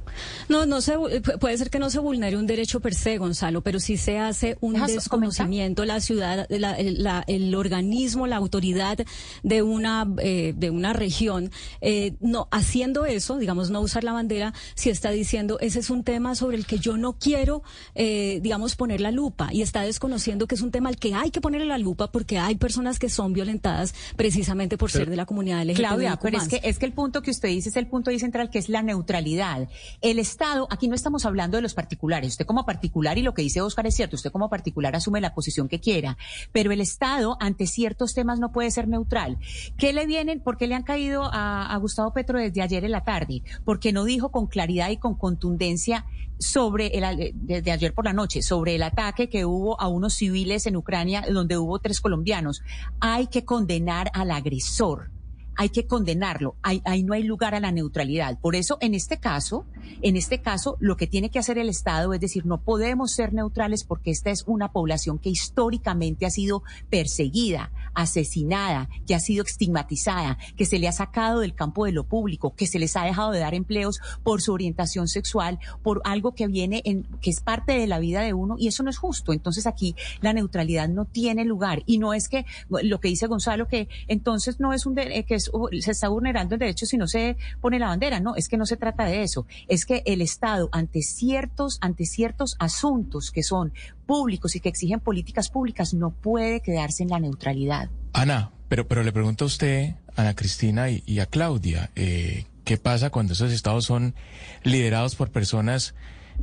No, 0.49 0.67
no 0.67 0.81
se, 0.81 0.97
pu- 0.97 1.39
puede 1.39 1.57
ser 1.59 1.71
que 1.71 1.79
no 1.79 1.91
se 1.91 1.99
vulnere 1.99 2.37
un 2.37 2.47
derecho 2.47 2.81
per 2.81 2.95
se, 2.95 3.19
Gonzalo, 3.19 3.63
pero 3.63 3.81
sí 3.81 3.97
se 3.97 4.19
hace 4.19 4.57
un 4.61 4.75
¿Dejas 4.75 4.93
desconocimiento. 4.95 5.85
La 5.85 6.01
ciudad, 6.01 6.47
la- 6.49 6.75
el, 6.75 7.03
la- 7.03 7.25
el 7.27 7.55
organismo, 7.55 8.27
la 8.27 8.37
autoridad 8.37 8.99
de 9.43 9.63
una 9.63 10.07
eh, 10.19 10.53
de 10.57 10.71
una 10.71 10.93
región, 10.93 11.51
eh, 11.81 12.15
no 12.21 12.49
haciendo 12.51 13.05
eso, 13.07 13.39
digamos, 13.39 13.71
no 13.75 13.81
usar 13.81 14.05
la 14.05 14.13
bandera, 14.13 14.55
si 14.75 14.89
está 14.89 15.11
diciendo 15.11 15.59
ese 15.61 15.81
es 15.81 15.91
un 15.91 16.05
tema 16.05 16.35
sobre 16.35 16.57
el 16.57 16.67
que 16.67 16.79
yo 16.79 16.97
no 16.97 17.19
quiero, 17.19 17.63
eh, 17.95 18.41
digamos, 18.43 18.77
poner 18.77 19.01
la 19.01 19.11
lupa 19.11 19.51
y 19.53 19.63
está 19.63 19.83
desconociendo 19.83 20.47
que 20.47 20.55
es 20.55 20.63
un 20.63 20.71
tema 20.71 20.89
al 20.89 20.97
que 20.97 21.15
hay 21.15 21.31
que 21.31 21.41
ponerle 21.41 21.67
la 21.67 21.79
lupa 21.79 22.11
porque 22.11 22.39
hay 22.39 22.55
personas 22.55 22.99
que 22.99 23.09
son 23.09 23.33
violentadas 23.33 23.95
precisamente 24.17 24.79
por 24.79 24.91
ser 24.91 25.11
de 25.11 25.17
la 25.17 25.27
comunidad 25.27 25.63
LGTBIQ+. 25.63 25.77
Claudia, 25.77 26.19
pero 26.23 26.39
es 26.39 26.49
que, 26.49 26.61
es 26.63 26.79
que 26.79 26.87
el 26.87 26.93
punto 26.93 27.21
que 27.23 27.31
usted 27.31 27.49
dice 27.49 27.69
es 27.69 27.77
el 27.77 27.87
punto 27.89 28.11
ahí 28.11 28.19
central, 28.19 28.49
que 28.51 28.59
es 28.59 28.69
la 28.69 28.83
neutralidad. 28.83 29.69
El 30.01 30.19
Estado, 30.19 30.69
aquí 30.71 30.89
no 30.89 30.95
estamos 30.95 31.27
hablando 31.27 31.57
de 31.57 31.63
los 31.63 31.75
particulares. 31.75 32.31
Usted 32.31 32.47
como 32.47 32.65
particular, 32.65 33.19
y 33.19 33.23
lo 33.23 33.35
que 33.35 33.43
dice 33.43 33.61
Oscar 33.61 33.87
es 33.87 33.95
cierto, 33.95 34.17
usted 34.17 34.31
como 34.31 34.49
particular 34.49 34.95
asume 34.95 35.21
la 35.21 35.35
posición 35.35 35.69
que 35.69 35.81
quiera, 35.81 36.17
pero 36.53 36.73
el 36.73 36.81
Estado 36.81 37.37
ante 37.41 37.67
ciertos 37.67 38.15
temas 38.15 38.39
no 38.39 38.53
puede 38.53 38.71
ser 38.71 38.89
neutral. 38.89 39.39
¿Qué 39.77 39.93
le 39.93 40.07
vienen? 40.07 40.41
¿Por 40.41 40.57
qué 40.57 40.67
le 40.67 40.75
han 40.75 40.85
caído 40.85 41.25
a, 41.25 41.67
a 41.67 41.77
Gustavo 41.79 42.13
Petro 42.13 42.39
desde 42.39 42.63
ayer 42.63 42.85
en 42.85 42.93
la 42.93 43.05
tarde? 43.05 43.43
Porque 43.65 43.93
no 43.93 44.05
dijo 44.05 44.31
con 44.31 44.47
claridad 44.47 44.91
y 44.91 44.97
con 44.97 45.15
contundencia 45.15 46.05
sobre 46.39 46.89
el, 46.89 47.33
desde 47.35 47.73
ayer 47.73 47.95
por 47.95 48.05
la 48.05 48.13
noche, 48.13 48.43
sobre 48.43 48.75
el 48.75 48.83
ataque 48.83 49.29
que 49.29 49.45
hubo 49.45 49.81
a 49.81 49.89
unos 49.89 50.15
civiles 50.15 50.67
en 50.67 50.77
Ucrania, 50.77 51.25
donde 51.31 51.57
hubo 51.59 51.79
tres 51.79 52.01
colombianos. 52.01 52.63
Hay 53.01 53.29
que 53.29 53.45
condenar 53.45 54.11
al 54.15 54.31
agresor 54.31 55.14
hay 55.57 55.69
que 55.69 55.87
condenarlo. 55.87 56.57
Ahí, 56.63 56.83
ahí 56.85 57.03
no 57.03 57.15
hay 57.15 57.23
lugar 57.23 57.55
a 57.55 57.61
la 57.61 57.73
neutralidad. 57.73 58.39
Por 58.41 58.57
eso, 58.57 58.79
en 58.81 58.95
este 58.95 59.19
caso, 59.19 59.67
en 60.03 60.17
este 60.17 60.41
caso, 60.41 60.77
lo 60.81 60.97
que 60.97 61.07
tiene 61.07 61.31
que 61.31 61.39
hacer 61.39 61.59
el 61.59 61.69
Estado 61.69 62.13
es 62.13 62.21
decir, 62.21 62.47
no 62.47 62.61
podemos 62.61 63.13
ser 63.13 63.33
neutrales 63.33 63.85
porque 63.85 64.11
esta 64.11 64.31
es 64.31 64.45
una 64.47 64.73
población 64.73 65.19
que 65.19 65.31
históricamente 65.31 66.27
ha 66.27 66.31
sido 66.31 66.63
perseguida, 66.91 67.73
asesinada, 67.95 68.89
que 69.07 69.15
ha 69.15 69.21
sido 69.21 69.45
estigmatizada, 69.45 70.39
que 70.57 70.65
se 70.65 70.79
le 70.79 70.89
ha 70.89 70.93
sacado 70.93 71.41
del 71.41 71.55
campo 71.55 71.85
de 71.85 71.93
lo 71.93 72.05
público, 72.05 72.55
que 72.55 72.67
se 72.67 72.79
les 72.79 72.97
ha 72.97 73.05
dejado 73.05 73.31
de 73.31 73.41
dar 73.41 73.55
empleos 73.55 74.01
por 74.23 74.43
su 74.43 74.53
orientación 74.53 75.09
sexual, 75.09 75.59
por 75.83 76.01
algo 76.05 76.35
que 76.35 76.47
viene 76.47 76.83
en, 76.85 77.05
que 77.21 77.31
es 77.31 77.41
parte 77.41 77.73
de 77.73 77.87
la 77.87 77.99
vida 77.99 78.23
de 78.23 78.35
uno 78.35 78.57
y 78.59 78.69
eso 78.69 78.83
no 78.83 78.91
es 78.91 78.99
justo. 78.99 79.33
Entonces 79.33 79.67
aquí 79.67 79.95
la 80.21 80.33
neutralidad 80.33 80.89
no 80.89 81.05
tiene 81.05 81.45
lugar 81.45 81.83
y 81.87 81.99
no 81.99 82.15
es 82.15 82.29
que 82.29 82.47
lo 82.69 83.01
que 83.01 83.09
dice 83.09 83.27
Gonzalo 83.27 83.69
que 83.69 83.89
entonces 84.09 84.61
no 84.61 84.73
es 84.73 84.87
un 84.87 84.99
eh, 84.99 85.25
que 85.25 85.39
se 85.81 85.91
está 85.91 86.09
vulnerando 86.09 86.55
el 86.55 86.59
derecho 86.59 86.87
si 86.87 86.97
no 86.97 87.07
se 87.07 87.37
pone 87.61 87.79
la 87.79 87.89
bandera, 87.89 88.21
no, 88.21 88.37
es 88.37 88.49
que 88.49 88.57
no 88.57 88.67
se 88.67 88.77
trata 88.77 89.05
de 89.05 89.23
eso, 89.23 89.47
es 89.69 89.87
que 89.87 90.03
el 90.07 90.21
Estado 90.21 90.69
ante 90.73 91.03
ciertos 91.03 91.79
ante 91.81 92.05
ciertos 92.07 92.57
asuntos 92.59 93.31
que 93.31 93.43
son 93.43 93.73
públicos 94.07 94.55
y 94.57 94.61
que 94.61 94.69
exigen 94.69 95.01
políticas 95.01 95.51
públicas 95.51 95.95
no 95.95 96.11
puede 96.11 96.61
quedarse 96.61 97.03
en 97.03 97.11
la 97.11 97.21
neutralidad. 97.21 97.91
Ana, 98.13 98.51
pero, 98.69 98.87
pero 98.87 99.03
le 99.03 99.13
pregunto 99.13 99.45
a 99.45 99.47
usted, 99.47 99.95
Ana 100.17 100.35
Cristina 100.35 100.91
y, 100.91 101.19
a 101.21 101.27
Claudia, 101.27 101.91
eh, 101.97 102.47
¿qué 102.65 102.77
pasa 102.77 103.11
cuando 103.11 103.33
esos 103.33 103.53
estados 103.53 103.85
son 103.85 104.15
liderados 104.63 105.17
por 105.17 105.31
personas 105.31 105.95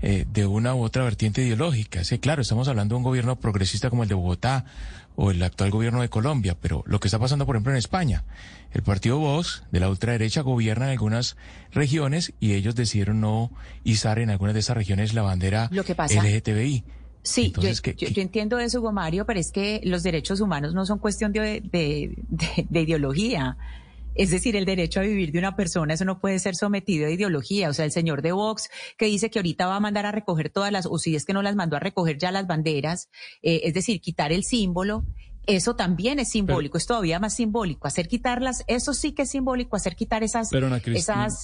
eh, 0.01 0.25
de 0.31 0.45
una 0.45 0.75
u 0.75 0.83
otra 0.83 1.03
vertiente 1.03 1.41
ideológica? 1.41 2.03
Sí, 2.03 2.19
claro, 2.19 2.41
estamos 2.41 2.67
hablando 2.67 2.95
de 2.95 2.97
un 2.97 3.03
gobierno 3.03 3.39
progresista 3.39 3.89
como 3.89 4.03
el 4.03 4.09
de 4.09 4.15
Bogotá 4.15 4.65
o 5.16 5.32
el 5.32 5.41
actual 5.43 5.72
gobierno 5.72 6.01
de 6.01 6.09
Colombia, 6.09 6.55
pero 6.59 6.84
lo 6.88 6.99
que 6.99 7.07
está 7.07 7.20
pasando, 7.20 7.45
por 7.45 7.55
ejemplo, 7.55 7.72
en 7.74 7.78
España, 7.78 8.24
el 8.72 8.82
partido 8.82 9.20
Vox 9.20 9.64
de 9.72 9.80
la 9.80 9.89
ultraderecha 9.89 10.41
gobierna 10.41 10.86
en 10.86 10.91
algunas 10.91 11.36
regiones 11.72 12.34
y 12.39 12.53
ellos 12.53 12.76
decidieron 12.76 13.22
no 13.22 13.51
izar 13.84 14.20
en 14.20 14.30
algunas 14.30 14.53
de 14.53 14.62
esas 14.62 14.78
regiones 14.78 15.14
la 15.14 15.22
bandera 15.22 15.68
Lo 15.72 15.84
que 15.84 15.95
pasa- 15.95 16.22
LGTBI. 16.24 16.84
Sí, 17.24 17.47
Entonces, 17.47 17.78
yo, 17.78 17.82
¿qué- 17.84 17.91
yo- 17.97 18.07
qué- 18.07 18.14
yo 18.14 18.22
entiendo 18.24 18.57
eso, 18.57 18.80
Hugo 18.80 18.91
Mario, 18.91 19.26
pero 19.28 19.39
es 19.39 19.51
que 19.51 19.80
los 19.84 20.01
derechos 20.01 20.41
humanos 20.41 20.74
no 20.74 20.86
son 20.88 20.97
cuestión 20.97 21.32
de, 21.32 21.62
de- 21.62 22.16
de- 22.30 22.66
de 22.68 22.82
ideología. 22.82 23.57
Es 24.22 24.30
decir, 24.30 24.55
el 24.55 24.65
derecho 24.65 24.99
a 24.99 25.03
vivir 25.03 25.32
de 25.32 25.39
una 25.39 25.55
persona, 25.55 25.95
eso 25.95 26.05
no 26.05 26.19
puede 26.19 26.38
ser 26.38 26.55
sometido 26.55 27.07
a 27.07 27.09
ideología. 27.09 27.69
O 27.69 27.74
sea, 27.74 27.86
el 27.86 27.91
señor 27.91 28.22
de 28.22 28.32
Vox 28.34 28.69
que 28.95 29.07
dice 29.07 29.32
que 29.32 29.39
ahorita 29.39 29.65
va 29.65 29.78
a 29.78 29.80
mandar 29.80 30.05
a 30.05 30.11
recoger 30.11 30.51
todas 30.51 30.72
las, 30.72 30.86
o 30.86 30.99
si 30.99 31.15
es 31.15 31.26
que 31.26 31.34
no 31.34 31.41
las 31.41 31.55
mandó 31.55 31.76
a 31.76 31.80
recoger 31.80 32.19
ya 32.19 32.32
las 32.32 32.45
banderas, 32.45 33.09
eh, 33.41 33.61
es 33.63 33.74
decir, 33.74 33.99
quitar 33.99 34.32
el 34.32 34.43
símbolo. 34.43 35.05
Eso 35.55 35.75
también 35.75 36.19
es 36.19 36.29
simbólico, 36.29 36.77
es 36.77 36.85
todavía 36.85 37.19
más 37.19 37.35
simbólico. 37.35 37.87
Hacer 37.87 38.07
quitarlas, 38.07 38.63
eso 38.67 38.93
sí 38.93 39.11
que 39.11 39.23
es 39.23 39.29
simbólico, 39.29 39.75
hacer 39.75 39.95
quitar 39.95 40.23
esas, 40.23 40.49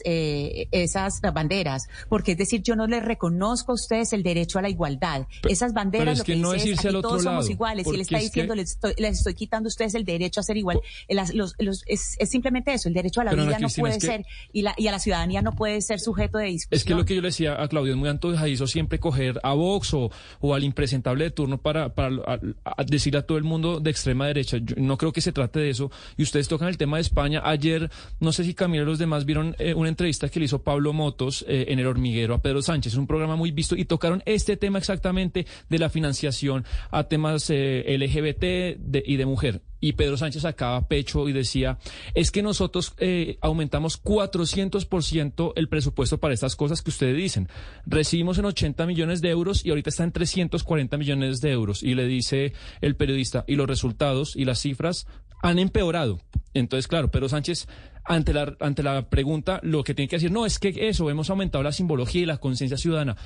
eh, 0.05 0.67
esas 0.71 1.21
banderas. 1.33 1.87
Porque 2.09 2.31
es 2.33 2.37
decir, 2.37 2.61
yo 2.61 2.75
no 2.75 2.87
les 2.87 3.03
reconozco 3.03 3.71
a 3.71 3.75
ustedes 3.75 4.13
el 4.13 4.23
derecho 4.23 4.59
a 4.59 4.61
la 4.61 4.69
igualdad. 4.69 5.27
Esas 5.47 5.73
banderas 5.73 6.03
pero 6.05 6.11
es 6.13 6.17
lo 6.19 6.23
que 6.25 6.33
que, 6.33 6.39
no 6.39 6.51
dice 6.53 6.71
es 6.71 6.79
aquí 6.79 7.01
todos 7.01 7.23
somos 7.23 7.49
iguales. 7.49 7.87
Y 7.87 7.95
le 7.97 8.01
está 8.03 8.17
es 8.17 8.23
diciendo, 8.25 8.53
que- 8.53 8.61
les, 8.61 8.71
estoy, 8.71 8.93
les 8.97 9.17
estoy 9.17 9.33
quitando 9.33 9.67
a 9.67 9.69
ustedes 9.69 9.95
el 9.95 10.05
derecho 10.05 10.39
a 10.39 10.43
ser 10.43 10.57
igual. 10.57 10.79
Las- 11.09 11.33
los- 11.33 11.55
los- 11.59 11.83
es, 11.87 12.15
es 12.19 12.29
simplemente 12.29 12.73
eso, 12.73 12.87
el 12.89 12.93
derecho 12.93 13.21
a 13.21 13.23
la 13.25 13.31
vida 13.47 13.59
no 13.59 13.67
puede 13.81 13.93
ser 13.99 14.25
y, 14.53 14.61
la, 14.61 14.73
y 14.77 14.87
a 14.87 14.91
la 14.91 14.99
ciudadanía 14.99 15.41
no 15.41 15.51
puede 15.53 15.81
ser 15.81 15.99
sujeto 15.99 16.37
de 16.37 16.45
discusión. 16.45 16.77
Es 16.77 16.83
que 16.85 16.93
lo 16.95 17.05
que 17.05 17.15
yo 17.15 17.21
le 17.21 17.27
decía 17.29 17.61
a 17.61 17.67
Claudio 17.67 17.93
es 17.93 17.97
muy 17.97 18.09
antojadizo 18.09 18.67
siempre 18.67 18.99
coger 18.99 19.39
a 19.43 19.53
Vox 19.53 19.93
o, 19.93 20.11
o 20.39 20.53
al 20.53 20.63
impresentable 20.63 21.25
de 21.25 21.31
turno 21.31 21.57
para, 21.57 21.93
para 21.93 22.15
a- 22.25 22.39
a 22.77 22.83
decirle 22.83 23.19
a 23.19 23.23
todo 23.25 23.37
el 23.37 23.43
mundo 23.43 23.79
de 23.79 23.89
extrema 23.97 24.27
derecha. 24.27 24.57
Yo 24.57 24.75
no 24.77 24.97
creo 24.97 25.11
que 25.11 25.21
se 25.21 25.31
trate 25.31 25.59
de 25.59 25.69
eso. 25.69 25.91
Y 26.15 26.23
ustedes 26.23 26.47
tocan 26.47 26.67
el 26.69 26.77
tema 26.77 26.97
de 26.97 27.01
España. 27.01 27.41
Ayer, 27.43 27.89
no 28.19 28.31
sé 28.31 28.43
si 28.43 28.53
Camila 28.53 28.83
y 28.83 28.85
los 28.85 28.99
demás 28.99 29.25
vieron 29.25 29.55
eh, 29.59 29.73
una 29.73 29.89
entrevista 29.89 30.29
que 30.29 30.39
le 30.39 30.45
hizo 30.45 30.61
Pablo 30.63 30.93
Motos 30.93 31.43
eh, 31.47 31.65
en 31.69 31.79
El 31.79 31.87
Hormiguero 31.87 32.33
a 32.35 32.41
Pedro 32.41 32.61
Sánchez, 32.61 32.95
un 32.95 33.07
programa 33.07 33.35
muy 33.35 33.51
visto, 33.51 33.75
y 33.75 33.85
tocaron 33.85 34.23
este 34.25 34.55
tema 34.57 34.77
exactamente 34.77 35.45
de 35.69 35.79
la 35.79 35.89
financiación 35.89 36.63
a 36.91 37.03
temas 37.05 37.49
eh, 37.49 37.83
LGBT 37.97 38.79
de- 38.79 39.03
y 39.05 39.17
de 39.17 39.25
mujer. 39.25 39.61
Y 39.79 39.93
Pedro 39.93 40.17
Sánchez 40.17 40.41
sacaba 40.43 40.87
pecho 40.87 41.29
y 41.29 41.33
decía, 41.33 41.77
es 42.13 42.31
que 42.31 42.41
nosotros 42.41 42.93
eh, 42.97 43.37
aumentamos 43.41 44.01
400% 44.01 45.53
el 45.55 45.69
presupuesto 45.69 46.17
para 46.17 46.33
estas 46.33 46.55
cosas 46.55 46.81
que 46.81 46.89
ustedes 46.89 47.15
dicen. 47.15 47.49
Recibimos 47.85 48.37
en 48.37 48.45
80 48.45 48.85
millones 48.85 49.21
de 49.21 49.29
euros 49.29 49.65
y 49.65 49.69
ahorita 49.69 49.89
está 49.89 50.03
en 50.03 50.11
340 50.11 50.97
millones 50.97 51.41
de 51.41 51.51
euros. 51.51 51.83
Y 51.83 51.95
le 51.95 52.05
dice 52.07 52.53
el 52.81 52.95
periodista, 52.95 53.43
y 53.47 53.55
los 53.55 53.67
resultados 53.67 54.35
y 54.35 54.45
las 54.45 54.59
cifras 54.59 55.07
han 55.41 55.59
empeorado. 55.59 56.19
Entonces, 56.53 56.87
claro, 56.87 57.11
Pedro 57.11 57.29
Sánchez 57.29 57.67
ante 58.07 58.33
la, 58.33 58.55
ante 58.59 58.83
la 58.83 59.09
pregunta, 59.09 59.59
lo 59.63 59.83
que 59.83 59.93
tiene 59.93 60.07
que 60.07 60.15
decir, 60.15 60.31
no, 60.31 60.45
es 60.45 60.59
que 60.59 60.87
eso, 60.87 61.09
hemos 61.09 61.29
aumentado 61.29 61.63
la 61.63 61.71
simbología 61.71 62.21
y 62.21 62.25
la 62.25 62.37
conciencia 62.37 62.77
ciudadana. 62.77 63.17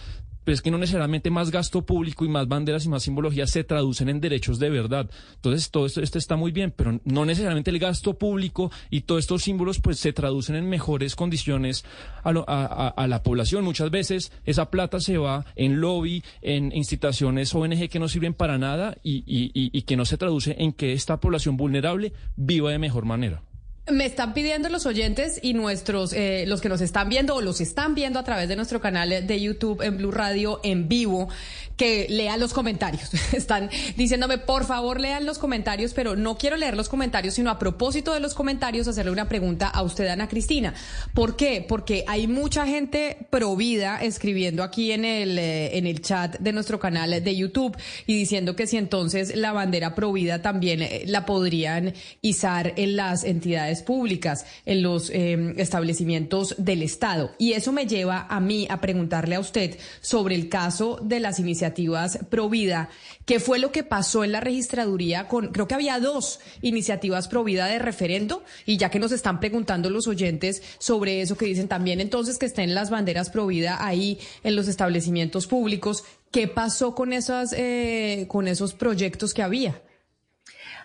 Pero 0.44 0.56
es 0.56 0.64
que 0.64 0.72
no 0.72 0.80
necesariamente 0.80 1.30
más 1.30 1.52
gasto 1.52 1.86
público 1.86 2.26
y 2.26 2.30
más 2.30 2.48
banderas 2.48 2.86
y 2.86 2.90
más 2.90 3.04
simbología 3.04 3.46
se 3.46 3.64
traducen 3.64 4.10
en 4.10 4.20
derechos 4.20 4.58
de 4.58 4.72
verdad. 4.72 5.08
Entonces, 5.36 5.70
todo 5.70 5.86
esto, 5.86 6.02
esto 6.02 6.18
está 6.18 6.36
muy 6.36 6.52
bien, 6.52 6.74
pero 6.76 7.00
no 7.06 7.26
necesariamente 7.26 7.70
el 7.70 7.78
gasto 7.78 8.18
público 8.18 8.72
y 8.90 9.02
todos 9.02 9.20
estos 9.20 9.44
símbolos 9.44 9.80
pues 9.80 10.00
se 10.00 10.14
traducen 10.14 10.56
en 10.56 10.68
mejores 10.68 11.16
condiciones 11.16 11.86
a, 12.24 13.06
la 13.08 13.24
población. 13.24 13.64
Muchas 13.64 13.92
veces 13.92 14.32
esa 14.44 14.72
plata 14.72 15.00
se 15.00 15.20
va 15.20 15.46
en 15.56 15.80
lobby, 15.80 16.24
en 16.42 16.76
instituciones 16.76 17.54
ONG 17.54 17.88
que 17.88 18.00
no 18.00 18.08
sirven 18.08 18.34
para 18.34 18.58
nada 18.58 18.98
y, 19.04 19.18
y, 19.28 19.52
y 19.54 19.82
que 19.84 19.96
no 19.96 20.06
se 20.06 20.18
traduce 20.18 20.56
en 20.58 20.74
que 20.74 20.94
esta 20.94 21.20
población 21.20 21.56
vulnerable 21.56 22.14
viva 22.36 22.72
de 22.72 22.80
mejor 22.80 23.06
manera. 23.06 23.44
Me 23.90 24.06
están 24.06 24.36
pidiendo 24.36 24.70
los 24.70 24.86
oyentes 24.86 25.40
y 25.42 25.54
nuestros, 25.56 26.14
eh, 26.14 26.46
los 26.48 26.62
que 26.62 26.70
nos 26.70 26.82
están 26.82 27.10
viendo 27.10 27.36
o 27.36 27.42
los 27.42 27.62
están 27.62 27.96
viendo 27.96 28.20
a 28.20 28.24
través 28.24 28.48
de 28.48 28.56
nuestro 28.56 28.80
canal 28.80 29.26
de 29.26 29.42
YouTube 29.42 29.82
en 29.82 29.98
Blue 29.98 30.12
Radio 30.12 30.60
en 30.64 30.88
vivo, 30.88 31.30
que 31.78 32.06
lean 32.10 32.40
los 32.40 32.54
comentarios. 32.54 33.12
Están 33.34 33.72
diciéndome, 33.98 34.38
por 34.38 34.66
favor, 34.66 35.02
lean 35.02 35.26
los 35.26 35.40
comentarios, 35.40 35.96
pero 35.96 36.16
no 36.16 36.38
quiero 36.38 36.56
leer 36.58 36.78
los 36.78 36.90
comentarios, 36.90 37.34
sino 37.34 37.50
a 37.50 37.58
propósito 37.58 38.14
de 38.14 38.20
los 38.20 38.36
comentarios, 38.36 38.88
hacerle 38.88 39.12
una 39.12 39.28
pregunta 39.28 39.68
a 39.68 39.82
usted, 39.82 40.06
Ana 40.08 40.28
Cristina. 40.28 40.76
¿Por 41.16 41.36
qué? 41.36 41.66
Porque 41.68 42.06
hay 42.08 42.28
mucha 42.28 42.68
gente 42.68 43.26
provida 43.32 43.98
escribiendo 44.00 44.62
aquí 44.62 44.92
en 44.92 45.06
el, 45.06 45.40
eh, 45.40 45.76
en 45.76 45.88
el 45.88 46.02
chat 46.02 46.38
de 46.38 46.54
nuestro 46.54 46.80
canal 46.80 47.24
de 47.24 47.36
YouTube 47.36 47.76
y 48.06 48.16
diciendo 48.16 48.56
que 48.56 48.68
si 48.68 48.78
entonces 48.78 49.36
la 49.36 49.52
bandera 49.52 49.96
provida 49.96 50.44
también 50.44 50.84
eh, 50.84 51.06
la 51.08 51.26
podrían 51.26 51.96
izar 52.22 52.74
en 52.76 52.96
las 52.96 53.24
entidades 53.24 53.71
públicas, 53.82 54.46
en 54.66 54.82
los 54.82 55.10
eh, 55.10 55.54
establecimientos 55.58 56.56
del 56.58 56.84
Estado. 56.84 57.32
Y 57.38 57.54
eso 57.54 57.72
me 57.72 57.88
lleva 57.88 58.28
a 58.30 58.40
mí 58.40 58.68
a 58.70 58.82
preguntarle 58.82 59.36
a 59.36 59.40
usted 59.40 59.78
sobre 60.02 60.36
el 60.36 60.50
caso 60.50 61.00
de 61.02 61.20
las 61.20 61.40
iniciativas 61.40 61.62
iniciativas 61.62 62.20
Provida. 62.30 62.90
¿Qué 63.26 63.40
fue 63.40 63.60
lo 63.60 63.72
que 63.72 63.84
pasó 63.84 64.24
en 64.24 64.32
la 64.32 64.40
registraduría 64.40 65.28
con, 65.28 65.50
creo 65.50 65.68
que 65.68 65.76
había 65.76 66.00
dos 66.00 66.40
iniciativas 66.62 67.28
Provida 67.28 67.68
de 67.68 67.78
referendo? 67.80 68.44
Y 68.66 68.78
ya 68.78 68.90
que 68.90 69.00
nos 69.00 69.12
están 69.12 69.40
preguntando 69.40 69.90
los 69.90 70.08
oyentes 70.08 70.64
sobre 70.80 71.22
eso, 71.22 71.38
que 71.38 71.46
dicen 71.46 71.68
también 71.68 72.00
entonces 72.00 72.38
que 72.38 72.46
estén 72.46 72.74
las 72.74 72.90
banderas 72.90 73.30
Provida 73.30 73.86
ahí 73.86 74.20
en 74.44 74.56
los 74.56 74.68
establecimientos 74.68 75.46
públicos, 75.48 76.04
¿qué 76.32 76.48
pasó 76.48 76.96
con 76.96 77.14
esas, 77.14 77.54
eh, 77.54 78.26
con 78.28 78.48
esos 78.48 78.74
proyectos 78.74 79.34
que 79.34 79.44
había? 79.44 79.82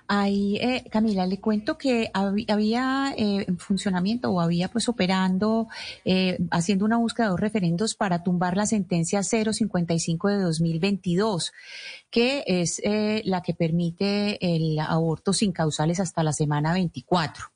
Ahí, 0.09 0.57
eh, 0.57 0.85
Camila, 0.91 1.27
le 1.27 1.41
cuento 1.41 1.77
que 1.77 2.11
había 2.15 3.15
eh, 3.17 3.45
en 3.49 3.59
funcionamiento 3.59 4.31
o 4.31 4.41
había 4.41 4.69
pues 4.69 4.89
operando, 4.89 5.69
eh, 6.05 6.39
haciendo 6.51 6.85
una 6.85 6.99
búsqueda 6.99 7.27
de 7.27 7.31
dos 7.31 7.41
referendos 7.41 7.95
para 7.95 8.23
tumbar 8.23 8.57
la 8.57 8.67
sentencia 8.67 9.23
055 9.23 10.29
de 10.29 10.39
2022, 10.39 11.53
que 12.11 12.45
es 12.47 12.81
eh, 12.85 13.23
la 13.25 13.43
que 13.43 13.55
permite 13.55 14.39
el 14.41 14.79
aborto 14.79 15.33
sin 15.33 15.53
causales 15.53 16.01
hasta 16.01 16.23
la 16.23 16.33
semana 16.33 16.73
24. 16.73 17.56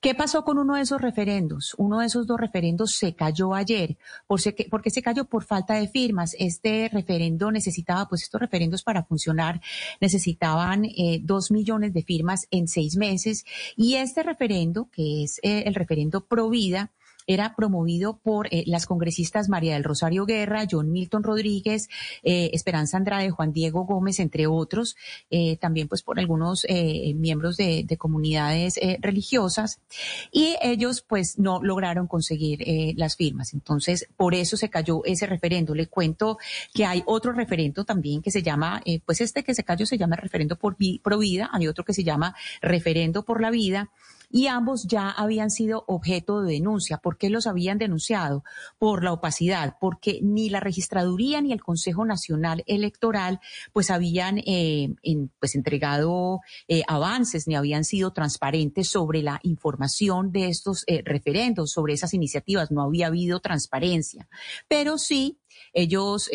¿Qué 0.00 0.14
pasó 0.14 0.44
con 0.44 0.58
uno 0.58 0.74
de 0.76 0.82
esos 0.82 1.00
referendos? 1.00 1.74
Uno 1.76 2.00
de 2.00 2.06
esos 2.06 2.26
dos 2.26 2.38
referendos 2.40 2.96
se 2.96 3.14
cayó 3.14 3.54
ayer. 3.54 3.96
¿Por 4.26 4.40
qué 4.82 4.90
se 4.90 5.02
cayó? 5.02 5.24
Por 5.24 5.44
falta 5.44 5.74
de 5.74 5.88
firmas. 5.88 6.34
Este 6.38 6.88
referendo 6.92 7.50
necesitaba, 7.50 8.08
pues 8.08 8.22
estos 8.22 8.40
referendos 8.40 8.82
para 8.82 9.04
funcionar 9.04 9.60
necesitaban 10.00 10.84
eh, 10.84 11.20
dos 11.22 11.50
millones 11.50 11.92
de 11.92 12.02
firmas 12.02 12.46
en 12.50 12.68
seis 12.68 12.96
meses. 12.96 13.44
Y 13.76 13.96
este 13.96 14.22
referendo, 14.22 14.88
que 14.90 15.24
es 15.24 15.38
eh, 15.42 15.64
el 15.66 15.74
referendo 15.74 16.24
pro 16.24 16.48
vida, 16.48 16.90
era 17.26 17.54
promovido 17.54 18.18
por 18.18 18.48
eh, 18.50 18.64
las 18.66 18.86
congresistas 18.86 19.48
María 19.48 19.74
del 19.74 19.84
Rosario 19.84 20.26
Guerra, 20.26 20.66
John 20.70 20.90
Milton 20.90 21.22
Rodríguez, 21.22 21.88
eh, 22.22 22.50
Esperanza 22.52 22.96
Andrade, 22.96 23.30
Juan 23.30 23.52
Diego 23.52 23.84
Gómez, 23.84 24.20
entre 24.20 24.46
otros, 24.46 24.96
eh, 25.30 25.56
también 25.56 25.88
pues 25.88 26.02
por 26.02 26.18
algunos 26.18 26.66
miembros 27.14 27.56
de, 27.56 27.86
comunidades 27.98 28.78
religiosas 29.00 29.80
y 30.32 30.56
ellos 30.62 31.02
pues 31.06 31.38
no 31.38 31.60
lograron 31.62 32.06
conseguir 32.06 32.64
las 32.96 33.16
firmas. 33.16 33.52
Entonces, 33.52 34.06
por 34.16 34.34
eso 34.34 34.56
se 34.56 34.70
cayó 34.70 35.04
ese 35.04 35.26
referendo. 35.26 35.74
Le 35.74 35.86
cuento 35.86 36.38
que 36.72 36.86
hay 36.86 37.02
otro 37.06 37.32
referendo 37.32 37.84
también 37.84 38.22
que 38.22 38.30
se 38.30 38.42
llama, 38.42 38.82
pues 39.04 39.20
este 39.20 39.42
que 39.42 39.54
se 39.54 39.64
cayó 39.64 39.86
se 39.86 39.98
llama 39.98 40.16
referendo 40.16 40.56
por, 40.56 40.76
pro 41.02 41.18
vida, 41.18 41.50
hay 41.52 41.66
otro 41.66 41.84
que 41.84 41.92
se 41.92 42.04
llama 42.04 42.34
referendo 42.62 43.24
por 43.24 43.40
la 43.40 43.50
vida 43.50 43.90
y 44.30 44.46
ambos 44.46 44.86
ya 44.86 45.10
habían 45.10 45.50
sido 45.50 45.84
objeto 45.88 46.42
de 46.42 46.52
denuncia. 46.52 46.98
¿Por 46.98 47.18
qué 47.18 47.30
los 47.30 47.46
habían 47.46 47.78
denunciado? 47.78 48.44
Por 48.78 49.02
la 49.02 49.12
opacidad, 49.12 49.76
porque 49.80 50.20
ni 50.22 50.48
la 50.50 50.60
registraduría 50.60 51.40
ni 51.40 51.52
el 51.52 51.62
Consejo 51.62 52.04
Nacional 52.04 52.62
Electoral 52.66 53.40
pues 53.72 53.90
habían 53.90 54.38
eh, 54.38 54.94
pues 55.40 55.54
entregado 55.54 56.40
eh, 56.68 56.82
avances 56.86 57.48
ni 57.48 57.56
habían 57.56 57.84
sido 57.84 58.12
transparentes 58.12 58.88
sobre 58.88 59.22
la 59.22 59.40
información 59.42 60.30
de 60.30 60.48
estos 60.48 60.84
eh, 60.86 61.02
referendos, 61.04 61.72
sobre 61.72 61.94
esas 61.94 62.14
iniciativas. 62.14 62.70
No 62.70 62.82
había 62.82 63.08
habido 63.08 63.40
transparencia, 63.40 64.28
pero 64.68 64.96
sí 64.98 65.38
ellos 65.72 66.30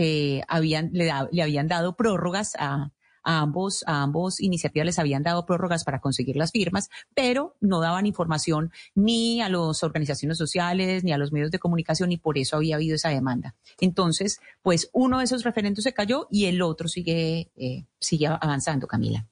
habían 0.47 0.89
le, 0.91 1.11
le 1.31 1.41
habían 1.41 1.67
dado 1.67 1.95
prórrogas 1.95 2.55
a 2.59 2.91
a 3.25 3.39
ambos, 3.39 3.83
a 3.87 4.03
ambos 4.03 4.39
iniciativas 4.39 4.85
les 4.85 4.99
habían 4.99 5.23
dado 5.23 5.45
prórrogas 5.45 5.83
para 5.83 5.99
conseguir 5.99 6.37
las 6.37 6.51
firmas, 6.51 6.89
pero 7.13 7.55
no 7.59 7.81
daban 7.81 8.05
información 8.05 8.71
ni 8.93 9.41
a 9.41 9.49
las 9.49 9.83
organizaciones 9.83 10.37
sociales 10.37 11.03
ni 11.03 11.11
a 11.11 11.17
los 11.17 11.31
medios 11.31 11.51
de 11.51 11.59
comunicación 11.59 12.11
y 12.11 12.17
por 12.17 12.37
eso 12.37 12.55
había 12.55 12.75
habido 12.75 12.95
esa 12.95 13.09
demanda. 13.09 13.55
Entonces, 13.79 14.39
pues 14.61 14.89
uno 14.93 15.17
de 15.19 15.25
esos 15.25 15.43
referentes 15.43 15.83
se 15.83 15.93
cayó 15.93 16.27
y 16.31 16.45
el 16.45 16.61
otro 16.61 16.87
sigue, 16.87 17.51
eh, 17.55 17.85
sigue 17.99 18.27
avanzando, 18.27 18.87
Camila. 18.87 19.27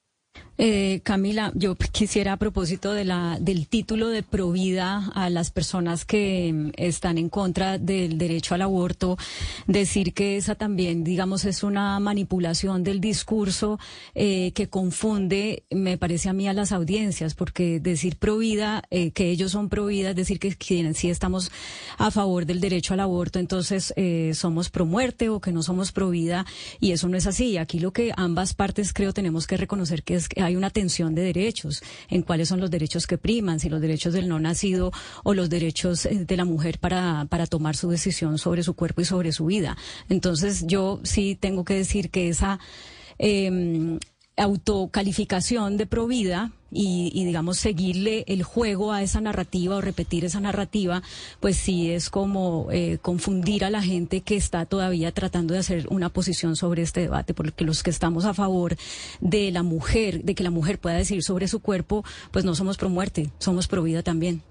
Eh, 0.59 1.01
Camila, 1.03 1.51
yo 1.55 1.75
quisiera 1.75 2.33
a 2.33 2.37
propósito 2.37 2.93
de 2.93 3.05
la, 3.05 3.39
del 3.41 3.67
título 3.67 4.09
de 4.09 4.21
Provida 4.21 5.09
a 5.15 5.31
las 5.31 5.49
personas 5.49 6.05
que 6.05 6.53
mm, 6.53 6.71
están 6.77 7.17
en 7.17 7.29
contra 7.29 7.79
del 7.79 8.19
derecho 8.19 8.53
al 8.53 8.61
aborto, 8.61 9.17
decir 9.65 10.13
que 10.13 10.37
esa 10.37 10.53
también, 10.53 11.03
digamos, 11.03 11.45
es 11.45 11.63
una 11.63 11.99
manipulación 11.99 12.83
del 12.83 13.01
discurso 13.01 13.79
eh, 14.13 14.51
que 14.53 14.69
confunde, 14.69 15.63
me 15.71 15.97
parece 15.97 16.29
a 16.29 16.33
mí, 16.33 16.47
a 16.47 16.53
las 16.53 16.71
audiencias, 16.71 17.33
porque 17.33 17.79
decir 17.79 18.17
Provida, 18.17 18.83
eh, 18.91 19.09
que 19.09 19.31
ellos 19.31 19.51
son 19.51 19.69
Provida, 19.69 20.11
es 20.11 20.15
decir, 20.15 20.39
que 20.39 20.55
quienes 20.55 20.97
sí 20.97 21.09
estamos 21.09 21.51
a 21.97 22.11
favor 22.11 22.45
del 22.45 22.59
derecho 22.59 22.93
al 22.93 22.99
aborto, 22.99 23.39
entonces 23.39 23.91
eh, 23.95 24.33
somos 24.35 24.69
pro 24.69 24.85
muerte 24.85 25.29
o 25.29 25.41
que 25.41 25.51
no 25.51 25.63
somos 25.63 25.91
Provida, 25.91 26.45
y 26.79 26.91
eso 26.91 27.07
no 27.07 27.17
es 27.17 27.25
así. 27.25 27.57
Aquí 27.57 27.79
lo 27.79 27.91
que 27.91 28.11
ambas 28.15 28.53
partes 28.53 28.93
creo 28.93 29.13
tenemos 29.13 29.47
que 29.47 29.57
reconocer 29.57 30.03
que 30.03 30.13
es 30.13 30.29
que 30.29 30.42
hay 30.45 30.55
una 30.55 30.69
tensión 30.69 31.15
de 31.15 31.23
derechos, 31.23 31.81
en 32.09 32.21
cuáles 32.21 32.49
son 32.49 32.59
los 32.59 32.71
derechos 32.71 33.07
que 33.07 33.17
priman, 33.17 33.59
si 33.59 33.69
los 33.69 33.81
derechos 33.81 34.13
del 34.13 34.27
no 34.27 34.39
nacido 34.39 34.91
o 35.23 35.33
los 35.33 35.49
derechos 35.49 36.05
eh, 36.05 36.25
de 36.25 36.37
la 36.37 36.45
mujer 36.45 36.79
para, 36.79 37.25
para 37.29 37.47
tomar 37.47 37.75
su 37.75 37.89
decisión 37.89 38.37
sobre 38.37 38.63
su 38.63 38.73
cuerpo 38.73 39.01
y 39.01 39.05
sobre 39.05 39.31
su 39.31 39.45
vida. 39.45 39.77
Entonces 40.09 40.65
yo 40.67 40.99
sí 41.03 41.37
tengo 41.39 41.63
que 41.63 41.75
decir 41.75 42.09
que 42.09 42.29
esa 42.29 42.59
eh, 43.19 43.99
autocalificación 44.37 45.77
de 45.77 45.85
provida 45.85 46.51
y, 46.71 47.11
y, 47.13 47.23
digamos 47.25 47.59
seguirle 47.59 48.23
el 48.27 48.41
juego 48.41 48.91
a 48.91 49.03
esa 49.03 49.21
narrativa 49.21 49.75
o 49.75 49.81
repetir 49.81 50.25
esa 50.25 50.39
narrativa, 50.39 51.03
pues 51.39 51.55
sí 51.55 51.91
es 51.91 52.09
como 52.09 52.67
eh, 52.71 52.97
confundir 52.99 53.63
a 53.63 53.69
la 53.69 53.83
gente 53.83 54.21
que 54.21 54.35
está 54.35 54.65
todavía 54.65 55.11
tratando 55.11 55.53
de 55.53 55.59
hacer 55.59 55.85
una 55.91 56.09
posición 56.09 56.55
sobre 56.55 56.81
este 56.81 57.01
debate, 57.01 57.35
porque 57.35 57.63
los 57.63 57.83
que 57.83 57.91
estamos 57.91 58.25
a 58.25 58.33
favor 58.33 58.75
de 59.21 59.51
la 59.51 59.61
mujer, 59.61 60.23
de 60.23 60.33
que 60.33 60.43
la 60.43 60.49
mujer 60.49 60.79
pueda 60.79 60.95
decir 60.95 61.21
sobre 61.21 61.47
su 61.47 61.59
cuerpo, 61.59 62.03
pues 62.31 62.43
no 62.43 62.55
somos 62.55 62.77
pro 62.77 62.89
muerte, 62.89 63.29
somos 63.37 63.67
pro 63.67 63.83
vida 63.83 64.01
también. 64.01 64.41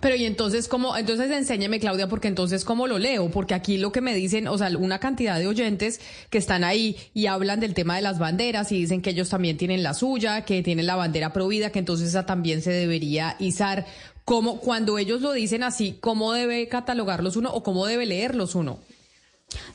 Pero 0.00 0.16
y 0.16 0.24
entonces 0.24 0.68
cómo, 0.68 0.96
entonces 0.96 1.30
enséñeme 1.30 1.80
Claudia, 1.80 2.08
porque 2.08 2.28
entonces 2.28 2.64
cómo 2.64 2.86
lo 2.86 2.98
leo, 2.98 3.30
porque 3.30 3.54
aquí 3.54 3.78
lo 3.78 3.92
que 3.92 4.00
me 4.00 4.14
dicen, 4.14 4.48
o 4.48 4.58
sea, 4.58 4.68
una 4.78 4.98
cantidad 4.98 5.38
de 5.38 5.46
oyentes 5.46 6.00
que 6.30 6.38
están 6.38 6.64
ahí 6.64 6.96
y 7.14 7.26
hablan 7.26 7.60
del 7.60 7.74
tema 7.74 7.96
de 7.96 8.02
las 8.02 8.18
banderas 8.18 8.72
y 8.72 8.80
dicen 8.80 9.02
que 9.02 9.10
ellos 9.10 9.28
también 9.28 9.56
tienen 9.56 9.82
la 9.82 9.94
suya, 9.94 10.44
que 10.44 10.62
tienen 10.62 10.86
la 10.86 10.96
bandera 10.96 11.32
provida, 11.32 11.70
que 11.70 11.78
entonces 11.78 12.08
esa 12.08 12.26
también 12.26 12.62
se 12.62 12.70
debería 12.70 13.36
izar. 13.38 13.86
¿Cómo, 14.24 14.58
cuando 14.60 14.98
ellos 14.98 15.20
lo 15.20 15.32
dicen 15.32 15.62
así, 15.62 15.98
cómo 16.00 16.32
debe 16.32 16.66
catalogarlos 16.68 17.36
uno 17.36 17.52
o 17.52 17.62
cómo 17.62 17.86
debe 17.86 18.06
leerlos 18.06 18.54
uno? 18.54 18.80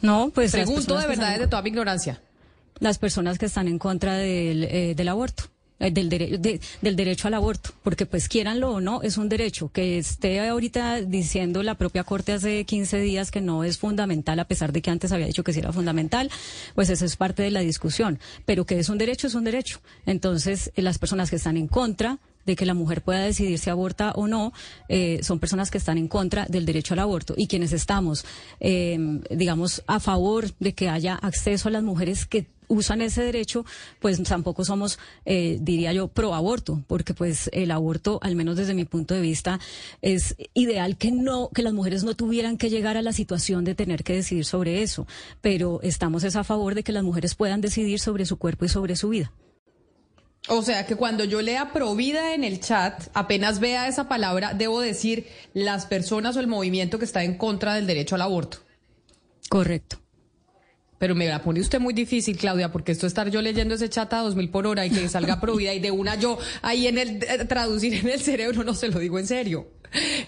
No, 0.02 0.32
pues 0.34 0.52
pregunto 0.52 0.98
de 0.98 1.08
verdad 1.08 1.32
desde 1.32 1.48
toda 1.48 1.62
mi 1.62 1.70
ignorancia. 1.70 2.22
Las 2.80 2.98
personas 2.98 3.38
que 3.38 3.46
están 3.46 3.68
en 3.68 3.80
contra 3.80 4.18
del, 4.18 4.64
eh, 4.64 4.94
del 4.96 5.08
aborto 5.08 5.46
eh, 5.82 5.92
del, 5.92 6.10
del 6.10 6.96
derecho 6.96 7.28
al 7.28 7.34
aborto, 7.34 7.72
porque 7.84 8.06
pues 8.06 8.30
quieranlo 8.30 8.72
o 8.72 8.82
no, 8.82 9.02
es 9.02 9.18
un 9.18 9.30
derecho. 9.30 9.70
Que 9.74 9.98
esté 9.98 10.40
ahorita 10.48 11.02
diciendo 11.02 11.64
la 11.64 11.76
propia 11.76 12.04
Corte 12.04 12.34
hace 12.34 12.64
15 12.66 13.00
días 13.00 13.32
que 13.32 13.42
no 13.42 13.64
es 13.64 13.78
fundamental, 13.78 14.40
a 14.40 14.46
pesar 14.46 14.72
de 14.72 14.82
que 14.82 14.92
antes 14.92 15.12
había 15.12 15.28
dicho 15.28 15.44
que 15.44 15.54
sí 15.54 15.60
era 15.60 15.74
fundamental, 15.74 16.30
pues 16.76 16.90
eso 16.90 17.06
es 17.06 17.16
parte 17.16 17.44
de 17.44 17.52
la 17.52 17.62
discusión. 17.62 18.20
Pero 18.46 18.66
que 18.66 18.80
es 18.80 18.90
un 18.90 18.98
derecho, 18.98 19.28
es 19.28 19.36
un 19.36 19.44
derecho. 19.44 19.82
Entonces, 20.06 20.72
las 20.76 21.00
personas 21.00 21.30
que 21.30 21.36
están 21.36 21.58
en 21.58 21.68
contra 21.68 22.20
de 22.46 22.56
que 22.56 22.66
la 22.66 22.74
mujer 22.74 23.02
pueda 23.02 23.20
decidir 23.20 23.60
si 23.60 23.70
aborta 23.70 24.12
o 24.16 24.28
no, 24.28 24.54
eh, 24.90 25.20
son 25.24 25.40
personas 25.40 25.72
que 25.72 25.78
están 25.78 25.98
en 25.98 26.08
contra 26.08 26.46
del 26.46 26.66
derecho 26.66 26.94
al 26.94 27.00
aborto 27.00 27.34
y 27.38 27.48
quienes 27.48 27.72
estamos, 27.74 28.26
eh, 28.60 28.98
digamos, 29.30 29.84
a 29.88 30.00
favor 30.00 30.52
de 30.60 30.74
que 30.74 30.90
haya 30.90 31.16
acceso 31.16 31.70
a 31.70 31.72
las 31.72 31.84
mujeres 31.84 32.26
que 32.26 32.48
usan 32.72 33.02
ese 33.02 33.24
derecho, 33.24 33.66
pues 34.00 34.22
tampoco 34.24 34.64
somos, 34.66 34.98
eh, 35.26 35.58
diría 35.62 35.94
yo, 35.94 36.08
pro 36.08 36.34
aborto, 36.34 36.84
porque 36.88 37.14
pues 37.14 37.50
el 37.54 37.72
aborto, 37.72 38.20
al 38.22 38.36
menos 38.36 38.56
desde 38.56 38.74
mi 38.74 38.86
punto 38.86 39.14
de 39.14 39.22
vista, 39.22 39.60
es 40.02 40.36
ideal 40.54 40.98
que 40.98 41.12
no, 41.12 41.50
que 41.54 41.64
las 41.64 41.74
mujeres 41.74 42.04
no 42.04 42.16
tuvieran 42.16 42.58
que 42.58 42.70
llegar 42.70 42.98
a 42.98 43.02
la 43.02 43.14
situación 43.14 43.64
de 43.64 43.76
tener 43.76 44.04
que 44.04 44.14
decidir 44.14 44.46
sobre 44.46 44.82
eso, 44.82 45.06
pero 45.42 45.80
estamos 45.84 46.24
es 46.24 46.36
a 46.36 46.44
favor 46.44 46.76
de 46.76 46.84
que 46.84 46.92
las 46.92 47.04
mujeres 47.04 47.36
puedan 47.36 47.62
decidir 47.62 48.00
sobre 48.00 48.26
su 48.26 48.38
cuerpo 48.38 48.66
y 48.66 48.70
sobre 48.70 48.96
su 48.96 49.10
vida. 49.10 49.32
O 50.48 50.64
sea 50.64 50.88
que 50.88 50.96
cuando 50.96 51.24
yo 51.24 51.42
lea 51.42 51.72
provida 51.72 52.34
en 52.34 52.44
el 52.44 52.60
chat, 52.60 53.10
apenas 53.14 53.60
vea 53.60 53.88
esa 53.88 54.08
palabra, 54.08 54.54
debo 54.54 54.82
decir 54.82 55.28
las 55.54 55.86
personas 55.86 56.36
o 56.36 56.40
el 56.40 56.48
movimiento 56.48 56.98
que 56.98 57.06
está 57.06 57.24
en 57.24 57.38
contra 57.38 57.76
del 57.76 57.86
derecho 57.86 58.16
al 58.16 58.24
aborto. 58.24 58.58
Correcto. 59.50 59.98
Pero 61.02 61.16
me 61.16 61.26
la 61.26 61.42
pone 61.42 61.60
usted 61.60 61.80
muy 61.80 61.96
difícil, 61.96 62.38
Claudia, 62.38 62.72
porque 62.72 62.92
esto 62.92 63.08
estar 63.08 63.28
yo 63.32 63.42
leyendo 63.42 63.74
ese 63.74 63.90
chat 63.90 64.14
a 64.14 64.20
dos 64.20 64.36
mil 64.36 64.52
por 64.52 64.68
hora 64.68 64.86
y 64.86 64.92
que 64.92 65.10
salga 65.10 65.42
provida 65.42 65.74
y 65.74 65.80
de 65.80 65.90
una 65.90 66.14
yo 66.14 66.38
ahí 66.62 66.86
en 66.86 67.00
el 67.00 67.24
eh, 67.24 67.46
traducir 67.50 67.96
en 67.96 68.08
el 68.08 68.22
cerebro, 68.22 68.64
no 68.64 68.76
se 68.76 68.88
lo 68.88 69.00
digo 69.00 69.18
en 69.18 69.26
serio. 69.26 69.68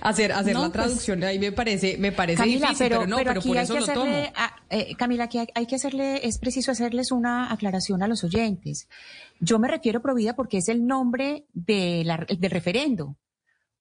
Hacer, 0.02 0.32
hacer 0.32 0.56
la 0.56 0.62
pues, 0.62 0.72
traducción 0.72 1.24
ahí 1.24 1.38
me 1.38 1.52
parece, 1.52 1.98
me 2.00 2.12
parece 2.12 2.42
difícil, 2.44 2.76
pero, 2.80 3.06
no, 3.06 3.18
pero, 3.18 3.40
por 3.40 3.56
eso 3.56 3.80
lo 3.80 3.86
tomo. 3.86 4.12
Eh, 4.72 4.96
Camila, 4.98 5.26
aquí 5.26 5.38
hay 5.54 5.66
que 5.68 5.76
hacerle, 5.76 6.26
es 6.26 6.40
preciso 6.40 6.72
hacerles 6.72 7.12
una 7.12 7.54
aclaración 7.54 8.02
a 8.02 8.08
los 8.08 8.24
oyentes. 8.24 8.90
Yo 9.40 9.60
me 9.60 9.68
refiero 9.68 10.00
a 10.00 10.02
Provida 10.02 10.36
porque 10.36 10.58
es 10.58 10.70
el 10.70 10.88
nombre 10.88 11.46
de 11.54 12.02
la, 12.04 12.26
del 12.28 12.50
referendo. 12.50 13.16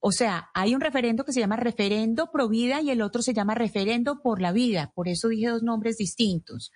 O 0.04 0.10
sea, 0.10 0.50
hay 0.52 0.74
un 0.74 0.80
referendo 0.80 1.24
que 1.24 1.32
se 1.32 1.38
llama 1.38 1.54
referendo 1.54 2.32
pro 2.32 2.48
vida 2.48 2.80
y 2.80 2.90
el 2.90 3.02
otro 3.02 3.22
se 3.22 3.34
llama 3.34 3.54
referendo 3.54 4.20
por 4.20 4.40
la 4.40 4.50
vida. 4.50 4.90
Por 4.96 5.06
eso 5.06 5.28
dije 5.28 5.46
dos 5.46 5.62
nombres 5.62 5.96
distintos. 5.96 6.72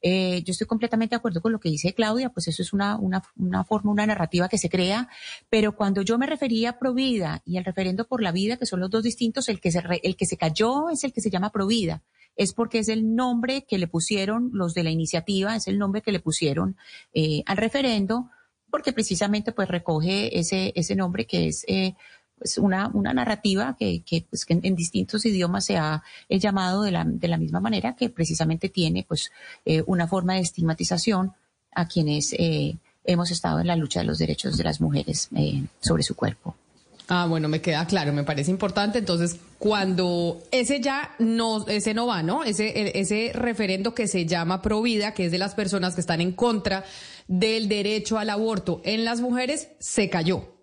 Eh, 0.00 0.42
yo 0.44 0.52
estoy 0.52 0.66
completamente 0.66 1.14
de 1.14 1.18
acuerdo 1.18 1.42
con 1.42 1.52
lo 1.52 1.60
que 1.60 1.68
dice 1.68 1.92
Claudia, 1.92 2.30
pues 2.30 2.48
eso 2.48 2.62
es 2.62 2.72
una, 2.72 2.96
una, 2.96 3.64
forma, 3.64 3.92
una 3.92 4.06
narrativa 4.06 4.48
que 4.48 4.56
se 4.56 4.70
crea. 4.70 5.10
Pero 5.50 5.76
cuando 5.76 6.00
yo 6.00 6.16
me 6.16 6.26
refería 6.26 6.70
a 6.70 6.78
pro 6.78 6.94
vida 6.94 7.42
y 7.44 7.58
el 7.58 7.66
referendo 7.66 8.08
por 8.08 8.22
la 8.22 8.32
vida, 8.32 8.56
que 8.56 8.64
son 8.64 8.80
los 8.80 8.88
dos 8.88 9.02
distintos, 9.02 9.50
el 9.50 9.60
que 9.60 9.72
se, 9.72 9.82
el 10.02 10.16
que 10.16 10.24
se 10.24 10.38
cayó 10.38 10.88
es 10.88 11.04
el 11.04 11.12
que 11.12 11.20
se 11.20 11.28
llama 11.28 11.52
pro 11.52 11.66
vida 11.66 12.02
es 12.36 12.54
porque 12.54 12.78
es 12.78 12.88
el 12.88 13.14
nombre 13.14 13.66
que 13.68 13.76
le 13.76 13.88
pusieron 13.88 14.50
los 14.54 14.72
de 14.72 14.84
la 14.84 14.90
iniciativa, 14.90 15.56
es 15.56 15.66
el 15.66 15.78
nombre 15.78 16.00
que 16.00 16.12
le 16.12 16.20
pusieron 16.20 16.76
eh, 17.12 17.42
al 17.44 17.58
referendo, 17.58 18.30
porque 18.70 18.92
precisamente 18.92 19.52
pues 19.52 19.68
recoge 19.68 20.38
ese, 20.38 20.72
ese 20.74 20.96
nombre 20.96 21.26
que 21.26 21.48
es 21.48 21.64
eh, 21.68 21.94
pues 22.40 22.58
una, 22.58 22.90
narrativa 22.94 23.76
que, 23.78 24.02
pues, 24.28 24.46
en, 24.48 24.74
distintos 24.74 25.24
idiomas 25.26 25.66
se 25.66 25.76
ha 25.76 26.02
llamado 26.28 26.82
de 26.82 26.90
la, 26.90 27.36
misma 27.36 27.60
manera, 27.60 27.94
que 27.94 28.08
precisamente 28.08 28.70
tiene 28.70 29.04
pues 29.06 29.30
eh, 29.64 29.84
una 29.86 30.08
forma 30.08 30.34
de 30.34 30.40
estigmatización 30.40 31.34
a 31.72 31.86
quienes 31.86 32.34
hemos 33.04 33.30
estado 33.30 33.60
en 33.60 33.66
la 33.66 33.76
lucha 33.76 34.00
de 34.00 34.06
los 34.06 34.18
derechos 34.18 34.56
de 34.56 34.64
las 34.64 34.80
mujeres 34.80 35.28
sobre 35.80 36.02
su 36.02 36.16
cuerpo. 36.16 36.56
Ah, 37.12 37.26
bueno, 37.28 37.48
me 37.48 37.60
queda 37.60 37.84
claro, 37.86 38.12
me 38.12 38.22
parece 38.22 38.52
importante. 38.52 39.00
Entonces, 39.00 39.36
cuando 39.58 40.40
ese 40.52 40.80
ya 40.80 41.16
no, 41.18 41.66
ese 41.66 41.92
no 41.92 42.06
va, 42.06 42.22
¿no? 42.22 42.44
Ese, 42.44 42.98
ese 43.00 43.32
referendo 43.34 43.96
que 43.96 44.06
se 44.06 44.26
llama 44.26 44.62
Provida, 44.62 45.12
que 45.12 45.26
es 45.26 45.32
de 45.32 45.38
las 45.38 45.56
personas 45.56 45.96
que 45.96 46.02
están 46.02 46.20
en 46.20 46.30
contra 46.30 46.84
del 47.26 47.68
derecho 47.68 48.16
al 48.16 48.30
aborto 48.30 48.80
en 48.84 49.04
las 49.04 49.20
mujeres, 49.20 49.70
se 49.80 50.08
cayó. 50.08 50.59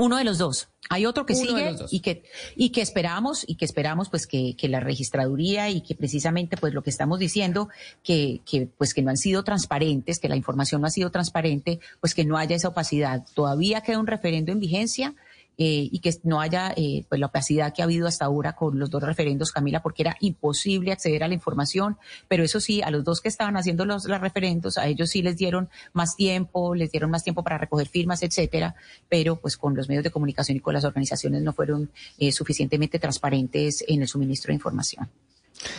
Uno 0.00 0.16
de 0.16 0.24
los 0.24 0.38
dos. 0.38 0.68
Hay 0.88 1.04
otro 1.04 1.26
que 1.26 1.34
sigue 1.34 1.76
y 1.90 2.00
que, 2.00 2.24
y 2.56 2.70
que 2.70 2.80
esperamos, 2.80 3.44
y 3.46 3.56
que 3.56 3.66
esperamos 3.66 4.08
pues 4.08 4.26
que, 4.26 4.56
que, 4.56 4.66
la 4.66 4.80
registraduría 4.80 5.68
y 5.68 5.82
que 5.82 5.94
precisamente 5.94 6.56
pues 6.56 6.72
lo 6.72 6.82
que 6.82 6.88
estamos 6.88 7.18
diciendo, 7.18 7.68
que, 8.02 8.40
que 8.46 8.66
pues 8.66 8.94
que 8.94 9.02
no 9.02 9.10
han 9.10 9.18
sido 9.18 9.44
transparentes, 9.44 10.18
que 10.18 10.30
la 10.30 10.36
información 10.36 10.80
no 10.80 10.86
ha 10.86 10.90
sido 10.90 11.10
transparente, 11.10 11.80
pues 12.00 12.14
que 12.14 12.24
no 12.24 12.38
haya 12.38 12.56
esa 12.56 12.68
opacidad. 12.68 13.24
Todavía 13.34 13.82
queda 13.82 13.98
un 13.98 14.06
referendo 14.06 14.52
en 14.52 14.58
vigencia 14.58 15.14
eh, 15.62 15.90
y 15.92 15.98
que 15.98 16.10
no 16.22 16.40
haya 16.40 16.72
eh, 16.74 17.04
pues 17.06 17.20
la 17.20 17.26
opacidad 17.26 17.74
que 17.74 17.82
ha 17.82 17.84
habido 17.84 18.06
hasta 18.06 18.24
ahora 18.24 18.54
con 18.54 18.78
los 18.78 18.88
dos 18.88 19.02
referendos, 19.02 19.52
Camila, 19.52 19.82
porque 19.82 20.04
era 20.04 20.16
imposible 20.20 20.90
acceder 20.90 21.22
a 21.22 21.28
la 21.28 21.34
información, 21.34 21.98
pero 22.28 22.42
eso 22.42 22.60
sí, 22.60 22.80
a 22.80 22.90
los 22.90 23.04
dos 23.04 23.20
que 23.20 23.28
estaban 23.28 23.58
haciendo 23.58 23.84
los, 23.84 24.04
referendos, 24.04 24.78
a 24.78 24.86
ellos 24.86 25.10
sí 25.10 25.20
les 25.20 25.36
dieron 25.36 25.68
más 25.92 26.16
tiempo, 26.16 26.74
les 26.74 26.90
dieron 26.90 27.10
más 27.10 27.24
tiempo 27.24 27.44
para 27.44 27.58
recoger 27.58 27.88
firmas, 27.88 28.22
etcétera, 28.22 28.74
pero 29.10 29.36
pues 29.36 29.58
con 29.58 29.76
los 29.76 29.86
medios 29.86 30.02
de 30.02 30.10
comunicación 30.10 30.56
y 30.56 30.60
con 30.60 30.72
las 30.72 30.84
organizaciones 30.86 31.42
no 31.42 31.52
fueron 31.52 31.90
eh, 32.16 32.32
suficientemente 32.32 32.98
transparentes 32.98 33.84
en 33.86 34.00
el 34.00 34.08
suministro 34.08 34.52
de 34.52 34.54
información. 34.54 35.10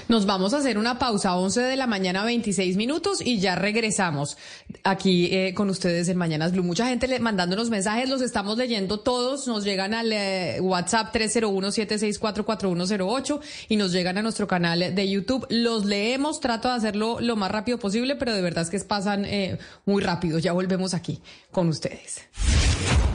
Nos 0.07 0.25
vamos 0.25 0.53
a 0.53 0.57
hacer 0.57 0.77
una 0.77 0.99
pausa, 0.99 1.35
11 1.35 1.61
de 1.61 1.75
la 1.75 1.87
mañana, 1.87 2.23
26 2.23 2.77
minutos, 2.77 3.25
y 3.25 3.39
ya 3.39 3.55
regresamos 3.55 4.37
aquí 4.83 5.29
eh, 5.31 5.53
con 5.53 5.69
ustedes 5.69 6.09
en 6.09 6.17
Mañanas 6.17 6.51
Blue. 6.51 6.63
Mucha 6.63 6.87
gente 6.87 7.07
le, 7.07 7.19
mandándonos 7.19 7.69
mensajes, 7.69 8.09
los 8.09 8.21
estamos 8.21 8.57
leyendo 8.57 8.99
todos, 8.99 9.47
nos 9.47 9.63
llegan 9.63 9.93
al 9.93 10.11
eh, 10.11 10.57
WhatsApp 10.61 11.15
301-764-4108 11.15 13.39
y 13.69 13.77
nos 13.77 13.91
llegan 13.91 14.17
a 14.17 14.21
nuestro 14.21 14.47
canal 14.47 14.93
de 14.93 15.09
YouTube. 15.09 15.47
Los 15.49 15.85
leemos, 15.85 16.39
trato 16.39 16.69
de 16.69 16.75
hacerlo 16.75 17.17
lo 17.19 17.35
más 17.35 17.51
rápido 17.51 17.77
posible, 17.77 18.15
pero 18.15 18.33
de 18.33 18.41
verdad 18.41 18.63
es 18.63 18.69
que 18.69 18.79
pasan 18.79 19.25
eh, 19.25 19.59
muy 19.85 20.01
rápido. 20.01 20.39
Ya 20.39 20.53
volvemos 20.53 20.93
aquí 20.93 21.21
con 21.51 21.67
ustedes. 21.69 22.21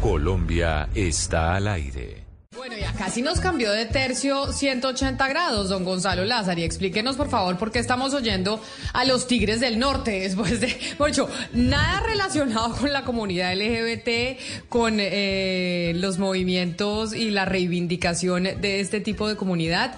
Colombia 0.00 0.88
está 0.94 1.54
al 1.54 1.68
aire. 1.68 2.25
Bueno, 2.56 2.74
ya 2.78 2.90
casi 2.94 3.20
nos 3.20 3.38
cambió 3.38 3.70
de 3.70 3.84
tercio 3.84 4.50
180 4.50 5.28
grados, 5.28 5.68
don 5.68 5.84
Gonzalo 5.84 6.24
Lázaro. 6.24 6.58
Y 6.58 6.64
explíquenos, 6.64 7.16
por 7.16 7.28
favor, 7.28 7.58
por 7.58 7.70
qué 7.70 7.78
estamos 7.78 8.14
oyendo 8.14 8.62
a 8.94 9.04
los 9.04 9.26
Tigres 9.26 9.60
del 9.60 9.78
Norte 9.78 10.20
después 10.20 10.60
de. 10.60 10.74
Bueno, 10.98 11.28
nada 11.52 12.00
relacionado 12.00 12.74
con 12.74 12.92
la 12.92 13.04
comunidad 13.04 13.54
LGBT, 13.54 14.68
con 14.70 14.96
eh, 14.98 15.92
los 15.96 16.18
movimientos 16.18 17.14
y 17.14 17.30
la 17.30 17.44
reivindicación 17.44 18.44
de 18.44 18.80
este 18.80 19.00
tipo 19.00 19.28
de 19.28 19.36
comunidad. 19.36 19.96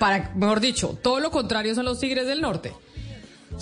Para, 0.00 0.32
mejor 0.34 0.60
dicho, 0.60 0.98
todo 1.00 1.20
lo 1.20 1.30
contrario 1.30 1.74
son 1.76 1.84
los 1.84 2.00
Tigres 2.00 2.26
del 2.26 2.40
Norte. 2.40 2.72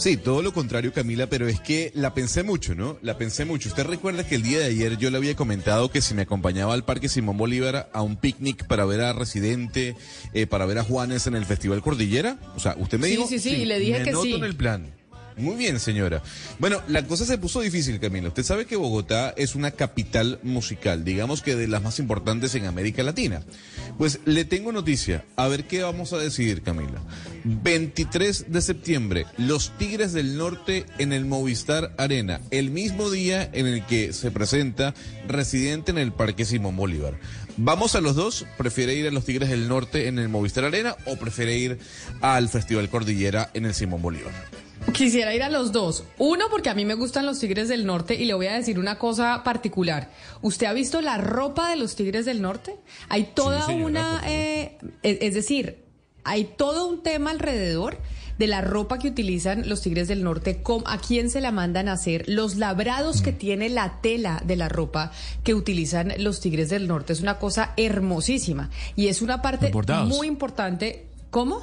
Sí, 0.00 0.16
todo 0.16 0.40
lo 0.40 0.54
contrario, 0.54 0.94
Camila, 0.94 1.26
pero 1.26 1.46
es 1.46 1.60
que 1.60 1.92
la 1.94 2.14
pensé 2.14 2.42
mucho, 2.42 2.74
¿no? 2.74 2.96
La 3.02 3.18
pensé 3.18 3.44
mucho. 3.44 3.68
Usted 3.68 3.84
recuerda 3.84 4.26
que 4.26 4.34
el 4.34 4.42
día 4.42 4.58
de 4.58 4.64
ayer 4.64 4.96
yo 4.96 5.10
le 5.10 5.18
había 5.18 5.36
comentado 5.36 5.90
que 5.90 6.00
si 6.00 6.14
me 6.14 6.22
acompañaba 6.22 6.72
al 6.72 6.86
Parque 6.86 7.10
Simón 7.10 7.36
Bolívar 7.36 7.90
a 7.92 8.00
un 8.00 8.16
picnic 8.16 8.66
para 8.66 8.86
ver 8.86 9.02
a 9.02 9.12
Residente, 9.12 9.96
eh, 10.32 10.46
para 10.46 10.64
ver 10.64 10.78
a 10.78 10.84
Juanes 10.84 11.26
en 11.26 11.34
el 11.34 11.44
Festival 11.44 11.82
Cordillera. 11.82 12.38
O 12.56 12.60
sea, 12.60 12.76
usted 12.78 12.98
me 12.98 13.08
dijo. 13.08 13.26
Sí, 13.26 13.38
sí, 13.38 13.50
sí, 13.56 13.64
le 13.66 13.78
dije 13.78 14.02
que 14.02 14.14
sí. 14.14 14.32
en 14.32 14.44
el 14.44 14.56
plan. 14.56 14.90
Muy 15.36 15.56
bien, 15.56 15.80
señora. 15.80 16.22
Bueno, 16.58 16.82
la 16.88 17.06
cosa 17.06 17.24
se 17.24 17.38
puso 17.38 17.60
difícil, 17.60 17.98
Camila. 18.00 18.28
Usted 18.28 18.42
sabe 18.42 18.66
que 18.66 18.76
Bogotá 18.76 19.32
es 19.36 19.54
una 19.54 19.70
capital 19.70 20.38
musical, 20.42 21.04
digamos 21.04 21.42
que 21.42 21.56
de 21.56 21.68
las 21.68 21.82
más 21.82 21.98
importantes 21.98 22.54
en 22.54 22.66
América 22.66 23.02
Latina. 23.02 23.42
Pues 23.98 24.20
le 24.24 24.44
tengo 24.44 24.72
noticia. 24.72 25.24
A 25.36 25.48
ver 25.48 25.64
qué 25.64 25.82
vamos 25.82 26.12
a 26.12 26.18
decidir, 26.18 26.62
Camila. 26.62 27.02
23 27.44 28.52
de 28.52 28.60
septiembre, 28.60 29.26
los 29.38 29.76
Tigres 29.78 30.12
del 30.12 30.36
Norte 30.36 30.84
en 30.98 31.12
el 31.12 31.24
Movistar 31.24 31.94
Arena, 31.96 32.40
el 32.50 32.70
mismo 32.70 33.10
día 33.10 33.48
en 33.52 33.66
el 33.66 33.84
que 33.86 34.12
se 34.12 34.30
presenta 34.30 34.94
Residente 35.26 35.90
en 35.90 35.98
el 35.98 36.12
Parque 36.12 36.44
Simón 36.44 36.76
Bolívar. 36.76 37.18
¿Vamos 37.56 37.94
a 37.94 38.00
los 38.00 38.14
dos? 38.14 38.46
¿Prefiere 38.56 38.94
ir 38.94 39.06
a 39.06 39.10
los 39.10 39.24
Tigres 39.24 39.50
del 39.50 39.68
Norte 39.68 40.08
en 40.08 40.18
el 40.18 40.28
Movistar 40.28 40.64
Arena 40.64 40.96
o 41.06 41.16
prefiere 41.16 41.56
ir 41.56 41.78
al 42.20 42.48
Festival 42.48 42.88
Cordillera 42.88 43.50
en 43.54 43.66
el 43.66 43.74
Simón 43.74 44.02
Bolívar? 44.02 44.32
Quisiera 44.92 45.34
ir 45.34 45.42
a 45.42 45.48
los 45.48 45.72
dos. 45.72 46.04
Uno, 46.18 46.44
porque 46.50 46.70
a 46.70 46.74
mí 46.74 46.84
me 46.84 46.94
gustan 46.94 47.26
los 47.26 47.38
Tigres 47.38 47.68
del 47.68 47.86
Norte 47.86 48.14
y 48.14 48.24
le 48.24 48.34
voy 48.34 48.46
a 48.46 48.54
decir 48.54 48.78
una 48.78 48.98
cosa 48.98 49.42
particular. 49.44 50.10
¿Usted 50.42 50.66
ha 50.66 50.72
visto 50.72 51.00
la 51.00 51.18
ropa 51.18 51.70
de 51.70 51.76
los 51.76 51.96
Tigres 51.96 52.24
del 52.24 52.42
Norte? 52.42 52.76
Hay 53.08 53.30
toda 53.34 53.68
una, 53.68 54.22
eh, 54.26 54.78
es 55.02 55.34
decir, 55.34 55.84
hay 56.24 56.44
todo 56.44 56.86
un 56.86 57.02
tema 57.02 57.30
alrededor 57.30 57.98
de 58.40 58.46
la 58.46 58.62
ropa 58.62 58.98
que 58.98 59.08
utilizan 59.08 59.68
los 59.68 59.82
Tigres 59.82 60.08
del 60.08 60.24
Norte, 60.24 60.62
a 60.86 60.98
quién 60.98 61.28
se 61.28 61.42
la 61.42 61.52
mandan 61.52 61.88
a 61.88 61.92
hacer, 61.92 62.24
los 62.26 62.56
labrados 62.56 63.20
que 63.20 63.32
mm. 63.32 63.36
tiene 63.36 63.68
la 63.68 64.00
tela 64.00 64.42
de 64.46 64.56
la 64.56 64.70
ropa 64.70 65.12
que 65.44 65.52
utilizan 65.54 66.14
los 66.16 66.40
Tigres 66.40 66.70
del 66.70 66.88
Norte. 66.88 67.12
Es 67.12 67.20
una 67.20 67.38
cosa 67.38 67.74
hermosísima 67.76 68.70
y 68.96 69.08
es 69.08 69.20
una 69.20 69.42
parte 69.42 69.70
muy 70.06 70.26
importante. 70.26 71.06
¿Cómo? 71.30 71.60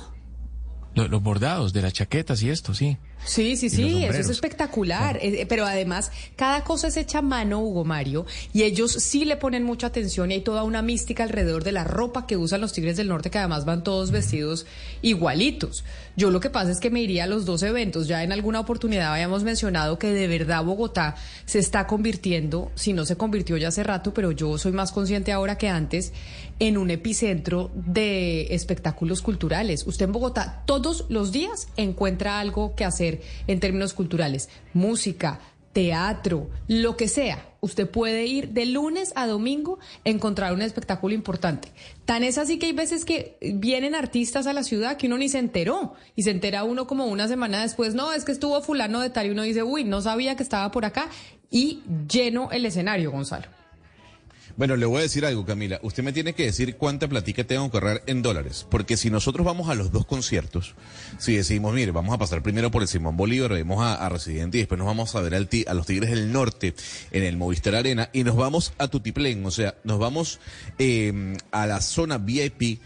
Los, 0.94 1.24
bordados 1.24 1.74
de 1.74 1.82
las 1.82 1.94
chaquetas 1.94 2.44
y 2.44 2.52
esto, 2.52 2.76
sí. 2.76 2.98
Sí, 3.26 3.58
sí, 3.58 3.70
sí, 3.70 4.06
eso 4.06 4.20
es 4.20 4.30
espectacular. 4.30 5.20
Eh, 5.22 5.46
pero 5.48 5.66
además, 5.66 6.12
cada 6.36 6.64
cosa 6.64 6.88
es 6.88 6.98
hecha 6.98 7.20
a 7.20 7.22
mano, 7.22 7.62
Hugo 7.62 7.84
Mario, 7.84 8.26
y 8.54 8.64
ellos 8.64 8.92
sí 8.94 9.26
le 9.26 9.36
ponen 9.36 9.64
mucha 9.64 9.88
atención 9.88 10.32
y 10.32 10.36
hay 10.36 10.42
toda 10.42 10.64
una 10.64 10.82
mística 10.82 11.24
alrededor 11.24 11.64
de 11.64 11.72
la 11.72 11.84
ropa 11.84 12.26
que 12.26 12.38
usan 12.38 12.62
los 12.62 12.74
Tigres 12.74 12.98
del 12.98 13.10
Norte, 13.10 13.30
que 13.30 13.38
además 13.40 13.66
van 13.66 13.84
todos 13.84 14.12
vestidos 14.12 14.66
igualitos. 15.02 15.84
Yo 16.16 16.32
lo 16.32 16.40
que 16.40 16.50
pasa 16.50 16.72
es 16.72 16.80
que 16.80 16.90
me 16.90 17.02
iría 17.02 17.26
a 17.26 17.28
los 17.28 17.46
dos 17.46 17.64
eventos. 17.64 18.08
Ya 18.08 18.24
en 18.24 18.32
alguna 18.32 18.60
oportunidad 18.60 19.14
habíamos 19.14 19.44
mencionado 19.44 20.00
que 20.00 20.12
de 20.12 20.28
verdad 20.28 20.64
Bogotá 20.64 21.16
se 21.46 21.60
está 21.60 21.86
convirtiendo, 21.86 22.72
si 22.76 22.94
no 22.94 23.06
se 23.06 23.18
convirtió 23.18 23.58
ya 23.58 23.68
hace 23.68 23.84
rato, 23.84 24.14
pero 24.14 24.32
yo 24.32 24.58
soy 24.58 24.72
más 24.72 24.92
consciente 24.92 25.32
ahora 25.32 25.58
que 25.58 25.70
antes, 25.70 26.14
en 26.60 26.78
un 26.78 26.90
epicentro 26.90 27.72
de 27.76 28.56
espectáculos 28.56 29.22
culturales. 29.22 29.86
Usted 29.86 30.06
en 30.06 30.12
Bogotá 30.12 30.64
todos 30.66 31.06
los 31.10 31.32
días 31.32 31.68
encuentra 31.78 32.40
algo 32.40 32.74
que 32.76 32.86
hacer 32.86 33.07
en 33.48 33.60
términos 33.60 33.94
culturales, 33.94 34.50
música, 34.74 35.40
teatro, 35.78 36.50
lo 36.68 36.98
que 36.98 37.08
sea. 37.08 37.54
Usted 37.62 37.88
puede 37.88 38.26
ir 38.26 38.50
de 38.50 38.66
lunes 38.66 39.14
a 39.16 39.28
domingo 39.28 39.78
a 40.06 40.10
encontrar 40.10 40.54
un 40.54 40.64
espectáculo 40.64 41.14
importante. 41.14 41.72
Tan 42.06 42.24
es 42.24 42.40
así 42.40 42.58
que 42.58 42.66
hay 42.66 42.72
veces 42.72 43.06
que 43.06 43.38
vienen 43.42 43.94
artistas 43.94 44.48
a 44.48 44.54
la 44.54 44.64
ciudad 44.64 44.98
que 44.98 45.06
uno 45.06 45.20
ni 45.20 45.30
se 45.30 45.38
enteró 45.38 45.94
y 46.16 46.24
se 46.24 46.32
entera 46.32 46.64
uno 46.64 46.88
como 46.88 47.06
una 47.06 47.28
semana 47.28 47.62
después, 47.62 47.94
no, 47.94 48.12
es 48.14 48.26
que 48.26 48.32
estuvo 48.32 48.60
fulano 48.62 49.02
de 49.02 49.12
tal 49.12 49.28
y 49.28 49.30
uno 49.30 49.44
dice, 49.44 49.62
uy, 49.62 49.84
no 49.84 50.02
sabía 50.02 50.36
que 50.36 50.42
estaba 50.42 50.72
por 50.72 50.84
acá 50.84 51.10
y 51.52 51.84
lleno 52.08 52.50
el 52.52 52.66
escenario, 52.66 53.12
Gonzalo. 53.12 53.57
Bueno, 54.58 54.76
le 54.76 54.88
voy 54.88 54.98
a 54.98 55.02
decir 55.04 55.24
algo, 55.24 55.46
Camila. 55.46 55.80
Usted 55.84 56.02
me 56.02 56.12
tiene 56.12 56.34
que 56.34 56.46
decir 56.46 56.78
cuánta 56.78 57.08
platica 57.08 57.44
tengo 57.44 57.70
que 57.70 57.78
ahorrar 57.78 58.02
en 58.08 58.24
dólares. 58.24 58.66
Porque 58.70 58.98
si 58.98 59.12
nosotros 59.12 59.46
vamos 59.46 59.70
a 59.70 59.76
los 59.76 59.92
dos 59.92 60.08
conciertos, 60.08 60.74
si 61.20 61.36
decimos, 61.36 61.76
mire, 61.76 61.92
vamos 61.92 62.16
a 62.16 62.18
pasar 62.18 62.42
primero 62.42 62.72
por 62.72 62.82
el 62.82 62.88
Simón 62.88 63.16
Bolívar, 63.16 63.52
vemos 63.52 63.84
a, 63.84 64.10
Residente 64.10 64.58
y 64.58 64.62
después 64.62 64.80
nos 64.80 64.88
vamos 64.88 65.14
a 65.14 65.22
ver 65.22 65.36
al 65.36 65.48
a 65.68 65.74
los 65.76 65.86
Tigres 65.86 66.10
del 66.10 66.32
Norte 66.32 66.74
en 67.12 67.24
el 67.24 67.38
Movistar 67.38 67.76
Arena 67.76 68.10
y 68.14 68.24
nos 68.24 68.36
vamos 68.36 68.74
a 68.80 68.88
Tutiplén, 68.88 69.46
o 69.46 69.52
sea, 69.52 69.76
nos 69.84 70.00
vamos 70.00 70.40
eh, 70.80 71.36
a 71.52 71.68
la 71.68 71.80
zona 71.80 72.18
VIP. 72.18 72.80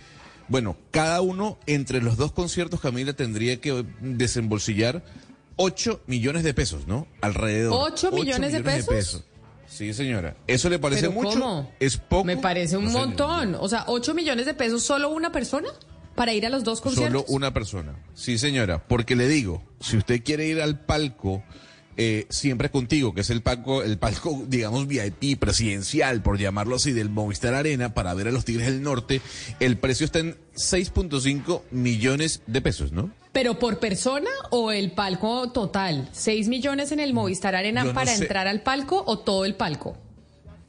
Bueno, 0.49 0.75
cada 0.91 1.21
uno 1.21 1.57
entre 1.67 2.01
los 2.01 2.17
dos 2.17 2.33
conciertos, 2.33 2.81
Camila, 2.81 3.13
tendría 3.13 3.61
que 3.61 3.85
desembolsillar 4.01 5.05
8 5.55 6.01
millones 6.07 6.43
de 6.43 6.53
pesos, 6.53 6.87
¿no? 6.87 7.07
Alrededor. 7.21 7.91
8 7.93 8.11
millones, 8.11 8.51
de 8.51 8.61
pesos. 8.61 9.23
Sí, 9.71 9.93
señora. 9.93 10.35
¿Eso 10.47 10.69
le 10.69 10.79
parece 10.79 11.07
mucho? 11.07 11.39
¿Cómo? 11.39 11.71
¿Es 11.79 11.95
poco? 11.95 12.25
Me 12.25 12.35
parece 12.35 12.75
un 12.75 12.91
montón. 12.91 13.55
O 13.55 13.69
sea, 13.69 13.85
8 13.87 14.13
millones 14.13 14.45
de 14.45 14.53
pesos 14.53 14.83
solo 14.83 15.09
una 15.09 15.31
persona 15.31 15.69
para 16.13 16.33
ir 16.33 16.45
a 16.45 16.49
los 16.49 16.65
dos 16.65 16.81
conciertos. 16.81 17.21
Solo 17.21 17.33
una 17.33 17.53
persona. 17.53 17.95
Sí, 18.13 18.37
señora. 18.37 18.85
Porque 18.85 19.15
le 19.15 19.29
digo, 19.29 19.63
si 19.79 19.95
usted 19.95 20.23
quiere 20.23 20.45
ir 20.45 20.61
al 20.61 20.81
palco 20.81 21.41
eh, 22.03 22.25
siempre 22.29 22.71
contigo, 22.71 23.13
que 23.13 23.21
es 23.21 23.29
el 23.29 23.43
palco, 23.43 23.83
el 23.83 23.99
palco, 23.99 24.43
digamos, 24.47 24.87
VIP 24.87 25.37
presidencial, 25.37 26.23
por 26.23 26.39
llamarlo 26.39 26.77
así, 26.77 26.93
del 26.93 27.11
Movistar 27.11 27.53
Arena, 27.53 27.93
para 27.93 28.15
ver 28.15 28.27
a 28.27 28.31
los 28.31 28.43
Tigres 28.43 28.65
del 28.65 28.81
Norte, 28.81 29.21
el 29.59 29.77
precio 29.77 30.05
está 30.07 30.17
en 30.17 30.35
6.5 30.55 31.61
millones 31.69 32.41
de 32.47 32.59
pesos, 32.59 32.91
¿no? 32.91 33.11
¿Pero 33.33 33.59
por 33.59 33.77
persona 33.77 34.31
o 34.49 34.71
el 34.71 34.93
palco 34.93 35.51
total? 35.51 36.09
¿6 36.11 36.47
millones 36.47 36.91
en 36.91 36.99
el 36.99 37.13
Movistar 37.13 37.53
Arena 37.53 37.93
para 37.93 38.15
entrar 38.15 38.47
al 38.47 38.63
palco 38.63 39.03
o 39.05 39.19
todo 39.19 39.45
el 39.45 39.53
palco? 39.53 39.95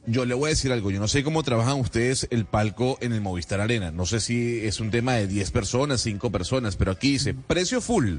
Yo 0.05 0.25
le 0.25 0.35
voy 0.35 0.47
a 0.47 0.49
decir 0.49 0.71
algo, 0.71 0.91
yo 0.91 0.99
no 0.99 1.07
sé 1.07 1.23
cómo 1.23 1.41
trabajan 1.41 1.79
ustedes 1.79 2.27
el 2.29 2.45
palco 2.45 2.99
en 3.01 3.11
el 3.11 3.21
Movistar 3.21 3.59
Arena, 3.59 3.89
no 3.89 4.05
sé 4.05 4.19
si 4.19 4.59
es 4.65 4.79
un 4.79 4.91
tema 4.91 5.13
de 5.13 5.25
10 5.25 5.49
personas, 5.49 6.01
5 6.01 6.29
personas, 6.29 6.75
pero 6.75 6.91
aquí 6.91 7.13
dice 7.13 7.33
precio 7.33 7.81
full, 7.81 8.17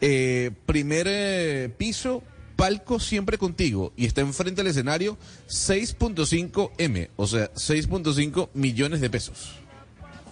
eh, 0.00 0.52
primer 0.64 1.06
eh, 1.08 1.70
piso, 1.76 2.22
palco 2.56 2.98
siempre 2.98 3.38
contigo 3.38 3.92
y 3.96 4.06
está 4.06 4.22
enfrente 4.22 4.62
del 4.62 4.70
escenario 4.70 5.16
6.5 5.48 6.72
M, 6.78 7.10
o 7.16 7.26
sea, 7.26 7.52
6.5 7.52 8.48
millones 8.54 9.00
de 9.00 9.10
pesos. 9.10 9.54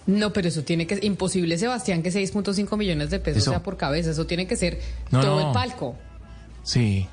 No, 0.07 0.33
pero 0.33 0.47
eso 0.47 0.63
tiene 0.63 0.85
que 0.85 0.99
imposible, 1.01 1.57
Sebastián, 1.57 2.03
que 2.03 2.11
6.5 2.11 2.77
millones 2.77 3.09
de 3.09 3.19
pesos 3.19 3.43
sea 3.45 3.63
por 3.63 3.77
cabeza. 3.77 4.11
Eso 4.11 4.27
tiene 4.27 4.45
que 4.47 4.55
ser 4.55 4.79
todo 5.09 5.47
el 5.47 5.53
palco. 5.53 5.95
Sí. 6.63 7.07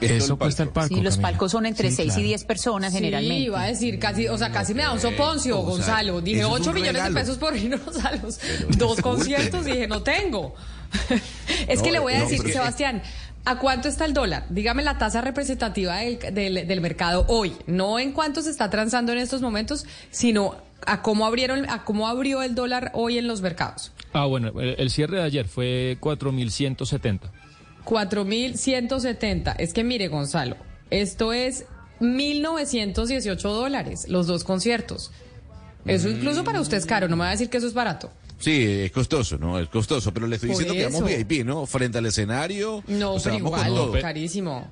Eso 0.00 0.36
cuesta 0.36 0.64
el 0.64 0.70
palco. 0.70 0.94
Sí, 0.94 1.00
los 1.00 1.18
palcos 1.18 1.52
son 1.52 1.66
entre 1.66 1.92
6 1.92 2.16
y 2.16 2.22
10 2.22 2.44
personas 2.44 2.92
generalmente. 2.92 3.36
Sí, 3.36 3.44
iba 3.44 3.62
a 3.62 3.66
decir 3.66 3.98
casi, 4.00 4.26
o 4.26 4.36
sea, 4.36 4.50
casi 4.50 4.74
me 4.74 4.82
da 4.82 4.92
un 4.92 5.00
soponcio, 5.00 5.58
Gonzalo. 5.58 6.20
Dije 6.20 6.44
8 6.44 6.72
millones 6.72 7.04
de 7.04 7.10
pesos 7.12 7.38
por 7.38 7.56
irnos 7.56 8.04
a 8.04 8.16
los 8.16 8.40
dos 8.76 9.00
conciertos. 9.00 9.64
Dije, 9.64 9.86
no 9.86 10.02
tengo. 10.02 10.54
es 11.68 11.82
que 11.82 11.92
le 11.92 11.98
voy 11.98 12.14
a 12.14 12.20
decir, 12.20 12.40
Sebastián, 12.52 13.02
¿A 13.46 13.58
cuánto 13.58 13.88
está 13.88 14.06
el 14.06 14.14
dólar? 14.14 14.46
Dígame 14.48 14.82
la 14.82 14.96
tasa 14.96 15.20
representativa 15.20 15.98
del, 15.98 16.66
del, 16.66 16.80
mercado 16.80 17.26
hoy, 17.28 17.52
no 17.66 17.98
en 17.98 18.12
cuánto 18.12 18.40
se 18.40 18.50
está 18.50 18.70
transando 18.70 19.12
en 19.12 19.18
estos 19.18 19.42
momentos, 19.42 19.84
sino 20.10 20.56
a 20.86 21.02
cómo 21.02 21.26
abrieron, 21.26 21.68
a 21.68 21.84
cómo 21.84 22.08
abrió 22.08 22.42
el 22.42 22.54
dólar 22.54 22.90
hoy 22.94 23.18
en 23.18 23.28
los 23.28 23.42
mercados. 23.42 23.92
Ah, 24.14 24.24
bueno, 24.24 24.52
el, 24.58 24.90
cierre 24.90 25.18
de 25.18 25.24
ayer 25.24 25.46
fue 25.46 25.98
4.170. 26.00 27.20
4.170. 27.84 29.56
Es 29.58 29.74
que 29.74 29.84
mire, 29.84 30.08
Gonzalo, 30.08 30.56
esto 30.88 31.34
es 31.34 31.66
1.918 32.00 33.36
dólares, 33.42 34.08
los 34.08 34.26
dos 34.26 34.44
conciertos. 34.44 35.12
Eso 35.84 36.08
incluso 36.08 36.44
para 36.44 36.62
usted 36.62 36.78
es 36.78 36.86
caro, 36.86 37.08
no 37.08 37.16
me 37.16 37.24
va 37.24 37.28
a 37.28 37.32
decir 37.32 37.50
que 37.50 37.58
eso 37.58 37.66
es 37.66 37.74
barato. 37.74 38.10
Sí, 38.44 38.62
es 38.62 38.92
costoso, 38.92 39.38
¿no? 39.38 39.58
Es 39.58 39.70
costoso, 39.70 40.12
pero 40.12 40.26
le 40.26 40.36
estoy 40.36 40.50
diciendo 40.50 40.74
que 40.74 40.84
vamos 40.84 41.04
VIP, 41.06 41.46
¿no? 41.46 41.64
Frente 41.64 41.96
al 41.96 42.04
escenario. 42.04 42.84
No, 42.88 43.16
pero 43.22 43.36
igual, 43.36 44.00
carísimo. 44.02 44.70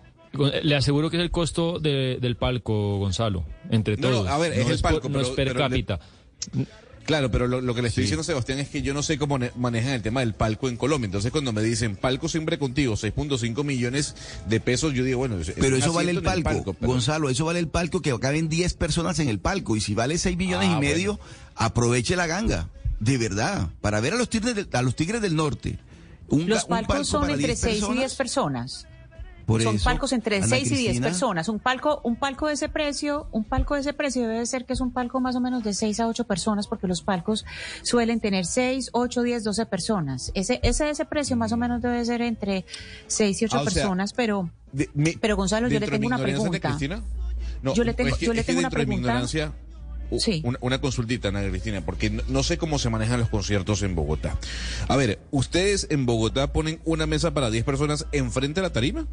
Le 0.62 0.76
aseguro 0.76 1.08
que 1.08 1.16
es 1.16 1.22
el 1.22 1.30
costo 1.30 1.78
del 1.78 2.36
palco, 2.36 2.98
Gonzalo, 2.98 3.46
entre 3.70 3.96
todos. 3.96 4.26
No, 4.26 4.30
a 4.30 4.36
ver, 4.36 4.52
es 4.52 4.68
el 4.68 4.78
palco, 4.80 5.08
no 5.08 5.22
es 5.22 5.30
per 5.30 5.54
cápita. 5.54 6.00
Claro, 7.06 7.30
pero 7.30 7.48
lo, 7.48 7.74
que 7.74 7.80
le 7.80 7.88
estoy 7.88 8.02
diciendo, 8.02 8.22
Sebastián, 8.22 8.58
es 8.58 8.68
que 8.68 8.82
yo 8.82 8.92
no 8.92 9.02
sé 9.02 9.16
cómo 9.16 9.38
manejan 9.56 9.94
el 9.94 10.02
tema 10.02 10.20
del 10.20 10.34
palco 10.34 10.68
en 10.68 10.76
Colombia. 10.76 11.06
Entonces, 11.06 11.32
cuando 11.32 11.54
me 11.54 11.62
dicen 11.62 11.96
palco 11.96 12.28
siempre 12.28 12.58
contigo, 12.58 12.94
6.5 12.94 13.64
millones 13.64 14.14
de 14.46 14.60
pesos, 14.60 14.92
yo 14.92 15.02
digo, 15.02 15.18
bueno, 15.18 15.36
pero 15.58 15.76
eso 15.76 15.94
vale 15.94 16.10
el 16.10 16.22
palco. 16.22 16.76
Gonzalo, 16.78 17.30
eso 17.30 17.46
vale 17.46 17.58
el 17.58 17.68
palco 17.68 18.02
que 18.02 18.16
caben 18.20 18.50
10 18.50 18.74
personas 18.74 19.18
en 19.18 19.30
el 19.30 19.38
palco. 19.38 19.76
Y 19.76 19.80
si 19.80 19.94
vale 19.94 20.18
6 20.18 20.36
millones 20.36 20.68
y 20.68 20.74
ah, 20.74 20.78
medio, 20.78 21.18
aproveche 21.56 22.16
la 22.16 22.26
ganga 22.26 22.68
de 23.02 23.18
verdad, 23.18 23.68
para 23.80 24.00
ver 24.00 24.14
a 24.14 24.16
los 24.16 24.28
Tigres, 24.28 24.54
del, 24.54 24.68
a 24.72 24.80
los 24.80 24.94
tigres 24.94 25.20
del 25.20 25.34
Norte. 25.34 25.78
los 26.30 26.64
palcos 26.66 27.08
son 27.08 27.28
entre 27.30 27.56
6 27.56 27.84
y 27.90 27.94
10 27.94 28.14
personas. 28.14 28.86
son 29.60 29.78
palcos 29.80 30.12
entre 30.12 30.40
6 30.40 30.70
y 30.70 30.76
10 30.76 31.00
personas. 31.00 31.48
Un 31.48 31.58
palco, 31.58 32.00
un 32.04 32.14
palco 32.14 32.46
de 32.46 32.54
ese 32.54 32.68
precio, 32.68 33.26
un 33.32 33.42
palco 33.42 33.74
de 33.74 33.80
ese 33.80 33.92
precio 33.92 34.28
debe 34.28 34.46
ser 34.46 34.66
que 34.66 34.74
es 34.74 34.80
un 34.80 34.92
palco 34.92 35.18
más 35.18 35.34
o 35.34 35.40
menos 35.40 35.64
de 35.64 35.74
6 35.74 35.98
a 35.98 36.06
8 36.06 36.24
personas, 36.24 36.68
porque 36.68 36.86
los 36.86 37.02
palcos 37.02 37.44
suelen 37.82 38.20
tener 38.20 38.46
6, 38.46 38.90
8, 38.92 39.22
10, 39.22 39.44
12 39.44 39.66
personas. 39.66 40.30
Ese, 40.34 40.60
ese, 40.62 40.88
ese 40.88 41.04
precio 41.04 41.36
más 41.36 41.50
o 41.50 41.56
menos 41.56 41.82
debe 41.82 42.04
ser 42.04 42.22
entre 42.22 42.64
6 43.08 43.42
y 43.42 43.44
8 43.46 43.56
ah, 43.58 43.64
personas, 43.64 44.12
pero, 44.12 44.48
pero 45.20 45.34
Gonzalo, 45.34 45.66
yo 45.66 45.80
le 45.80 45.88
tengo 45.88 46.06
una 46.06 46.18
pregunta. 46.18 46.78
yo 47.74 47.82
le 47.82 47.94
tengo, 47.94 48.16
yo 48.16 48.32
le 48.32 48.44
tengo 48.44 48.60
una 48.60 48.70
pregunta. 48.70 49.26
Sí. 50.18 50.42
Una, 50.60 50.80
consultita, 50.80 51.28
Ana 51.28 51.42
Cristina, 51.48 51.80
porque 51.80 52.10
no, 52.10 52.42
sé 52.42 52.58
cómo 52.58 52.78
se 52.78 52.90
manejan 52.90 53.20
los 53.20 53.28
conciertos 53.28 53.82
en 53.82 53.94
Bogotá. 53.94 54.36
A 54.88 54.96
ver, 54.96 55.20
¿ustedes 55.30 55.86
en 55.90 56.06
Bogotá 56.06 56.52
ponen 56.52 56.80
una 56.84 57.06
mesa 57.06 57.32
para 57.32 57.50
10 57.50 57.64
personas 57.64 58.06
enfrente 58.12 58.60
a 58.60 58.64
la 58.64 58.72
tarima? 58.72 59.06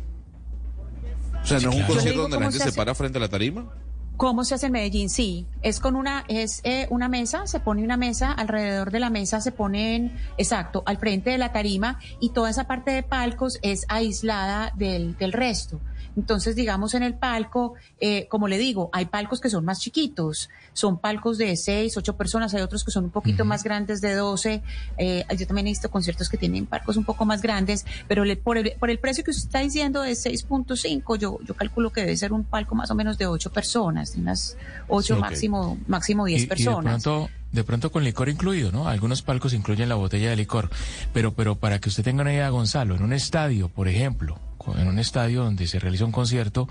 O 1.41 1.45
sea, 1.45 1.59
¿no 1.59 1.69
es 1.69 1.75
un 1.75 1.83
concierto 1.83 2.21
donde 2.21 2.37
la 2.37 2.51
gente 2.51 2.59
se, 2.59 2.73
para 2.73 2.93
frente 2.95 3.17
a 3.17 3.21
la 3.21 3.29
tarima? 3.29 3.71
¿Cómo 4.17 4.43
se 4.43 4.53
hace 4.53 4.65
en 4.65 4.73
Medellín? 4.73 5.09
Sí, 5.09 5.45
es 5.61 5.79
con 5.79 5.95
una, 5.95 6.25
es 6.27 6.59
eh, 6.65 6.87
una 6.89 7.07
mesa, 7.07 7.47
se 7.47 7.61
pone 7.61 7.83
una 7.83 7.95
mesa, 7.95 8.33
alrededor 8.33 8.91
de 8.91 8.99
la 8.99 9.09
mesa 9.09 9.39
se 9.39 9.53
ponen, 9.53 10.13
exacto, 10.37 10.83
al 10.85 10.97
frente 10.97 11.29
de 11.29 11.37
la 11.37 11.53
tarima 11.53 11.99
y 12.19 12.31
toda 12.31 12.49
esa 12.49 12.67
parte 12.67 12.91
de 12.91 13.01
palcos 13.01 13.59
es 13.61 13.85
aislada 13.87 14.73
del, 14.75 15.17
del 15.17 15.31
resto. 15.31 15.79
Entonces, 16.19 16.53
digamos, 16.53 16.95
en 16.95 17.03
el 17.03 17.13
palco, 17.13 17.75
eh, 18.01 18.27
como 18.27 18.49
le 18.49 18.57
digo, 18.57 18.89
hay 18.91 19.05
palcos 19.05 19.39
que 19.39 19.49
son 19.49 19.63
más 19.63 19.79
chiquitos, 19.79 20.49
son 20.73 20.97
palcos 20.97 21.37
de 21.37 21.55
seis, 21.55 21.95
ocho 21.95 22.17
personas, 22.17 22.53
hay 22.53 22.61
otros 22.61 22.83
que 22.83 22.91
son 22.91 23.05
un 23.05 23.09
poquito 23.09 23.45
más 23.45 23.63
grandes, 23.63 24.01
de 24.01 24.15
12. 24.15 24.61
Eh, 24.97 25.25
yo 25.37 25.47
también 25.47 25.67
he 25.67 25.69
visto 25.69 25.89
conciertos 25.89 26.27
que 26.27 26.37
tienen 26.37 26.65
palcos 26.65 26.97
un 26.97 27.05
poco 27.05 27.23
más 27.23 27.41
grandes, 27.41 27.85
pero 28.09 28.23
por, 28.43 28.57
el, 28.57 28.73
por 28.77 28.89
el 28.89 28.99
precio 28.99 29.23
que 29.23 29.31
usted 29.31 29.45
está 29.45 29.59
diciendo 29.59 30.01
de 30.01 30.11
6.5, 30.11 31.17
yo, 31.17 31.39
yo 31.41 31.53
calculo 31.53 31.91
que 31.91 32.01
debe 32.01 32.17
ser 32.17 32.33
un 32.33 32.43
palco 32.43 32.75
más 32.75 32.91
o 32.91 32.95
menos 32.95 33.17
de 33.17 33.25
ocho 33.25 33.49
personas, 33.53 34.15
unas 34.17 34.57
ocho 34.89 35.17
máximo, 35.17 35.77
máximo 35.87 36.25
10 36.25 36.47
personas. 36.47 37.01
de 37.53 37.63
pronto 37.63 37.93
con 37.93 38.03
licor 38.03 38.27
incluido, 38.27 38.73
¿no? 38.73 38.89
Algunos 38.89 39.21
palcos 39.21 39.53
incluyen 39.53 39.87
la 39.87 39.95
botella 39.95 40.29
de 40.29 40.35
licor, 40.35 40.69
pero 41.13 41.33
pero 41.33 41.55
para 41.55 41.79
que 41.79 41.87
usted 41.87 42.03
tenga 42.03 42.23
una 42.23 42.33
idea, 42.33 42.49
Gonzalo, 42.49 42.95
en 42.95 43.03
un 43.03 43.13
estadio, 43.13 43.69
por 43.69 43.87
ejemplo, 43.87 44.37
en 44.77 44.87
un 44.87 44.99
estadio 44.99 45.43
donde 45.43 45.67
se 45.67 45.79
realiza 45.79 46.05
un 46.05 46.11
concierto, 46.11 46.67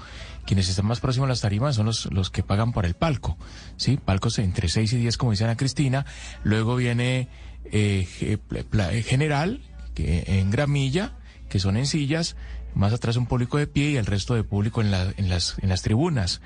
quienes 0.46 0.68
están 0.68 0.86
más 0.86 1.00
próximos 1.00 1.26
a 1.26 1.28
las 1.28 1.40
tarimas 1.40 1.76
son 1.76 1.86
los, 1.86 2.06
los 2.12 2.30
que 2.30 2.42
pagan 2.42 2.72
por 2.72 2.86
el 2.86 2.94
palco, 2.94 3.36
¿sí? 3.76 3.98
Palcos 4.02 4.38
entre 4.38 4.68
6 4.68 4.92
y 4.92 4.96
10, 4.98 5.16
como 5.16 5.32
dice 5.32 5.44
Ana 5.44 5.56
Cristina. 5.56 6.06
Luego 6.42 6.76
viene 6.76 7.28
eh, 7.72 8.06
eh, 8.20 9.02
General, 9.06 9.60
que 9.94 10.24
en 10.26 10.50
Gramilla, 10.50 11.12
que 11.48 11.58
son 11.58 11.76
en 11.76 11.86
sillas, 11.86 12.36
más 12.74 12.92
atrás 12.92 13.16
un 13.16 13.26
público 13.26 13.58
de 13.58 13.66
pie 13.66 13.90
y 13.90 13.96
el 13.96 14.06
resto 14.06 14.34
de 14.34 14.44
público 14.44 14.80
en, 14.80 14.90
la, 14.90 15.12
en, 15.16 15.28
las, 15.28 15.56
en 15.60 15.68
las 15.68 15.82
tribunas. 15.82 16.40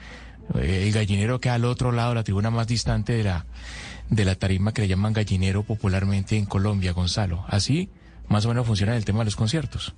Eh, 0.54 0.84
el 0.86 0.92
gallinero 0.92 1.40
queda 1.40 1.54
al 1.54 1.64
otro 1.64 1.92
lado, 1.92 2.14
la 2.14 2.24
tribuna 2.24 2.50
más 2.50 2.66
distante 2.66 3.12
de 3.12 3.24
la, 3.24 3.46
de 4.10 4.24
la 4.24 4.34
tarima 4.34 4.72
que 4.72 4.82
le 4.82 4.88
llaman 4.88 5.12
gallinero 5.12 5.62
popularmente 5.62 6.36
en 6.36 6.46
Colombia, 6.46 6.92
Gonzalo. 6.92 7.44
Así 7.48 7.90
más 8.28 8.46
o 8.46 8.48
menos 8.48 8.66
funciona 8.66 8.96
el 8.96 9.04
tema 9.04 9.20
de 9.20 9.26
los 9.26 9.36
conciertos. 9.36 9.94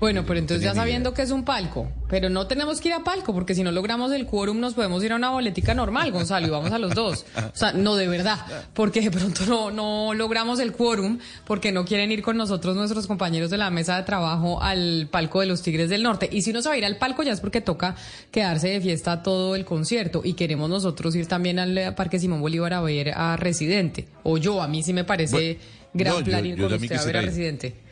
Bueno, 0.00 0.24
pero 0.26 0.38
entonces 0.38 0.64
ya 0.64 0.74
sabiendo 0.74 1.12
que 1.12 1.20
es 1.20 1.30
un 1.30 1.44
palco, 1.44 1.92
pero 2.08 2.30
no 2.30 2.46
tenemos 2.46 2.80
que 2.80 2.88
ir 2.88 2.94
a 2.94 3.04
palco, 3.04 3.34
porque 3.34 3.54
si 3.54 3.62
no 3.62 3.70
logramos 3.70 4.10
el 4.12 4.24
quórum 4.24 4.58
nos 4.58 4.72
podemos 4.72 5.04
ir 5.04 5.12
a 5.12 5.16
una 5.16 5.28
boletica 5.28 5.74
normal, 5.74 6.10
Gonzalo, 6.10 6.46
y 6.46 6.50
vamos 6.50 6.72
a 6.72 6.78
los 6.78 6.94
dos. 6.94 7.26
O 7.36 7.56
sea, 7.56 7.72
no 7.74 7.96
de 7.96 8.08
verdad, 8.08 8.38
porque 8.72 9.02
de 9.02 9.10
pronto 9.10 9.44
no, 9.44 9.70
no 9.70 10.14
logramos 10.14 10.58
el 10.58 10.72
quórum, 10.72 11.18
porque 11.46 11.70
no 11.70 11.84
quieren 11.84 12.10
ir 12.12 12.22
con 12.22 12.38
nosotros 12.38 12.76
nuestros 12.76 13.06
compañeros 13.06 13.50
de 13.50 13.58
la 13.58 13.70
mesa 13.70 13.98
de 13.98 14.04
trabajo 14.04 14.62
al 14.62 15.06
palco 15.10 15.40
de 15.40 15.46
los 15.46 15.60
Tigres 15.60 15.90
del 15.90 16.02
Norte. 16.02 16.30
Y 16.32 16.40
si 16.40 16.54
no 16.54 16.62
se 16.62 16.70
va 16.70 16.76
a 16.76 16.78
ir 16.78 16.86
al 16.86 16.96
palco 16.96 17.22
ya 17.22 17.32
es 17.32 17.40
porque 17.40 17.60
toca 17.60 17.94
quedarse 18.30 18.68
de 18.68 18.80
fiesta 18.80 19.22
todo 19.22 19.54
el 19.54 19.66
concierto, 19.66 20.22
y 20.24 20.32
queremos 20.32 20.70
nosotros 20.70 21.14
ir 21.14 21.26
también 21.26 21.58
al 21.58 21.94
Parque 21.94 22.18
Simón 22.18 22.40
Bolívar 22.40 22.72
a 22.72 22.80
ver 22.80 23.10
a 23.10 23.36
Residente. 23.36 24.08
O 24.22 24.38
yo, 24.38 24.62
a 24.62 24.66
mí 24.66 24.82
sí 24.82 24.94
me 24.94 25.04
parece 25.04 25.58
gran 25.92 26.24
plan 26.24 26.46
ir 26.46 26.56
con 26.56 26.72
usted 26.72 26.96
a 26.96 27.04
ver 27.04 27.16
a 27.18 27.20
Residente. 27.20 27.89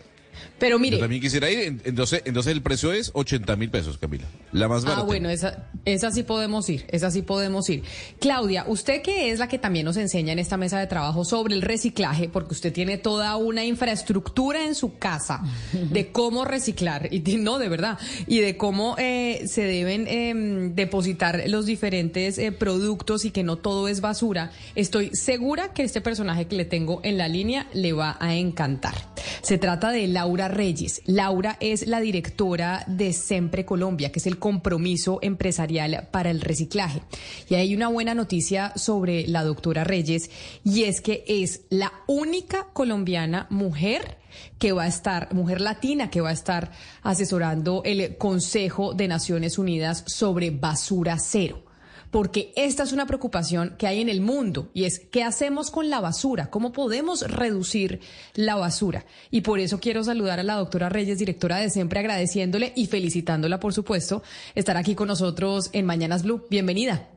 Pero 0.59 0.79
mire. 0.79 0.97
Yo 0.97 1.03
también 1.03 1.23
quisiera 1.23 1.51
ir. 1.51 1.81
Entonces, 1.85 2.23
entonces 2.25 2.53
el 2.53 2.63
precio 2.63 2.93
es 2.93 3.11
80 3.15 3.57
mil 3.57 3.71
pesos, 3.71 3.99
Camila. 3.99 4.25
La 4.53 4.69
más 4.69 4.85
barata. 4.85 5.03
Ah, 5.03 5.05
bueno, 5.05 5.29
esa, 5.29 5.69
esa 5.85 6.11
sí 6.11 6.23
podemos 6.23 6.69
ir. 6.69 6.85
Esa 6.89 7.11
sí 7.11 7.23
podemos 7.23 7.69
ir. 7.71 7.83
Claudia, 8.21 8.65
usted 8.67 9.03
que 9.03 9.31
es 9.31 9.39
la 9.39 9.49
que 9.49 9.59
también 9.59 9.85
nos 9.85 9.97
enseña 9.97 10.33
en 10.33 10.39
esta 10.39 10.57
mesa 10.57 10.79
de 10.79 10.87
trabajo 10.87 11.25
sobre 11.25 11.55
el 11.55 11.63
reciclaje, 11.63 12.29
porque 12.29 12.55
usted 12.55 12.73
tiene 12.73 12.99
toda 12.99 13.37
una 13.37 13.65
infraestructura 13.65 14.65
en 14.65 14.75
su 14.75 14.99
casa 14.99 15.43
de 15.73 16.09
cómo 16.13 16.45
reciclar, 16.45 17.09
y 17.13 17.21
no, 17.37 17.59
de 17.59 17.69
verdad, 17.69 17.99
y 18.27 18.39
de 18.39 18.57
cómo 18.57 18.97
eh, 18.99 19.45
se 19.47 19.63
deben 19.63 20.07
eh, 20.09 20.71
depositar 20.75 21.45
los 21.47 21.67
diferentes 21.67 22.39
eh, 22.39 22.53
productos 22.53 23.25
y 23.25 23.31
que 23.31 23.43
no 23.43 23.57
todo 23.57 23.89
es 23.89 24.01
basura. 24.01 24.51
Estoy 24.75 25.11
segura 25.13 25.73
que 25.73 25.83
este 25.83 26.01
personaje 26.01 26.47
que 26.47 26.57
le 26.57 26.65
tengo 26.65 27.01
en 27.05 27.19
la 27.19 27.29
línea 27.29 27.67
le 27.73 27.93
va 27.93 28.17
a 28.21 28.35
encantar. 28.35 28.95
Se 29.43 29.59
trata 29.59 29.91
de 29.91 30.09
Laura 30.29 30.49
Reyes. 30.49 31.01
Laura 31.07 31.57
es 31.59 31.87
la 31.87 32.01
directora 32.01 32.85
de 32.87 33.15
Sempre 33.15 33.65
Colombia, 33.65 34.13
que 34.13 34.19
es 34.19 34.27
el 34.27 34.39
compromiso 34.39 35.21
empresarial 35.23 36.09
para 36.11 36.31
el 36.31 36.43
reciclaje. 36.43 37.01
Y 37.49 37.55
hay 37.55 37.75
una 37.75 37.89
buena 37.89 38.13
noticia 38.13 38.75
sobre 38.77 39.27
la 39.27 39.43
doctora 39.43 39.85
Reyes 39.85 40.31
y 40.65 40.83
es 40.83 41.01
que 41.01 41.25
es 41.27 41.63
la 41.71 41.95
única 42.07 42.67
colombiana 42.75 43.47
mujer 43.49 44.19
que 44.59 44.73
va 44.73 44.83
a 44.83 44.89
estar, 44.89 45.33
mujer 45.33 45.63
latina 45.63 46.11
que 46.11 46.21
va 46.21 46.29
a 46.29 46.35
estar 46.35 46.73
asesorando 47.03 47.81
el 47.87 48.19
Consejo 48.19 48.93
de 48.93 49.09
Naciones 49.09 49.57
Unidas 49.57 50.05
sobre 50.07 50.51
basura 50.51 51.17
cero 51.19 51.68
porque 52.11 52.53
esta 52.57 52.83
es 52.83 52.93
una 52.93 53.07
preocupación 53.07 53.77
que 53.79 53.87
hay 53.87 54.01
en 54.01 54.09
el 54.09 54.21
mundo 54.21 54.71
y 54.73 54.85
es 54.85 54.99
qué 54.99 55.23
hacemos 55.23 55.71
con 55.71 55.91
la 55.91 56.01
basura, 56.01 56.51
cómo 56.51 56.73
podemos 56.73 57.23
reducir 57.23 58.01
la 58.35 58.57
basura. 58.57 59.05
Y 59.31 59.43
por 59.43 59.59
eso 59.59 59.81
quiero 59.81 60.05
saludar 60.05 60.41
a 60.41 60.43
la 60.43 60.55
doctora 60.55 60.89
Reyes, 60.89 61.19
directora 61.19 61.59
de 61.59 61.71
Siempre, 61.71 62.01
agradeciéndole 62.01 62.73
y 62.77 62.87
felicitándola, 62.87 63.61
por 63.61 63.75
supuesto, 63.75 64.23
estar 64.55 64.77
aquí 64.77 64.95
con 64.95 65.09
nosotros 65.09 65.71
en 65.73 65.87
Mañanas 65.87 66.23
Blue. 66.23 66.47
Bienvenida. 66.51 67.09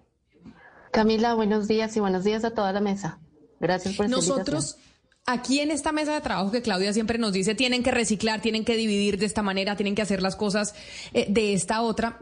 Camila, 0.91 1.35
buenos 1.35 1.67
días 1.67 1.95
y 1.95 1.99
buenos 1.99 2.23
días 2.23 2.43
a 2.43 2.51
toda 2.51 2.73
la 2.73 2.81
mesa. 2.81 3.19
Gracias 3.59 3.95
por 3.95 4.09
Nosotros 4.09 4.77
aquí 5.25 5.59
en 5.59 5.71
esta 5.71 5.91
mesa 5.91 6.13
de 6.13 6.21
trabajo 6.21 6.51
que 6.51 6.61
Claudia 6.61 6.93
siempre 6.93 7.17
nos 7.17 7.31
dice, 7.31 7.55
tienen 7.55 7.83
que 7.83 7.91
reciclar, 7.91 8.41
tienen 8.41 8.65
que 8.65 8.75
dividir 8.75 9.17
de 9.17 9.25
esta 9.25 9.41
manera, 9.41 9.75
tienen 9.75 9.95
que 9.95 10.01
hacer 10.01 10.21
las 10.21 10.35
cosas 10.35 10.75
eh, 11.13 11.27
de 11.29 11.53
esta 11.53 11.81
otra 11.81 12.19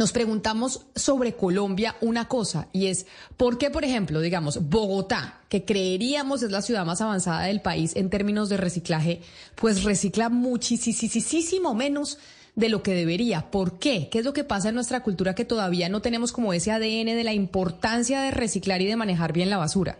nos 0.00 0.12
preguntamos 0.12 0.86
sobre 0.96 1.34
Colombia 1.34 1.94
una 2.00 2.26
cosa 2.26 2.68
y 2.72 2.86
es, 2.86 3.04
¿por 3.36 3.58
qué, 3.58 3.68
por 3.68 3.84
ejemplo, 3.84 4.22
digamos, 4.22 4.70
Bogotá, 4.70 5.40
que 5.50 5.66
creeríamos 5.66 6.42
es 6.42 6.50
la 6.50 6.62
ciudad 6.62 6.86
más 6.86 7.02
avanzada 7.02 7.42
del 7.42 7.60
país 7.60 7.94
en 7.96 8.08
términos 8.08 8.48
de 8.48 8.56
reciclaje, 8.56 9.20
pues 9.56 9.84
recicla 9.84 10.30
muchísimo 10.30 11.74
menos 11.74 12.16
de 12.56 12.70
lo 12.70 12.82
que 12.82 12.94
debería? 12.94 13.50
¿Por 13.50 13.78
qué? 13.78 14.08
¿Qué 14.10 14.20
es 14.20 14.24
lo 14.24 14.32
que 14.32 14.42
pasa 14.42 14.70
en 14.70 14.76
nuestra 14.76 15.02
cultura 15.02 15.34
que 15.34 15.44
todavía 15.44 15.90
no 15.90 16.00
tenemos 16.00 16.32
como 16.32 16.54
ese 16.54 16.72
ADN 16.72 17.14
de 17.14 17.22
la 17.22 17.34
importancia 17.34 18.22
de 18.22 18.30
reciclar 18.30 18.80
y 18.80 18.86
de 18.86 18.96
manejar 18.96 19.34
bien 19.34 19.50
la 19.50 19.58
basura? 19.58 19.98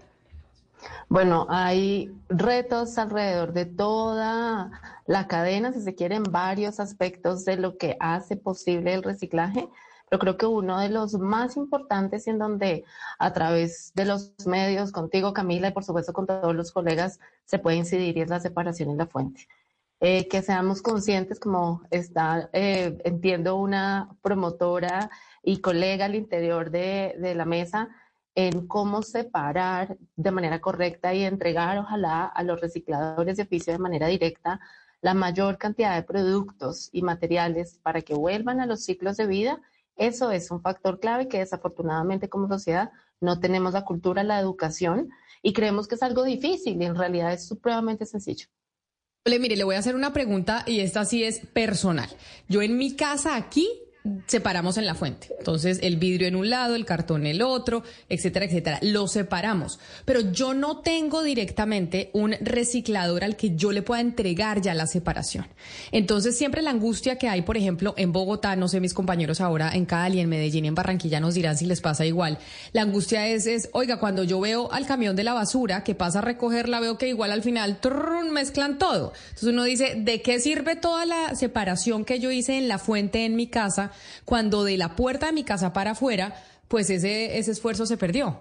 Bueno, 1.10 1.46
hay 1.50 2.10
retos 2.30 2.96
alrededor 2.96 3.52
de 3.52 3.66
toda 3.66 4.70
la 5.06 5.26
cadena, 5.26 5.74
si 5.74 5.82
se 5.82 5.94
quieren, 5.94 6.22
varios 6.22 6.80
aspectos 6.80 7.44
de 7.44 7.58
lo 7.58 7.76
que 7.76 7.98
hace 8.00 8.36
posible 8.36 8.94
el 8.94 9.02
reciclaje. 9.02 9.68
Pero 10.10 10.20
creo 10.20 10.36
que 10.36 10.46
uno 10.46 10.80
de 10.80 10.88
los 10.88 11.14
más 11.14 11.56
importantes 11.56 12.26
en 12.26 12.38
donde 12.38 12.84
a 13.18 13.32
través 13.32 13.92
de 13.94 14.04
los 14.04 14.34
medios, 14.44 14.90
contigo 14.92 15.32
Camila 15.32 15.68
y 15.68 15.72
por 15.72 15.84
supuesto 15.84 16.12
con 16.12 16.26
todos 16.26 16.54
los 16.54 16.72
colegas, 16.72 17.20
se 17.44 17.60
puede 17.60 17.76
incidir 17.76 18.18
y 18.18 18.22
es 18.22 18.28
la 18.28 18.40
separación 18.40 18.90
en 18.90 18.98
la 18.98 19.06
fuente. 19.06 19.46
Eh, 20.00 20.28
que 20.28 20.42
seamos 20.42 20.82
conscientes, 20.82 21.38
como 21.38 21.82
está, 21.90 22.50
eh, 22.52 22.98
entiendo, 23.04 23.56
una 23.56 24.16
promotora 24.20 25.10
y 25.42 25.60
colega 25.60 26.06
al 26.06 26.16
interior 26.16 26.70
de, 26.70 27.14
de 27.18 27.34
la 27.34 27.44
mesa, 27.44 27.88
en 28.34 28.66
cómo 28.66 29.02
separar 29.02 29.96
de 30.16 30.30
manera 30.32 30.60
correcta 30.60 31.14
y 31.14 31.22
entregar, 31.22 31.78
ojalá, 31.78 32.24
a 32.24 32.42
los 32.42 32.60
recicladores 32.60 33.36
de 33.36 33.44
oficio 33.44 33.72
de 33.72 33.78
manera 33.78 34.08
directa 34.08 34.60
la 35.02 35.14
mayor 35.14 35.56
cantidad 35.58 35.94
de 35.94 36.02
productos 36.02 36.90
y 36.92 37.02
materiales 37.02 37.78
para 37.82 38.02
que 38.02 38.14
vuelvan 38.14 38.60
a 38.60 38.66
los 38.66 38.84
ciclos 38.84 39.16
de 39.16 39.26
vida, 39.26 39.60
eso 40.00 40.32
es 40.32 40.50
un 40.50 40.62
factor 40.62 40.98
clave 40.98 41.28
que 41.28 41.38
desafortunadamente 41.38 42.30
como 42.30 42.48
sociedad 42.48 42.90
no 43.20 43.38
tenemos 43.38 43.74
la 43.74 43.84
cultura, 43.84 44.24
la 44.24 44.40
educación 44.40 45.10
y 45.42 45.52
creemos 45.52 45.86
que 45.86 45.94
es 45.94 46.02
algo 46.02 46.24
difícil 46.24 46.80
y 46.80 46.86
en 46.86 46.96
realidad 46.96 47.34
es 47.34 47.46
supremamente 47.46 48.06
sencillo. 48.06 48.46
Le, 49.26 49.38
mire, 49.38 49.56
le 49.56 49.64
voy 49.64 49.74
a 49.74 49.80
hacer 49.80 49.94
una 49.94 50.14
pregunta 50.14 50.64
y 50.66 50.80
esta 50.80 51.04
sí 51.04 51.22
es 51.22 51.40
personal. 51.40 52.08
Yo 52.48 52.62
en 52.62 52.78
mi 52.78 52.96
casa 52.96 53.36
aquí 53.36 53.68
separamos 54.26 54.78
en 54.78 54.86
la 54.86 54.94
fuente. 54.94 55.28
Entonces, 55.38 55.78
el 55.82 55.96
vidrio 55.96 56.26
en 56.28 56.36
un 56.36 56.50
lado, 56.50 56.74
el 56.74 56.84
cartón 56.84 57.22
en 57.22 57.28
el 57.28 57.42
otro, 57.42 57.82
etcétera, 58.08 58.46
etcétera. 58.46 58.78
Lo 58.82 59.08
separamos. 59.08 59.78
Pero 60.04 60.32
yo 60.32 60.54
no 60.54 60.78
tengo 60.78 61.22
directamente 61.22 62.10
un 62.12 62.34
reciclador 62.40 63.24
al 63.24 63.36
que 63.36 63.56
yo 63.56 63.72
le 63.72 63.82
pueda 63.82 64.00
entregar 64.00 64.60
ya 64.60 64.74
la 64.74 64.86
separación. 64.86 65.46
Entonces, 65.92 66.36
siempre 66.36 66.62
la 66.62 66.70
angustia 66.70 67.16
que 67.16 67.28
hay, 67.28 67.42
por 67.42 67.56
ejemplo, 67.56 67.94
en 67.96 68.12
Bogotá, 68.12 68.56
no 68.56 68.68
sé, 68.68 68.80
mis 68.80 68.94
compañeros 68.94 69.40
ahora 69.40 69.72
en 69.74 69.84
Cali, 69.84 70.20
en 70.20 70.28
Medellín, 70.28 70.64
en 70.64 70.74
Barranquilla 70.74 71.20
nos 71.20 71.34
dirán 71.34 71.56
si 71.56 71.66
les 71.66 71.80
pasa 71.80 72.06
igual. 72.06 72.38
La 72.72 72.82
angustia 72.82 73.26
es, 73.28 73.46
es 73.46 73.68
oiga, 73.72 73.98
cuando 73.98 74.24
yo 74.24 74.40
veo 74.40 74.72
al 74.72 74.86
camión 74.86 75.16
de 75.16 75.24
la 75.24 75.34
basura 75.34 75.84
que 75.84 75.94
pasa 75.94 76.20
a 76.20 76.22
recogerla, 76.22 76.80
veo 76.80 76.98
que 76.98 77.08
igual 77.08 77.32
al 77.32 77.42
final 77.42 77.78
mezclan 78.30 78.78
todo. 78.78 79.12
Entonces 79.24 79.48
uno 79.48 79.64
dice, 79.64 79.94
¿de 79.96 80.22
qué 80.22 80.40
sirve 80.40 80.76
toda 80.76 81.04
la 81.04 81.34
separación 81.34 82.04
que 82.04 82.20
yo 82.20 82.30
hice 82.30 82.56
en 82.56 82.68
la 82.68 82.78
fuente 82.78 83.24
en 83.24 83.36
mi 83.36 83.46
casa? 83.46 83.89
Cuando 84.24 84.64
de 84.64 84.76
la 84.76 84.96
puerta 84.96 85.26
de 85.26 85.32
mi 85.32 85.44
casa 85.44 85.72
para 85.72 85.92
afuera, 85.92 86.34
pues 86.68 86.90
ese, 86.90 87.38
ese 87.38 87.50
esfuerzo 87.50 87.86
se 87.86 87.96
perdió. 87.96 88.40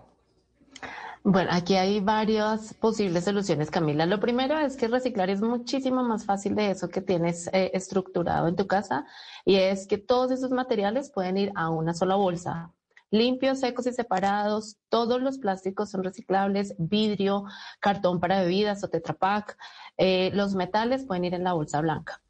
Bueno, 1.23 1.49
aquí 1.51 1.75
hay 1.75 1.99
varias 1.99 2.73
posibles 2.73 3.25
soluciones, 3.25 3.69
Camila. 3.69 4.05
Lo 4.05 4.21
primero 4.21 4.57
es 4.57 4.77
que 4.77 4.87
reciclar 4.87 5.29
es 5.29 5.41
muchísimo 5.41 6.01
más 6.01 6.25
fácil 6.25 6.55
de 6.55 6.71
eso 6.71 6.87
que 6.87 7.01
tienes 7.01 7.47
eh, 7.51 7.71
estructurado 7.73 8.47
en 8.47 8.55
tu 8.55 8.67
casa 8.67 9.05
y 9.43 9.55
es 9.57 9.85
que 9.85 9.97
todos 9.97 10.31
esos 10.31 10.51
materiales 10.51 11.11
pueden 11.11 11.37
ir 11.37 11.51
a 11.55 11.69
una 11.69 11.93
sola 11.93 12.15
bolsa. 12.15 12.71
Limpios, 13.11 13.59
secos 13.59 13.85
y 13.87 13.91
separados, 13.91 14.77
todos 14.87 15.21
los 15.21 15.39
plásticos 15.39 15.89
son 15.91 16.03
reciclables, 16.03 16.75
vidrio, 16.77 17.43
cartón 17.81 18.19
para 18.21 18.41
bebidas 18.41 18.83
o 18.83 18.87
tetrapack. 18.89 19.57
Eh, 19.97 20.31
los 20.33 20.55
metales 20.55 21.05
pueden 21.05 21.25
ir 21.25 21.33
en 21.33 21.43
la 21.43 21.53
bolsa 21.53 21.81
blanca 21.81 22.21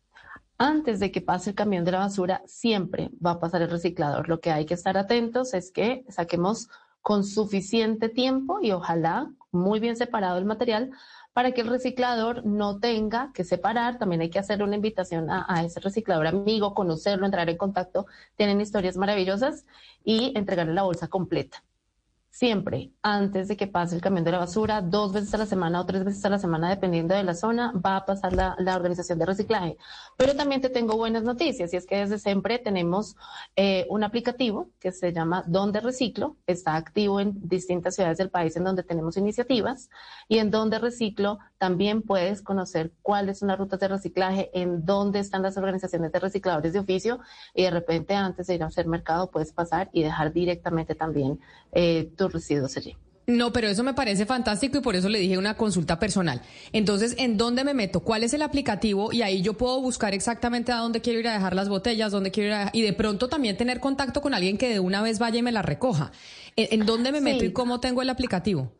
antes 0.59 0.99
de 0.99 1.11
que 1.11 1.21
pase 1.21 1.51
el 1.51 1.55
camión 1.55 1.85
de 1.85 1.93
la 1.93 1.99
basura, 1.99 2.43
siempre 2.45 3.09
va 3.25 3.31
a 3.31 3.39
pasar 3.39 3.61
el 3.61 3.71
reciclador. 3.71 4.27
Lo 4.27 4.41
que 4.41 4.51
hay 4.51 4.65
que 4.65 4.73
estar 4.73 4.97
atentos 4.97 5.53
es 5.53 5.71
que 5.71 6.05
saquemos 6.09 6.69
con 7.01 7.23
suficiente 7.23 8.09
tiempo 8.09 8.59
y 8.61 8.71
ojalá 8.71 9.31
muy 9.51 9.79
bien 9.79 9.95
separado 9.95 10.37
el 10.37 10.43
material 10.43 10.91
para 11.31 11.53
que 11.53 11.61
el 11.61 11.67
reciclador 11.67 12.45
no 12.45 12.79
tenga 12.79 13.31
que 13.33 13.45
separar. 13.45 13.97
También 13.97 14.21
hay 14.21 14.29
que 14.29 14.39
hacer 14.39 14.61
una 14.61 14.75
invitación 14.75 15.29
a, 15.29 15.63
ese 15.63 15.79
reciclador 15.79 16.27
amigo, 16.27 16.73
conocerlo, 16.73 17.25
entrar 17.25 17.49
en 17.49 17.57
contacto. 17.57 18.05
Tienen 18.35 18.59
historias 18.59 18.97
maravillosas 18.97 19.65
y 20.03 20.33
entregarle 20.35 20.73
la 20.73 20.83
bolsa 20.83 21.07
completa. 21.07 21.63
Siempre 22.39 22.93
antes 23.03 23.49
de 23.49 23.57
que 23.57 23.67
pase 23.67 23.95
el 23.95 24.01
camión 24.01 24.23
de 24.23 24.31
la 24.31 24.37
basura, 24.37 24.81
dos 24.81 25.11
veces 25.11 25.33
a 25.33 25.37
la 25.37 25.45
semana 25.45 25.81
o 25.81 25.85
tres 25.85 26.05
veces 26.05 26.23
a 26.23 26.29
la 26.29 26.39
semana, 26.39 26.69
dependiendo 26.69 27.13
de 27.13 27.23
la 27.23 27.33
zona, 27.33 27.73
va 27.73 27.97
a 27.97 28.05
pasar 28.05 28.31
la, 28.31 28.55
organización 28.77 29.19
de 29.19 29.25
reciclaje. 29.25 29.77
Pero 30.15 30.33
también 30.37 30.61
te 30.61 30.69
tengo 30.69 30.95
buenas 30.95 31.23
noticias 31.23 31.73
y 31.73 31.75
es 31.75 31.85
que 31.85 31.97
desde 31.97 32.17
siempre 32.17 32.57
tenemos 32.57 33.17
eh, 33.57 33.85
un 33.89 34.05
aplicativo 34.05 34.69
que 34.79 34.93
se 34.93 35.11
llama 35.11 35.43
Donde 35.47 35.81
Reciclo, 35.81 36.37
está 36.47 36.77
activo 36.77 37.19
en 37.19 37.33
distintas 37.49 37.95
ciudades 37.95 38.17
del 38.17 38.29
país 38.29 38.55
en 38.55 38.63
donde 38.63 38.83
tenemos 38.83 39.17
iniciativas 39.17 39.89
y 40.29 40.37
en 40.37 40.49
Donde 40.49 40.79
Reciclo 40.79 41.39
también 41.57 42.01
puedes 42.03 42.41
conocer 42.41 42.93
cuáles 43.01 43.39
son 43.39 43.49
las 43.49 43.59
rutas 43.59 43.81
de 43.81 43.89
reciclaje, 43.89 44.49
en 44.53 44.85
dónde 44.85 45.19
están 45.19 45.41
las 45.41 45.57
organizaciones 45.57 46.13
de 46.13 46.19
recicladores 46.19 46.71
de 46.71 46.79
oficio 46.79 47.19
y 47.53 47.63
de 47.63 47.71
repente 47.71 48.15
antes 48.15 48.47
de 48.47 48.55
ir 48.55 48.63
a 48.63 48.67
hacer 48.67 48.87
mercado 48.87 49.29
puedes 49.29 49.51
pasar 49.51 49.89
y 49.91 50.03
dejar 50.03 50.31
directamente 50.31 50.95
también 50.95 51.41
eh, 51.73 52.13
tu 52.15 52.28
residuos 52.29 52.77
allí. 52.77 52.95
No, 53.29 53.53
pero 53.53 53.67
eso 53.67 53.83
me 53.83 53.93
parece 53.93 54.25
fantástico 54.25 54.79
y 54.79 54.81
por 54.81 54.95
eso 54.95 55.07
le 55.07 55.19
dije 55.19 55.37
una 55.37 55.55
consulta 55.55 55.99
personal. 55.99 56.41
Entonces, 56.73 57.13
¿en 57.19 57.37
dónde 57.37 57.63
me 57.63 57.75
meto? 57.75 57.99
¿Cuál 57.99 58.23
es 58.23 58.33
el 58.33 58.41
aplicativo? 58.41 59.13
Y 59.13 59.21
ahí 59.21 59.43
yo 59.43 59.53
puedo 59.53 59.79
buscar 59.81 60.15
exactamente 60.15 60.71
a 60.71 60.77
dónde 60.77 60.99
quiero 61.01 61.19
ir 61.19 61.27
a 61.27 61.33
dejar 61.33 61.53
las 61.53 61.69
botellas, 61.69 62.11
dónde 62.11 62.31
quiero 62.31 62.49
ir 62.49 62.53
a... 62.55 62.69
Y 62.73 62.81
de 62.81 62.91
pronto 62.93 63.29
también 63.29 63.55
tener 63.55 63.79
contacto 63.79 64.21
con 64.21 64.33
alguien 64.33 64.57
que 64.57 64.69
de 64.69 64.79
una 64.79 65.03
vez 65.03 65.19
vaya 65.19 65.37
y 65.37 65.43
me 65.43 65.51
la 65.51 65.61
recoja. 65.61 66.11
¿En, 66.55 66.87
dónde 66.87 67.11
me 67.11 67.21
meto 67.21 67.45
y 67.45 67.53
cómo 67.53 67.79
tengo 67.79 68.01
el 68.01 68.09
aplicativo? 68.09 68.71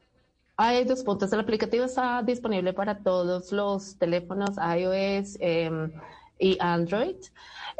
Hay 0.57 0.83
dos 0.83 1.03
puntos. 1.03 1.31
El 1.31 1.39
aplicativo 1.41 1.85
está 1.85 2.23
disponible 2.23 2.73
para 2.73 3.03
todos 3.03 3.51
los 3.51 3.97
teléfonos 3.97 4.57
iOS 4.57 5.37
em, 5.39 5.91
y 6.39 6.57
Android. 6.59 7.17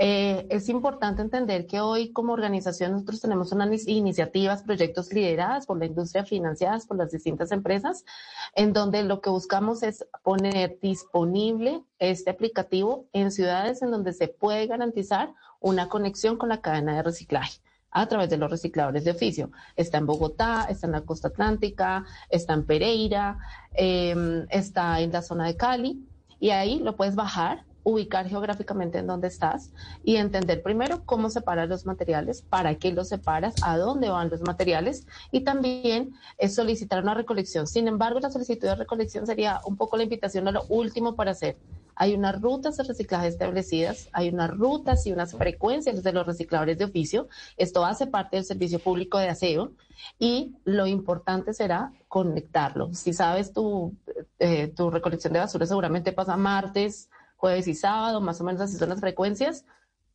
Eh, 0.01 0.47
es 0.49 0.70
importante 0.70 1.22
entender 1.22 1.68
que 1.68 1.82
hoy 1.82 2.14
como 2.14 2.32
organización 2.32 2.93
nosotros 2.93 3.20
tenemos 3.20 3.51
unas 3.51 3.86
iniciativas, 3.86 4.64
proyectos 4.64 5.12
lideradas 5.12 5.66
por 5.66 5.78
la 5.78 5.88
industria, 5.88 6.24
financiadas 6.24 6.86
por 6.86 6.95
las 6.95 7.12
distintas 7.12 7.51
empresas, 7.51 8.05
en 8.55 8.72
donde 8.72 9.03
lo 9.03 9.20
que 9.20 9.30
buscamos 9.30 9.84
es 9.84 10.05
poner 10.24 10.80
disponible 10.82 11.84
este 11.97 12.30
aplicativo 12.30 13.07
en 13.12 13.32
ciudades 13.32 13.82
en 13.82 13.91
donde 13.91 14.14
se 14.14 14.30
puede 14.30 14.68
garantizar 14.68 15.34
una 15.60 15.89
conexión 15.89 16.38
con 16.38 16.47
la 16.47 16.62
cadena 16.62 16.95
de 16.95 17.03
reciclaje 17.03 17.60
a 17.91 18.07
través 18.07 18.30
de 18.30 18.38
los 18.38 18.49
recicladores 18.49 19.03
de 19.03 19.12
oficio. 19.12 19.51
Está 19.76 19.97
en 19.97 20.05
Bogotá, 20.05 20.68
está 20.70 20.88
en 20.88 20.93
la 20.93 21.01
costa 21.01 21.30
atlántica, 21.30 22.05
está 22.30 22.53
en 22.53 22.66
Pereira, 22.66 23.38
em, 23.74 24.45
está 24.49 25.01
en 25.01 25.12
la 25.12 25.22
zona 25.22 25.47
de 25.47 25.57
Cali 25.57 26.07
y 26.39 26.51
ahí 26.51 26.80
lo 26.80 26.95
puedes 26.95 27.16
bajar 27.16 27.66
ubicar 27.84 28.28
geográficamente 28.28 29.00
en 29.00 29.08
dónde 29.08 29.28
estás 29.28 29.72
y 30.04 30.18
entender 30.18 30.62
primero 30.62 31.04
cómo 31.06 31.30
separas 31.30 31.70
los 31.70 31.86
materiales, 31.86 32.42
para 32.42 32.76
qué 32.76 32.92
los 32.92 33.10
separas, 33.10 33.56
a 33.64 33.78
dónde 33.78 34.10
van 34.10 34.30
los 34.30 34.42
materiales 34.42 35.06
y 35.32 35.42
también 35.42 36.14
es 36.38 36.56
solicitar 36.56 37.02
una 37.04 37.14
recolección. 37.14 37.68
Sin 37.68 37.88
embargo, 37.88 38.20
la 38.20 38.30
solicitud 38.30 38.68
de 38.68 38.76
recolección 38.76 39.26
sería 39.26 39.62
un 39.66 39.78
poco 39.78 39.98
la 39.98 40.04
invitación 40.04 40.48
a 40.48 40.52
lo 40.52 40.64
último 40.70 41.16
para 41.16 41.32
hacer. 41.32 41.58
Hay 41.96 42.16
unas 42.16 42.42
rutas 42.42 42.78
de 42.78 42.84
reciclaje 42.84 43.28
establecidas, 43.28 44.08
hay 44.14 44.30
unas 44.30 44.52
rutas 44.52 45.06
y 45.06 45.12
unas 45.12 45.34
frecuencias 45.34 46.02
de 46.02 46.14
los 46.14 46.26
recicladores 46.26 46.78
de 46.78 46.86
oficio. 46.86 47.28
Esto 47.58 47.84
hace 47.84 48.08
parte 48.08 48.38
del 48.38 48.46
servicio 48.46 48.80
público 48.80 49.18
de 49.18 49.28
aseo 49.28 49.74
y 50.18 50.56
lo 50.64 50.88
importante 50.88 51.54
será 51.54 51.92
conectarlo. 52.08 52.94
Si 52.94 53.12
sabes 53.12 53.52
tu, 53.52 53.94
eh, 54.40 54.70
tu 54.70 54.90
recolección 54.90 55.34
de 55.34 55.40
basura 55.40 55.66
seguramente 55.66 56.14
pasa 56.14 56.38
martes, 56.38 57.10
jueves 57.40 57.68
y 57.68 57.74
sábado, 57.74 58.20
más 58.20 58.42
o 58.42 58.44
menos 58.44 58.62
así 58.62 58.78
son 58.78 58.90
las 58.90 59.00
frecuencias, 59.00 59.66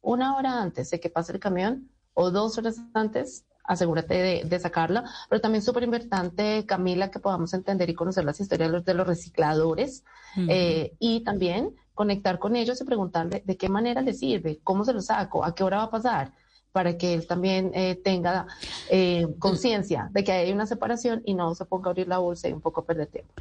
una 0.02 0.36
hora 0.36 0.60
antes 0.60 0.90
de 0.90 1.00
que 1.00 1.08
pase 1.08 1.32
el 1.32 1.40
camión 1.40 1.88
o 2.12 2.30
dos 2.30 2.58
horas 2.58 2.76
antes, 2.92 3.46
asegúrate 3.64 4.44
de, 4.44 4.60
sacarla. 4.60 5.10
Pero 5.30 5.40
también 5.40 5.62
súper 5.62 5.84
importante, 5.84 6.66
Camila, 6.66 7.10
que 7.10 7.20
podamos 7.20 7.54
entender 7.54 7.88
y 7.88 7.94
conocer 7.94 8.26
las 8.26 8.38
historias 8.38 8.84
de 8.84 8.94
los, 8.94 9.06
recicladores 9.06 10.04
eh, 10.36 10.94
y 10.98 11.24
también 11.24 11.74
conectar 11.94 12.38
con 12.38 12.56
ellos 12.56 12.78
y 12.82 12.84
preguntarle 12.84 13.42
de 13.44 13.56
qué 13.56 13.70
manera 13.70 14.02
le 14.02 14.12
sirve, 14.12 14.60
cómo 14.62 14.84
se 14.84 14.92
lo 14.92 15.00
saco, 15.00 15.44
a 15.44 15.54
qué 15.54 15.64
hora 15.64 15.78
va 15.78 15.84
a 15.84 15.90
pasar 15.90 16.32
para 16.72 16.98
que 16.98 17.14
él 17.14 17.26
también 17.26 17.70
eh, 17.72 17.94
tenga 17.94 18.46
eh, 18.90 19.26
conciencia 19.38 20.10
de 20.12 20.24
que 20.24 20.32
hay 20.32 20.52
una 20.52 20.66
separación 20.66 21.22
y 21.24 21.32
no 21.32 21.54
se 21.54 21.64
ponga 21.64 21.88
a 21.88 21.90
abrir 21.90 22.08
la 22.08 22.18
bolsa 22.18 22.48
y 22.48 22.52
un 22.52 22.60
poco 22.60 22.84
perder 22.84 23.06
tiempo. 23.06 23.32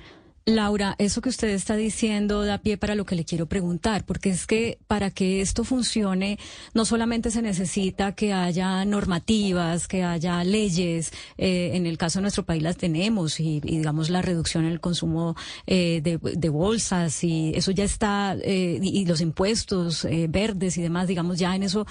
Laura, 0.45 0.95
eso 0.97 1.21
que 1.21 1.29
usted 1.29 1.47
está 1.49 1.77
diciendo 1.77 2.43
da 2.43 2.57
pie 2.57 2.77
para 2.77 2.95
lo 2.95 3.05
que 3.05 3.15
le 3.15 3.23
quiero 3.23 3.45
preguntar, 3.45 4.03
porque 4.05 4.29
es 4.29 4.45
que 4.45 4.77
para 4.87 5.09
que 5.09 5.39
esto 5.39 5.63
funcione, 5.63 6.37
no 6.73 6.83
solamente 6.83 7.31
se 7.31 7.41
necesita 7.41 8.13
que 8.13 8.33
haya 8.33 8.83
normativas, 8.83 9.87
que 9.87 10.03
haya 10.03 10.43
leyes, 10.43 11.13
eh, 11.37 11.71
en 11.75 11.85
el 11.85 11.97
caso 11.97 12.19
de 12.19 12.23
nuestro 12.23 12.43
país 12.43 12.61
las 12.61 12.75
tenemos, 12.75 13.39
y, 13.39 13.61
digamos 13.61 14.09
la 14.09 14.21
reducción 14.21 14.65
en 14.65 14.73
el 14.73 14.81
consumo 14.81 15.37
eh, 15.65 16.01
de, 16.03 16.49
bolsas, 16.49 17.23
y 17.23 17.53
eso 17.55 17.71
ya 17.71 17.85
está, 17.85 18.35
eh, 18.41 18.79
y, 18.81 19.05
los 19.05 19.21
impuestos 19.21 20.05
verdes 20.29 20.77
y 20.77 20.81
demás, 20.81 21.07
digamos, 21.07 21.39
ya 21.39 21.55
en 21.55 21.63
eso 21.63 21.85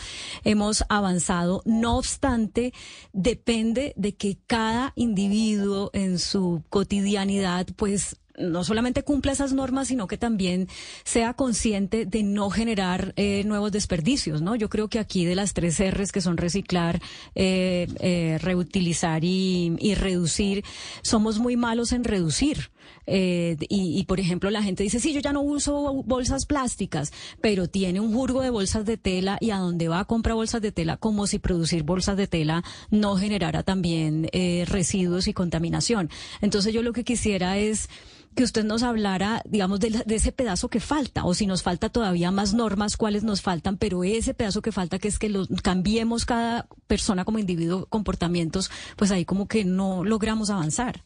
hemos 0.44 0.84
avanzado. 0.90 1.62
No 1.64 1.96
obstante, 1.96 2.74
depende 3.12 3.94
de 3.96 4.14
que 4.14 4.38
cada 4.46 4.92
individuo 4.94 5.90
en 5.94 6.18
su 6.18 6.62
cotidianidad, 6.68 7.66
pues, 7.76 8.16
no 8.38 8.64
solamente 8.64 9.02
cumpla 9.02 9.32
esas 9.32 9.52
normas, 9.52 9.88
sino 9.88 10.06
que 10.06 10.18
también 10.18 10.68
sea 11.04 11.34
consciente 11.34 12.06
de 12.06 12.22
no 12.22 12.50
generar 12.50 13.12
eh, 13.16 13.42
nuevos 13.44 13.72
desperdicios, 13.72 14.42
¿no? 14.42 14.56
Yo 14.56 14.68
creo 14.68 14.88
que 14.88 14.98
aquí 14.98 15.24
de 15.24 15.34
las 15.34 15.54
tres 15.54 15.80
R's 15.80 16.12
que 16.12 16.20
son 16.20 16.36
reciclar, 16.36 17.00
eh, 17.34 17.86
eh, 18.00 18.38
reutilizar 18.40 19.24
y, 19.24 19.76
y, 19.78 19.94
reducir, 19.94 20.64
somos 21.02 21.38
muy 21.38 21.56
malos 21.56 21.92
en 21.92 22.04
reducir. 22.04 22.70
Eh, 23.06 23.56
y, 23.68 24.04
por 24.04 24.20
ejemplo, 24.20 24.50
la 24.50 24.62
gente 24.62 24.82
dice, 24.82 25.00
sí, 25.00 25.12
yo 25.12 25.20
ya 25.20 25.32
no 25.32 25.42
uso 25.42 26.02
bolsas 26.04 26.46
plásticas, 26.46 27.12
pero 27.40 27.68
tiene 27.68 28.00
un 28.00 28.14
jurgo 28.14 28.42
de 28.42 28.50
bolsas 28.50 28.84
de 28.84 28.96
tela 28.96 29.38
y 29.40 29.50
a 29.50 29.58
donde 29.58 29.88
va 29.88 30.00
a 30.00 30.04
comprar 30.04 30.36
bolsas 30.36 30.62
de 30.62 30.72
tela, 30.72 30.96
como 30.96 31.26
si 31.26 31.38
producir 31.38 31.82
bolsas 31.82 32.16
de 32.16 32.26
tela 32.26 32.64
no 32.90 33.16
generara 33.16 33.62
también 33.62 34.28
eh, 34.32 34.64
residuos 34.68 35.28
y 35.28 35.32
contaminación. 35.32 36.10
Entonces 36.40 36.72
yo 36.72 36.82
lo 36.82 36.92
que 36.92 37.04
quisiera 37.04 37.58
es 37.58 37.88
que 38.34 38.44
usted 38.44 38.64
nos 38.64 38.82
hablara, 38.82 39.42
digamos, 39.44 39.80
de, 39.80 40.04
ese 40.08 40.32
pedazo 40.32 40.68
que 40.68 40.80
falta, 40.80 41.24
o 41.24 41.34
si 41.34 41.46
nos 41.46 41.62
falta 41.62 41.90
todavía 41.90 42.30
más 42.30 42.54
normas, 42.54 42.96
cuáles 42.96 43.24
nos 43.24 43.42
faltan, 43.42 43.76
pero 43.76 44.04
ese 44.04 44.34
pedazo 44.34 44.62
que 44.62 44.72
falta, 44.72 44.98
que 44.98 45.08
es 45.08 45.18
que 45.18 45.28
lo, 45.28 45.46
cambiemos 45.62 46.24
cada 46.24 46.66
persona 46.86 47.24
como 47.24 47.38
individuo 47.38 47.86
comportamientos, 47.86 48.70
pues 48.96 49.10
ahí 49.10 49.24
como 49.24 49.48
que 49.48 49.64
no 49.64 50.04
logramos 50.04 50.50
avanzar. 50.50 51.04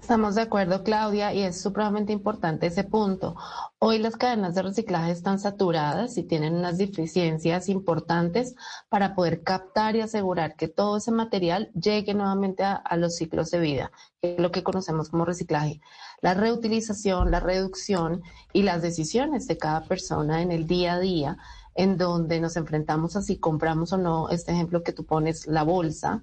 Estamos 0.00 0.34
de 0.34 0.42
acuerdo, 0.42 0.84
Claudia, 0.84 1.32
y 1.32 1.42
es 1.42 1.60
supremamente 1.60 2.12
importante 2.12 2.66
ese 2.66 2.84
punto. 2.84 3.36
Hoy 3.78 3.98
las 3.98 4.16
cadenas 4.16 4.54
de 4.54 4.62
reciclaje 4.62 5.10
están 5.10 5.38
saturadas 5.38 6.16
y 6.18 6.22
tienen 6.22 6.54
unas 6.54 6.78
deficiencias 6.78 7.68
importantes 7.68 8.54
para 8.88 9.14
poder 9.14 9.42
captar 9.42 9.96
y 9.96 10.00
asegurar 10.00 10.56
que 10.56 10.68
todo 10.68 10.98
ese 10.98 11.10
material 11.10 11.70
llegue 11.72 12.14
nuevamente 12.14 12.62
a, 12.62 12.82
los 12.96 13.16
ciclos 13.16 13.50
de 13.50 13.60
vida, 13.60 13.90
que 14.20 14.34
es 14.34 14.40
lo 14.40 14.52
que 14.52 14.62
conocemos 14.62 15.08
como 15.08 15.24
reciclaje. 15.24 15.80
La 16.20 16.34
reutilización, 16.34 17.30
la 17.30 17.40
reducción 17.40 18.22
y 18.52 18.62
las 18.62 18.82
decisiones 18.82 19.46
de 19.46 19.58
cada 19.58 19.84
persona 19.84 20.42
en 20.42 20.52
el 20.52 20.66
día 20.66 20.94
a 20.94 21.00
día 21.00 21.38
en 21.74 21.96
donde 21.98 22.40
nos 22.40 22.56
enfrentamos 22.56 23.16
a 23.16 23.22
si 23.22 23.38
compramos 23.38 23.92
o 23.92 23.98
no, 23.98 24.28
este 24.28 24.52
ejemplo 24.52 24.82
que 24.82 24.92
tú 24.92 25.04
pones, 25.04 25.46
la 25.46 25.64
bolsa, 25.64 26.22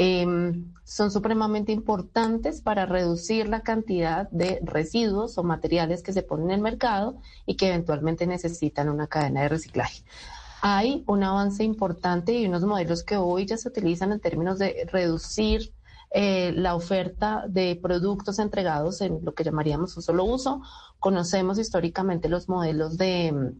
Em, 0.00 0.74
son 0.84 1.10
supremamente 1.10 1.72
importantes 1.72 2.60
para 2.60 2.86
reducir 2.86 3.48
la 3.48 3.62
cantidad 3.62 4.30
de 4.30 4.60
residuos 4.62 5.36
o 5.38 5.42
materiales 5.42 6.04
que 6.04 6.12
se 6.12 6.22
ponen 6.22 6.50
en 6.50 6.54
el 6.54 6.60
mercado 6.60 7.16
y 7.46 7.56
que 7.56 7.66
eventualmente 7.66 8.24
necesitan 8.24 8.90
una 8.90 9.08
cadena 9.08 9.42
de 9.42 9.48
reciclaje. 9.48 10.04
Hay 10.62 11.02
un 11.08 11.24
avance 11.24 11.64
importante 11.64 12.32
y 12.32 12.46
unos 12.46 12.62
modelos 12.62 13.02
que 13.02 13.16
hoy 13.16 13.44
ya 13.44 13.56
se 13.56 13.70
utilizan 13.70 14.12
en 14.12 14.20
términos 14.20 14.60
de 14.60 14.88
reducir 14.88 15.74
eh, 16.12 16.52
la 16.54 16.76
oferta 16.76 17.46
de 17.48 17.74
productos 17.82 18.38
entregados 18.38 19.00
en 19.00 19.18
lo 19.24 19.34
que 19.34 19.42
llamaríamos 19.42 19.96
un 19.96 20.04
solo 20.04 20.26
uso. 20.26 20.62
Conocemos 21.00 21.58
históricamente 21.58 22.28
los 22.28 22.48
modelos 22.48 22.98
de 22.98 23.52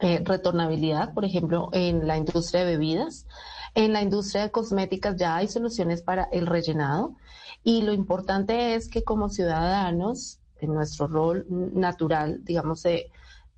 eh, 0.00 0.20
retornabilidad, 0.24 1.14
por 1.14 1.24
ejemplo, 1.24 1.68
en 1.72 2.08
la 2.08 2.16
industria 2.16 2.64
de 2.64 2.72
bebidas. 2.72 3.26
En 3.74 3.92
la 3.92 4.02
industria 4.02 4.42
de 4.42 4.50
cosméticas 4.50 5.16
ya 5.16 5.36
hay 5.36 5.48
soluciones 5.48 6.02
para 6.02 6.24
el 6.24 6.46
rellenado 6.46 7.16
y 7.64 7.82
lo 7.82 7.92
importante 7.92 8.74
es 8.74 8.88
que 8.88 9.02
como 9.02 9.28
ciudadanos, 9.28 10.38
en 10.60 10.74
nuestro 10.74 11.06
rol 11.08 11.46
natural, 11.48 12.44
digamos, 12.44 12.82
de, 12.82 13.10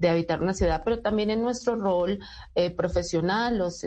habitar 0.08 0.42
una 0.42 0.52
ciudad, 0.52 0.82
pero 0.84 1.00
también 1.00 1.30
en 1.30 1.40
nuestro 1.40 1.76
rol 1.76 2.18
eh, 2.54 2.70
profesional, 2.70 3.56
los 3.56 3.82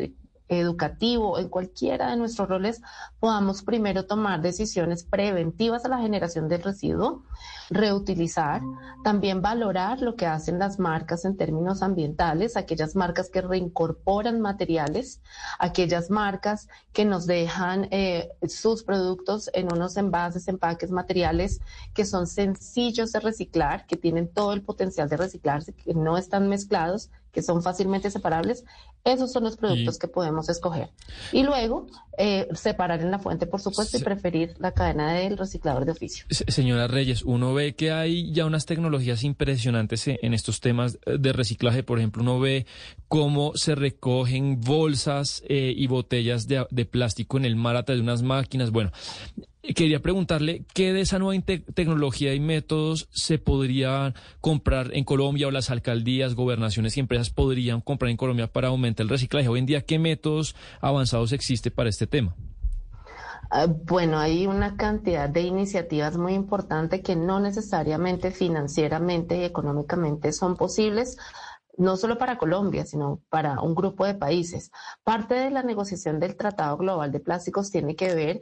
educativo, 0.49 1.37
en 1.39 1.49
cualquiera 1.49 2.09
de 2.09 2.17
nuestros 2.17 2.47
roles, 2.47 2.81
podamos 3.19 3.63
primero 3.63 4.05
tomar 4.05 4.41
decisiones 4.41 5.03
preventivas 5.03 5.85
a 5.85 5.89
la 5.89 5.99
generación 5.99 6.47
del 6.47 6.63
residuo, 6.63 7.23
reutilizar, 7.69 8.61
también 9.03 9.41
valorar 9.41 10.01
lo 10.01 10.15
que 10.15 10.25
hacen 10.25 10.59
las 10.59 10.79
marcas 10.79 11.25
en 11.25 11.37
términos 11.37 11.81
ambientales, 11.81 12.55
aquellas 12.55 12.95
marcas 12.95 13.29
que 13.29 13.41
reincorporan 13.41 14.41
materiales, 14.41 15.21
aquellas 15.59 16.09
marcas 16.09 16.69
que 16.93 17.05
nos 17.05 17.25
dejan 17.25 17.87
eh, 17.91 18.29
sus 18.47 18.83
productos 18.83 19.49
en 19.53 19.71
unos 19.71 19.97
envases, 19.97 20.47
empaques 20.47 20.91
materiales 20.91 21.59
que 21.93 22.05
son 22.05 22.27
sencillos 22.27 23.11
de 23.11 23.19
reciclar, 23.19 23.85
que 23.85 23.97
tienen 23.97 24.27
todo 24.27 24.53
el 24.53 24.61
potencial 24.61 25.09
de 25.09 25.17
reciclarse, 25.17 25.73
que 25.73 25.93
no 25.93 26.17
están 26.17 26.47
mezclados, 26.47 27.09
que 27.31 27.43
son 27.43 27.61
fácilmente 27.61 28.09
separables, 28.09 28.65
esos 29.03 29.31
son 29.31 29.43
los 29.43 29.57
productos 29.57 29.99
que 29.99 30.07
podemos 30.07 30.49
escoger. 30.49 30.89
Y 31.31 31.43
luego, 31.43 31.87
eh, 32.17 32.47
separar 32.53 33.01
en 33.01 33.11
la 33.11 33.19
fuente, 33.19 33.45
por 33.45 33.61
supuesto, 33.61 33.97
y 33.97 34.01
preferir 34.01 34.53
la 34.59 34.71
cadena 34.71 35.13
del 35.13 35.37
reciclador 35.37 35.85
de 35.85 35.91
oficio. 35.91 36.25
Señora 36.29 36.87
Reyes, 36.87 37.23
uno 37.23 37.53
ve 37.53 37.75
que 37.75 37.91
hay 37.91 38.31
ya 38.31 38.45
unas 38.45 38.65
tecnologías 38.65 39.23
impresionantes 39.23 40.07
en 40.07 40.33
estos 40.33 40.59
temas 40.59 40.99
de 41.05 41.33
reciclaje. 41.33 41.83
Por 41.83 41.99
ejemplo, 41.99 42.23
uno 42.23 42.39
ve 42.39 42.65
cómo 43.07 43.53
se 43.55 43.75
recogen 43.75 44.59
bolsas 44.61 45.43
eh, 45.47 45.73
y 45.75 45.87
botellas 45.87 46.47
de, 46.47 46.65
de 46.69 46.85
plástico 46.85 47.37
en 47.37 47.45
el 47.45 47.55
mar 47.55 47.75
a 47.75 47.83
través 47.83 47.99
de 47.99 48.03
unas 48.03 48.23
máquinas. 48.23 48.71
Bueno, 48.71 48.91
Quería 49.61 50.01
preguntarle 50.01 50.65
qué 50.73 50.93
de 50.93 51.01
esa 51.01 51.19
nueva 51.19 51.43
tecnología 51.73 52.33
y 52.33 52.39
métodos 52.39 53.09
se 53.11 53.37
podrían 53.37 54.13
comprar 54.39 54.91
en 54.93 55.03
Colombia 55.03 55.47
o 55.47 55.51
las 55.51 55.69
alcaldías, 55.71 56.35
gobernaciones 56.35 56.95
y 56.95 56.99
empresas 56.99 57.31
podrían 57.31 57.81
comprar 57.81 58.09
en 58.11 58.17
Colombia 58.17 58.47
para 58.47 58.69
aumentar 58.69 59.03
el 59.03 59.09
reciclaje. 59.09 59.49
Hoy 59.49 59.59
en 59.59 59.65
día, 59.65 59.81
¿qué 59.81 59.99
métodos 59.99 60.55
avanzados 60.79 61.31
existe 61.33 61.71
para 61.71 61.89
este 61.89 62.07
tema? 62.07 62.35
Ah, 63.49 63.67
bueno, 63.67 64.19
hay 64.19 64.45
una 64.45 64.75
cantidad 64.75 65.29
de 65.29 65.41
iniciativas 65.41 66.17
muy 66.17 66.33
importantes 66.33 67.01
que 67.01 67.15
no 67.15 67.39
necesariamente 67.39 68.31
financieramente 68.31 69.37
y 69.37 69.43
económicamente 69.43 70.33
son 70.33 70.57
posibles, 70.57 71.17
no 71.77 71.95
solo 71.95 72.17
para 72.17 72.37
Colombia, 72.37 72.85
sino 72.85 73.21
para 73.29 73.61
un 73.61 73.73
grupo 73.73 74.05
de 74.05 74.15
países. 74.15 74.71
Parte 75.03 75.35
de 75.35 75.51
la 75.51 75.63
negociación 75.63 76.19
del 76.19 76.35
Tratado 76.35 76.75
Global 76.75 77.11
de 77.11 77.19
Plásticos 77.19 77.71
tiene 77.71 77.95
que 77.95 78.13
ver 78.15 78.41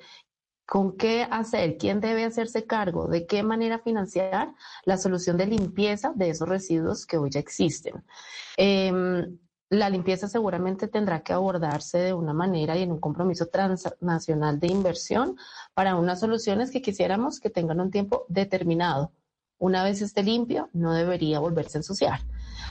con 0.65 0.97
qué 0.97 1.27
hacer, 1.29 1.77
quién 1.77 2.01
debe 2.01 2.25
hacerse 2.25 2.65
cargo, 2.65 3.07
de 3.07 3.25
qué 3.27 3.43
manera 3.43 3.79
financiar 3.79 4.53
la 4.83 4.97
solución 4.97 5.37
de 5.37 5.45
limpieza 5.45 6.13
de 6.15 6.29
esos 6.29 6.49
residuos 6.49 7.05
que 7.05 7.17
hoy 7.17 7.29
ya 7.29 7.39
existen. 7.39 8.03
Em, 8.57 9.37
la 9.69 9.89
limpieza 9.89 10.27
seguramente 10.27 10.87
tendrá 10.87 11.21
que 11.21 11.33
abordarse 11.33 11.97
de 11.97 12.13
una 12.13 12.33
manera 12.33 12.77
y 12.77 12.83
en 12.83 12.91
un 12.91 12.99
compromiso 12.99 13.47
transnacional 13.47 14.59
de 14.59 14.67
inversión 14.67 15.37
para 15.73 15.95
unas 15.95 16.19
soluciones 16.19 16.71
que 16.71 16.81
quisiéramos 16.81 17.39
que 17.39 17.49
tengan 17.49 17.79
un 17.79 17.91
tiempo 17.91 18.25
determinado. 18.29 19.11
Una 19.57 19.83
vez 19.83 20.01
esté 20.01 20.23
limpio, 20.23 20.69
no 20.73 20.93
debería 20.93 21.39
volverse 21.39 21.77
a 21.77 21.79
ensuciar. 21.79 22.19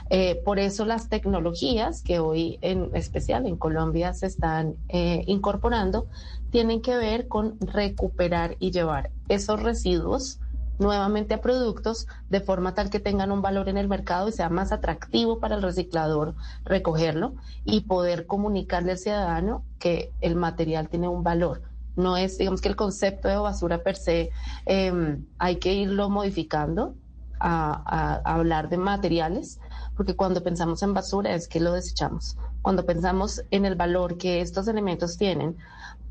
Eh, 0.09 0.41
por 0.45 0.59
eso 0.59 0.85
las 0.85 1.09
tecnologías 1.09 2.03
que 2.03 2.19
hoy 2.19 2.59
en 2.61 2.91
especial 2.93 3.47
en 3.47 3.57
Colombia 3.57 4.13
se 4.13 4.27
están 4.27 4.75
eh, 4.87 5.23
incorporando 5.25 6.07
tienen 6.51 6.81
que 6.81 6.95
ver 6.95 7.27
con 7.27 7.57
recuperar 7.59 8.55
y 8.59 8.69
llevar 8.69 9.09
esos 9.29 9.63
residuos 9.63 10.39
nuevamente 10.77 11.33
a 11.33 11.41
productos 11.41 12.07
de 12.29 12.41
forma 12.41 12.73
tal 12.73 12.89
que 12.89 12.99
tengan 12.99 13.31
un 13.31 13.41
valor 13.41 13.69
en 13.69 13.77
el 13.77 13.87
mercado 13.87 14.27
y 14.27 14.31
sea 14.31 14.49
más 14.49 14.71
atractivo 14.71 15.39
para 15.39 15.55
el 15.55 15.61
reciclador 15.61 16.35
recogerlo 16.65 17.33
y 17.63 17.81
poder 17.81 18.27
comunicarle 18.27 18.91
al 18.91 18.97
ciudadano 18.97 19.63
que 19.79 20.11
el 20.21 20.35
material 20.35 20.89
tiene 20.89 21.07
un 21.07 21.23
valor. 21.23 21.61
No 21.95 22.17
es, 22.17 22.37
digamos 22.37 22.61
que 22.61 22.67
el 22.67 22.75
concepto 22.75 23.29
de 23.29 23.37
basura 23.37 23.81
per 23.81 23.95
se 23.95 24.31
em, 24.65 25.25
hay 25.39 25.55
que 25.57 25.73
irlo 25.73 26.09
modificando 26.09 26.93
a, 27.39 28.21
a 28.25 28.33
hablar 28.33 28.69
de 28.69 28.77
materiales, 28.77 29.59
porque 29.95 30.15
cuando 30.15 30.43
pensamos 30.43 30.83
en 30.83 30.93
basura 30.93 31.33
es 31.33 31.47
que 31.47 31.59
lo 31.59 31.73
desechamos. 31.73 32.37
Cuando 32.61 32.85
pensamos 32.85 33.43
en 33.51 33.65
el 33.65 33.75
valor 33.75 34.17
que 34.17 34.41
estos 34.41 34.67
elementos 34.67 35.17
tienen 35.17 35.55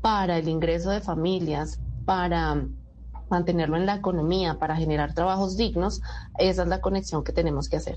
para 0.01 0.37
el 0.37 0.47
ingreso 0.47 0.89
de 0.89 1.01
familias, 1.01 1.79
para 2.05 2.63
mantenerlo 3.29 3.77
en 3.77 3.85
la 3.85 3.95
economía, 3.95 4.59
para 4.59 4.75
generar 4.75 5.13
trabajos 5.13 5.57
dignos, 5.57 6.01
esa 6.37 6.63
es 6.63 6.67
la 6.67 6.81
conexión 6.81 7.23
que 7.23 7.33
tenemos 7.33 7.69
que 7.69 7.77
hacer. 7.77 7.95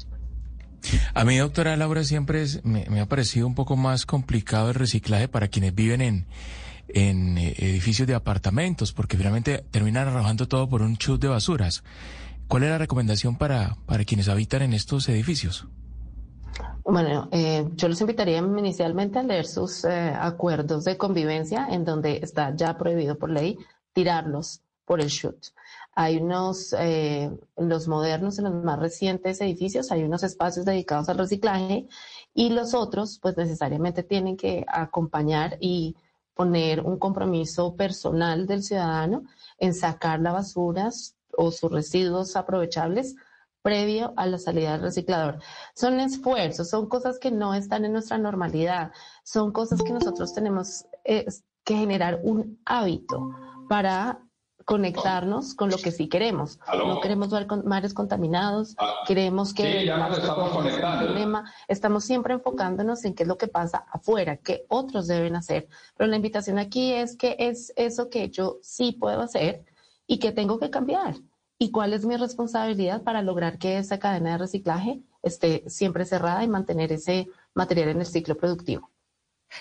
A 1.12 1.24
mí, 1.24 1.36
doctora 1.36 1.76
Laura, 1.76 2.04
siempre 2.04 2.46
me, 2.62 3.00
ha 3.00 3.06
parecido 3.06 3.46
un 3.46 3.54
poco 3.54 3.76
más 3.76 4.06
complicado 4.06 4.68
el 4.68 4.74
reciclaje 4.74 5.28
para 5.28 5.48
quienes 5.48 5.74
viven 5.74 6.00
en, 6.00 7.38
eh, 7.38 7.54
edificios 7.58 8.06
de 8.06 8.14
apartamentos, 8.14 8.92
porque 8.92 9.16
finalmente 9.16 9.64
terminan 9.70 10.08
arrojando 10.08 10.46
todo 10.46 10.68
por 10.68 10.82
un 10.82 10.96
chute 10.96 11.26
de 11.26 11.32
basuras. 11.32 11.82
¿Cuál 12.46 12.62
es 12.62 12.70
la 12.70 12.78
recomendación 12.78 13.36
para 13.36 13.76
quienes 14.06 14.28
habitan 14.28 14.62
en 14.62 14.72
estos 14.72 15.08
edificios? 15.08 15.66
Bueno, 16.90 17.28
eh, 17.32 17.68
yo 17.74 17.86
los 17.86 18.00
invitaría 18.00 18.38
inicialmente 18.38 19.18
a 19.18 19.22
leer 19.22 19.44
sus 19.44 19.84
eh, 19.84 20.10
acuerdos 20.18 20.84
de 20.84 20.96
convivencia 20.96 21.68
en 21.70 21.84
donde 21.84 22.16
está 22.22 22.56
ya 22.56 22.78
prohibido 22.78 23.18
por 23.18 23.28
ley 23.28 23.58
tirarlos 23.92 24.62
por 24.86 25.02
el 25.02 25.08
shoot. 25.08 25.36
Hay 25.94 26.16
unos, 26.16 26.74
eh, 26.78 27.30
los 27.58 27.88
modernos, 27.88 28.38
en 28.38 28.44
los 28.44 28.64
más 28.64 28.78
recientes 28.78 29.38
edificios, 29.42 29.92
hay 29.92 30.02
unos 30.02 30.22
espacios 30.22 30.64
dedicados 30.64 31.10
al 31.10 31.18
reciclaje 31.18 31.86
y 32.32 32.48
los 32.48 32.72
otros, 32.72 33.18
pues 33.20 33.36
necesariamente 33.36 34.02
tienen 34.02 34.38
que 34.38 34.64
acompañar 34.66 35.58
y 35.60 35.94
poner 36.32 36.80
un 36.80 36.98
compromiso 36.98 37.76
personal 37.76 38.46
del 38.46 38.62
ciudadano 38.62 39.24
en 39.58 39.74
sacar 39.74 40.20
las 40.20 40.32
basuras 40.32 41.16
o 41.36 41.50
sus 41.50 41.70
residuos 41.70 42.34
aprovechables 42.34 43.14
previo 43.68 44.14
a 44.16 44.26
la 44.26 44.38
salida 44.38 44.72
del 44.72 44.80
reciclador. 44.80 45.40
Son 45.74 46.00
esfuerzos, 46.00 46.70
son 46.70 46.88
cosas 46.88 47.18
que 47.18 47.30
no 47.30 47.52
están 47.52 47.84
en 47.84 47.92
nuestra 47.92 48.16
normalidad, 48.16 48.92
son 49.24 49.52
cosas 49.52 49.82
que 49.82 49.92
nosotros 49.92 50.32
tenemos 50.32 50.86
eh, 51.04 51.26
que 51.64 51.74
generar 51.76 52.18
un 52.22 52.58
hábito 52.64 53.28
para 53.68 54.20
conectarnos 54.64 55.54
con 55.54 55.68
lo 55.68 55.76
que 55.76 55.90
sí 55.90 56.08
queremos. 56.08 56.58
No 56.78 57.02
queremos 57.02 57.28
ver 57.28 57.46
mares 57.64 57.92
contaminados, 57.92 58.74
ah, 58.78 58.94
queremos 59.06 59.52
que 59.52 59.82
sí, 59.82 59.88
estamos 59.90 60.56
problema. 60.98 61.52
Estamos 61.68 62.04
siempre 62.04 62.32
enfocándonos 62.32 63.04
en 63.04 63.14
qué 63.14 63.24
es 63.24 63.28
lo 63.28 63.36
que 63.36 63.48
pasa 63.48 63.84
afuera, 63.92 64.38
qué 64.38 64.64
otros 64.68 65.06
deben 65.08 65.36
hacer. 65.36 65.68
Pero 65.94 66.08
la 66.08 66.16
invitación 66.16 66.58
aquí 66.58 66.94
es 66.94 67.18
que 67.18 67.36
es 67.38 67.70
eso 67.76 68.08
que 68.08 68.30
yo 68.30 68.60
sí 68.62 68.92
puedo 68.92 69.20
hacer 69.20 69.66
y 70.06 70.18
que 70.18 70.32
tengo 70.32 70.58
que 70.58 70.70
cambiar 70.70 71.16
y 71.58 71.70
cuál 71.72 71.92
es 71.92 72.06
mi 72.06 72.16
responsabilidad 72.16 73.02
para 73.02 73.22
lograr 73.22 73.58
que 73.58 73.78
esa 73.78 73.98
cadena 73.98 74.32
de 74.32 74.38
reciclaje 74.38 75.02
esté 75.22 75.64
siempre 75.68 76.04
cerrada 76.04 76.44
y 76.44 76.48
mantener 76.48 76.92
ese 76.92 77.28
material 77.54 77.88
en 77.90 78.00
el 78.00 78.06
ciclo 78.06 78.36
productivo. 78.36 78.90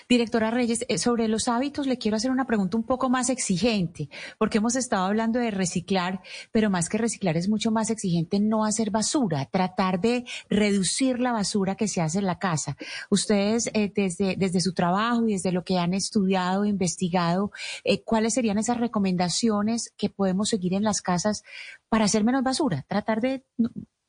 Directora 0.08 0.50
Reyes, 0.50 0.84
eh, 0.88 0.98
sobre 0.98 1.28
los 1.28 1.48
hábitos 1.48 1.86
le 1.86 1.98
quiero 1.98 2.16
hacer 2.16 2.30
una 2.30 2.46
pregunta 2.46 2.76
un 2.76 2.84
poco 2.84 3.08
más 3.08 3.30
exigente, 3.30 4.08
porque 4.38 4.58
hemos 4.58 4.76
estado 4.76 5.04
hablando 5.04 5.38
de 5.38 5.50
reciclar, 5.50 6.20
pero 6.52 6.70
más 6.70 6.88
que 6.88 6.98
reciclar 6.98 7.36
es 7.36 7.48
mucho 7.48 7.70
más 7.70 7.90
exigente 7.90 8.40
no 8.40 8.64
hacer 8.64 8.90
basura, 8.90 9.46
tratar 9.46 10.00
de 10.00 10.24
reducir 10.48 11.20
la 11.20 11.32
basura 11.32 11.74
que 11.74 11.88
se 11.88 12.00
hace 12.00 12.18
en 12.18 12.26
la 12.26 12.38
casa. 12.38 12.76
Ustedes, 13.10 13.70
eh, 13.74 13.92
desde, 13.94 14.36
desde 14.36 14.60
su 14.60 14.74
trabajo 14.74 15.26
y 15.26 15.32
desde 15.32 15.52
lo 15.52 15.64
que 15.64 15.78
han 15.78 15.94
estudiado, 15.94 16.64
investigado, 16.64 17.50
eh, 17.84 18.02
¿cuáles 18.02 18.34
serían 18.34 18.58
esas 18.58 18.78
recomendaciones 18.78 19.92
que 19.96 20.10
podemos 20.10 20.48
seguir 20.48 20.74
en 20.74 20.82
las 20.82 21.02
casas 21.02 21.42
para 21.88 22.04
hacer 22.04 22.24
menos 22.24 22.42
basura? 22.42 22.84
Tratar 22.88 23.20
de, 23.20 23.44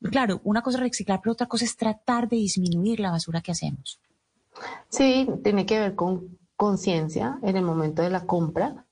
claro, 0.02 0.40
una 0.44 0.62
cosa 0.62 0.78
es 0.78 0.84
reciclar, 0.84 1.20
pero 1.22 1.32
otra 1.32 1.46
cosa 1.46 1.64
es 1.64 1.76
tratar 1.76 2.28
de 2.28 2.36
disminuir 2.36 3.00
la 3.00 3.10
basura 3.10 3.40
que 3.40 3.52
hacemos. 3.52 4.00
Sí, 4.88 5.28
tiene 5.42 5.66
que 5.66 5.78
ver 5.78 5.94
con 5.94 6.38
conciencia 6.56 7.38
en 7.42 7.56
el 7.56 7.64
momento 7.64 8.02
de 8.02 8.10
la 8.10 8.26
compra 8.26 8.86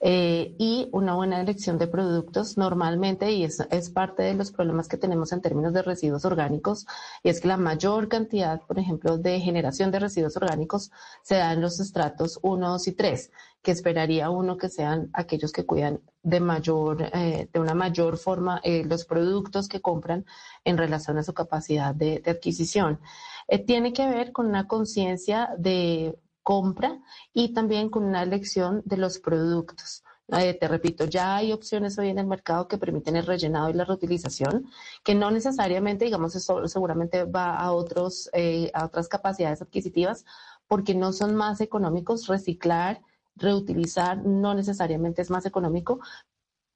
eh, 0.00 0.54
y 0.58 0.88
una 0.92 1.14
buena 1.14 1.40
elección 1.40 1.78
de 1.78 1.86
productos 1.86 2.58
normalmente, 2.58 3.32
y 3.32 3.44
es, 3.44 3.60
es, 3.70 3.90
parte 3.90 4.22
de 4.22 4.34
los 4.34 4.52
problemas 4.52 4.88
que 4.88 4.98
tenemos 4.98 5.32
en 5.32 5.40
términos 5.40 5.72
de 5.72 5.82
residuos 5.82 6.24
orgánicos, 6.24 6.86
y 7.22 7.30
es 7.30 7.40
que 7.40 7.48
la 7.48 7.56
mayor 7.56 8.08
cantidad, 8.08 8.60
por 8.66 8.78
ejemplo, 8.78 9.16
de 9.16 9.40
generación 9.40 9.90
de 9.90 10.00
residuos 10.00 10.36
orgánicos 10.36 10.90
se 11.22 11.36
da 11.36 11.52
en 11.52 11.62
los 11.62 11.80
estratos 11.80 12.38
1, 12.42 12.68
2 12.68 12.88
y 12.88 12.92
3, 12.92 13.30
que 13.62 13.70
esperaría 13.70 14.28
uno 14.28 14.58
que 14.58 14.68
sean 14.68 15.08
aquellos 15.14 15.52
que 15.52 15.64
cuidan 15.64 16.00
de 16.22 16.40
mayor, 16.40 17.02
eh, 17.14 17.48
de 17.52 17.60
una 17.60 17.74
mayor 17.74 18.18
forma 18.18 18.60
eh, 18.62 18.84
los 18.84 19.06
productos 19.06 19.68
que 19.68 19.80
compran 19.80 20.26
en 20.64 20.76
relación 20.76 21.16
a 21.18 21.22
su 21.22 21.32
capacidad 21.32 21.94
de, 21.94 22.20
de 22.20 22.30
adquisición. 22.30 23.00
Eh, 23.48 23.64
tiene 23.64 23.92
que 23.92 24.06
ver 24.06 24.32
con 24.32 24.46
una 24.46 24.66
conciencia 24.66 25.50
de 25.58 26.18
compra 26.42 27.00
y 27.32 27.52
también 27.54 27.90
con 27.90 28.04
una 28.04 28.22
elección 28.22 28.82
de 28.84 28.98
los 28.98 29.18
productos. 29.18 30.04
Eh, 30.28 30.54
te 30.54 30.68
repito, 30.68 31.04
ya 31.04 31.36
hay 31.36 31.52
opciones 31.52 31.98
hoy 31.98 32.08
en 32.08 32.18
el 32.18 32.26
mercado 32.26 32.66
que 32.66 32.78
permiten 32.78 33.16
el 33.16 33.26
rellenado 33.26 33.68
y 33.68 33.74
la 33.74 33.84
reutilización, 33.84 34.66
que 35.02 35.14
no 35.14 35.30
necesariamente, 35.30 36.06
digamos, 36.06 36.34
eso 36.34 36.66
seguramente 36.66 37.24
va 37.24 37.56
a 37.56 37.72
otros, 37.72 38.30
eh, 38.32 38.70
a 38.72 38.86
otras 38.86 39.08
capacidades 39.08 39.60
adquisitivas, 39.60 40.24
porque 40.66 40.94
no 40.94 41.12
son 41.12 41.34
más 41.34 41.60
económicos. 41.60 42.26
Reciclar, 42.26 43.02
reutilizar 43.36 44.24
no 44.24 44.54
necesariamente 44.54 45.20
es 45.20 45.30
más 45.30 45.44
económico 45.44 46.00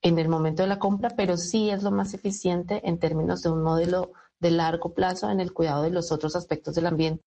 en 0.02 0.18
el 0.18 0.28
momento 0.28 0.62
de 0.62 0.68
la 0.68 0.78
compra, 0.78 1.10
pero 1.16 1.36
sí 1.38 1.70
es 1.70 1.82
lo 1.82 1.90
más 1.90 2.14
eficiente 2.14 2.86
en 2.86 2.98
términos 2.98 3.42
de 3.42 3.50
un 3.50 3.62
modelo 3.62 4.12
de 4.40 4.50
largo 4.50 4.94
plazo 4.94 5.30
en 5.30 5.40
el 5.40 5.52
cuidado 5.52 5.82
de 5.82 5.90
los 5.90 6.12
otros 6.12 6.36
aspectos 6.36 6.74
del 6.74 6.86
ambiente. 6.86 7.22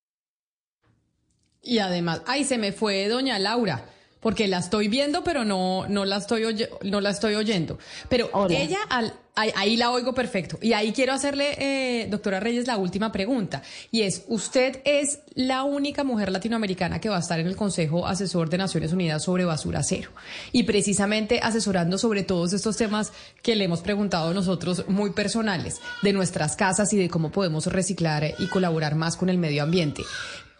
Y 1.61 1.79
además, 1.79 2.21
ay, 2.25 2.43
se 2.43 2.57
me 2.57 2.71
fue 2.71 3.07
doña 3.07 3.37
Laura 3.37 3.85
porque 4.21 4.47
la 4.47 4.59
estoy 4.59 4.87
viendo, 4.87 5.23
pero 5.23 5.43
no, 5.43 5.87
no, 5.87 6.05
la, 6.05 6.17
estoy 6.17 6.67
no 6.83 7.01
la 7.01 7.09
estoy 7.09 7.35
oyendo. 7.35 7.77
Pero 8.07 8.29
ella, 8.49 8.79
al, 8.89 9.13
ahí, 9.35 9.77
la 9.77 9.91
oigo 9.91 10.13
perfecto. 10.13 10.59
Y 10.61 10.73
ahí 10.73 10.93
quiero 10.93 11.13
hacerle, 11.13 11.55
eh, 11.57 12.07
doctora 12.09 12.39
Reyes, 12.39 12.67
la 12.67 12.77
última 12.77 13.11
pregunta. 13.11 13.61
Y 13.89 14.01
es, 14.01 14.23
usted 14.27 14.79
es 14.85 15.19
la 15.33 15.63
única 15.63 16.03
mujer 16.03 16.31
latinoamericana 16.31 17.01
que 17.01 17.09
va 17.09 17.17
a 17.17 17.19
estar 17.19 17.39
en 17.39 17.47
el 17.47 17.55
Consejo 17.55 18.07
Asesor 18.07 18.49
de 18.49 18.57
Naciones 18.59 18.93
Unidas 18.93 19.23
sobre 19.23 19.43
basura 19.43 19.83
cero. 19.83 20.11
Y 20.51 20.63
precisamente 20.63 21.39
asesorando 21.41 21.97
sobre 21.97 22.23
todos 22.23 22.53
estos 22.53 22.77
temas 22.77 23.11
que 23.41 23.55
le 23.55 23.65
hemos 23.65 23.81
preguntado 23.81 24.33
nosotros 24.33 24.85
muy 24.87 25.11
personales, 25.11 25.81
de 26.03 26.13
nuestras 26.13 26.55
casas 26.55 26.93
y 26.93 26.97
de 26.97 27.09
cómo 27.09 27.31
podemos 27.31 27.65
reciclar 27.65 28.35
y 28.37 28.47
colaborar 28.47 28.95
más 28.95 29.17
con 29.17 29.29
el 29.29 29.37
medio 29.37 29.63
ambiente. 29.63 30.03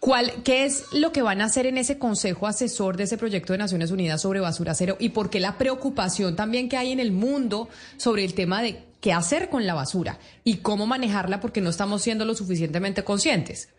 ¿Cuál, 0.01 0.41
¿Qué 0.43 0.65
es 0.65 0.91
lo 0.93 1.11
que 1.11 1.21
van 1.21 1.41
a 1.41 1.45
hacer 1.45 1.67
en 1.67 1.77
ese 1.77 1.99
consejo 1.99 2.47
asesor 2.47 2.97
de 2.97 3.03
ese 3.03 3.19
proyecto 3.19 3.53
de 3.53 3.59
Naciones 3.59 3.91
Unidas 3.91 4.19
sobre 4.19 4.39
basura 4.39 4.73
cero 4.73 4.97
y 4.99 5.09
por 5.09 5.29
qué 5.29 5.39
la 5.39 5.59
preocupación 5.59 6.35
también 6.35 6.69
que 6.69 6.77
hay 6.77 6.91
en 6.91 6.99
el 6.99 7.11
mundo 7.11 7.69
sobre 7.97 8.25
el 8.25 8.33
tema 8.33 8.63
de 8.63 8.83
qué 8.99 9.13
hacer 9.13 9.47
con 9.49 9.67
la 9.67 9.75
basura 9.75 10.17
y 10.43 10.57
cómo 10.57 10.87
manejarla 10.87 11.39
porque 11.39 11.61
no 11.61 11.69
estamos 11.69 12.01
siendo 12.01 12.25
lo 12.25 12.33
suficientemente 12.33 13.03
conscientes? 13.03 13.69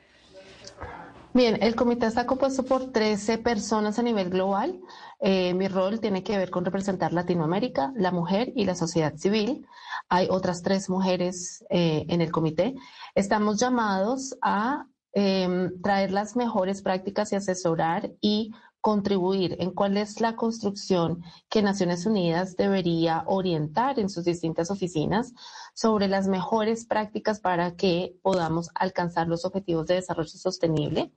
Bien, 1.35 1.59
el 1.61 1.75
comité 1.75 2.07
está 2.07 2.25
compuesto 2.25 2.63
por 2.63 2.93
13 2.93 3.39
personas 3.39 3.99
a 3.99 4.03
nivel 4.03 4.31
global. 4.31 4.79
Eh, 5.19 5.55
mi 5.55 5.67
rol 5.67 5.99
tiene 5.99 6.23
que 6.23 6.39
ver 6.39 6.51
con 6.51 6.65
representar 6.65 7.13
Latinoamérica, 7.13 7.93
la 7.97 8.13
mujer 8.13 8.53
y 8.55 8.65
la 8.65 8.77
sociedad 8.77 9.17
civil. 9.17 9.67
Hay 10.09 10.29
otras 10.31 10.63
tres 10.63 10.89
mujeres 10.89 11.65
eh, 11.69 12.05
en 12.09 12.21
el 12.21 12.31
comité. 12.31 12.75
Estamos 13.17 13.59
llamados 13.59 14.37
a 14.41 14.87
Em, 15.15 15.79
traer 15.83 16.11
las 16.11 16.37
mejores 16.37 16.81
prácticas 16.81 17.33
y 17.33 17.37
asesorar 17.37 18.13
y 18.23 18.53
contribuir 18.81 19.57
en 19.61 19.71
cuál 19.73 19.99
es 19.99 20.23
la 20.23 20.37
construcción 20.37 21.23
que 21.51 21.61
Naciones 21.61 22.07
Unidas 22.07 22.57
debería 22.57 23.23
orientar 23.27 23.99
en 24.01 24.09
sus 24.09 24.25
distintas 24.25 24.71
oficinas 24.71 25.35
sobre 25.75 26.09
las 26.09 26.29
mejores 26.29 26.87
prácticas 26.87 27.41
para 27.41 27.77
que 27.77 28.17
podamos 28.23 28.71
alcanzar 28.75 29.29
los 29.29 29.45
objetivos 29.45 29.87
de 29.87 29.97
desarrollo 29.97 30.31
sostenible 30.31 31.13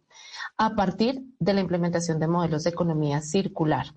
a 0.58 0.76
partir 0.76 1.24
de 1.40 1.54
la 1.54 1.62
implementación 1.62 2.20
de 2.20 2.28
modelos 2.28 2.66
de 2.66 2.72
economía 2.72 3.22
circular. 3.22 3.96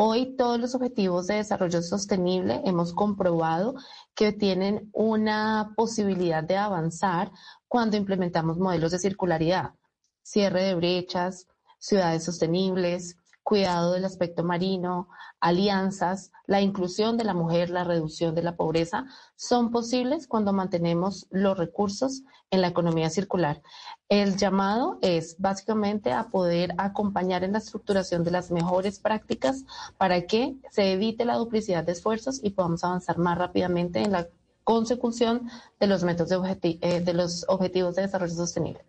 Hoy 0.00 0.36
todos 0.36 0.60
los 0.60 0.76
objetivos 0.76 1.26
de 1.26 1.34
desarrollo 1.34 1.82
sostenible 1.82 2.62
hemos 2.64 2.92
comprobado 2.92 3.74
que 4.14 4.32
tienen 4.32 4.90
una 4.92 5.72
posibilidad 5.76 6.44
de 6.44 6.56
avanzar 6.56 7.32
cuando 7.68 7.96
implementamos 7.96 8.58
modelos 8.58 8.90
de 8.90 8.98
circularidad, 8.98 9.74
cierre 10.22 10.62
de 10.62 10.74
brechas, 10.74 11.46
ciudades 11.78 12.24
sostenibles, 12.24 13.16
cuidado 13.48 13.94
del 13.94 14.04
aspecto 14.04 14.44
marino, 14.44 15.08
alianzas, 15.40 16.32
la 16.46 16.60
inclusión 16.60 17.16
de 17.16 17.24
la 17.24 17.32
mujer, 17.32 17.70
la 17.70 17.82
reducción 17.82 18.34
de 18.34 18.42
la 18.42 18.56
pobreza, 18.56 19.06
son 19.36 19.70
posibles 19.70 20.26
cuando 20.26 20.52
mantenemos 20.52 21.26
los 21.30 21.56
recursos 21.56 22.24
en 22.50 22.60
la 22.60 22.68
economía 22.68 23.08
circular. 23.08 23.62
El 24.10 24.36
llamado 24.36 24.98
es 25.00 25.36
básicamente 25.38 26.12
a 26.12 26.28
poder 26.28 26.74
acompañar 26.76 27.42
en 27.42 27.52
la 27.52 27.58
estructuración 27.58 28.22
de 28.22 28.32
las 28.32 28.50
mejores 28.50 28.98
prácticas 28.98 29.64
para 29.96 30.26
que 30.26 30.56
se 30.70 30.92
evite 30.92 31.24
la 31.24 31.36
duplicidad 31.36 31.84
de 31.84 31.92
esfuerzos 31.92 32.40
y 32.42 32.50
podamos 32.50 32.84
avanzar 32.84 33.16
más 33.16 33.38
rápidamente 33.38 34.00
en 34.00 34.12
la 34.12 34.28
consecución 34.68 35.48
de 35.80 35.86
los 35.86 36.04
métodos 36.04 36.28
de, 36.60 36.78
eh, 36.82 37.00
de 37.00 37.14
los 37.14 37.46
objetivos 37.48 37.96
de 37.96 38.02
desarrollo 38.02 38.34
sostenible. 38.34 38.84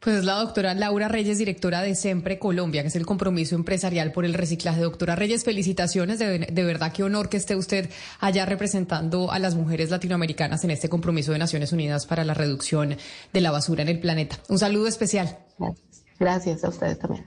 Pues 0.00 0.16
es 0.16 0.24
la 0.24 0.36
doctora 0.36 0.72
Laura 0.72 1.06
Reyes, 1.06 1.36
directora 1.36 1.82
de 1.82 1.94
Siempre 1.94 2.38
Colombia, 2.38 2.80
que 2.80 2.88
es 2.88 2.96
el 2.96 3.04
compromiso 3.04 3.56
empresarial 3.56 4.10
por 4.10 4.24
el 4.24 4.32
reciclaje. 4.32 4.80
Doctora 4.80 5.16
Reyes, 5.16 5.44
felicitaciones. 5.44 6.18
De, 6.18 6.38
de, 6.38 6.64
verdad, 6.64 6.94
qué 6.94 7.02
honor 7.02 7.28
que 7.28 7.36
esté 7.36 7.56
usted 7.56 7.90
allá 8.20 8.46
representando 8.46 9.30
a 9.30 9.38
las 9.38 9.54
mujeres 9.54 9.90
latinoamericanas 9.90 10.64
en 10.64 10.70
este 10.70 10.88
compromiso 10.88 11.32
de 11.32 11.38
Naciones 11.38 11.74
Unidas 11.74 12.06
para 12.06 12.24
la 12.24 12.32
reducción 12.32 12.96
de 13.34 13.40
la 13.42 13.50
basura 13.50 13.82
en 13.82 13.90
el 13.90 14.00
planeta. 14.00 14.38
Un 14.48 14.58
saludo 14.58 14.86
especial. 14.86 15.40
Gracias 16.18 16.64
a 16.64 16.70
ustedes 16.70 16.98
también. 16.98 17.26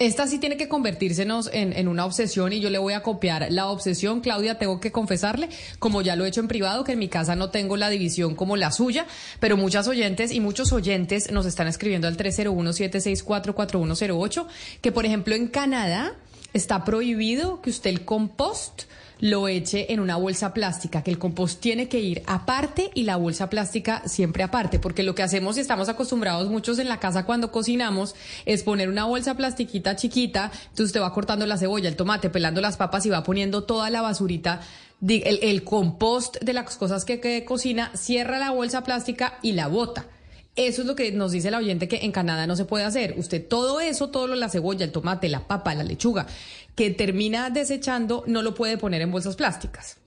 Esta 0.00 0.26
sí 0.26 0.38
tiene 0.38 0.56
que 0.56 0.66
convertírsenos 0.66 1.48
en, 1.52 1.72
en, 1.74 1.86
una 1.86 2.06
obsesión 2.06 2.54
y 2.54 2.60
yo 2.60 2.70
le 2.70 2.78
voy 2.78 2.94
a 2.94 3.02
copiar 3.02 3.52
la 3.52 3.66
obsesión. 3.66 4.22
Claudia, 4.22 4.56
tengo 4.56 4.80
que 4.80 4.90
confesarle, 4.90 5.50
como 5.78 6.00
ya 6.00 6.16
lo 6.16 6.24
he 6.24 6.28
hecho 6.28 6.40
en 6.40 6.48
privado, 6.48 6.84
que 6.84 6.92
en 6.92 6.98
mi 6.98 7.08
casa 7.08 7.36
no 7.36 7.50
tengo 7.50 7.76
la 7.76 7.90
división 7.90 8.34
como 8.34 8.56
la 8.56 8.72
suya, 8.72 9.06
pero 9.40 9.58
muchas 9.58 9.86
oyentes 9.88 10.32
y 10.32 10.40
muchos 10.40 10.72
oyentes 10.72 11.30
nos 11.30 11.44
están 11.44 11.68
escribiendo 11.68 12.08
al 12.08 12.16
301-764-4108, 12.16 14.46
que 14.80 14.90
por 14.90 15.04
ejemplo 15.04 15.34
en 15.34 15.48
Canadá 15.48 16.14
está 16.54 16.86
prohibido 16.86 17.60
que 17.60 17.68
usted 17.68 17.90
el 17.90 18.06
compost 18.06 18.84
lo 19.20 19.48
eche 19.48 19.92
en 19.92 20.00
una 20.00 20.16
bolsa 20.16 20.52
plástica, 20.52 21.02
que 21.02 21.10
el 21.10 21.18
compost 21.18 21.60
tiene 21.60 21.88
que 21.88 22.00
ir 22.00 22.22
aparte 22.26 22.90
y 22.94 23.04
la 23.04 23.16
bolsa 23.16 23.48
plástica 23.48 24.02
siempre 24.06 24.42
aparte, 24.42 24.78
porque 24.78 25.02
lo 25.02 25.14
que 25.14 25.22
hacemos 25.22 25.56
y 25.56 25.60
estamos 25.60 25.88
acostumbrados 25.88 26.50
muchos 26.50 26.78
en 26.78 26.88
la 26.88 26.98
casa 26.98 27.24
cuando 27.24 27.52
cocinamos 27.52 28.14
es 28.46 28.62
poner 28.62 28.88
una 28.88 29.04
bolsa 29.04 29.36
plastiquita 29.36 29.96
chiquita, 29.96 30.50
entonces 30.62 30.86
usted 30.86 31.00
va 31.00 31.12
cortando 31.12 31.46
la 31.46 31.58
cebolla, 31.58 31.88
el 31.88 31.96
tomate, 31.96 32.30
pelando 32.30 32.60
las 32.60 32.76
papas 32.76 33.06
y 33.06 33.10
va 33.10 33.22
poniendo 33.22 33.64
toda 33.64 33.90
la 33.90 34.02
basurita 34.02 34.60
el, 35.06 35.38
el, 35.42 35.64
compost 35.64 36.36
de 36.42 36.52
las 36.52 36.76
cosas 36.76 37.04
que, 37.04 37.44
cocina, 37.44 37.90
cierra 37.94 38.38
la 38.38 38.50
bolsa 38.50 38.84
plástica 38.84 39.38
y 39.42 39.52
la 39.52 39.66
bota. 39.66 40.06
Eso 40.56 40.82
es 40.82 40.86
lo 40.86 40.96
que 40.96 41.12
nos 41.12 41.32
dice 41.32 41.48
el 41.48 41.54
oyente 41.54 41.88
que 41.88 42.00
en 42.02 42.12
Canadá 42.12 42.46
no 42.46 42.56
se 42.56 42.64
puede 42.64 42.84
hacer. 42.84 43.14
Usted 43.16 43.46
todo 43.46 43.80
eso, 43.80 44.10
todo 44.10 44.26
lo, 44.26 44.34
la 44.34 44.48
cebolla, 44.48 44.84
el 44.84 44.92
tomate, 44.92 45.28
la 45.28 45.46
papa, 45.46 45.74
la 45.74 45.84
lechuga, 45.84 46.26
que 46.74 46.90
termina 46.90 47.50
desechando 47.50 48.24
no 48.26 48.42
lo 48.42 48.54
puede 48.54 48.78
poner 48.78 49.02
en 49.02 49.10
bolsas 49.10 49.36
plásticas. 49.36 49.99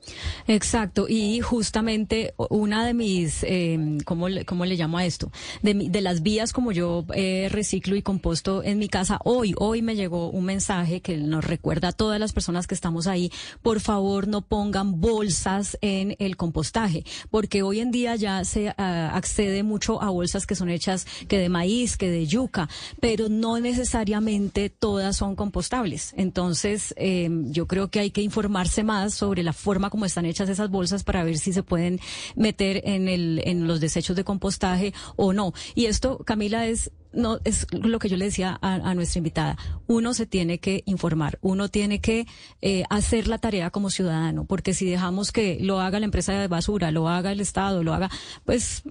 Exacto, 0.48 1.08
y 1.08 1.40
justamente 1.40 2.34
una 2.50 2.86
de 2.86 2.94
mis, 2.94 3.44
eh, 3.44 3.98
¿cómo, 4.06 4.30
le, 4.30 4.46
¿cómo, 4.46 4.66
le 4.66 4.76
llamo 4.76 4.98
a 4.98 5.06
esto? 5.06 5.32
De, 5.62 5.74
de 5.74 6.02
las 6.02 6.22
vías 6.22 6.54
como 6.54 6.72
yo 6.72 7.06
eh, 7.14 7.48
reciclo 7.52 7.96
y 7.96 8.02
composto 8.02 8.64
en 8.64 8.80
mi 8.80 8.90
casa, 8.90 9.20
hoy, 9.24 9.54
hoy 9.58 9.82
me 9.82 9.96
llegó 9.96 10.30
un 10.30 10.46
mensaje 10.46 11.02
que 11.02 11.18
nos 11.18 11.46
recuerda 11.46 11.90
a 11.90 11.92
todas 11.94 12.20
las 12.20 12.34
personas 12.34 12.68
que 12.68 12.76
estamos 12.76 13.08
ahí, 13.08 13.32
por 13.62 13.80
favor 13.80 14.28
no 14.28 14.42
pongan 14.42 15.00
bolsas 15.00 15.78
en 15.82 16.16
el 16.20 16.38
compostaje, 16.38 17.06
porque 17.30 17.64
hoy 17.64 17.80
en 17.80 17.92
día 17.92 18.16
ya 18.16 18.44
se 18.44 18.68
uh, 18.68 18.74
accede 18.78 19.64
mucho 19.64 20.02
a 20.02 20.10
bolsas 20.10 20.46
que 20.46 20.56
son 20.56 20.70
hechas 20.70 21.06
que 21.28 21.38
de 21.38 21.50
maíz, 21.50 21.98
que 21.98 22.10
de 22.10 22.28
yuca, 22.28 22.70
pero 23.00 23.30
no 23.30 23.60
necesariamente 23.60 24.70
todas 24.70 25.16
son 25.16 25.36
compostables. 25.36 26.14
Entonces, 26.18 26.94
eh, 26.98 27.30
yo 27.46 27.68
creo 27.68 27.90
que 27.90 28.00
hay 28.00 28.12
que 28.12 28.22
informarse 28.22 28.84
más 28.84 29.14
sobre 29.14 29.44
la 29.44 29.54
forma 29.54 29.90
como 29.94 30.06
están 30.06 30.26
hechas 30.26 30.50
esas 30.50 30.72
bolsas 30.72 31.04
para 31.04 31.24
ver 31.24 31.38
si 31.38 31.54
se 31.54 31.62
pueden 31.62 32.00
meter 32.36 32.82
en, 32.84 33.08
el, 33.08 33.44
en 33.46 33.68
los 33.68 33.80
desechos 33.80 34.16
de 34.16 34.24
compostaje 34.24 34.92
o 35.18 35.34
no. 35.34 35.54
Y 35.76 35.86
esto, 35.86 36.18
Camila, 36.26 36.66
es 36.66 36.90
no 37.12 37.38
es 37.44 37.68
lo 37.72 38.00
que 38.00 38.10
yo 38.10 38.18
le 38.18 38.26
decía 38.26 38.58
a, 38.60 38.96
nuestra 38.96 39.20
invitada. 39.20 39.56
Uno 39.86 40.16
se 40.16 40.26
tiene 40.26 40.58
que 40.58 40.82
informar, 40.88 41.38
uno 41.42 41.70
tiene 41.70 42.00
que 42.00 42.26
eh, 42.64 42.86
hacer 42.90 43.28
la 43.28 43.38
tarea 43.38 43.70
como 43.70 43.92
ciudadano, 43.92 44.46
porque 44.46 44.74
si 44.74 44.90
dejamos 44.90 45.32
que 45.32 45.60
lo 45.62 45.80
haga 45.80 46.00
la 46.00 46.06
empresa 46.06 46.34
de 46.34 46.48
basura, 46.48 46.90
lo 46.90 47.08
haga 47.08 47.32
el 47.32 47.40
Estado, 47.40 47.84
lo 47.84 47.94
haga, 47.94 48.10
pues 48.46 48.82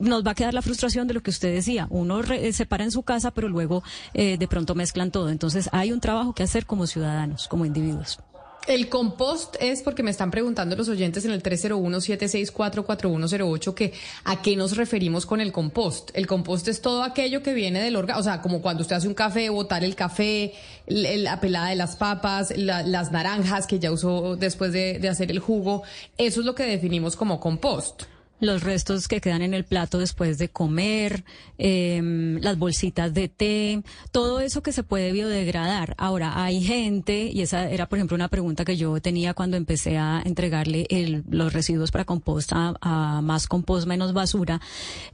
nos 0.00 0.26
va 0.26 0.32
a 0.32 0.34
quedar 0.34 0.52
la 0.52 0.62
frustración 0.62 1.06
de 1.06 1.14
lo 1.14 1.22
que 1.22 1.30
usted 1.30 1.54
decía. 1.54 1.86
Uno 1.90 2.22
se 2.24 2.66
para 2.66 2.82
en 2.82 2.90
su 2.90 3.04
casa, 3.04 3.30
pero 3.30 3.48
luego 3.48 3.84
eh, 4.14 4.36
de 4.36 4.48
pronto 4.48 4.74
mezclan 4.74 5.12
todo. 5.12 5.30
Entonces 5.30 5.68
hay 5.70 5.92
un 5.92 6.00
trabajo 6.00 6.34
que 6.34 6.42
hacer 6.42 6.66
como 6.66 6.88
ciudadanos, 6.88 7.46
como 7.46 7.64
individuos. 7.64 8.18
El 8.66 8.88
compost 8.88 9.56
es 9.60 9.82
porque 9.82 10.02
me 10.02 10.10
están 10.10 10.30
preguntando 10.30 10.74
los 10.74 10.88
oyentes 10.88 11.26
en 11.26 11.32
el 11.32 11.42
301-764-4108 11.42 13.74
que 13.74 13.92
a 14.24 14.40
qué 14.40 14.56
nos 14.56 14.74
referimos 14.76 15.26
con 15.26 15.42
el 15.42 15.52
compost. 15.52 16.10
El 16.14 16.26
compost 16.26 16.66
es 16.68 16.80
todo 16.80 17.02
aquello 17.02 17.42
que 17.42 17.52
viene 17.52 17.82
del 17.82 17.96
órgano, 17.96 18.20
o 18.20 18.22
sea, 18.22 18.40
como 18.40 18.62
cuando 18.62 18.80
usted 18.80 18.96
hace 18.96 19.06
un 19.06 19.12
café, 19.12 19.50
botar 19.50 19.84
el 19.84 19.94
café, 19.94 20.54
la 20.86 21.40
pelada 21.40 21.68
de 21.68 21.76
las 21.76 21.96
papas, 21.96 22.54
las 22.56 23.12
naranjas 23.12 23.66
que 23.66 23.78
ya 23.78 23.92
usó 23.92 24.36
después 24.36 24.72
de, 24.72 24.98
de 24.98 25.10
hacer 25.10 25.30
el 25.30 25.40
jugo. 25.40 25.82
Eso 26.16 26.40
es 26.40 26.46
lo 26.46 26.54
que 26.54 26.64
definimos 26.64 27.16
como 27.16 27.40
compost. 27.40 28.04
Los 28.46 28.62
restos 28.62 29.08
que 29.08 29.20
quedan 29.20 29.42
en 29.42 29.54
el 29.54 29.64
plato 29.64 29.98
después 29.98 30.38
de 30.38 30.48
comer, 30.48 31.24
em, 31.58 32.38
las 32.40 32.58
bolsitas 32.58 33.12
de 33.14 33.28
té, 33.28 33.82
todo 34.12 34.40
eso 34.40 34.62
que 34.62 34.72
se 34.72 34.82
puede 34.82 35.12
biodegradar. 35.12 35.94
Ahora, 35.98 36.42
hay 36.42 36.62
gente, 36.62 37.30
y 37.32 37.42
esa 37.42 37.68
era, 37.70 37.88
por 37.88 37.98
ejemplo, 37.98 38.14
una 38.14 38.28
pregunta 38.28 38.64
que 38.64 38.76
yo 38.76 39.00
tenía 39.00 39.34
cuando 39.34 39.56
empecé 39.56 39.98
a 39.98 40.22
entregarle 40.24 40.86
los 41.28 41.52
residuos 41.52 41.90
para 41.90 42.04
compost 42.04 42.52
a, 42.52 43.20
más 43.22 43.46
compost, 43.46 43.86
menos 43.86 44.12
basura, 44.12 44.60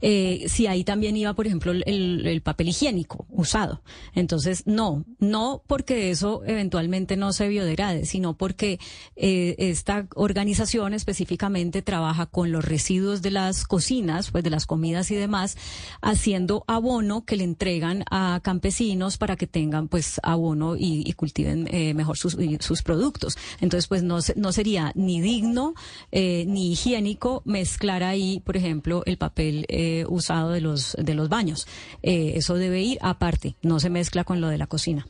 eh, 0.01 0.45
si 0.47 0.67
ahí 0.67 0.83
también 0.83 1.17
iba, 1.17 1.33
por 1.33 1.47
ejemplo, 1.47 1.71
el, 1.71 2.41
papel 2.43 2.69
higiénico 2.69 3.25
usado. 3.29 3.81
Entonces, 4.15 4.63
no, 4.65 5.05
no 5.19 5.61
porque 5.67 6.09
eso 6.09 6.41
eventualmente 6.45 7.17
no 7.17 7.33
se 7.33 7.47
biodegrade, 7.47 8.05
sino 8.05 8.35
porque 8.35 8.79
eh, 9.15 9.55
esta 9.57 10.07
organización 10.15 10.93
específicamente 10.93 11.81
trabaja 11.81 12.25
con 12.25 12.51
los 12.51 12.65
residuos 12.65 13.20
de 13.21 13.31
las 13.31 13.65
cocinas, 13.65 14.31
pues 14.31 14.43
de 14.43 14.49
las 14.49 14.65
comidas 14.65 15.11
y 15.11 15.15
demás, 15.15 15.57
haciendo 16.01 16.63
abono 16.67 17.25
que 17.25 17.35
le 17.35 17.43
entregan 17.43 18.03
a 18.09 18.39
campesinos 18.43 19.17
para 19.17 19.35
que 19.35 19.47
tengan 19.47 19.87
pues 19.87 20.19
abono 20.23 20.75
y, 20.77 21.11
cultiven 21.13 21.67
eh, 21.71 21.93
mejor 21.93 22.17
sus, 22.17 22.37
sus, 22.59 22.81
productos. 22.81 23.37
Entonces, 23.59 23.87
pues 23.87 24.03
no, 24.03 24.19
no 24.35 24.51
sería 24.51 24.91
ni 24.95 25.21
digno 25.21 25.73
eh, 26.11 26.45
ni 26.47 26.71
higiénico 26.71 27.41
mezclar 27.45 28.03
ahí, 28.03 28.39
por 28.39 28.57
ejemplo, 28.57 29.03
el 29.05 29.17
papel 29.17 29.65
eh, 29.69 30.05
usado 30.09 30.49
de 30.49 30.61
los, 30.61 30.95
de 30.97 31.13
los 31.13 31.29
baños. 31.29 31.67
eso 32.01 32.55
debe 32.55 32.81
ir 32.81 32.97
aparte, 33.01 33.55
no 33.61 33.79
se 33.79 33.89
mezcla 33.89 34.23
con 34.23 34.41
lo 34.41 34.47
de 34.47 34.57
la 34.57 34.67
cocina. 34.67 35.07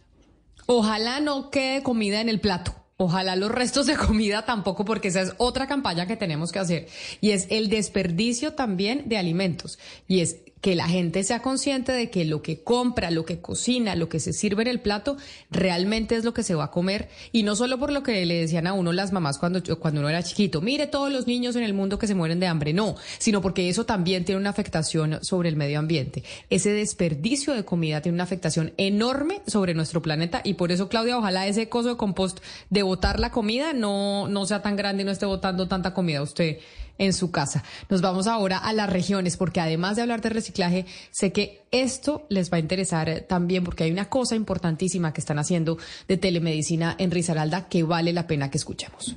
Ojalá 0.65 1.19
no 1.19 1.49
quede 1.49 1.83
comida 1.83 2.21
en 2.21 2.29
el 2.29 2.39
plato. 2.39 2.80
Ojalá 3.03 3.35
los 3.35 3.49
restos 3.49 3.87
de 3.87 3.97
comida 3.97 4.45
tampoco, 4.45 4.85
porque 4.85 5.07
esa 5.07 5.21
es 5.21 5.33
otra 5.37 5.65
campaña 5.65 6.05
que 6.05 6.15
tenemos 6.15 6.51
que 6.51 6.59
hacer. 6.59 6.87
Y 7.19 7.31
es 7.31 7.47
el 7.49 7.67
desperdicio 7.67 8.53
también 8.53 9.09
de 9.09 9.17
alimentos. 9.17 9.79
Y 10.07 10.19
es 10.19 10.37
que 10.61 10.75
la 10.75 10.87
gente 10.87 11.23
sea 11.23 11.41
consciente 11.41 11.91
de 11.91 12.09
que 12.09 12.23
lo 12.23 12.41
que 12.41 12.63
compra, 12.63 13.11
lo 13.11 13.25
que 13.25 13.39
cocina, 13.39 13.95
lo 13.95 14.09
que 14.09 14.19
se 14.19 14.31
sirve 14.31 14.61
en 14.61 14.67
el 14.67 14.79
plato, 14.79 15.17
realmente 15.49 16.15
es 16.15 16.23
lo 16.23 16.33
que 16.33 16.43
se 16.43 16.53
va 16.53 16.65
a 16.65 16.71
comer. 16.71 17.09
Y 17.31 17.43
no 17.43 17.55
solo 17.55 17.79
por 17.79 17.91
lo 17.91 18.03
que 18.03 18.25
le 18.25 18.35
decían 18.35 18.67
a 18.67 18.73
uno 18.73 18.93
las 18.93 19.11
mamás 19.11 19.39
cuando, 19.39 19.61
cuando 19.79 19.99
uno 19.99 20.09
era 20.09 20.23
chiquito, 20.23 20.61
mire 20.61 20.85
todos 20.85 21.11
los 21.11 21.25
niños 21.25 21.55
en 21.55 21.63
el 21.63 21.73
mundo 21.73 21.97
que 21.97 22.07
se 22.07 22.15
mueren 22.15 22.39
de 22.39 22.47
hambre, 22.47 22.73
no, 22.73 22.95
sino 23.17 23.41
porque 23.41 23.69
eso 23.69 23.85
también 23.85 24.23
tiene 24.23 24.39
una 24.39 24.51
afectación 24.51 25.19
sobre 25.23 25.49
el 25.49 25.55
medio 25.55 25.79
ambiente. 25.79 26.23
Ese 26.49 26.69
desperdicio 26.69 27.53
de 27.53 27.65
comida 27.65 28.01
tiene 28.01 28.15
una 28.15 28.23
afectación 28.23 28.73
enorme 28.77 29.41
sobre 29.47 29.73
nuestro 29.73 30.01
planeta 30.01 30.41
y 30.43 30.53
por 30.53 30.71
eso, 30.71 30.89
Claudia, 30.89 31.17
ojalá 31.17 31.47
ese 31.47 31.69
coso 31.69 31.89
de 31.89 31.97
compost 31.97 32.39
de 32.69 32.83
botar 32.83 33.19
la 33.19 33.31
comida 33.31 33.73
no, 33.73 34.27
no 34.27 34.45
sea 34.45 34.61
tan 34.61 34.75
grande 34.75 35.01
y 35.01 35.05
no 35.05 35.11
esté 35.11 35.25
botando 35.25 35.67
tanta 35.67 35.93
comida 35.93 36.21
usted 36.21 36.59
en 37.01 37.13
su 37.13 37.31
casa. 37.31 37.63
Nos 37.89 38.01
vamos 38.01 38.27
ahora 38.27 38.59
a 38.59 38.71
las 38.73 38.89
regiones, 38.89 39.35
porque 39.35 39.59
además 39.59 39.95
de 39.95 40.03
hablar 40.03 40.21
de 40.21 40.29
reciclaje, 40.29 40.85
sé 41.09 41.31
que 41.33 41.63
esto 41.71 42.25
les 42.29 42.51
va 42.51 42.57
a 42.57 42.59
interesar 42.59 43.25
también, 43.27 43.63
porque 43.63 43.83
hay 43.83 43.91
una 43.91 44.07
cosa 44.07 44.35
importantísima 44.35 45.11
que 45.11 45.19
están 45.19 45.39
haciendo 45.39 45.77
de 46.07 46.17
telemedicina 46.17 46.95
en 46.99 47.11
Risaralda 47.11 47.67
que 47.67 47.83
vale 47.83 48.13
la 48.13 48.27
pena 48.27 48.51
que 48.51 48.57
escuchemos. 48.57 49.15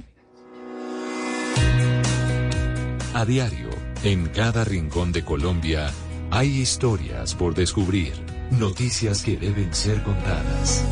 A 3.13 3.25
diario, 3.25 3.69
en 4.03 4.27
cada 4.31 4.65
rincón 4.65 5.13
de 5.13 5.25
Colombia, 5.25 5.93
hay 6.31 6.49
historias 6.49 7.35
por 7.35 7.55
descubrir, 7.55 8.15
noticias 8.51 9.23
que 9.23 9.37
deben 9.37 9.73
ser 9.75 10.03
contadas. 10.03 10.85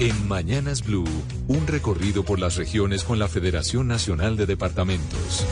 En 0.00 0.28
Mañanas 0.28 0.82
Blue, 0.82 1.04
un 1.46 1.66
recorrido 1.66 2.24
por 2.24 2.38
las 2.38 2.56
regiones 2.56 3.04
con 3.04 3.18
la 3.18 3.28
Federación 3.28 3.86
Nacional 3.86 4.34
de 4.34 4.46
Departamentos. 4.46 5.46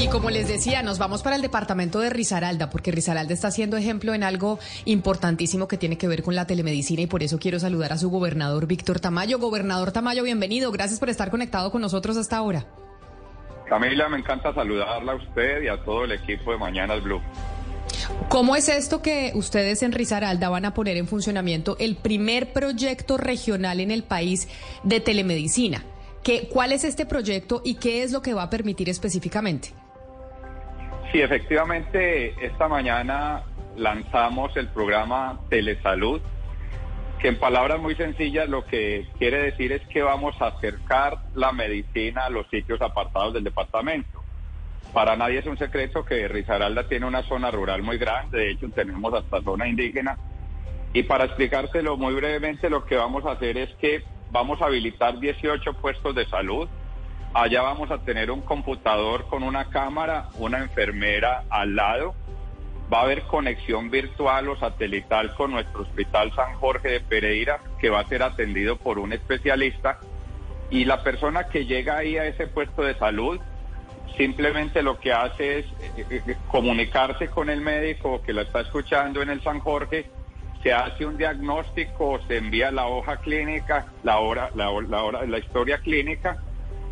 Y 0.00 0.08
como 0.08 0.30
les 0.30 0.48
decía, 0.48 0.82
nos 0.82 0.98
vamos 0.98 1.22
para 1.22 1.36
el 1.36 1.42
departamento 1.42 2.00
de 2.00 2.10
Risaralda, 2.10 2.70
porque 2.70 2.90
Risaralda 2.90 3.32
está 3.32 3.52
siendo 3.52 3.76
ejemplo 3.76 4.14
en 4.14 4.24
algo 4.24 4.58
importantísimo 4.84 5.68
que 5.68 5.78
tiene 5.78 5.96
que 5.96 6.08
ver 6.08 6.24
con 6.24 6.34
la 6.34 6.48
telemedicina 6.48 7.02
y 7.02 7.06
por 7.06 7.22
eso 7.22 7.38
quiero 7.38 7.60
saludar 7.60 7.92
a 7.92 7.96
su 7.96 8.10
gobernador 8.10 8.66
Víctor 8.66 8.98
Tamayo. 8.98 9.38
Gobernador 9.38 9.92
Tamayo, 9.92 10.24
bienvenido. 10.24 10.72
Gracias 10.72 10.98
por 10.98 11.08
estar 11.08 11.30
conectado 11.30 11.70
con 11.70 11.82
nosotros 11.82 12.16
hasta 12.16 12.36
ahora. 12.36 12.66
Camila, 13.68 14.08
me 14.08 14.18
encanta 14.18 14.52
saludarla 14.52 15.12
a 15.12 15.14
usted 15.14 15.62
y 15.62 15.68
a 15.68 15.84
todo 15.84 16.02
el 16.02 16.10
equipo 16.10 16.50
de 16.50 16.58
Mañanas 16.58 17.00
Blue. 17.04 17.22
¿Cómo 18.28 18.56
es 18.56 18.68
esto 18.68 19.02
que 19.02 19.32
ustedes 19.34 19.82
en 19.82 19.92
Risaralda 19.92 20.48
van 20.48 20.64
a 20.64 20.74
poner 20.74 20.96
en 20.96 21.06
funcionamiento 21.06 21.76
el 21.78 21.96
primer 21.96 22.52
proyecto 22.52 23.16
regional 23.16 23.80
en 23.80 23.90
el 23.90 24.02
país 24.02 24.48
de 24.82 25.00
telemedicina? 25.00 25.84
¿Qué, 26.22 26.48
¿Cuál 26.50 26.72
es 26.72 26.84
este 26.84 27.06
proyecto 27.06 27.60
y 27.64 27.74
qué 27.76 28.02
es 28.02 28.12
lo 28.12 28.22
que 28.22 28.34
va 28.34 28.44
a 28.44 28.50
permitir 28.50 28.88
específicamente? 28.88 29.68
Sí, 31.12 31.20
efectivamente, 31.20 32.34
esta 32.44 32.66
mañana 32.66 33.44
lanzamos 33.76 34.56
el 34.56 34.68
programa 34.68 35.40
Telesalud, 35.48 36.20
que 37.20 37.28
en 37.28 37.38
palabras 37.38 37.80
muy 37.80 37.94
sencillas 37.94 38.48
lo 38.48 38.64
que 38.64 39.06
quiere 39.18 39.38
decir 39.38 39.70
es 39.72 39.82
que 39.88 40.02
vamos 40.02 40.34
a 40.40 40.48
acercar 40.48 41.18
la 41.34 41.52
medicina 41.52 42.24
a 42.24 42.30
los 42.30 42.48
sitios 42.48 42.80
apartados 42.82 43.34
del 43.34 43.44
departamento. 43.44 44.23
Para 44.94 45.16
nadie 45.16 45.40
es 45.40 45.46
un 45.46 45.58
secreto 45.58 46.04
que 46.04 46.28
Risaralda 46.28 46.86
tiene 46.86 47.04
una 47.04 47.24
zona 47.24 47.50
rural 47.50 47.82
muy 47.82 47.98
grande, 47.98 48.38
de 48.38 48.50
hecho 48.52 48.70
tenemos 48.70 49.12
hasta 49.12 49.42
zona 49.42 49.66
indígena. 49.66 50.16
Y 50.92 51.02
para 51.02 51.24
explicárselo 51.24 51.96
muy 51.96 52.14
brevemente, 52.14 52.70
lo 52.70 52.84
que 52.84 52.94
vamos 52.94 53.26
a 53.26 53.32
hacer 53.32 53.58
es 53.58 53.74
que 53.80 54.04
vamos 54.30 54.62
a 54.62 54.66
habilitar 54.66 55.18
18 55.18 55.74
puestos 55.74 56.14
de 56.14 56.26
salud. 56.26 56.68
Allá 57.34 57.62
vamos 57.62 57.90
a 57.90 57.98
tener 57.98 58.30
un 58.30 58.42
computador 58.42 59.26
con 59.26 59.42
una 59.42 59.64
cámara, 59.64 60.28
una 60.38 60.58
enfermera 60.58 61.42
al 61.50 61.74
lado. 61.74 62.14
Va 62.92 63.00
a 63.00 63.02
haber 63.02 63.22
conexión 63.22 63.90
virtual 63.90 64.48
o 64.48 64.56
satelital 64.56 65.34
con 65.34 65.50
nuestro 65.50 65.82
Hospital 65.82 66.32
San 66.36 66.54
Jorge 66.54 66.90
de 66.90 67.00
Pereira, 67.00 67.58
que 67.80 67.90
va 67.90 67.98
a 67.98 68.08
ser 68.08 68.22
atendido 68.22 68.76
por 68.76 69.00
un 69.00 69.12
especialista. 69.12 69.98
Y 70.70 70.84
la 70.84 71.02
persona 71.02 71.48
que 71.48 71.66
llega 71.66 71.96
ahí 71.96 72.16
a 72.16 72.26
ese 72.26 72.46
puesto 72.46 72.82
de 72.82 72.94
salud 72.94 73.40
simplemente 74.16 74.82
lo 74.82 74.98
que 75.00 75.12
hace 75.12 75.60
es 75.60 75.66
eh, 75.66 76.06
eh, 76.10 76.22
eh, 76.26 76.36
comunicarse 76.48 77.28
con 77.28 77.50
el 77.50 77.60
médico 77.60 78.22
que 78.22 78.32
la 78.32 78.42
está 78.42 78.60
escuchando 78.60 79.22
en 79.22 79.30
el 79.30 79.42
San 79.42 79.60
Jorge, 79.60 80.06
se 80.62 80.72
hace 80.72 81.04
un 81.04 81.18
diagnóstico, 81.18 82.20
se 82.26 82.38
envía 82.38 82.70
la 82.70 82.86
hoja 82.86 83.18
clínica, 83.18 83.86
la 84.02 84.18
hora, 84.18 84.50
la, 84.54 84.70
hora, 84.70 85.26
la 85.26 85.38
historia 85.38 85.78
clínica, 85.78 86.38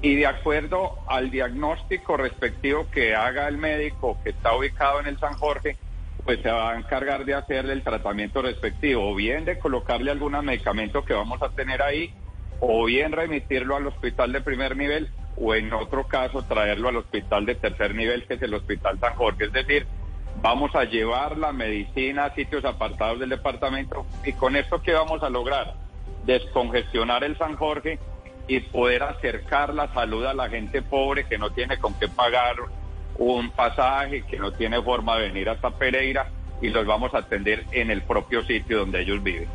y 0.03 0.17
de 0.17 0.27
acuerdo 0.27 0.99
al 1.07 1.31
diagnóstico 1.31 2.17
respectivo 2.17 2.87
que 2.91 3.15
haga 3.15 3.49
el 3.49 3.57
médico 3.57 4.19
que 4.23 4.31
está 4.31 4.55
ubicado 4.55 5.01
en 5.01 5.07
el 5.07 5.19
San 5.19 5.35
Jorge, 5.35 5.77
pues 6.25 6.41
se 6.41 6.51
va 6.51 6.73
a 6.73 6.79
encargar 6.79 7.25
de 7.25 7.35
hacerle 7.35 7.73
el 7.73 7.83
tratamiento 7.83 8.43
respectivo, 8.43 9.11
o 9.11 9.15
bien 9.15 9.45
de 9.45 9.59
colocarle 9.59 10.11
algún 10.11 10.33
medicamento 10.45 11.05
que 11.05 11.15
vamos 11.15 11.41
a 11.43 11.49
tener 11.51 11.83
ahí, 11.83 12.13
o 12.65 12.85
bien 12.85 13.11
remitirlo 13.11 13.75
al 13.75 13.89
hospital 13.89 14.31
de 14.31 14.41
primer 14.41 14.77
nivel 14.77 15.11
o 15.37 15.53
en 15.57 15.73
otro 15.73 16.07
caso 16.07 16.43
traerlo 16.43 16.91
al 16.91 16.99
hospital 16.99 17.45
de 17.45 17.57
tercer 17.57 17.93
nivel, 17.93 18.25
que 18.25 18.35
es 18.35 18.43
el 18.43 18.55
Hospital 18.55 19.01
San 19.01 19.15
Jorge. 19.15 19.47
Es 19.47 19.53
decir, 19.53 19.85
vamos 20.41 20.73
a 20.77 20.85
llevar 20.85 21.37
la 21.39 21.53
medicina 21.53 22.27
a 22.27 22.35
sitios 22.37 22.65
apartados 22.65 23.19
del 23.19 23.31
departamento 23.31 24.07
y 24.25 24.33
con 24.35 24.55
esto 24.55 24.81
qué 24.81 24.93
vamos 24.93 25.25
a 25.25 25.29
lograr? 25.29 25.75
Descongestionar 26.25 27.25
el 27.25 27.37
San 27.37 27.57
Jorge 27.57 27.99
y 28.47 28.61
poder 28.61 29.03
acercar 29.03 29.75
la 29.75 29.93
salud 29.93 30.25
a 30.25 30.33
la 30.33 30.49
gente 30.49 30.83
pobre 30.83 31.25
que 31.25 31.39
no 31.39 31.51
tiene 31.51 31.79
con 31.79 31.95
qué 31.95 32.07
pagar 32.07 32.55
un 33.19 33.51
pasaje, 33.51 34.23
que 34.23 34.39
no 34.39 34.53
tiene 34.53 34.81
forma 34.81 35.17
de 35.17 35.29
venir 35.29 35.49
hasta 35.49 35.71
Pereira 35.71 36.31
y 36.61 36.69
los 36.69 36.87
vamos 36.87 37.13
a 37.13 37.19
atender 37.19 37.65
en 37.73 37.91
el 37.91 38.03
propio 38.03 38.45
sitio 38.45 38.79
donde 38.79 39.03
ellos 39.03 39.21
viven. 39.21 39.49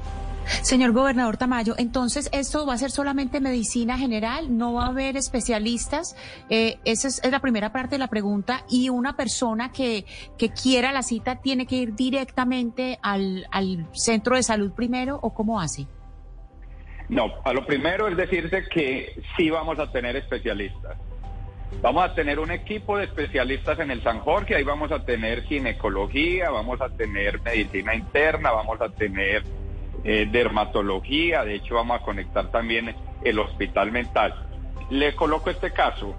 Señor 0.62 0.92
gobernador 0.92 1.38
Tamayo, 1.38 1.76
entonces 1.78 2.30
esto 2.32 2.66
va 2.66 2.74
a 2.74 2.78
ser 2.78 2.92
solamente 2.92 3.40
medicina 3.40 3.98
general, 3.98 4.58
no 4.58 4.74
va 4.74 4.86
a 4.86 4.88
haber 4.90 5.18
especialistas. 5.18 6.16
Eh, 6.50 6.80
esa 6.86 7.08
es, 7.08 7.22
la 7.30 7.40
primera 7.40 7.72
parte 7.72 7.96
de 7.96 8.00
la 8.00 8.08
pregunta. 8.08 8.64
Y 8.70 8.90
una 8.90 9.16
persona 9.16 9.72
que, 9.72 10.06
que 10.38 10.50
quiera 10.50 10.92
la 10.92 11.04
cita 11.04 11.38
tiene 11.38 11.66
que 11.66 11.76
ir 11.76 11.96
directamente 11.96 13.00
al, 13.02 13.48
al 13.52 13.88
centro 13.94 14.36
de 14.36 14.44
salud 14.44 14.72
primero 14.72 15.20
o 15.22 15.34
cómo 15.34 15.60
hace? 15.60 15.88
No, 17.10 17.32
a 17.44 17.54
lo 17.54 17.66
primero 17.66 18.08
es 18.08 18.18
decirte 18.18 18.66
que 18.68 19.22
sí 19.36 19.50
vamos 19.50 19.80
a 19.80 19.92
tener 19.92 20.16
especialistas. 20.16 20.98
Vamos 21.82 22.04
a 22.04 22.14
tener 22.14 22.40
un 22.40 22.52
equipo 22.52 22.98
de 22.98 23.06
especialistas 23.06 23.80
en 23.80 23.92
el 23.92 24.02
San 24.02 24.20
Jorge, 24.20 24.56
ahí 24.56 24.64
vamos 24.64 24.92
a 24.92 25.04
tener 25.04 25.44
ginecología, 25.44 26.50
vamos 26.50 26.82
a 26.82 26.90
tener 26.90 27.42
medicina 27.42 27.94
interna, 27.94 28.52
vamos 28.52 28.80
a 28.82 28.90
tener 28.90 29.44
eh, 30.10 30.26
dermatología, 30.32 31.44
de 31.44 31.56
hecho 31.56 31.76
vamos 31.76 32.00
a 32.00 32.04
conectar 32.06 32.50
también 32.50 32.96
el 33.26 33.40
hospital 33.40 33.92
mental. 33.92 34.34
Le 34.90 35.14
coloco 35.16 35.50
este 35.50 35.74
caso. 35.74 36.16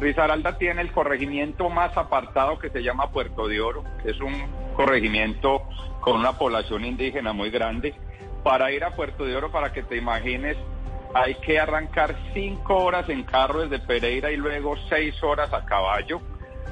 Risaralda 0.00 0.56
tiene 0.56 0.80
el 0.80 0.90
corregimiento 0.90 1.68
más 1.68 1.94
apartado 1.98 2.58
que 2.58 2.70
se 2.70 2.82
llama 2.82 3.10
Puerto 3.10 3.46
de 3.46 3.60
Oro, 3.60 3.84
es 4.06 4.18
un 4.20 4.32
corregimiento 4.74 5.64
con 6.00 6.16
una 6.16 6.32
población 6.38 6.86
indígena 6.86 7.34
muy 7.34 7.50
grande. 7.50 7.94
Para 8.42 8.72
ir 8.72 8.82
a 8.84 8.96
Puerto 8.96 9.26
de 9.26 9.36
Oro, 9.36 9.52
para 9.52 9.70
que 9.70 9.82
te 9.82 9.98
imagines, 9.98 10.56
hay 11.14 11.34
que 11.34 11.60
arrancar 11.60 12.16
cinco 12.32 12.76
horas 12.76 13.06
en 13.10 13.22
carro 13.24 13.68
desde 13.68 13.84
Pereira 13.84 14.32
y 14.32 14.38
luego 14.38 14.76
seis 14.88 15.14
horas 15.22 15.52
a 15.52 15.66
caballo. 15.66 16.22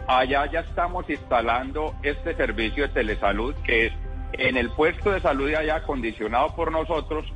Allá 0.07 0.51
ya 0.51 0.61
estamos 0.61 1.11
instalando 1.11 1.95
este 2.03 2.35
servicio 2.35 2.85
de 2.85 2.95
telesalud 2.95 3.55
que 3.67 3.87
es 3.87 3.93
en 4.39 4.57
el 4.57 4.71
puesto 4.71 5.11
de 5.11 5.21
salud 5.21 5.49
de 5.49 5.57
allá 5.57 5.77
acondicionado 5.77 6.55
por 6.55 6.73
nosotros. 6.73 7.27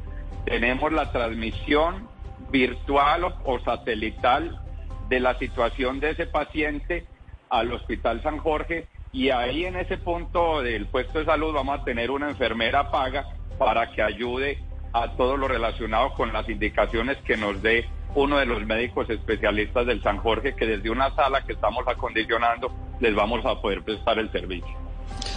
Tenemos 0.45 0.93
la 0.93 1.13
transmisión 1.13 2.09
virtual 2.51 3.35
o, 3.45 3.59
satelital 3.61 4.61
de 5.09 5.21
la 5.21 5.39
situación 5.39 6.01
de 6.01 6.11
ese 6.11 6.27
paciente 6.27 7.07
al 7.51 7.73
Hospital 7.73 8.23
San 8.23 8.39
Jorge 8.39 8.87
y 9.13 9.31
ahí 9.31 9.65
en 9.65 9.77
ese 9.77 9.97
punto 9.97 10.63
del 10.63 10.87
puesto 10.87 11.19
de 11.19 11.25
salud 11.25 11.55
vamos 11.55 11.81
a 11.81 11.85
tener 11.85 12.11
una 12.11 12.29
enfermera 12.29 12.91
paga 12.91 13.27
para 13.59 13.91
que 13.91 14.03
ayude 14.03 14.59
a 14.93 15.13
todo 15.17 15.37
lo 15.37 15.49
relacionado 15.49 16.13
con 16.15 16.33
las 16.33 16.49
indicaciones 16.49 17.17
que 17.19 17.37
nos 17.37 17.63
dé 17.63 17.89
uno 18.15 18.39
de 18.39 18.47
los 18.47 18.65
médicos 18.67 19.09
especialistas 19.11 19.87
del 19.87 20.03
San 20.03 20.19
Jorge, 20.19 20.55
que 20.55 20.67
desde 20.67 20.91
una 20.91 21.15
sala 21.15 21.45
que 21.45 21.53
estamos 21.53 21.87
acondicionando 21.87 22.73
les 23.01 23.15
vamos 23.15 23.45
a 23.45 23.61
poder 23.61 23.83
prestar 23.83 24.19
el 24.19 24.31
servicio. 24.33 24.88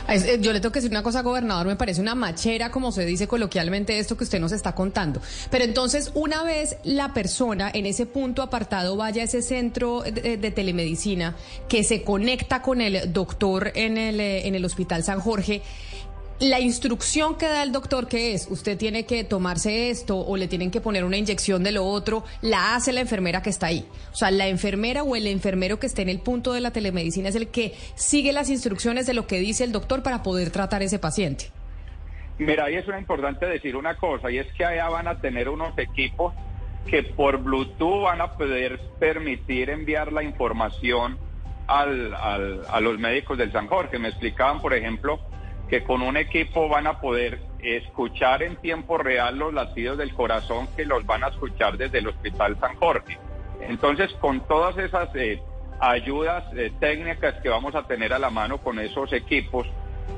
Eh, 0.08 0.40
yo 0.42 0.52
le 0.52 0.60
tengo 0.60 0.72
que 0.72 0.80
decir 0.80 0.92
una 0.92 1.04
cosa, 1.04 1.22
gobernador, 1.22 1.68
me 1.68 1.76
parece 1.76 2.02
una 2.02 2.16
machera, 2.16 2.72
como 2.72 2.92
se 2.92 3.06
dice 3.06 3.28
coloquialmente, 3.28 3.98
esto 3.98 4.18
que 4.18 4.24
usted 4.24 4.40
nos 4.40 4.52
está 4.52 4.74
contando. 4.74 5.22
Pero 5.50 5.64
entonces, 5.64 6.12
una 6.14 6.44
vez 6.44 6.78
la 6.84 7.14
persona 7.14 7.72
en 7.74 7.86
ese 7.86 8.06
punto 8.06 8.42
apartado 8.42 8.96
vaya 8.98 9.22
a 9.22 9.26
ese 9.26 9.42
centro 9.42 10.02
de, 10.02 10.38
de 10.38 10.52
telemedicina 10.52 11.36
que 11.68 11.84
se 11.84 12.04
conecta 12.04 12.62
con 12.62 12.82
el 12.82 13.14
doctor 13.14 13.72
en 13.76 13.98
el, 13.98 14.20
eh, 14.20 14.48
en 14.48 14.56
el 14.56 14.66
Hospital 14.66 15.04
San 15.04 15.20
Jorge, 15.20 15.62
la 16.42 16.60
instrucción 16.60 17.38
que 17.38 17.46
da 17.46 17.62
el 17.62 17.72
doctor, 17.72 18.08
que 18.08 18.34
es, 18.34 18.48
usted 18.50 18.76
tiene 18.76 19.06
que 19.06 19.24
tomarse 19.24 19.92
esto 19.92 20.18
o 20.18 20.38
le 20.38 20.48
tienen 20.48 20.72
que 20.72 20.82
poner 20.82 21.06
una 21.06 21.18
inyección 21.18 21.64
de 21.64 21.72
lo 21.72 21.86
otro, 21.86 22.24
la 22.42 22.76
hace 22.76 22.92
la 22.92 23.02
enfermera 23.02 23.44
que 23.44 23.52
está 23.52 23.68
ahí. 23.68 23.88
O 24.12 24.16
sea, 24.16 24.32
la 24.32 24.48
enfermera 24.48 25.04
o 25.04 25.16
el 25.16 25.28
enfermero 25.28 25.80
que 25.80 25.86
esté 25.86 26.02
en 26.02 26.10
el 26.10 26.20
punto 26.20 26.54
de 26.54 26.62
la 26.62 26.72
telemedicina 26.72 27.30
es 27.30 27.36
el 27.36 27.50
que 27.50 27.76
sigue 27.94 28.34
las 28.34 28.50
instrucciones 28.50 29.06
de 29.06 29.14
lo 29.14 29.28
que 29.28 29.40
dice 29.40 29.64
el 29.64 29.72
doctor 29.72 30.02
para 30.02 30.24
poder 30.24 30.50
tratar 30.50 30.82
ese 30.82 30.98
paciente. 30.98 31.52
Mira, 32.40 32.66
ahí 32.66 32.76
es 32.76 32.88
muy 32.88 32.98
importante 32.98 33.46
decir 33.46 33.76
una 33.76 33.96
cosa, 33.98 34.32
y 34.32 34.40
es 34.40 34.48
que 34.54 34.66
allá 34.66 34.90
van 34.90 35.08
a 35.08 35.22
tener 35.22 35.48
unos 35.48 35.78
equipos 35.78 36.34
que 36.88 37.04
por 37.04 37.38
Bluetooth 37.38 38.02
van 38.02 38.20
a 38.20 38.36
poder 38.36 38.80
permitir 39.00 39.70
enviar 39.70 40.12
la 40.12 40.24
información 40.24 41.20
al, 41.68 42.16
al, 42.16 42.62
a 42.68 42.80
los 42.80 42.98
médicos 42.98 43.38
del 43.38 43.52
San 43.52 43.68
Jorge. 43.68 44.00
Me 44.00 44.08
explicaban, 44.08 44.60
por 44.60 44.74
ejemplo, 44.74 45.20
que 45.72 45.86
con 45.86 46.02
un 46.02 46.18
equipo 46.18 46.68
van 46.68 46.86
a 46.86 47.00
poder 47.00 47.40
escuchar 47.60 48.44
en 48.44 48.58
tiempo 48.58 48.98
real 48.98 49.40
los 49.40 49.54
latidos 49.54 49.98
del 49.98 50.14
corazón 50.14 50.68
que 50.76 50.84
los 50.84 51.06
van 51.06 51.24
a 51.24 51.30
escuchar 51.30 51.78
desde 51.78 52.00
el 52.00 52.10
Hospital 52.10 52.60
San 52.60 52.76
Jorge. 52.76 53.18
Entonces, 53.62 54.12
con 54.20 54.46
todas 54.50 54.78
esas 54.78 55.16
eh, 55.16 55.42
ayudas 55.80 56.44
eh, 56.58 56.74
técnicas 56.82 57.36
que 57.42 57.48
vamos 57.48 57.74
a 57.74 57.84
tener 57.84 58.12
a 58.12 58.20
la 58.20 58.30
mano 58.30 58.58
con 58.58 58.80
esos 58.80 59.14
equipos, 59.14 59.66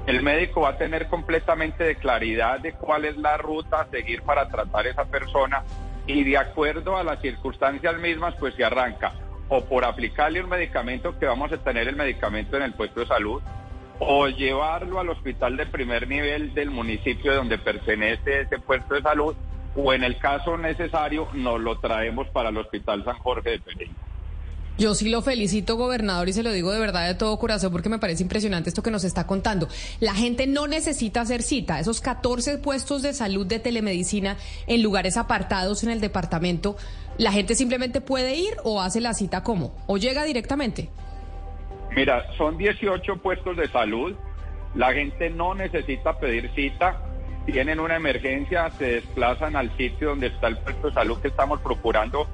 el 0.08 0.24
médico 0.24 0.62
va 0.62 0.70
a 0.70 0.78
tener 0.78 1.08
completamente 1.08 1.84
de 1.84 1.98
claridad 1.98 2.60
de 2.60 2.74
cuál 2.74 3.06
es 3.06 3.16
la 3.18 3.38
ruta 3.38 3.82
a 3.82 3.88
seguir 3.92 4.24
para 4.24 4.50
tratar 4.50 4.88
a 4.88 4.90
esa 4.90 5.06
persona 5.06 5.64
y 6.08 6.24
de 6.24 6.36
acuerdo 6.36 6.98
a 6.98 7.04
las 7.04 7.22
circunstancias 7.22 7.96
mismas, 8.00 8.34
pues 8.40 8.56
se 8.56 8.64
arranca 8.64 9.14
o 9.50 9.64
por 9.66 9.86
aplicarle 9.86 10.42
un 10.42 10.50
medicamento 10.50 11.20
que 11.20 11.28
vamos 11.28 11.52
a 11.52 11.58
tener 11.58 11.88
el 11.88 11.96
medicamento 11.96 12.58
en 12.58 12.64
el 12.64 12.74
puesto 12.74 13.02
de 13.02 13.06
salud, 13.06 13.40
o 14.00 14.28
llevarlo 14.28 15.00
al 15.00 15.10
hospital 15.10 15.58
de 15.58 15.66
primer 15.66 16.08
nivel 16.08 16.54
del 16.54 16.72
municipio 16.72 17.36
donde 17.36 17.58
pertenece 17.58 18.42
ese 18.42 18.60
puesto 18.60 18.96
de 18.96 19.02
salud 19.02 19.36
o 19.76 19.94
en 19.94 20.04
el 20.04 20.18
caso 20.18 20.58
necesario 20.58 21.28
nos 21.34 21.60
lo 21.60 21.80
traemos 21.80 22.28
para 22.30 22.50
el 22.50 22.58
Hospital 22.58 23.04
San 23.04 23.18
Jorge 23.20 23.52
de 23.52 23.60
Pereira. 23.60 23.94
Yo 24.76 24.96
sí 24.96 25.10
lo 25.10 25.22
felicito, 25.22 25.78
gobernador, 25.78 26.30
y 26.30 26.34
se 26.34 26.42
lo 26.42 26.52
digo 26.52 26.72
de 26.72 26.80
verdad 26.80 27.08
de 27.08 27.14
todo 27.14 27.38
corazón 27.38 27.72
porque 27.72 27.90
me 27.90 28.00
parece 28.00 28.24
impresionante 28.24 28.70
esto 28.70 28.82
que 28.82 28.90
nos 28.90 29.04
está 29.04 29.28
contando. 29.28 29.68
La 30.00 30.16
gente 30.16 30.48
no 30.48 30.66
necesita 30.66 31.22
hacer 31.22 31.44
cita. 31.44 31.80
Esos 31.80 32.02
14 32.02 32.58
puestos 32.58 33.04
de 33.04 33.14
salud 33.14 33.46
de 33.46 33.60
telemedicina 33.60 34.36
en 34.66 34.82
lugares 34.82 35.16
apartados 35.16 35.84
en 35.84 35.92
el 35.92 36.02
departamento, 36.02 36.76
la 37.20 37.32
gente 37.32 37.54
simplemente 37.54 38.02
puede 38.02 38.36
ir 38.36 38.56
o 38.64 38.82
hace 38.82 39.00
la 39.00 39.14
cita 39.14 39.44
como, 39.44 39.76
o 39.86 39.98
llega 39.98 40.24
directamente. 40.24 40.90
Mira, 41.96 42.26
son 42.38 42.58
18 42.58 43.18
puestos 43.18 43.56
de 43.58 43.68
salud. 43.68 44.16
La 44.74 44.94
gente 44.94 45.30
no 45.30 45.54
necesita 45.54 46.20
pedir 46.20 46.50
cita. 46.56 47.00
Tienen 47.46 47.80
una 47.80 47.96
emergencia, 47.96 48.70
se 48.72 48.86
desplazan 48.86 49.56
al 49.56 49.76
sitio 49.78 50.10
donde 50.10 50.28
está 50.28 50.48
el 50.48 50.58
puesto 50.58 50.88
de 50.88 50.94
salud 50.94 51.20
que 51.20 51.28
estamos 51.28 51.60
procurando 51.60 52.28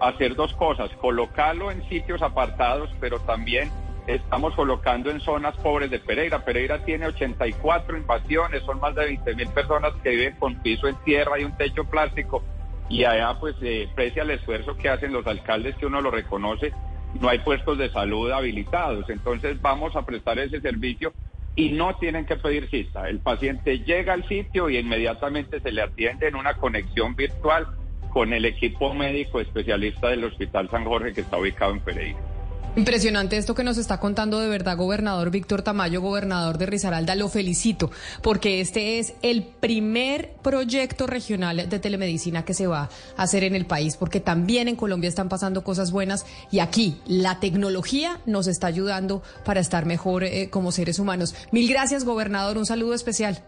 hacer 0.00 0.34
dos 0.34 0.52
cosas, 0.54 0.90
colocarlo 1.00 1.70
en 1.70 1.88
sitios 1.88 2.22
apartados, 2.22 2.90
pero 3.00 3.18
también 3.20 3.70
estamos 4.06 4.54
colocando 4.54 5.10
en 5.10 5.20
zonas 5.20 5.56
pobres 5.56 5.90
de 5.90 5.98
Pereira. 5.98 6.44
Pereira 6.44 6.84
tiene 6.84 7.06
84 7.06 7.96
invasiones, 7.96 8.62
son 8.62 8.80
más 8.80 8.94
de 8.94 9.04
20 9.04 9.34
mil 9.34 9.48
personas 9.48 9.92
que 10.02 10.10
viven 10.10 10.36
con 10.36 10.56
piso 10.62 10.88
en 10.88 10.96
tierra 11.04 11.38
y 11.38 11.44
un 11.44 11.56
techo 11.56 11.84
plástico. 11.84 12.42
Y 12.88 13.04
allá, 13.04 13.38
pues, 13.38 13.54
eh, 13.60 13.88
precia 13.94 14.22
el 14.22 14.30
esfuerzo 14.30 14.76
que 14.76 14.88
hacen 14.88 15.12
los 15.12 15.26
alcaldes, 15.26 15.76
que 15.76 15.86
uno 15.86 16.00
lo 16.00 16.10
reconoce, 16.10 16.72
no 17.20 17.28
hay 17.28 17.38
puestos 17.40 17.78
de 17.78 17.90
salud 17.90 18.30
habilitados. 18.30 19.08
Entonces 19.10 19.60
vamos 19.60 19.96
a 19.96 20.04
prestar 20.04 20.38
ese 20.38 20.60
servicio 20.60 21.12
y 21.56 21.70
no 21.70 21.96
tienen 21.96 22.24
que 22.24 22.36
pedir 22.36 22.68
cita. 22.70 23.08
El 23.08 23.20
paciente 23.20 23.80
llega 23.80 24.12
al 24.12 24.26
sitio 24.28 24.70
y 24.70 24.78
inmediatamente 24.78 25.60
se 25.60 25.72
le 25.72 25.82
atiende 25.82 26.28
en 26.28 26.36
una 26.36 26.54
conexión 26.54 27.16
virtual 27.16 27.66
con 28.12 28.32
el 28.32 28.44
equipo 28.44 28.94
médico 28.94 29.40
especialista 29.40 30.08
del 30.08 30.24
Hospital 30.24 30.70
San 30.70 30.84
Jorge 30.84 31.12
que 31.12 31.22
está 31.22 31.38
ubicado 31.38 31.72
en 31.72 31.80
Pereira. 31.80 32.37
Impresionante 32.76 33.36
esto 33.36 33.54
que 33.54 33.64
nos 33.64 33.76
está 33.76 33.98
contando 33.98 34.38
de 34.38 34.48
verdad, 34.48 34.76
gobernador 34.76 35.30
Víctor 35.30 35.62
Tamayo, 35.62 36.00
gobernador 36.00 36.58
de 36.58 36.66
Risaralda. 36.66 37.16
Lo 37.16 37.28
felicito 37.28 37.90
porque 38.22 38.60
este 38.60 38.98
es 38.98 39.14
el 39.22 39.42
primer 39.42 40.32
proyecto 40.42 41.06
regional 41.06 41.68
de 41.68 41.78
telemedicina 41.80 42.44
que 42.44 42.54
se 42.54 42.66
va 42.68 42.88
a 43.16 43.22
hacer 43.22 43.42
en 43.42 43.56
el 43.56 43.66
país, 43.66 43.96
porque 43.96 44.20
también 44.20 44.68
en 44.68 44.76
Colombia 44.76 45.08
están 45.08 45.28
pasando 45.28 45.64
cosas 45.64 45.90
buenas 45.90 46.24
y 46.52 46.60
aquí 46.60 47.00
la 47.06 47.40
tecnología 47.40 48.20
nos 48.26 48.46
está 48.46 48.68
ayudando 48.68 49.22
para 49.44 49.60
estar 49.60 49.84
mejor 49.84 50.22
eh, 50.22 50.48
como 50.50 50.70
seres 50.70 50.98
humanos. 50.98 51.34
Mil 51.50 51.68
gracias, 51.68 52.04
gobernador. 52.04 52.58
Un 52.58 52.66
saludo 52.66 52.94
especial. 52.94 53.42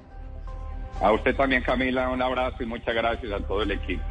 A 1.01 1.13
usted 1.13 1.37
también, 1.37 1.63
Camila, 1.63 2.11
un 2.11 2.21
abrazo 2.21 2.63
y 2.63 2.67
muchas 2.67 2.95
gracias 2.95 3.33
a 3.33 3.39
todo 3.47 3.63
el 3.63 3.71
equipo. 3.71 4.03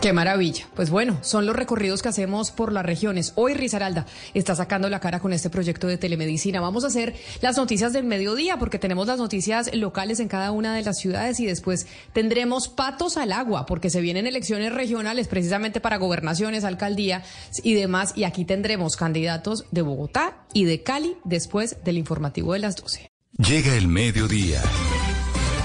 Qué 0.00 0.12
maravilla. 0.12 0.68
Pues 0.74 0.90
bueno, 0.90 1.18
son 1.22 1.46
los 1.46 1.56
recorridos 1.56 2.02
que 2.02 2.08
hacemos 2.08 2.50
por 2.50 2.72
las 2.72 2.84
regiones. 2.84 3.32
Hoy 3.34 3.54
Risaralda 3.54 4.06
está 4.34 4.54
sacando 4.54 4.88
la 4.88 5.00
cara 5.00 5.20
con 5.20 5.32
este 5.32 5.50
proyecto 5.50 5.86
de 5.86 5.96
telemedicina. 5.96 6.60
Vamos 6.60 6.84
a 6.84 6.88
hacer 6.88 7.14
las 7.40 7.56
noticias 7.56 7.92
del 7.92 8.04
mediodía 8.04 8.58
porque 8.58 8.78
tenemos 8.78 9.06
las 9.06 9.18
noticias 9.18 9.74
locales 9.74 10.20
en 10.20 10.28
cada 10.28 10.52
una 10.52 10.74
de 10.74 10.82
las 10.82 10.98
ciudades 10.98 11.40
y 11.40 11.46
después 11.46 11.86
tendremos 12.12 12.68
patos 12.68 13.16
al 13.16 13.32
agua 13.32 13.66
porque 13.66 13.90
se 13.90 14.00
vienen 14.00 14.26
elecciones 14.26 14.72
regionales 14.72 15.28
precisamente 15.28 15.80
para 15.80 15.96
gobernaciones, 15.96 16.64
alcaldía 16.64 17.24
y 17.62 17.74
demás. 17.74 18.12
Y 18.16 18.24
aquí 18.24 18.44
tendremos 18.44 18.96
candidatos 18.96 19.64
de 19.70 19.82
Bogotá 19.82 20.44
y 20.52 20.64
de 20.64 20.82
Cali 20.82 21.16
después 21.24 21.82
del 21.84 21.96
informativo 21.98 22.52
de 22.52 22.58
las 22.58 22.76
12. 22.76 23.10
Llega 23.38 23.74
el 23.74 23.88
mediodía. 23.88 24.62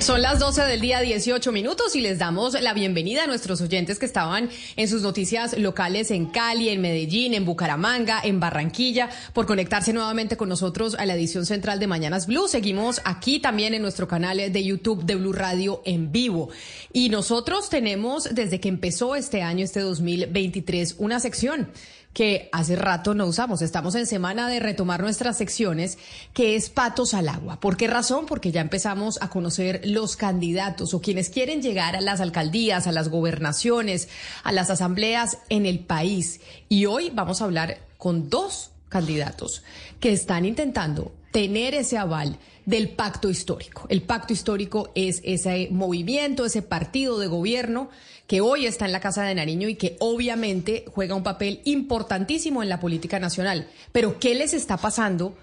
Son 0.00 0.22
las 0.22 0.38
12 0.38 0.62
del 0.62 0.80
día 0.80 1.00
18 1.00 1.52
minutos 1.52 1.94
y 1.94 2.00
les 2.00 2.18
damos 2.18 2.58
la 2.58 2.72
bienvenida 2.72 3.24
a 3.24 3.26
nuestros 3.26 3.60
oyentes 3.60 3.98
que 3.98 4.06
estaban 4.06 4.48
en 4.76 4.88
sus 4.88 5.02
noticias 5.02 5.58
locales 5.58 6.10
en 6.10 6.24
Cali, 6.24 6.70
en 6.70 6.80
Medellín, 6.80 7.34
en 7.34 7.44
Bucaramanga, 7.44 8.18
en 8.24 8.40
Barranquilla, 8.40 9.10
por 9.34 9.44
conectarse 9.44 9.92
nuevamente 9.92 10.38
con 10.38 10.48
nosotros 10.48 10.94
a 10.94 11.04
la 11.04 11.14
edición 11.14 11.44
central 11.44 11.78
de 11.80 11.86
Mañanas 11.86 12.26
Blue. 12.26 12.48
Seguimos 12.48 13.02
aquí 13.04 13.40
también 13.40 13.74
en 13.74 13.82
nuestro 13.82 14.08
canal 14.08 14.38
de 14.38 14.64
YouTube 14.64 15.04
de 15.04 15.16
Blue 15.16 15.34
Radio 15.34 15.82
en 15.84 16.10
vivo. 16.10 16.48
Y 16.94 17.10
nosotros 17.10 17.68
tenemos 17.68 18.34
desde 18.34 18.58
que 18.58 18.70
empezó 18.70 19.16
este 19.16 19.42
año, 19.42 19.64
este 19.64 19.80
2023, 19.80 20.96
una 20.98 21.20
sección 21.20 21.68
que 22.12 22.48
hace 22.52 22.76
rato 22.76 23.14
no 23.14 23.26
usamos. 23.26 23.62
Estamos 23.62 23.94
en 23.94 24.06
semana 24.06 24.48
de 24.48 24.60
retomar 24.60 25.00
nuestras 25.00 25.36
secciones, 25.36 25.98
que 26.34 26.56
es 26.56 26.70
patos 26.70 27.14
al 27.14 27.28
agua. 27.28 27.60
¿Por 27.60 27.76
qué 27.76 27.86
razón? 27.86 28.26
Porque 28.26 28.50
ya 28.50 28.60
empezamos 28.60 29.18
a 29.22 29.30
conocer 29.30 29.80
los 29.84 30.16
candidatos 30.16 30.92
o 30.92 31.00
quienes 31.00 31.30
quieren 31.30 31.62
llegar 31.62 31.94
a 31.94 32.00
las 32.00 32.20
alcaldías, 32.20 32.86
a 32.86 32.92
las 32.92 33.08
gobernaciones, 33.08 34.08
a 34.42 34.52
las 34.52 34.70
asambleas 34.70 35.38
en 35.48 35.66
el 35.66 35.80
país. 35.80 36.40
Y 36.68 36.86
hoy 36.86 37.10
vamos 37.14 37.40
a 37.40 37.44
hablar 37.44 37.78
con 37.96 38.28
dos 38.28 38.70
candidatos 38.88 39.62
que 40.00 40.12
están 40.12 40.44
intentando 40.44 41.12
tener 41.30 41.74
ese 41.74 41.96
aval 41.96 42.38
del 42.66 42.90
pacto 42.90 43.30
histórico. 43.30 43.86
El 43.88 44.02
pacto 44.02 44.32
histórico 44.32 44.90
es 44.94 45.20
ese 45.24 45.68
movimiento, 45.70 46.44
ese 46.44 46.62
partido 46.62 47.18
de 47.18 47.26
gobierno 47.28 47.88
que 48.30 48.40
hoy 48.40 48.64
está 48.66 48.84
en 48.84 48.92
la 48.92 49.00
Casa 49.00 49.24
de 49.24 49.34
Nariño 49.34 49.68
y 49.68 49.74
que 49.74 49.96
obviamente 49.98 50.84
juega 50.94 51.16
un 51.16 51.24
papel 51.24 51.62
importantísimo 51.64 52.62
en 52.62 52.68
la 52.68 52.78
política 52.78 53.18
nacional. 53.18 53.66
Pero 53.90 54.20
¿qué 54.20 54.36
les 54.36 54.54
está 54.54 54.76
pasando? 54.76 55.36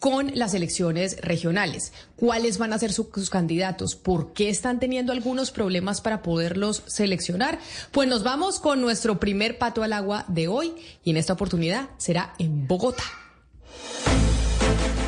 con 0.00 0.32
las 0.34 0.52
elecciones 0.52 1.18
regionales. 1.20 1.92
¿Cuáles 2.16 2.58
van 2.58 2.72
a 2.72 2.78
ser 2.80 2.92
sus 2.92 3.30
candidatos? 3.30 3.94
¿Por 3.94 4.32
qué 4.32 4.48
están 4.48 4.80
teniendo 4.80 5.12
algunos 5.12 5.52
problemas 5.52 6.00
para 6.00 6.22
poderlos 6.22 6.82
seleccionar? 6.88 7.60
Pues 7.92 8.08
nos 8.08 8.24
vamos 8.24 8.58
con 8.58 8.80
nuestro 8.80 9.20
primer 9.20 9.58
pato 9.58 9.84
al 9.84 9.92
agua 9.92 10.24
de 10.26 10.48
hoy 10.48 10.72
y 11.04 11.10
en 11.12 11.18
esta 11.18 11.34
oportunidad 11.34 11.90
será 11.98 12.34
en 12.40 12.66
Bogotá. 12.66 13.04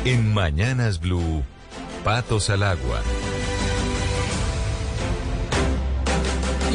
En 0.05 0.33
Mañanas 0.33 1.01
Blue, 1.01 1.43
patos 2.05 2.49
al 2.49 2.63
agua. 2.63 3.01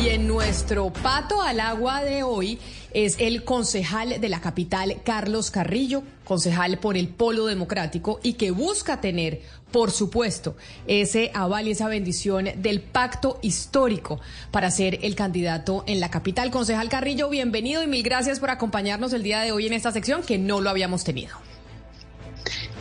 Y 0.01 0.09
en 0.09 0.27
nuestro 0.27 0.91
pato 0.91 1.43
al 1.43 1.61
agua 1.61 2.03
de 2.03 2.23
hoy 2.23 2.59
es 2.95 3.17
el 3.19 3.45
concejal 3.45 4.19
de 4.19 4.29
la 4.31 4.41
capital, 4.41 4.97
Carlos 5.05 5.51
Carrillo, 5.51 6.03
concejal 6.25 6.79
por 6.79 6.97
el 6.97 7.09
Polo 7.09 7.45
Democrático 7.45 8.19
y 8.23 8.35
que 8.35 8.51
busca 8.51 9.03
tener, 9.03 9.43
por 9.71 9.91
supuesto, 9.91 10.57
ese 10.87 11.31
aval 11.35 11.69
y 11.69 11.73
esa 11.73 11.89
bendición 11.89 12.49
del 12.57 12.81
pacto 12.81 13.39
histórico 13.43 14.21
para 14.51 14.71
ser 14.71 15.01
el 15.03 15.15
candidato 15.15 15.85
en 15.87 16.01
la 16.01 16.11
capital. 16.11 16.51
Concejal 16.51 16.89
Carrillo, 16.89 17.29
bienvenido 17.29 17.83
y 17.83 17.87
mil 17.87 18.03
gracias 18.03 18.41
por 18.41 18.49
acompañarnos 18.49 19.13
el 19.13 19.23
día 19.23 19.41
de 19.41 19.53
hoy 19.53 19.67
en 19.67 19.75
esta 19.75 19.93
sección 19.93 20.23
que 20.23 20.39
no 20.39 20.63
lo 20.63 20.71
habíamos 20.71 21.05
tenido. 21.05 21.37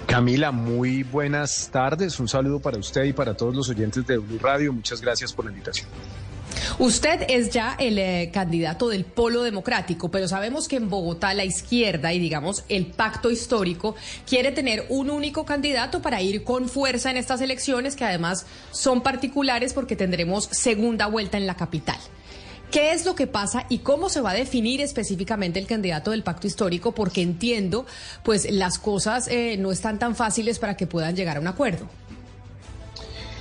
Camila, 0.05 0.51
muy 0.51 1.03
buenas 1.03 1.69
tardes. 1.69 2.17
Un 2.21 2.29
saludo 2.29 2.61
para 2.61 2.77
usted 2.77 3.03
y 3.03 3.13
para 3.13 3.35
todos 3.35 3.53
los 3.53 3.67
oyentes 3.67 4.07
de 4.07 4.17
Blue 4.17 4.39
Radio. 4.39 4.71
Muchas 4.71 5.01
gracias 5.01 5.33
por 5.33 5.43
la 5.43 5.51
invitación. 5.51 5.89
Usted 6.77 7.25
es 7.27 7.49
ya 7.49 7.75
el 7.79 7.97
eh, 7.97 8.29
candidato 8.33 8.89
del 8.89 9.05
polo 9.05 9.43
democrático, 9.43 10.09
pero 10.09 10.27
sabemos 10.27 10.67
que 10.67 10.77
en 10.77 10.89
Bogotá 10.89 11.33
la 11.33 11.45
izquierda 11.45 12.13
y 12.13 12.19
digamos 12.19 12.63
el 12.69 12.87
pacto 12.87 13.31
histórico 13.31 13.95
quiere 14.27 14.51
tener 14.51 14.85
un 14.89 15.09
único 15.09 15.45
candidato 15.45 16.01
para 16.01 16.21
ir 16.21 16.43
con 16.43 16.69
fuerza 16.69 17.11
en 17.11 17.17
estas 17.17 17.41
elecciones 17.41 17.95
que 17.95 18.05
además 18.05 18.45
son 18.71 19.01
particulares 19.01 19.73
porque 19.73 19.95
tendremos 19.95 20.45
segunda 20.51 21.07
vuelta 21.07 21.37
en 21.37 21.47
la 21.47 21.55
capital. 21.55 21.97
¿Qué 22.71 22.91
es 22.91 23.03
lo 23.03 23.15
que 23.15 23.25
pasa 23.25 23.65
y 23.67 23.79
cómo 23.79 24.09
se 24.09 24.21
va 24.21 24.31
a 24.31 24.35
definir 24.35 24.79
específicamente 24.81 25.57
el 25.57 25.65
candidato 25.65 26.11
del 26.11 26.21
pacto 26.21 26.45
histórico? 26.45 26.91
Porque 26.91 27.23
entiendo, 27.23 27.87
pues 28.23 28.49
las 28.51 28.77
cosas 28.77 29.27
eh, 29.27 29.57
no 29.57 29.71
están 29.71 29.97
tan 29.97 30.15
fáciles 30.15 30.59
para 30.59 30.77
que 30.77 30.85
puedan 30.85 31.15
llegar 31.15 31.37
a 31.37 31.39
un 31.39 31.47
acuerdo. 31.47 31.89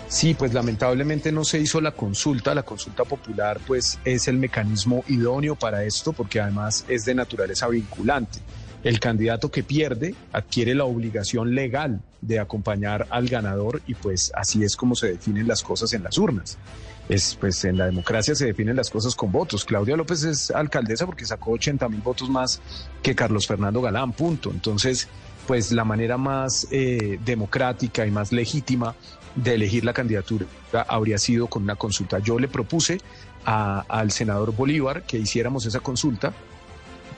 Sí, 0.08 0.32
pues 0.32 0.54
lamentablemente 0.54 1.30
no 1.32 1.44
se 1.44 1.58
hizo 1.58 1.82
la 1.82 1.92
consulta. 1.92 2.54
La 2.54 2.62
consulta 2.62 3.04
popular 3.04 3.60
pues 3.66 3.98
es 4.06 4.26
el 4.26 4.38
mecanismo 4.38 5.04
idóneo 5.06 5.54
para 5.54 5.84
esto 5.84 6.14
porque 6.14 6.40
además 6.40 6.86
es 6.88 7.04
de 7.04 7.14
naturaleza 7.14 7.68
vinculante. 7.68 8.38
El 8.82 9.00
candidato 9.00 9.50
que 9.50 9.62
pierde 9.62 10.14
adquiere 10.32 10.74
la 10.74 10.84
obligación 10.84 11.54
legal 11.54 12.00
de 12.22 12.38
acompañar 12.38 13.06
al 13.10 13.28
ganador 13.28 13.82
y 13.86 13.94
pues 13.94 14.32
así 14.34 14.64
es 14.64 14.76
como 14.76 14.94
se 14.94 15.08
definen 15.08 15.46
las 15.46 15.62
cosas 15.62 15.92
en 15.92 16.02
las 16.04 16.16
urnas. 16.16 16.56
Es, 17.08 17.34
pues 17.34 17.64
en 17.64 17.76
la 17.76 17.86
democracia 17.86 18.34
se 18.34 18.46
definen 18.46 18.76
las 18.76 18.88
cosas 18.88 19.14
con 19.14 19.30
votos. 19.30 19.64
Claudia 19.64 19.96
López 19.96 20.24
es 20.24 20.50
alcaldesa 20.50 21.04
porque 21.04 21.26
sacó 21.26 21.52
80 21.52 21.86
mil 21.88 22.00
votos 22.00 22.30
más 22.30 22.62
que 23.02 23.14
Carlos 23.14 23.46
Fernando 23.46 23.82
Galán, 23.82 24.12
punto. 24.12 24.50
Entonces, 24.50 25.08
pues 25.46 25.72
la 25.72 25.84
manera 25.84 26.18
más 26.18 26.68
eh, 26.70 27.18
democrática 27.24 28.06
y 28.06 28.10
más 28.10 28.32
legítima 28.32 28.94
de 29.42 29.54
elegir 29.54 29.84
la 29.84 29.92
candidatura 29.92 30.46
habría 30.88 31.18
sido 31.18 31.46
con 31.46 31.62
una 31.62 31.76
consulta. 31.76 32.18
Yo 32.18 32.38
le 32.38 32.48
propuse 32.48 33.00
al 33.44 34.10
senador 34.10 34.54
Bolívar 34.54 35.04
que 35.04 35.18
hiciéramos 35.18 35.64
esa 35.64 35.80
consulta. 35.80 36.32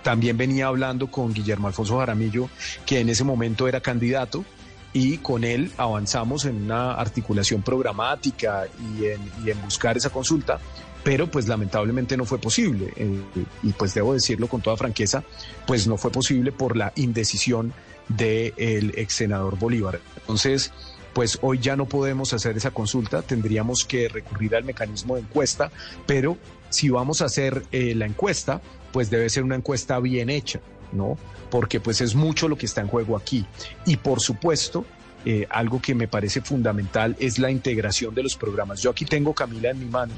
También 0.02 0.36
venía 0.36 0.66
hablando 0.66 1.10
con 1.10 1.32
Guillermo 1.32 1.68
Alfonso 1.68 1.98
Jaramillo, 1.98 2.48
que 2.86 3.01
en 3.01 3.09
ese 3.09 3.24
momento 3.24 3.68
era 3.68 3.80
candidato, 3.80 4.44
y 4.92 5.18
con 5.18 5.44
él 5.44 5.72
avanzamos 5.76 6.44
en 6.44 6.64
una 6.64 6.94
articulación 6.94 7.62
programática 7.62 8.66
y 8.98 9.06
en, 9.06 9.62
buscar 9.62 9.97
esa 9.97 10.10
consulta, 10.10 10.59
pero 11.05 11.30
pues 11.30 11.48
lamentablemente 11.48 12.16
no 12.16 12.24
fue 12.24 12.38
posible. 12.38 12.92
Eh, 12.97 13.20
y 13.62 13.72
pues 13.72 13.94
debo 13.94 14.14
decirlo 14.14 14.48
con 14.48 14.60
toda 14.60 14.76
franqueza, 14.76 15.22
pues 15.66 15.86
no 15.86 15.97
fue 15.97 16.10
posible 16.10 16.51
por 16.51 16.76
la 16.76 16.92
indecisión 16.97 17.72
del 18.09 18.92
ex 18.97 19.14
senador 19.14 19.59
Bolívar. 19.59 20.01
Entonces, 20.16 20.72
pues 21.12 21.38
hoy 21.42 21.58
ya 21.58 21.76
no 21.76 21.86
podemos 21.86 22.32
hacer 22.32 22.56
esa 22.56 22.70
consulta, 22.70 23.22
tendríamos 23.22 23.84
que 23.84 24.08
recurrir 24.08 24.54
al 24.54 24.64
mecanismo 24.64 25.16
de 25.16 25.22
encuesta, 25.22 25.70
pero 26.06 26.36
si 26.68 26.88
vamos 26.88 27.20
a 27.20 27.26
hacer 27.26 27.64
eh, 27.72 27.94
la 27.94 28.06
encuesta, 28.06 28.60
pues 28.92 29.10
debe 29.10 29.28
ser 29.28 29.44
una 29.44 29.56
encuesta 29.56 29.98
bien 29.98 30.30
hecha, 30.30 30.60
¿no? 30.92 31.18
Porque 31.50 31.80
pues 31.80 32.00
es 32.00 32.14
mucho 32.14 32.48
lo 32.48 32.56
que 32.56 32.66
está 32.66 32.80
en 32.80 32.88
juego 32.88 33.16
aquí. 33.16 33.44
Y 33.86 33.96
por 33.96 34.20
supuesto, 34.20 34.84
eh, 35.24 35.46
algo 35.50 35.82
que 35.82 35.94
me 35.94 36.08
parece 36.08 36.40
fundamental 36.40 37.16
es 37.18 37.38
la 37.38 37.50
integración 37.50 38.14
de 38.14 38.22
los 38.22 38.36
programas. 38.36 38.80
Yo 38.80 38.90
aquí 38.90 39.04
tengo, 39.04 39.34
Camila, 39.34 39.70
en 39.70 39.80
mi 39.80 39.86
mano 39.86 40.14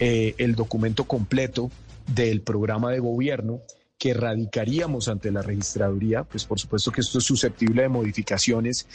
eh, 0.00 0.34
el 0.38 0.54
documento 0.54 1.04
completo 1.04 1.70
del 2.12 2.42
programa 2.42 2.90
de 2.90 2.98
gobierno 2.98 3.60
que 3.96 4.12
radicaríamos 4.12 5.08
ante 5.08 5.30
la 5.30 5.40
registraduría, 5.40 6.24
pues 6.24 6.44
por 6.44 6.58
supuesto 6.58 6.90
que 6.90 7.00
esto 7.00 7.18
es 7.18 7.24
susceptible 7.24 7.82
de 7.82 7.88
modificaciones 7.88 8.86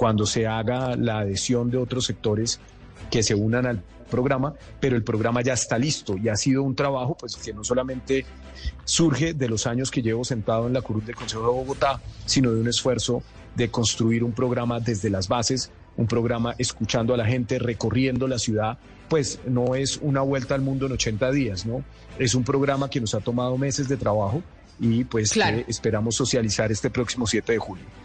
cuando 0.00 0.24
se 0.24 0.46
haga 0.46 0.96
la 0.96 1.18
adhesión 1.18 1.70
de 1.70 1.76
otros 1.76 2.06
sectores 2.06 2.58
que 3.10 3.22
se 3.22 3.34
unan 3.34 3.66
al 3.66 3.82
programa, 4.10 4.54
pero 4.80 4.96
el 4.96 5.04
programa 5.04 5.42
ya 5.42 5.52
está 5.52 5.76
listo 5.76 6.16
y 6.16 6.30
ha 6.30 6.36
sido 6.36 6.62
un 6.62 6.74
trabajo 6.74 7.18
pues 7.20 7.36
que 7.36 7.52
no 7.52 7.64
solamente 7.64 8.24
surge 8.86 9.34
de 9.34 9.46
los 9.46 9.66
años 9.66 9.90
que 9.90 10.00
llevo 10.00 10.24
sentado 10.24 10.66
en 10.68 10.72
la 10.72 10.80
curul 10.80 11.04
del 11.04 11.16
Consejo 11.16 11.42
de 11.42 11.48
Bogotá, 11.48 12.00
sino 12.24 12.50
de 12.50 12.62
un 12.62 12.68
esfuerzo 12.68 13.22
de 13.54 13.70
construir 13.70 14.24
un 14.24 14.32
programa 14.32 14.80
desde 14.80 15.10
las 15.10 15.28
bases, 15.28 15.70
un 15.98 16.06
programa 16.06 16.54
escuchando 16.56 17.12
a 17.12 17.18
la 17.18 17.26
gente, 17.26 17.58
recorriendo 17.58 18.26
la 18.26 18.38
ciudad, 18.38 18.78
pues 19.10 19.38
no 19.46 19.74
es 19.74 19.98
una 20.00 20.22
vuelta 20.22 20.54
al 20.54 20.62
mundo 20.62 20.86
en 20.86 20.92
80 20.92 21.30
días, 21.30 21.66
¿no? 21.66 21.84
Es 22.18 22.34
un 22.34 22.42
programa 22.42 22.88
que 22.88 23.02
nos 23.02 23.12
ha 23.14 23.20
tomado 23.20 23.58
meses 23.58 23.86
de 23.86 23.98
trabajo 23.98 24.42
y 24.80 25.04
pues 25.04 25.32
que 25.34 25.66
esperamos 25.68 26.16
socializar 26.16 26.72
este 26.72 26.88
próximo 26.88 27.26
7 27.26 27.52
de 27.52 27.58
julio. 27.58 27.99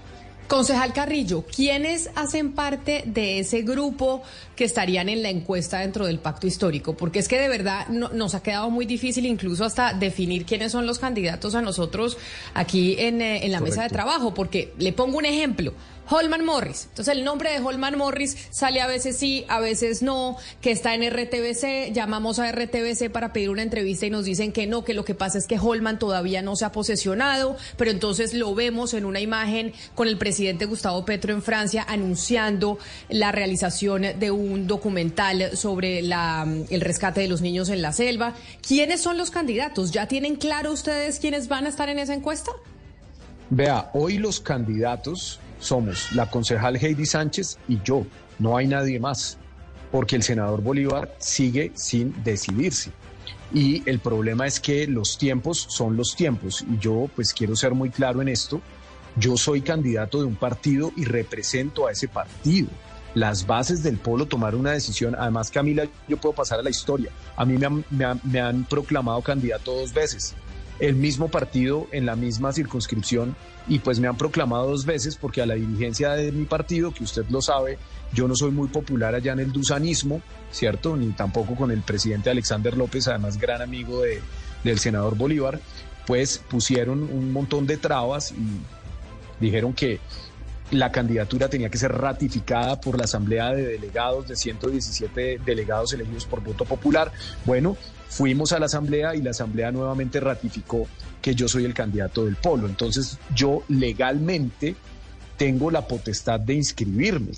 Concejal 0.47 0.93
Carrillo, 0.93 1.43
¿quiénes 1.43 2.11
hacen 2.13 2.53
parte 2.53 3.03
de 3.07 3.39
ese 3.39 3.63
grupo 3.63 4.21
que 4.55 4.63
estarían 4.63 5.09
en 5.09 5.23
la 5.23 5.29
encuesta 5.29 5.79
dentro 5.79 6.05
del 6.05 6.19
pacto 6.19 6.45
histórico? 6.45 6.95
Porque 6.95 7.17
es 7.17 7.27
que 7.27 7.39
de 7.39 7.47
verdad 7.47 7.87
nos 7.87 8.35
ha 8.35 8.43
quedado 8.43 8.69
muy 8.69 8.85
difícil 8.85 9.25
incluso 9.25 9.65
hasta 9.65 9.93
definir 9.93 10.45
quiénes 10.45 10.71
son 10.71 10.85
los 10.85 10.99
candidatos 10.99 11.55
a 11.55 11.61
nosotros 11.61 12.17
aquí 12.53 12.95
en, 12.99 13.21
eh, 13.21 13.47
la 13.49 13.59
mesa 13.59 13.83
de 13.83 13.89
trabajo, 13.89 14.35
porque 14.35 14.71
le 14.77 14.93
pongo 14.93 15.17
un 15.17 15.25
ejemplo. 15.25 15.73
Holman 16.09 16.45
Morris. 16.45 16.87
Entonces 16.89 17.15
el 17.15 17.23
nombre 17.23 17.51
de 17.51 17.59
Holman 17.59 17.97
Morris 17.97 18.37
sale 18.51 18.81
a 18.81 18.87
veces 18.87 19.17
sí, 19.17 19.45
a 19.47 19.59
veces 19.59 20.01
no, 20.01 20.37
que 20.61 20.71
está 20.71 20.93
en 20.93 21.09
RTBC, 21.09 21.93
llamamos 21.93 22.39
a 22.39 22.51
RTBC 22.51 23.09
para 23.11 23.33
pedir 23.33 23.49
una 23.49 23.63
entrevista 23.63 24.05
y 24.05 24.09
nos 24.09 24.25
dicen 24.25 24.51
que 24.51 24.67
no, 24.67 24.83
que 24.83 24.93
lo 24.93 25.05
que 25.05 25.15
pasa 25.15 25.37
es 25.37 25.47
que 25.47 25.59
Holman 25.59 25.99
todavía 25.99 26.41
no 26.41 26.55
se 26.55 26.65
ha 26.65 26.71
posesionado, 26.71 27.57
pero 27.77 27.91
entonces 27.91 28.33
lo 28.33 28.53
vemos 28.55 28.93
en 28.93 29.05
una 29.05 29.19
imagen 29.19 29.73
con 29.95 30.07
el 30.07 30.17
presidente 30.17 30.65
Gustavo 30.65 31.05
Petro 31.05 31.33
en 31.33 31.41
Francia 31.41 31.85
anunciando 31.87 32.77
la 33.09 33.31
realización 33.31 34.03
de 34.19 34.31
un 34.31 34.67
documental 34.67 35.55
sobre 35.57 36.01
la, 36.01 36.47
el 36.69 36.81
rescate 36.81 37.21
de 37.21 37.27
los 37.27 37.41
niños 37.41 37.69
en 37.69 37.81
la 37.81 37.93
selva. 37.93 38.33
¿Quiénes 38.65 39.01
son 39.01 39.17
los 39.17 39.31
candidatos? 39.31 39.91
¿Ya 39.91 40.07
tienen 40.07 40.35
claro 40.35 40.71
ustedes 40.71 41.19
quiénes 41.19 41.47
van 41.47 41.65
a 41.65 41.69
estar 41.69 41.89
en 41.89 41.99
esa 41.99 42.13
encuesta? 42.13 42.51
Vea, 43.49 43.91
hoy 43.93 44.17
los 44.17 44.39
candidatos 44.39 45.39
somos 45.59 46.11
la 46.13 46.29
concejal 46.29 46.77
Heidi 46.77 47.05
Sánchez 47.05 47.57
y 47.67 47.81
yo, 47.83 48.05
no 48.39 48.57
hay 48.57 48.67
nadie 48.67 48.99
más, 48.99 49.37
porque 49.91 50.15
el 50.15 50.23
senador 50.23 50.61
Bolívar 50.61 51.15
sigue 51.19 51.71
sin 51.75 52.13
decidirse. 52.23 52.91
Y 53.53 53.87
el 53.89 53.99
problema 53.99 54.47
es 54.47 54.59
que 54.59 54.87
los 54.87 55.17
tiempos 55.17 55.65
son 55.69 55.95
los 55.95 56.15
tiempos. 56.15 56.65
Y 56.69 56.77
yo 56.79 57.09
pues 57.15 57.33
quiero 57.33 57.55
ser 57.55 57.73
muy 57.73 57.89
claro 57.89 58.21
en 58.21 58.27
esto. 58.27 58.59
Yo 59.15 59.37
soy 59.37 59.61
candidato 59.61 60.19
de 60.19 60.25
un 60.25 60.35
partido 60.35 60.91
y 60.97 61.05
represento 61.05 61.87
a 61.87 61.91
ese 61.91 62.07
partido. 62.07 62.67
Las 63.13 63.47
bases 63.47 63.81
del 63.81 63.97
polo 63.97 64.25
tomaron 64.25 64.61
una 64.61 64.71
decisión. 64.71 65.15
Además, 65.17 65.51
Camila, 65.51 65.87
yo 66.07 66.17
puedo 66.17 66.35
pasar 66.35 66.59
a 66.59 66.63
la 66.63 66.69
historia. 66.69 67.11
A 67.37 67.45
mí 67.45 67.57
me 68.27 68.39
han 68.41 68.65
proclamado 68.65 69.21
candidato 69.21 69.73
dos 69.73 69.93
veces 69.93 70.35
el 70.79 70.95
mismo 70.95 71.29
partido 71.29 71.87
en 71.91 72.05
la 72.05 72.15
misma 72.15 72.51
circunscripción 72.51 73.35
y 73.67 73.79
pues 73.79 73.99
me 73.99 74.07
han 74.07 74.17
proclamado 74.17 74.69
dos 74.69 74.85
veces 74.85 75.15
porque 75.15 75.41
a 75.41 75.45
la 75.45 75.55
dirigencia 75.55 76.11
de 76.11 76.31
mi 76.31 76.45
partido, 76.45 76.93
que 76.93 77.03
usted 77.03 77.25
lo 77.29 77.41
sabe, 77.41 77.77
yo 78.13 78.27
no 78.27 78.35
soy 78.35 78.51
muy 78.51 78.67
popular 78.67 79.15
allá 79.15 79.33
en 79.33 79.39
el 79.39 79.51
dusanismo, 79.51 80.21
¿cierto? 80.51 80.95
Ni 80.95 81.07
tampoco 81.11 81.55
con 81.55 81.71
el 81.71 81.81
presidente 81.81 82.29
Alexander 82.29 82.77
López, 82.77 83.07
además 83.07 83.37
gran 83.37 83.61
amigo 83.61 84.01
de, 84.01 84.21
del 84.63 84.79
senador 84.79 85.15
Bolívar, 85.15 85.59
pues 86.05 86.37
pusieron 86.37 87.03
un 87.03 87.31
montón 87.31 87.65
de 87.65 87.77
trabas 87.77 88.31
y 88.31 89.43
dijeron 89.43 89.73
que 89.73 89.99
la 90.71 90.91
candidatura 90.91 91.47
tenía 91.47 91.69
que 91.69 91.77
ser 91.77 91.91
ratificada 91.91 92.79
por 92.79 92.97
la 92.97 93.05
Asamblea 93.05 93.51
de 93.51 93.65
Delegados 93.65 94.27
de 94.27 94.35
117 94.35 95.39
delegados 95.45 95.93
elegidos 95.93 96.25
por 96.25 96.41
voto 96.41 96.65
popular. 96.65 97.11
Bueno, 97.45 97.77
fuimos 98.09 98.51
a 98.51 98.59
la 98.59 98.65
Asamblea 98.65 99.15
y 99.15 99.21
la 99.21 99.31
Asamblea 99.31 99.71
nuevamente 99.71 100.19
ratificó 100.19 100.87
que 101.25 101.33
yo 101.33 101.47
soy 101.47 101.65
el 101.65 101.73
candidato 101.73 102.25
del 102.25 102.35
polo. 102.35 102.67
Entonces 102.67 103.17
yo 103.33 103.63
legalmente 103.67 104.75
tengo 105.37 105.71
la 105.71 105.87
potestad 105.87 106.39
de 106.39 106.53
inscribirme. 106.53 107.31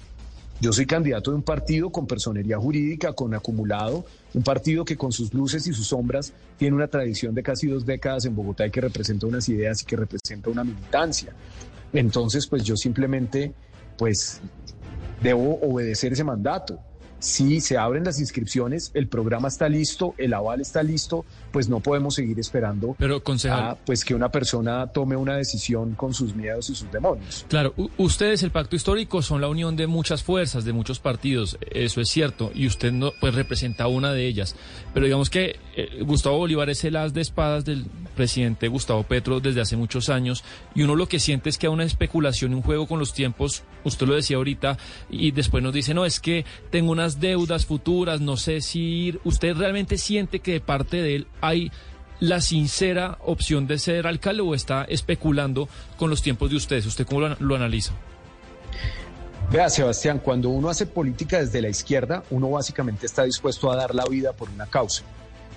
Yo 0.60 0.74
soy 0.74 0.86
candidato 0.86 1.32
de 1.32 1.38
un 1.38 1.44
partido 1.44 1.90
con 1.90 2.06
personería 2.06 2.58
jurídica, 2.58 3.14
con 3.14 3.34
acumulado, 3.34 4.06
un 4.34 4.44
partido 4.44 4.84
que 4.84 4.98
con 4.98 5.14
sus 5.14 5.34
luces 5.34 5.68
y 5.68 5.72
sus 5.72 5.88
sombras 5.88 6.34
tiene 6.58 6.76
una 6.76 6.90
tradición 6.90 7.34
de 7.34 7.42
casi 7.44 7.68
dos 7.68 7.86
décadas 7.86 8.26
en 8.26 8.36
Bogotá 8.36 8.68
y 8.68 8.72
que 8.72 8.82
representa 8.82 9.26
unas 9.26 9.48
ideas 9.48 9.82
y 9.82 9.86
que 9.86 9.96
representa 9.96 10.50
una 10.50 10.66
militancia. 10.66 11.34
Entonces, 11.94 12.46
pues 12.46 12.66
yo 12.66 12.76
simplemente, 12.76 13.54
pues, 13.98 14.42
debo 15.24 15.62
obedecer 15.62 16.12
ese 16.12 16.26
mandato. 16.26 16.78
Si 17.20 17.62
se 17.62 17.78
abren 17.78 18.04
las 18.04 18.20
inscripciones, 18.20 18.92
el 18.94 19.08
programa 19.08 19.48
está 19.48 19.68
listo, 19.70 20.14
el 20.18 20.34
aval 20.34 20.62
está 20.62 20.84
listo, 20.84 21.26
pues 21.52 21.68
no 21.70 21.80
podemos 21.80 22.16
seguir 22.16 22.40
esperando 22.40 22.96
Pero, 23.00 23.24
concejal, 23.24 23.64
a, 23.64 23.76
pues 23.76 24.06
que 24.06 24.14
una 24.14 24.30
persona 24.30 24.88
tome 24.88 25.16
una 25.16 25.36
decisión 25.36 25.96
con 25.96 26.14
sus 26.14 26.36
miedos 26.36 26.70
y 26.70 26.76
sus 26.76 26.92
demonios. 26.92 27.46
Claro, 27.48 27.74
ustedes, 27.98 28.44
el 28.44 28.52
pacto 28.52 28.76
histórico, 28.76 29.22
son 29.22 29.42
la 29.42 29.48
unión 29.48 29.76
de 29.76 29.88
muchas 29.88 30.24
fuerzas, 30.24 30.66
de 30.66 30.74
muchos 30.74 31.00
partidos, 31.00 31.58
eso 31.72 32.02
es 32.02 32.10
cierto, 32.10 32.52
y 32.54 32.68
usted 32.68 32.92
no, 32.92 33.12
pues 33.20 33.34
representa 33.34 33.88
una 33.88 34.14
de 34.14 34.28
ellas. 34.28 34.56
Pero 34.94 35.06
digamos 35.06 35.30
que 35.30 35.60
eh, 35.76 36.04
Gustavo 36.04 36.38
Bolívar 36.38 36.70
es 36.70 36.84
el 36.84 36.96
as 36.96 37.14
de 37.14 37.22
espadas 37.22 37.66
del 37.66 37.86
presidente 38.16 38.68
Gustavo 38.68 39.04
Petro 39.04 39.40
desde 39.40 39.62
hace 39.62 39.78
muchos 39.78 40.10
años, 40.10 40.44
y 40.76 40.84
uno 40.84 40.96
lo 40.96 41.08
que 41.08 41.20
siente 41.20 41.50
es 41.50 41.58
que 41.58 41.68
hay 41.68 41.74
una 41.74 41.84
especulación, 41.84 42.54
un 42.54 42.62
juego 42.62 42.88
con 42.88 43.00
los 43.00 43.14
tiempos, 43.14 43.64
usted 43.84 44.08
lo 44.08 44.16
decía 44.16 44.38
ahorita, 44.38 44.78
y 45.10 45.32
después 45.32 45.64
nos 45.64 45.74
dice, 45.74 45.94
no, 45.94 46.06
es 46.06 46.20
que 46.20 46.46
tengo 46.70 46.92
deudas 47.16 47.66
futuras, 47.66 48.22
no 48.22 48.38
sé 48.38 48.62
si 48.62 48.80
ir. 48.80 49.22
¿Usted 49.24 49.56
realmente 49.56 49.98
siente 49.98 50.40
que 50.40 50.54
de 50.54 50.60
parte 50.62 50.98
de 50.98 51.16
él 51.16 51.28
hay 51.42 51.72
la 52.20 52.42
sincera 52.42 53.18
opción 53.24 53.68
de 53.68 53.78
ser 53.78 54.08
alcalde 54.08 54.42
o 54.42 54.56
está 54.56 54.84
especulando 54.84 55.70
con 55.98 56.10
los 56.10 56.22
tiempos 56.22 56.50
de 56.50 56.58
ustedes? 56.58 56.86
¿Usted 56.86 57.06
cómo 57.06 57.28
lo, 57.40 57.56
analiza? 57.56 57.94
Vea, 59.52 59.70
Sebastián, 59.70 60.20
cuando 60.20 60.50
uno 60.50 60.70
hace 60.70 60.86
política 60.86 61.40
desde 61.40 61.62
la 61.62 61.70
izquierda, 61.70 62.24
uno 62.30 62.50
básicamente 62.50 63.06
está 63.06 63.24
dispuesto 63.24 63.72
a 63.72 63.76
dar 63.76 63.96
la 63.96 64.06
vida 64.06 64.34
por 64.34 64.50
una 64.50 64.66
causa. 64.66 65.04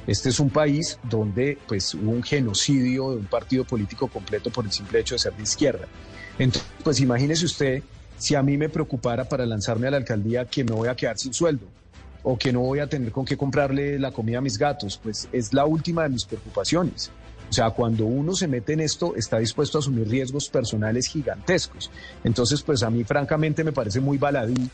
Este 0.07 0.29
es 0.29 0.41
un 0.41 0.51
país 0.51 0.99
donde 1.03 1.59
pues, 1.67 1.95
hubo 1.95 2.11
un 2.11 2.23
genocidio 2.23 3.11
de 3.11 3.17
un 3.17 3.27
partido 3.27 3.65
político 3.65 4.09
completo 4.09 4.51
por 4.51 4.65
el 4.65 4.73
simple 4.73 5.01
hecho 5.01 5.15
de 5.15 5.19
ser 5.19 5.35
de 5.35 5.43
izquierda. 5.43 5.87
Entonces, 6.39 6.71
pues 6.83 7.01
imagínese 7.01 7.45
usted 7.45 7.83
si 8.21 8.35
a 8.35 8.43
mí 8.43 8.59
me 8.59 8.69
preocupara 8.69 9.25
para 9.25 9.47
lanzarme 9.47 9.89
a 9.89 9.93
la 9.93 9.97
alcaldía 9.97 10.45
que 10.45 10.63
me 10.63 10.73
voy 10.73 10.89
a 10.89 10.95
quedar 10.95 11.17
sin 11.17 11.33
sueldo 11.33 11.67
o 12.23 12.37
que 12.37 12.53
no 12.53 12.61
voy 12.61 12.79
a 12.79 12.87
tener 12.87 13.11
con 13.13 13.25
qué 13.25 13.35
comprarle 13.35 13.99
la 13.99 14.13
comida 14.13 14.39
a 14.39 14.41
mis 14.43 14.59
gatos, 14.59 15.01
pues 15.03 15.27
es 15.33 15.55
la 15.55 15.65
última 15.65 16.03
de 16.03 16.11
mis 16.11 16.27
preocupaciones. 16.27 17.11
O 17.49 17.53
sea, 17.53 17.71
cuando 17.71 18.05
uno 18.05 18.35
se 18.35 18.47
mete 18.47 18.75
en 18.75 18.81
esto, 18.81 19.17
está 19.17 19.39
dispuesto 19.39 19.79
a 19.79 19.81
asumir 19.81 20.07
riesgos 20.07 20.51
personales 20.51 21.07
gigantescos. 21.07 21.91
Entonces, 22.23 22.63
pues 22.63 22.83
a 22.83 22.91
mí 22.91 23.05
francamente 23.05 23.65
me 23.65 23.73
parece 23.73 24.01
muy 24.01 24.19
baladí 24.19 24.69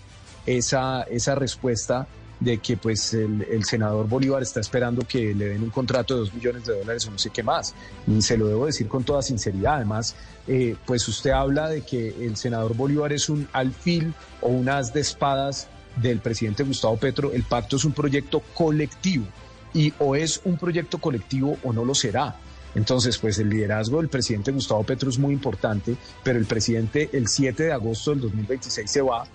esa, 0.45 1.05
esa 1.05 1.37
respuesta 1.37 2.09
de 2.41 2.59
que 2.59 2.77
pues 2.77 3.15
el, 3.15 3.65
senador 3.65 4.09
Bolívar 4.09 4.43
está 4.43 4.61
esperando 4.61 5.07
que 5.07 5.35
le 5.35 5.49
den 5.49 5.63
un 5.63 5.71
contrato 5.71 6.15
de 6.15 6.21
dos 6.21 6.35
millones 6.35 6.65
de 6.67 6.79
dólares 6.79 7.07
o 7.07 7.11
no 7.11 7.19
sé 7.19 7.31
qué 7.31 7.43
más. 7.43 7.75
Y 8.07 8.21
se 8.23 8.37
lo 8.37 8.47
debo 8.47 8.67
decir 8.67 8.89
con 8.89 9.05
toda 9.05 9.23
sinceridad. 9.23 9.77
Además, 9.77 10.15
eh, 10.47 10.77
pues 10.85 11.07
usted 11.09 11.31
habla 11.31 11.69
de 11.69 11.83
que 11.83 12.27
el 12.27 12.37
senador 12.37 12.77
Bolívar 12.77 13.13
es 13.13 13.29
un 13.29 13.49
alfil 13.53 14.13
o 14.41 14.49
un 14.49 14.69
as 14.69 14.93
de 14.93 15.01
espadas 15.01 15.69
del 15.97 16.21
presidente 16.21 16.63
Gustavo 16.63 16.97
Petro, 16.97 17.33
el 17.33 17.43
pacto 17.43 17.77
es 17.77 17.85
un 17.85 17.93
proyecto 17.93 18.43
colectivo 18.55 19.25
y 19.73 19.93
o 19.99 20.15
es 20.15 20.41
un 20.45 20.57
proyecto 20.59 20.99
colectivo 20.99 21.57
o 21.65 21.73
no 21.73 21.85
lo 21.85 21.95
será. 21.95 22.37
Entonces, 22.75 23.17
pues 23.17 23.39
el 23.39 23.49
liderazgo 23.49 23.99
del 23.99 24.11
presidente 24.11 24.53
Gustavo 24.53 24.85
Petro 24.85 25.09
es 25.09 25.19
muy 25.19 25.33
importante, 25.33 25.97
pero 26.23 26.39
el 26.39 26.45
presidente 26.45 27.09
el 27.15 27.27
7 27.27 27.65
de 27.65 27.73
agosto 27.73 28.11
del 28.11 28.21
2026 28.21 28.91
se 28.91 29.01
va 29.01 29.27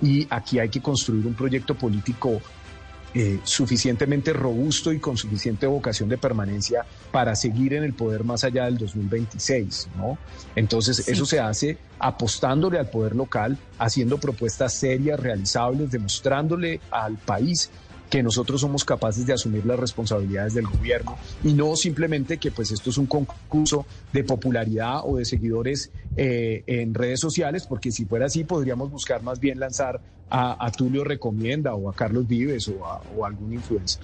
y 0.00 0.26
aquí 0.30 0.58
hay 0.58 0.68
que 0.68 0.80
construir 0.80 1.26
un 1.26 1.34
proyecto 1.34 1.74
político 1.74 2.40
eh, 3.14 3.40
suficientemente 3.42 4.34
robusto 4.34 4.92
y 4.92 4.98
con 4.98 5.16
suficiente 5.16 5.66
vocación 5.66 6.10
de 6.10 6.18
permanencia 6.18 6.84
para 7.10 7.34
seguir 7.34 7.72
en 7.72 7.82
el 7.82 7.94
poder 7.94 8.22
más 8.22 8.44
allá 8.44 8.66
del 8.66 8.76
2026, 8.76 9.88
¿no? 9.96 10.18
Entonces, 10.54 11.08
eso 11.08 11.24
se 11.24 11.40
hace 11.40 11.78
apostándole 11.98 12.78
al 12.78 12.90
poder 12.90 13.16
local, 13.16 13.56
haciendo 13.78 14.18
propuestas 14.18 14.74
serias, 14.74 15.18
realizables, 15.18 15.90
demostrándole 15.90 16.80
al 16.90 17.16
país 17.16 17.70
que 18.10 18.22
nosotros 18.22 18.60
somos 18.60 18.84
capaces 18.84 19.26
de 19.26 19.34
asumir 19.34 19.66
las 19.66 19.78
responsabilidades 19.78 20.54
del 20.54 20.66
gobierno 20.66 21.16
y 21.44 21.52
no 21.52 21.76
simplemente 21.76 22.38
que 22.38 22.50
pues 22.50 22.70
esto 22.70 22.90
es 22.90 22.98
un 22.98 23.06
concurso 23.06 23.86
de 24.12 24.24
popularidad 24.24 25.00
o 25.04 25.16
de 25.16 25.24
seguidores 25.24 25.90
eh, 26.16 26.64
en 26.66 26.94
redes 26.94 27.20
sociales, 27.20 27.66
porque 27.66 27.92
si 27.92 28.04
fuera 28.04 28.26
así 28.26 28.44
podríamos 28.44 28.90
buscar 28.90 29.22
más 29.22 29.40
bien 29.40 29.60
lanzar 29.60 30.00
a, 30.30 30.70
Tulio 30.76 31.04
Recomienda 31.04 31.74
o 31.74 31.88
a 31.88 31.94
Carlos 31.94 32.26
Vives 32.28 32.68
o 32.68 32.84
a, 32.84 33.00
o 33.16 33.24
a 33.24 33.28
algún 33.28 33.54
influencer. 33.54 34.02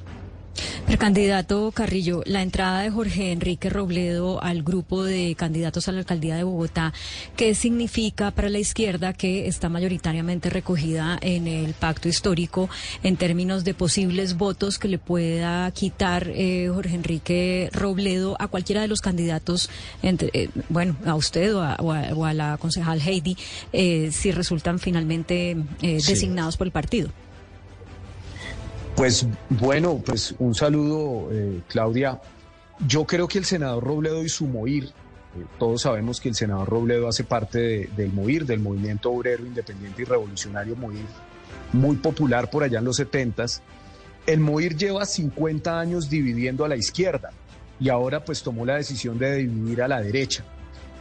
Precandidato 0.86 1.72
Carrillo, 1.72 2.22
la 2.26 2.42
entrada 2.42 2.82
de 2.82 2.90
Jorge 2.90 3.32
Enrique 3.32 3.70
Robledo 3.70 4.42
al 4.42 4.62
grupo 4.62 5.02
de 5.02 5.34
candidatos 5.34 5.88
a 5.88 5.92
la 5.92 6.00
alcaldía 6.00 6.36
de 6.36 6.44
Bogotá, 6.44 6.92
¿qué 7.36 7.54
significa 7.54 8.30
para 8.30 8.48
la 8.50 8.58
izquierda 8.58 9.12
que 9.12 9.48
está 9.48 9.68
mayoritariamente 9.68 10.50
recogida 10.50 11.18
en 11.20 11.46
el 11.46 11.74
pacto 11.74 12.08
histórico 12.08 12.68
en 13.02 13.16
términos 13.16 13.64
de 13.64 13.74
posibles 13.74 14.36
votos 14.36 14.78
que 14.78 14.88
le 14.88 14.98
pueda 14.98 15.70
quitar 15.70 16.30
eh, 16.34 16.70
Jorge 16.72 16.94
Enrique 16.94 17.70
Robledo 17.72 18.36
a 18.38 18.48
cualquiera 18.48 18.82
de 18.82 18.88
los 18.88 19.00
candidatos, 19.00 19.70
entre, 20.02 20.30
eh, 20.32 20.50
bueno, 20.68 20.96
a 21.06 21.14
usted 21.14 21.54
o 21.56 21.62
a, 21.62 22.34
la 22.34 22.56
concejal 22.58 23.00
Heidi, 23.00 23.36
eh, 23.72 24.10
si 24.12 24.32
resultan 24.32 24.78
finalmente 24.78 25.56
designados 25.80 26.56
por 26.56 26.66
el 26.66 26.72
partido? 26.72 27.10
Pues 28.96 29.26
bueno, 29.50 30.00
pues 30.04 30.34
un 30.38 30.54
saludo, 30.54 31.28
eh, 31.32 31.62
Claudia. 31.68 32.20
Yo 32.86 33.04
creo 33.04 33.26
que 33.26 33.38
el 33.38 33.44
senador 33.44 33.82
Robledo 33.82 34.22
y 34.22 34.28
su 34.28 34.46
MOIR, 34.46 34.84
eh, 34.84 34.90
todos 35.58 35.82
sabemos 35.82 36.20
que 36.20 36.28
el 36.28 36.36
senador 36.36 36.68
Robledo 36.68 37.08
hace 37.08 37.24
parte 37.24 37.90
del 37.96 38.12
MOIR, 38.12 38.46
del 38.46 38.60
Movimiento 38.60 39.10
Obrero 39.10 39.44
Independiente 39.44 40.02
y 40.02 40.04
Revolucionario 40.04 40.76
MOIR, 40.76 41.06
muy 41.72 41.96
popular 41.96 42.50
por 42.50 42.62
allá 42.62 42.78
en 42.78 42.84
los 42.84 42.96
70 42.96 43.44
El 44.26 44.38
MOIR 44.38 44.76
lleva 44.76 45.04
50 45.04 45.78
años 45.78 46.08
dividiendo 46.08 46.64
a 46.64 46.68
la 46.68 46.76
izquierda 46.76 47.30
y 47.80 47.88
ahora 47.88 48.24
pues 48.24 48.44
tomó 48.44 48.64
la 48.64 48.76
decisión 48.76 49.18
de 49.18 49.36
dividir 49.36 49.82
a 49.82 49.88
la 49.88 50.00
derecha. 50.00 50.44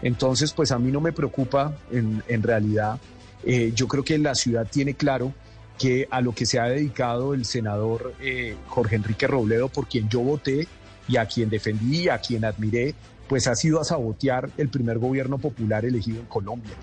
Entonces, 0.02 0.52
pues 0.52 0.72
a 0.72 0.80
mí 0.80 0.92
no 0.92 1.00
me 1.00 1.14
preocupa 1.14 1.78
en, 1.92 2.44
realidad. 2.44 3.00
Eh, 3.46 3.72
yo 3.76 3.88
creo 3.88 4.04
que 4.04 4.18
la 4.18 4.36
ciudad 4.36 4.68
tiene 4.70 4.96
claro 4.96 5.32
que 5.78 6.08
a 6.10 6.22
lo 6.22 6.34
que 6.34 6.46
se 6.46 6.60
ha 6.60 6.66
dedicado 6.66 7.34
el 7.34 7.46
senador 7.46 8.14
eh, 8.22 8.56
Jorge 8.68 8.96
Enrique 8.96 9.28
Robledo, 9.28 9.70
por 9.70 9.88
quien 9.88 10.08
yo 10.10 10.22
voté 10.22 10.68
y 11.08 11.18
a 11.18 11.26
quien 11.26 11.50
defendí, 11.50 12.10
a 12.10 12.20
quien 12.20 12.46
admiré, 12.46 12.96
pues 13.28 13.48
ha 13.48 13.56
sido 13.56 13.82
a 13.82 13.84
sabotear 13.84 14.50
el 14.58 14.70
primer 14.70 15.00
gobierno 15.00 15.38
popular 15.38 15.86
elegido 15.86 16.20
en 16.20 16.28
Colombia. 16.28 16.74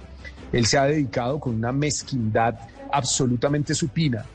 Él 0.52 0.66
se 0.66 0.78
ha 0.78 0.84
dedicado 0.84 1.38
con 1.38 1.54
una 1.54 1.72
mezquindad 1.72 2.56
absolutamente 2.92 3.74
supina 3.74 4.26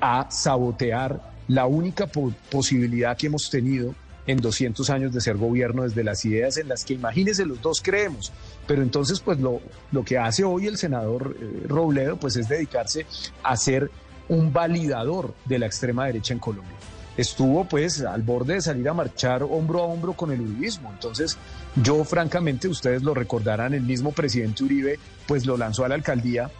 a 0.00 0.30
sabotear 0.30 1.20
la 1.48 1.66
única 1.66 2.06
posibilidad 2.06 3.16
que 3.16 3.26
hemos 3.26 3.50
tenido 3.50 3.94
en 4.26 4.38
200 4.38 4.90
años 4.90 5.12
de 5.12 5.20
ser 5.20 5.36
gobierno 5.36 5.84
desde 5.84 6.02
las 6.02 6.24
ideas 6.24 6.56
en 6.56 6.68
las 6.68 6.84
que 6.84 6.94
imagínense 6.94 7.46
los 7.46 7.60
dos 7.62 7.80
creemos. 7.80 8.32
Pero 8.66 8.82
entonces 8.82 9.20
pues 9.20 9.38
lo, 9.38 9.60
lo 9.92 10.04
que 10.04 10.18
hace 10.18 10.44
hoy 10.44 10.66
el 10.66 10.76
senador 10.76 11.36
eh, 11.40 11.66
Robledo 11.66 12.16
pues 12.16 12.36
es 12.36 12.48
dedicarse 12.48 13.06
a 13.42 13.56
ser 13.56 13.90
un 14.28 14.52
validador 14.52 15.34
de 15.44 15.58
la 15.58 15.66
extrema 15.66 16.06
derecha 16.06 16.34
en 16.34 16.40
Colombia. 16.40 16.76
Estuvo 17.16 17.64
pues 17.64 18.02
al 18.02 18.22
borde 18.22 18.54
de 18.54 18.60
salir 18.60 18.88
a 18.88 18.94
marchar 18.94 19.42
hombro 19.42 19.80
a 19.80 19.84
hombro 19.84 20.12
con 20.12 20.32
el 20.32 20.40
uribismo. 20.40 20.90
Entonces 20.92 21.38
yo 21.76 22.04
francamente, 22.04 22.68
ustedes 22.68 23.02
lo 23.02 23.14
recordarán, 23.14 23.72
el 23.72 23.82
mismo 23.82 24.12
presidente 24.12 24.64
Uribe 24.64 24.98
pues 25.26 25.46
lo 25.46 25.56
lanzó 25.56 25.84
a 25.84 25.88
la 25.88 25.94
alcaldía 25.94 26.50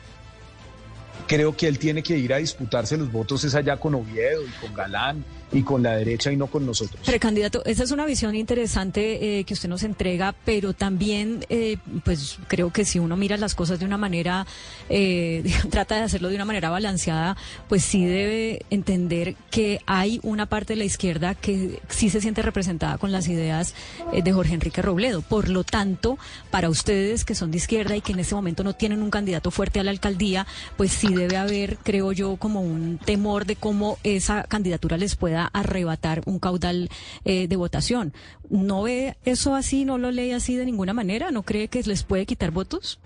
creo 1.27 1.57
que 1.57 1.67
él 1.67 1.79
tiene 1.79 2.03
que 2.03 2.17
ir 2.17 2.33
a 2.33 2.39
disputarse 2.39 2.97
los 2.97 3.11
votos 3.11 3.45
es 3.45 3.55
allá 3.55 3.77
con 3.79 3.95
Oviedo 3.95 4.43
y 4.43 4.51
con 4.61 4.75
Galán 4.75 5.25
y 5.53 5.63
con 5.63 5.83
la 5.83 5.97
derecha 5.97 6.33
y 6.33 6.37
no 6.37 6.49
con 6.49 6.67
nosotros. 6.67 7.01
Precandidato, 7.05 7.65
esa 7.65 7.85
es 7.85 7.91
una 7.93 8.05
visión 8.05 8.35
interesante 8.35 9.39
eh, 9.39 9.45
que 9.45 9.55
usted 9.55 9.69
nos 9.69 9.83
entrega, 9.85 10.35
pero 10.45 10.73
también, 10.73 11.45
eh, 11.49 11.77
pues 12.05 12.39
creo 12.49 12.73
que 12.73 12.85
si 12.85 12.99
uno 12.99 13.17
mira 13.17 13.37
las 13.37 13.55
cosas 13.55 13.79
de 13.79 13.85
una 13.85 13.97
manera, 13.97 14.47
eh, 14.89 15.45
trata 15.71 15.97
de 15.97 16.03
hacerlo 16.03 16.29
de 16.29 16.35
una 16.35 16.45
manera 16.45 16.71
balanceada, 16.71 17.37
pues 17.69 17.85
sí 17.85 18.05
debe 18.05 18.65
entender 18.71 19.37
que 19.51 19.81
hay 19.87 20.21
una 20.23 20.47
parte 20.47 20.73
de 20.73 20.79
la 20.79 20.85
izquierda 20.85 21.35
que 21.35 21.81
sí 21.89 22.11
se 22.11 22.21
siente 22.21 22.43
representada 22.43 22.99
con 22.99 23.13
las 23.13 23.29
ideas 23.29 23.75
de 24.13 24.33
Jorge 24.33 24.55
Enrique 24.55 24.83
Robledo. 24.83 25.23
Por 25.23 25.49
lo 25.49 25.65
tanto, 25.65 26.19
para 26.51 26.69
ustedes 26.69 27.25
que 27.25 27.35
son 27.35 27.51
de 27.51 27.59
izquierda 27.59 27.97
y 27.97 28.01
que 28.01 28.13
en 28.13 28.21
este 28.21 28.35
momento 28.35 28.65
no 28.65 28.75
tienen 28.75 29.03
un 29.03 29.11
candidato 29.11 29.51
fuerte 29.51 29.81
a 29.81 29.85
la 29.85 29.91
alcaldía, 29.91 30.47
pues 30.77 30.93
sí 30.93 31.15
debe 31.15 31.37
haber, 31.37 31.79
creo 31.79 32.13
yo, 32.13 32.37
como 32.37 32.61
un 32.61 32.99
temor 32.99 33.47
de 33.47 33.57
cómo 33.57 33.99
esa 34.03 34.43
candidatura 34.45 34.97
les 34.97 35.15
pueda 35.17 35.36
arrebatar 35.45 36.23
un 36.27 36.39
caudal 36.39 36.89
eh, 37.25 37.49
de 37.49 37.57
votación. 37.57 38.13
¿No 38.49 38.83
ve 38.83 39.17
eso 39.25 39.55
así, 39.55 39.85
no 39.85 39.99
lo 39.99 40.11
lee 40.11 40.33
así 40.33 40.57
de 40.57 40.65
ninguna 40.65 40.95
manera? 40.95 41.31
¿No 41.31 41.43
cree 41.43 41.69
que 41.69 41.83
les 41.83 42.03
puede 42.03 42.27
quitar 42.27 42.51
votos? 42.51 42.99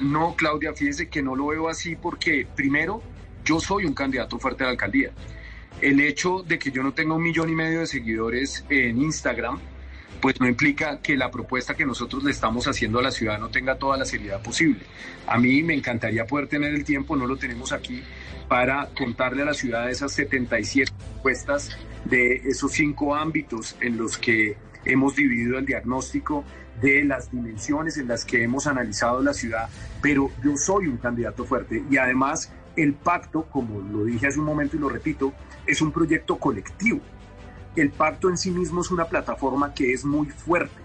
No, 0.00 0.34
Claudia, 0.36 0.72
fíjese 0.74 1.08
que 1.08 1.22
no 1.22 1.34
lo 1.34 1.48
veo 1.48 1.68
así 1.68 1.96
porque, 1.96 2.46
primero, 2.54 3.02
yo 3.44 3.58
soy 3.60 3.84
un 3.84 3.94
candidato 3.94 4.38
fuerte 4.38 4.62
a 4.64 4.66
la 4.66 4.72
alcaldía. 4.72 5.10
El 5.80 6.00
hecho 6.00 6.44
de 6.46 6.58
que 6.58 6.70
yo 6.70 6.82
no 6.82 6.92
tenga 6.92 7.14
un 7.14 7.22
millón 7.22 7.48
y 7.50 7.54
medio 7.54 7.80
de 7.80 7.86
seguidores 7.86 8.64
en 8.68 9.00
Instagram, 9.00 9.58
pues 10.20 10.40
no 10.40 10.48
implica 10.48 11.00
que 11.00 11.16
la 11.16 11.30
propuesta 11.30 11.74
que 11.74 11.86
nosotros 11.86 12.24
le 12.24 12.30
estamos 12.30 12.66
haciendo 12.66 12.98
a 12.98 13.02
la 13.02 13.10
ciudad 13.10 13.38
no 13.38 13.48
tenga 13.48 13.76
toda 13.76 13.96
la 13.96 14.04
seriedad 14.04 14.42
posible. 14.42 14.80
A 15.26 15.38
mí 15.38 15.62
me 15.62 15.74
encantaría 15.74 16.26
poder 16.26 16.48
tener 16.48 16.74
el 16.74 16.84
tiempo, 16.84 17.16
no 17.16 17.26
lo 17.26 17.36
tenemos 17.36 17.72
aquí, 17.72 18.02
para 18.48 18.88
contarle 18.96 19.42
a 19.42 19.46
la 19.46 19.54
ciudad 19.54 19.90
esas 19.90 20.12
77 20.12 20.90
propuestas 21.12 21.70
de 22.04 22.36
esos 22.36 22.72
cinco 22.72 23.14
ámbitos 23.14 23.76
en 23.80 23.98
los 23.98 24.16
que 24.16 24.56
hemos 24.84 25.16
dividido 25.16 25.58
el 25.58 25.66
diagnóstico 25.66 26.44
de 26.80 27.04
las 27.04 27.30
dimensiones 27.30 27.98
en 27.98 28.08
las 28.08 28.24
que 28.24 28.42
hemos 28.42 28.66
analizado 28.66 29.20
la 29.20 29.34
ciudad, 29.34 29.68
pero 30.00 30.30
yo 30.42 30.56
soy 30.56 30.86
un 30.86 30.96
candidato 30.96 31.44
fuerte 31.44 31.84
y 31.90 31.96
además 31.96 32.52
el 32.76 32.94
pacto, 32.94 33.44
como 33.50 33.80
lo 33.80 34.04
dije 34.04 34.28
hace 34.28 34.38
un 34.38 34.44
momento 34.44 34.76
y 34.76 34.78
lo 34.78 34.88
repito, 34.88 35.32
es 35.66 35.82
un 35.82 35.90
proyecto 35.90 36.38
colectivo. 36.38 37.00
El 37.74 37.90
pacto 37.90 38.28
en 38.28 38.38
sí 38.38 38.50
mismo 38.50 38.80
es 38.80 38.90
una 38.90 39.06
plataforma 39.06 39.74
que 39.74 39.92
es 39.92 40.04
muy 40.04 40.28
fuerte. 40.28 40.80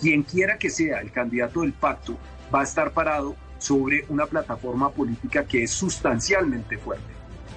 Quien 0.00 0.22
quiera 0.22 0.58
que 0.58 0.70
sea 0.70 1.00
el 1.00 1.10
candidato 1.10 1.60
del 1.60 1.72
pacto 1.72 2.16
va 2.54 2.60
a 2.60 2.64
estar 2.64 2.92
parado 2.92 3.36
sobre 3.62 4.04
una 4.08 4.26
plataforma 4.26 4.90
política 4.90 5.44
que 5.44 5.62
es 5.62 5.70
sustancialmente 5.70 6.78
fuerte. 6.78 7.04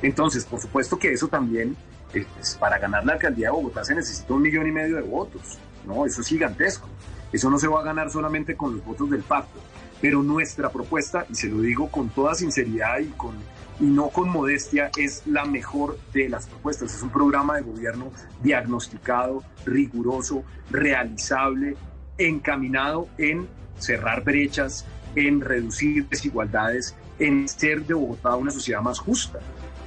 Entonces, 0.03 0.45
por 0.45 0.59
supuesto 0.61 0.99
que 0.99 1.11
eso 1.11 1.27
también, 1.27 1.75
es, 2.13 2.55
para 2.59 2.77
ganar 2.77 3.03
la 3.05 3.13
alcaldía 3.13 3.47
de 3.47 3.53
Bogotá 3.53 3.83
se 3.83 3.95
necesita 3.95 4.33
un 4.35 4.43
millón 4.43 4.67
y 4.67 4.71
medio 4.71 4.97
de 4.97 5.01
votos, 5.01 5.57
¿no? 5.85 6.05
Eso 6.05 6.21
es 6.21 6.27
gigantesco. 6.27 6.87
Eso 7.33 7.49
no 7.49 7.57
se 7.57 7.67
va 7.67 7.79
a 7.81 7.83
ganar 7.83 8.11
solamente 8.11 8.55
con 8.55 8.75
los 8.75 8.85
votos 8.85 9.09
del 9.09 9.23
pacto. 9.23 9.59
Pero 9.99 10.21
nuestra 10.21 10.69
propuesta, 10.69 11.25
y 11.27 11.35
se 11.35 11.47
lo 11.47 11.59
digo 11.61 11.89
con 11.89 12.09
toda 12.09 12.35
sinceridad 12.35 12.99
y, 12.99 13.07
con, 13.17 13.33
y 13.79 13.85
no 13.85 14.09
con 14.09 14.29
modestia, 14.29 14.91
es 14.95 15.23
la 15.25 15.45
mejor 15.45 15.97
de 16.13 16.29
las 16.29 16.45
propuestas. 16.45 16.93
Es 16.93 17.01
un 17.01 17.09
programa 17.09 17.55
de 17.55 17.63
gobierno 17.63 18.11
diagnosticado, 18.43 19.43
riguroso, 19.65 20.43
realizable, 20.69 21.75
encaminado 22.19 23.07
en 23.17 23.47
cerrar 23.79 24.23
brechas, 24.23 24.85
en 25.15 25.41
reducir 25.41 26.07
desigualdades, 26.07 26.95
en 27.19 27.47
ser 27.47 27.85
de 27.85 27.93
Bogotá 27.93 28.35
una 28.35 28.51
sociedad 28.51 28.81
más 28.81 28.99
justa. 28.99 29.39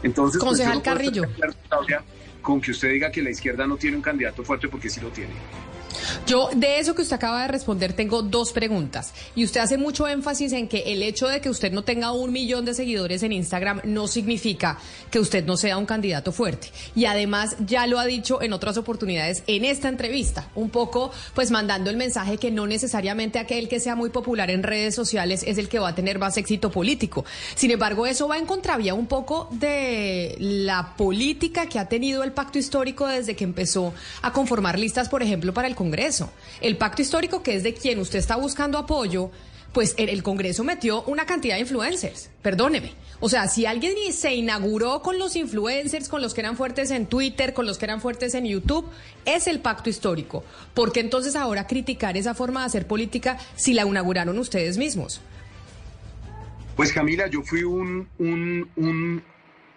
Entonces, 0.02 0.40
pues, 0.40 0.50
Concejal 0.50 0.82
Carrillo. 0.82 1.24
con 2.40 2.60
que 2.60 2.70
usted 2.70 2.92
diga 2.92 3.10
que 3.10 3.22
la 3.22 3.30
izquierda 3.30 3.66
no 3.66 3.76
tiene 3.76 3.96
un 3.96 4.02
candidato 4.02 4.42
fuerte 4.42 4.68
porque 4.68 4.88
sí 4.88 5.00
lo 5.00 5.08
tiene. 5.08 5.34
Yo, 6.26 6.50
de 6.54 6.78
eso 6.78 6.94
que 6.94 7.02
usted 7.02 7.16
acaba 7.16 7.42
de 7.42 7.48
responder, 7.48 7.92
tengo 7.92 8.22
dos 8.22 8.52
preguntas. 8.52 9.12
Y 9.34 9.44
usted 9.44 9.60
hace 9.60 9.78
mucho 9.78 10.08
énfasis 10.08 10.52
en 10.52 10.68
que 10.68 10.92
el 10.92 11.02
hecho 11.02 11.28
de 11.28 11.40
que 11.40 11.50
usted 11.50 11.72
no 11.72 11.82
tenga 11.82 12.12
un 12.12 12.32
millón 12.32 12.64
de 12.64 12.74
seguidores 12.74 13.22
en 13.22 13.32
Instagram 13.32 13.80
no 13.84 14.08
significa 14.08 14.78
que 15.10 15.18
usted 15.18 15.44
no 15.44 15.56
sea 15.56 15.78
un 15.78 15.86
candidato 15.86 16.32
fuerte. 16.32 16.68
Y 16.94 17.06
además, 17.06 17.56
ya 17.66 17.86
lo 17.86 17.98
ha 17.98 18.06
dicho 18.06 18.42
en 18.42 18.52
otras 18.52 18.76
oportunidades 18.76 19.42
en 19.46 19.64
esta 19.64 19.88
entrevista, 19.88 20.48
un 20.54 20.70
poco 20.70 21.10
pues 21.34 21.50
mandando 21.50 21.90
el 21.90 21.96
mensaje 21.96 22.38
que 22.38 22.50
no 22.50 22.66
necesariamente 22.66 23.38
aquel 23.38 23.68
que 23.68 23.80
sea 23.80 23.94
muy 23.94 24.10
popular 24.10 24.50
en 24.50 24.62
redes 24.62 24.94
sociales 24.94 25.42
es 25.46 25.58
el 25.58 25.68
que 25.68 25.78
va 25.78 25.88
a 25.88 25.94
tener 25.94 26.18
más 26.18 26.36
éxito 26.36 26.70
político. 26.70 27.24
Sin 27.54 27.70
embargo, 27.70 28.06
eso 28.06 28.28
va 28.28 28.38
en 28.38 28.46
contravía 28.46 28.94
un 28.94 29.06
poco 29.06 29.48
de 29.52 30.36
la 30.38 30.94
política 30.96 31.66
que 31.66 31.78
ha 31.78 31.88
tenido 31.88 32.22
el 32.22 32.32
pacto 32.32 32.58
histórico 32.58 33.06
desde 33.06 33.36
que 33.36 33.44
empezó 33.44 33.92
a 34.22 34.32
conformar 34.32 34.78
listas, 34.78 35.08
por 35.08 35.22
ejemplo, 35.22 35.52
para 35.52 35.68
el 35.68 35.74
Congreso. 35.74 35.87
El 36.60 36.76
pacto 36.76 37.02
histórico, 37.02 37.42
que 37.42 37.54
es 37.54 37.62
de 37.62 37.74
quien 37.74 37.98
usted 37.98 38.18
está 38.18 38.36
buscando 38.36 38.78
apoyo, 38.78 39.30
pues 39.72 39.94
el, 39.98 40.22
Congreso 40.22 40.64
metió 40.64 41.02
una 41.04 41.26
cantidad 41.26 41.56
de 41.56 41.60
influencers. 41.60 42.30
Perdóneme. 42.42 42.92
O 43.20 43.28
sea, 43.28 43.48
si 43.48 43.66
alguien 43.66 43.94
se 44.12 44.34
inauguró 44.34 45.02
con 45.02 45.18
los 45.18 45.36
influencers, 45.36 46.08
con 46.08 46.22
los 46.22 46.34
que 46.34 46.40
eran 46.40 46.56
fuertes 46.56 46.90
en 46.90 47.06
Twitter, 47.06 47.52
con 47.52 47.66
los 47.66 47.78
que 47.78 47.84
eran 47.84 48.00
fuertes 48.00 48.34
en 48.34 48.46
YouTube, 48.46 48.88
es 49.24 49.46
el 49.46 49.60
pacto 49.60 49.90
histórico. 49.90 50.44
¿Por 50.74 50.92
qué 50.92 51.00
entonces 51.00 51.36
ahora 51.36 51.66
criticar 51.66 52.16
esa 52.16 52.34
forma 52.34 52.60
de 52.60 52.66
hacer 52.66 52.86
política 52.86 53.38
si 53.56 53.74
la 53.74 53.84
inauguraron 53.84 54.38
ustedes 54.38 54.78
mismos? 54.78 55.20
Pues 56.76 56.92
Camila, 56.92 57.26
yo 57.26 57.42
fui 57.42 57.64
un, 57.64 58.08
un, 58.18 58.70
un 58.76 59.22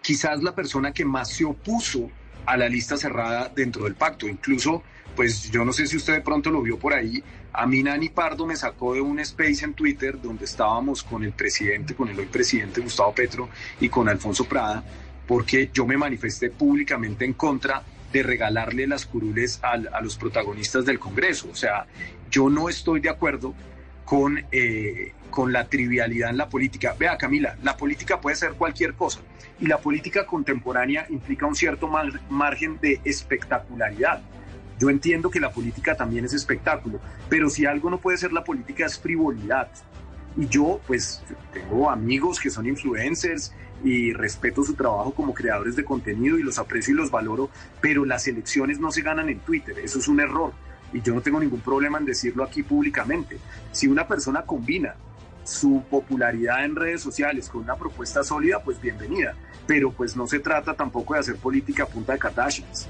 quizás 0.02 0.42
la 0.42 0.54
persona 0.54 0.92
que 0.92 1.04
más 1.04 1.30
se 1.30 1.44
opuso 1.44 2.10
a 2.46 2.56
la 2.56 2.68
lista 2.68 2.96
cerrada 2.96 3.50
dentro 3.54 3.84
del 3.84 3.94
pacto. 3.94 4.28
Incluso 4.28 4.82
pues 5.14 5.50
yo 5.50 5.64
no 5.64 5.72
sé 5.72 5.86
si 5.86 5.96
usted 5.96 6.14
de 6.14 6.20
pronto 6.20 6.50
lo 6.50 6.62
vio 6.62 6.78
por 6.78 6.94
ahí, 6.94 7.22
a 7.52 7.66
mí 7.66 7.82
Nani 7.82 8.08
Pardo 8.08 8.46
me 8.46 8.56
sacó 8.56 8.94
de 8.94 9.00
un 9.00 9.18
space 9.20 9.64
en 9.64 9.74
Twitter 9.74 10.20
donde 10.20 10.44
estábamos 10.44 11.02
con 11.02 11.22
el 11.24 11.32
presidente, 11.32 11.94
con 11.94 12.08
el 12.08 12.18
hoy 12.18 12.26
presidente 12.26 12.80
Gustavo 12.80 13.14
Petro 13.14 13.48
y 13.80 13.88
con 13.88 14.08
Alfonso 14.08 14.44
Prada, 14.44 14.82
porque 15.26 15.70
yo 15.72 15.86
me 15.86 15.96
manifesté 15.96 16.50
públicamente 16.50 17.24
en 17.24 17.34
contra 17.34 17.82
de 18.12 18.22
regalarle 18.22 18.86
las 18.86 19.06
curules 19.06 19.60
a, 19.62 19.76
los 20.00 20.16
protagonistas 20.16 20.84
del 20.84 20.98
Congreso. 20.98 21.48
O 21.50 21.54
sea, 21.54 21.86
yo 22.30 22.50
no 22.50 22.68
estoy 22.68 23.00
de 23.00 23.08
acuerdo 23.08 23.54
con, 24.04 24.44
eh, 24.52 25.12
con 25.30 25.52
la 25.52 25.66
trivialidad 25.68 26.30
en 26.30 26.36
la 26.36 26.48
política. 26.48 26.94
Vea, 26.98 27.16
Camila, 27.16 27.56
la 27.62 27.76
política 27.76 28.20
puede 28.20 28.36
ser 28.36 28.52
cualquier 28.52 28.94
cosa 28.94 29.20
y 29.60 29.66
la 29.66 29.78
política 29.78 30.26
contemporánea 30.26 31.06
implica 31.08 31.46
un 31.46 31.54
cierto 31.54 31.88
margen 32.28 32.78
de 32.80 33.00
espectacularidad. 33.04 34.22
Yo 34.82 34.90
entiendo 34.90 35.30
que 35.30 35.38
la 35.38 35.52
política 35.52 35.94
también 35.94 36.24
es 36.24 36.32
espectáculo, 36.32 36.98
pero 37.28 37.48
si 37.48 37.66
algo 37.66 37.88
no 37.88 37.98
puede 37.98 38.18
ser 38.18 38.32
la 38.32 38.42
política 38.42 38.84
es 38.84 38.98
frivolidad. 38.98 39.68
Y 40.36 40.48
yo, 40.48 40.80
pues, 40.88 41.22
tengo 41.52 41.88
amigos 41.88 42.40
que 42.40 42.50
son 42.50 42.66
influencers 42.66 43.52
y 43.84 44.12
respeto 44.12 44.64
su 44.64 44.74
trabajo 44.74 45.14
como 45.14 45.34
creadores 45.34 45.76
de 45.76 45.84
contenido 45.84 46.36
y 46.36 46.42
los 46.42 46.58
aprecio 46.58 46.94
y 46.94 46.96
los 46.96 47.12
valoro, 47.12 47.48
pero 47.80 48.04
las 48.04 48.26
elecciones 48.26 48.80
no 48.80 48.90
se 48.90 49.02
ganan 49.02 49.28
en 49.28 49.38
Twitter, 49.38 49.78
eso 49.78 50.00
es 50.00 50.08
un 50.08 50.18
error. 50.18 50.52
Y 50.92 51.00
yo 51.00 51.14
no 51.14 51.20
tengo 51.20 51.38
ningún 51.38 51.60
problema 51.60 51.98
en 51.98 52.04
decirlo 52.04 52.42
aquí 52.42 52.64
públicamente. 52.64 53.38
Si 53.70 53.86
una 53.86 54.08
persona 54.08 54.42
combina 54.42 54.96
su 55.44 55.84
popularidad 55.88 56.64
en 56.64 56.74
redes 56.74 57.02
sociales 57.02 57.48
con 57.48 57.62
una 57.62 57.76
propuesta 57.76 58.24
sólida, 58.24 58.60
pues 58.64 58.80
bienvenida. 58.80 59.36
Pero 59.64 59.92
pues 59.92 60.16
no 60.16 60.26
se 60.26 60.40
trata 60.40 60.74
tampoco 60.74 61.14
de 61.14 61.20
hacer 61.20 61.36
política 61.36 61.84
a 61.84 61.86
punta 61.86 62.14
de 62.14 62.18
Kardashians. 62.18 62.88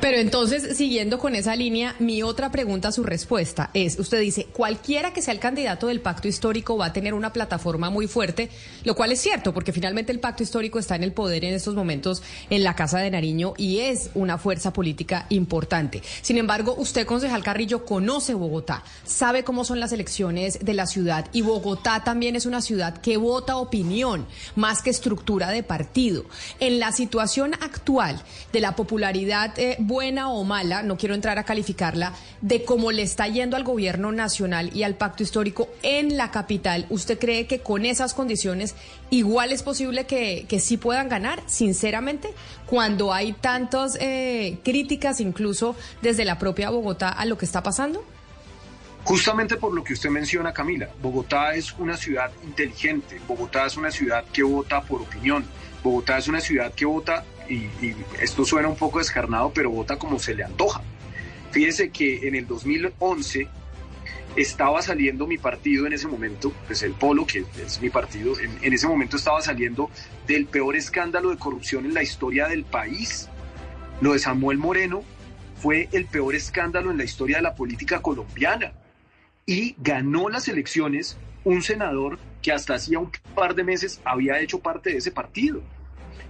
Pero 0.00 0.18
entonces, 0.18 0.76
siguiendo 0.76 1.18
con 1.18 1.34
esa 1.34 1.56
línea, 1.56 1.96
mi 1.98 2.22
otra 2.22 2.50
pregunta, 2.50 2.92
su 2.92 3.02
respuesta 3.02 3.70
es, 3.72 3.98
usted 3.98 4.20
dice, 4.20 4.44
cualquiera 4.44 5.14
que 5.14 5.22
sea 5.22 5.32
el 5.32 5.40
candidato 5.40 5.86
del 5.86 6.02
pacto 6.02 6.28
histórico 6.28 6.76
va 6.76 6.86
a 6.86 6.92
tener 6.92 7.14
una 7.14 7.32
plataforma 7.32 7.88
muy 7.88 8.06
fuerte, 8.06 8.50
lo 8.84 8.94
cual 8.94 9.12
es 9.12 9.22
cierto, 9.22 9.54
porque 9.54 9.72
finalmente 9.72 10.12
el 10.12 10.20
pacto 10.20 10.42
histórico 10.42 10.78
está 10.78 10.96
en 10.96 11.02
el 11.02 11.12
poder 11.12 11.46
en 11.46 11.54
estos 11.54 11.74
momentos 11.74 12.22
en 12.50 12.62
la 12.62 12.76
Casa 12.76 12.98
de 12.98 13.10
Nariño 13.10 13.54
y 13.56 13.78
es 13.78 14.10
una 14.14 14.36
fuerza 14.36 14.70
política 14.70 15.24
importante. 15.30 16.02
Sin 16.20 16.36
embargo, 16.36 16.74
usted, 16.76 17.06
concejal 17.06 17.42
Carrillo, 17.42 17.86
conoce 17.86 18.34
Bogotá, 18.34 18.84
sabe 19.04 19.44
cómo 19.44 19.64
son 19.64 19.80
las 19.80 19.92
elecciones 19.92 20.58
de 20.62 20.74
la 20.74 20.86
ciudad 20.86 21.26
y 21.32 21.40
Bogotá 21.40 22.04
también 22.04 22.36
es 22.36 22.44
una 22.44 22.60
ciudad 22.60 22.98
que 22.98 23.16
vota 23.16 23.56
opinión 23.56 24.26
más 24.56 24.82
que 24.82 24.90
estructura 24.90 25.48
de 25.50 25.62
partido. 25.62 26.26
En 26.60 26.80
la 26.80 26.92
situación 26.92 27.54
actual 27.54 28.22
de 28.52 28.60
la 28.60 28.76
popularidad... 28.76 29.58
Eh, 29.58 29.78
buena 29.86 30.30
o 30.30 30.44
mala, 30.44 30.82
no 30.82 30.96
quiero 30.96 31.14
entrar 31.14 31.38
a 31.38 31.44
calificarla, 31.44 32.12
de 32.40 32.64
cómo 32.64 32.92
le 32.92 33.02
está 33.02 33.28
yendo 33.28 33.56
al 33.56 33.64
gobierno 33.64 34.12
nacional 34.12 34.70
y 34.74 34.82
al 34.82 34.96
pacto 34.96 35.22
histórico 35.22 35.68
en 35.82 36.16
la 36.16 36.30
capital, 36.30 36.86
¿usted 36.90 37.18
cree 37.18 37.46
que 37.46 37.60
con 37.60 37.84
esas 37.84 38.14
condiciones 38.14 38.74
igual 39.10 39.52
es 39.52 39.62
posible 39.62 40.06
que, 40.06 40.46
que 40.48 40.60
sí 40.60 40.76
puedan 40.76 41.08
ganar, 41.08 41.42
sinceramente, 41.46 42.30
cuando 42.66 43.12
hay 43.12 43.32
tantas 43.32 43.96
eh, 44.00 44.58
críticas 44.64 45.20
incluso 45.20 45.76
desde 46.02 46.24
la 46.24 46.38
propia 46.38 46.70
Bogotá 46.70 47.08
a 47.08 47.24
lo 47.24 47.38
que 47.38 47.44
está 47.44 47.62
pasando? 47.62 48.04
Justamente 49.04 49.56
por 49.56 49.72
lo 49.72 49.84
que 49.84 49.92
usted 49.92 50.10
menciona, 50.10 50.52
Camila, 50.52 50.88
Bogotá 51.00 51.54
es 51.54 51.72
una 51.78 51.96
ciudad 51.96 52.32
inteligente, 52.42 53.20
Bogotá 53.28 53.66
es 53.66 53.76
una 53.76 53.92
ciudad 53.92 54.24
que 54.32 54.42
vota 54.42 54.80
por 54.82 55.02
opinión, 55.02 55.44
Bogotá 55.84 56.18
es 56.18 56.26
una 56.26 56.40
ciudad 56.40 56.72
que 56.72 56.84
vota, 56.84 57.24
y, 57.48 57.68
esto 58.20 58.44
suena 58.44 58.68
un 58.68 58.76
poco 58.76 58.98
descarnado, 58.98 59.52
pero 59.52 59.70
vota 59.70 59.98
como 59.98 60.18
se 60.18 60.34
le 60.34 60.44
antoja. 60.44 60.82
Fíjese 61.50 61.90
que 61.90 62.28
en 62.28 62.34
el 62.34 62.46
2011 62.46 63.48
estaba 64.36 64.82
saliendo 64.82 65.26
mi 65.26 65.38
partido 65.38 65.86
en 65.86 65.94
ese 65.94 66.06
momento, 66.06 66.52
pues 66.66 66.82
el 66.82 66.92
Polo, 66.92 67.26
que 67.26 67.44
es 67.64 67.80
mi 67.80 67.88
partido, 67.88 68.38
en, 68.38 68.58
en, 68.60 68.72
ese 68.72 68.86
momento 68.86 69.16
estaba 69.16 69.40
saliendo 69.40 69.90
del 70.26 70.46
peor 70.46 70.76
escándalo 70.76 71.30
de 71.30 71.38
corrupción 71.38 71.86
en 71.86 71.94
la 71.94 72.02
historia 72.02 72.46
del 72.48 72.64
país. 72.64 73.28
Lo 74.00 74.12
de 74.12 74.18
Samuel 74.18 74.58
Moreno 74.58 75.02
fue 75.56 75.88
el 75.92 76.04
peor 76.04 76.34
escándalo 76.34 76.90
en 76.90 76.98
la 76.98 77.04
historia 77.04 77.36
de 77.36 77.42
la 77.42 77.54
política 77.54 78.02
colombiana. 78.02 78.72
Y 79.46 79.76
ganó 79.78 80.28
las 80.28 80.48
elecciones 80.48 81.16
un 81.44 81.62
senador 81.62 82.18
que 82.42 82.52
hasta 82.52 82.74
hacía 82.74 82.98
un 82.98 83.12
par 83.34 83.54
de 83.54 83.64
meses 83.64 84.00
había 84.04 84.40
hecho 84.40 84.58
parte 84.58 84.90
de 84.90 84.98
ese 84.98 85.12
partido. 85.12 85.62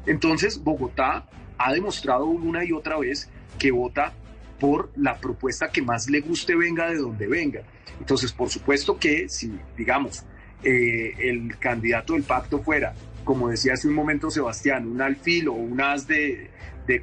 Entonces, 0.07 0.63
Bogotá 0.63 1.27
ha 1.59 1.73
demostrado 1.73 2.27
una 2.27 2.65
y 2.65 2.73
otra 2.73 2.99
vez 2.99 3.29
que 3.59 3.71
vota 3.71 4.13
por 4.61 4.91
la 4.97 5.19
propuesta 5.19 5.71
que 5.71 5.83
más 5.83 6.09
le 6.09 6.21
guste 6.21 6.55
venga 6.55 6.89
de 6.89 6.97
donde 6.97 7.27
venga. 7.27 7.63
Entonces, 7.99 8.33
por 8.33 8.49
supuesto 8.51 8.99
que 8.99 9.29
si, 9.29 9.59
digamos, 9.77 10.25
eh, 10.63 11.15
el 11.19 11.59
candidato 11.59 12.15
del 12.15 12.23
pacto 12.23 12.61
fuera, 12.61 12.95
como 13.25 13.49
decía 13.49 13.75
hace 13.75 13.89
un 13.89 13.95
momento 13.95 14.31
Sebastián, 14.31 14.87
un 14.87 15.03
alfil 15.03 15.49
o 15.49 15.53
un 15.53 15.81
as 15.81 16.07
de, 16.07 16.51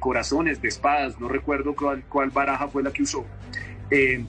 corazones, 0.00 0.62
de 0.62 0.68
espadas, 0.68 1.20
no 1.20 1.28
recuerdo 1.28 1.74
cuál, 1.74 2.30
baraja 2.30 2.68
fue 2.68 2.82
la 2.82 2.92
que 2.92 3.02
usó, 3.02 3.26
eh, 3.90 4.24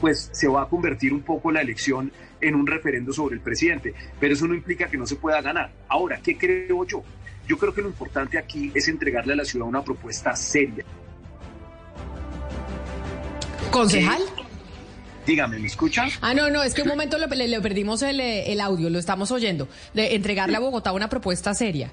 pues 0.00 0.30
se 0.32 0.48
va 0.48 0.62
a 0.62 0.68
convertir 0.68 1.12
un 1.12 1.22
poco 1.22 1.52
la 1.52 1.60
elección 1.60 2.12
en 2.40 2.54
un 2.54 2.66
referendo 2.66 3.12
sobre 3.12 3.36
el 3.36 3.40
presidente. 3.40 3.94
Pero 4.20 4.34
eso 4.34 4.46
no 4.46 4.54
implica 4.54 4.88
que 4.88 4.98
no 4.98 5.06
se 5.06 5.16
pueda 5.16 5.40
ganar. 5.40 5.72
Ahora, 5.88 6.20
¿qué 6.22 6.36
creo 6.36 6.84
yo? 6.84 7.02
Yo 7.46 7.58
creo 7.58 7.74
que 7.74 7.82
lo 7.82 7.88
importante 7.88 8.38
aquí 8.38 8.72
es 8.74 8.88
entregarle 8.88 9.34
a 9.34 9.36
la 9.36 9.44
ciudad 9.44 9.66
una 9.66 9.82
propuesta 9.82 10.34
seria. 10.34 10.84
¿Concejal? 13.70 14.22
Dígame, 15.26 15.58
¿me 15.58 15.66
escucha? 15.66 16.06
Ah, 16.20 16.34
no, 16.34 16.50
no, 16.50 16.62
es 16.62 16.74
que 16.74 16.82
un 16.82 16.88
momento 16.88 17.18
le, 17.18 17.60
perdimos 17.60 18.02
el, 18.02 18.60
audio, 18.60 18.90
lo 18.90 18.98
estamos 18.98 19.30
oyendo. 19.30 19.68
De 19.94 20.14
entregarle 20.14 20.56
a 20.56 20.60
Bogotá 20.60 20.92
una 20.92 21.08
propuesta 21.08 21.54
seria. 21.54 21.90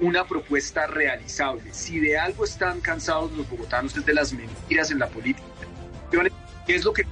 Una 0.00 0.24
propuesta 0.26 0.86
realizable. 0.86 1.72
Si 1.72 1.98
de 2.00 2.18
algo 2.18 2.44
están 2.44 2.80
cansados 2.80 3.32
los 3.32 3.48
bogotanos 3.48 3.96
es 3.96 4.06
de 4.06 4.14
las 4.14 4.32
mentiras 4.32 4.90
en 4.90 4.98
la 4.98 5.08
política. 5.08 5.46
¿Qué 6.66 6.74
es 6.74 6.84
lo 6.84 6.92
que 6.92 7.04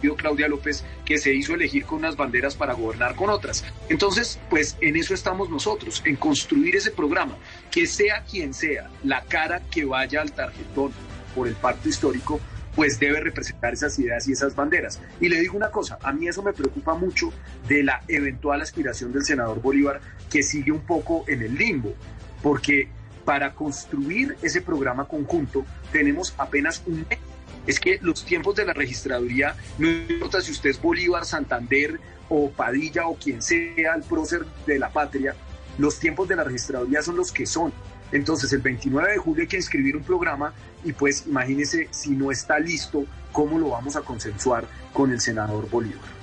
pidió 0.00 0.16
Claudia 0.16 0.48
López 0.48 0.84
que 1.04 1.18
se 1.18 1.34
hizo 1.34 1.54
elegir 1.54 1.84
con 1.84 1.98
unas 1.98 2.16
banderas 2.16 2.56
para 2.56 2.74
gobernar 2.74 3.14
con 3.14 3.30
otras. 3.30 3.64
Entonces, 3.88 4.40
pues 4.48 4.76
en 4.80 4.96
eso 4.96 5.14
estamos 5.14 5.50
nosotros, 5.50 6.02
en 6.04 6.16
construir 6.16 6.76
ese 6.76 6.90
programa, 6.90 7.36
que 7.70 7.86
sea 7.86 8.24
quien 8.24 8.54
sea, 8.54 8.90
la 9.04 9.22
cara 9.22 9.60
que 9.70 9.84
vaya 9.84 10.20
al 10.20 10.32
tarjetón 10.32 10.92
por 11.34 11.46
el 11.46 11.54
pacto 11.54 11.88
histórico, 11.88 12.40
pues 12.74 12.98
debe 12.98 13.20
representar 13.20 13.72
esas 13.72 13.98
ideas 13.98 14.26
y 14.28 14.32
esas 14.32 14.54
banderas. 14.54 15.00
Y 15.20 15.28
le 15.28 15.40
digo 15.40 15.56
una 15.56 15.70
cosa, 15.70 15.98
a 16.02 16.12
mí 16.12 16.28
eso 16.28 16.42
me 16.42 16.52
preocupa 16.52 16.94
mucho 16.94 17.32
de 17.68 17.82
la 17.82 18.02
eventual 18.08 18.60
aspiración 18.60 19.12
del 19.12 19.24
senador 19.24 19.60
Bolívar, 19.60 20.00
que 20.30 20.42
sigue 20.42 20.72
un 20.72 20.80
poco 20.80 21.24
en 21.28 21.42
el 21.42 21.56
limbo, 21.56 21.94
porque 22.42 22.88
para 23.24 23.54
construir 23.54 24.36
ese 24.42 24.62
programa 24.62 25.06
conjunto 25.06 25.64
tenemos 25.92 26.34
apenas 26.38 26.82
un 26.86 27.06
mes. 27.08 27.18
Es 27.66 27.78
que 27.78 27.98
los 28.02 28.24
tiempos 28.24 28.56
de 28.56 28.64
la 28.64 28.72
registraduría, 28.72 29.54
no 29.78 29.88
importa 29.88 30.40
si 30.40 30.52
usted 30.52 30.70
es 30.70 30.80
Bolívar, 30.80 31.24
Santander 31.24 32.00
o 32.28 32.50
Padilla 32.50 33.06
o 33.06 33.16
quien 33.16 33.42
sea 33.42 33.94
el 33.94 34.02
prócer 34.02 34.44
de 34.66 34.78
la 34.78 34.90
patria, 34.90 35.34
los 35.78 35.98
tiempos 35.98 36.28
de 36.28 36.36
la 36.36 36.44
registraduría 36.44 37.02
son 37.02 37.16
los 37.16 37.32
que 37.32 37.46
son. 37.46 37.72
Entonces, 38.12 38.52
el 38.52 38.60
29 38.60 39.12
de 39.12 39.18
julio 39.18 39.42
hay 39.42 39.48
que 39.48 39.56
inscribir 39.56 39.96
un 39.96 40.02
programa 40.02 40.52
y 40.84 40.92
pues 40.92 41.26
imagínese 41.26 41.88
si 41.90 42.10
no 42.10 42.30
está 42.30 42.58
listo, 42.58 43.04
cómo 43.32 43.58
lo 43.58 43.70
vamos 43.70 43.96
a 43.96 44.00
consensuar 44.00 44.66
con 44.92 45.12
el 45.12 45.20
senador 45.20 45.68
Bolívar. 45.70 46.19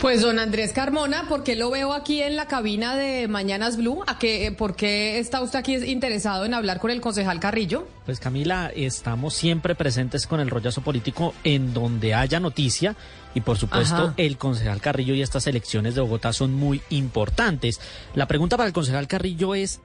Pues 0.00 0.22
don 0.22 0.38
Andrés 0.38 0.72
Carmona, 0.72 1.26
¿por 1.28 1.42
qué 1.42 1.56
lo 1.56 1.70
veo 1.70 1.92
aquí 1.92 2.22
en 2.22 2.36
la 2.36 2.46
cabina 2.46 2.94
de 2.94 3.26
Mañanas 3.26 3.76
Blue? 3.76 4.04
¿A 4.06 4.16
qué, 4.16 4.54
¿Por 4.56 4.76
qué 4.76 5.18
está 5.18 5.42
usted 5.42 5.58
aquí 5.58 5.74
interesado 5.74 6.44
en 6.44 6.54
hablar 6.54 6.78
con 6.78 6.92
el 6.92 7.00
concejal 7.00 7.40
Carrillo? 7.40 7.88
Pues 8.06 8.20
Camila, 8.20 8.70
estamos 8.72 9.34
siempre 9.34 9.74
presentes 9.74 10.28
con 10.28 10.38
el 10.38 10.50
rollazo 10.50 10.82
político 10.82 11.34
en 11.42 11.74
donde 11.74 12.14
haya 12.14 12.38
noticia 12.38 12.94
y 13.34 13.40
por 13.40 13.58
supuesto 13.58 14.14
el 14.16 14.38
concejal 14.38 14.80
Carrillo 14.80 15.14
y 15.14 15.22
estas 15.22 15.48
elecciones 15.48 15.96
de 15.96 16.00
Bogotá 16.00 16.32
son 16.32 16.54
muy 16.54 16.80
importantes. 16.90 17.80
La 18.14 18.28
pregunta 18.28 18.56
para 18.56 18.68
el 18.68 18.72
concejal 18.72 19.08
Carrillo 19.08 19.56
es, 19.56 19.80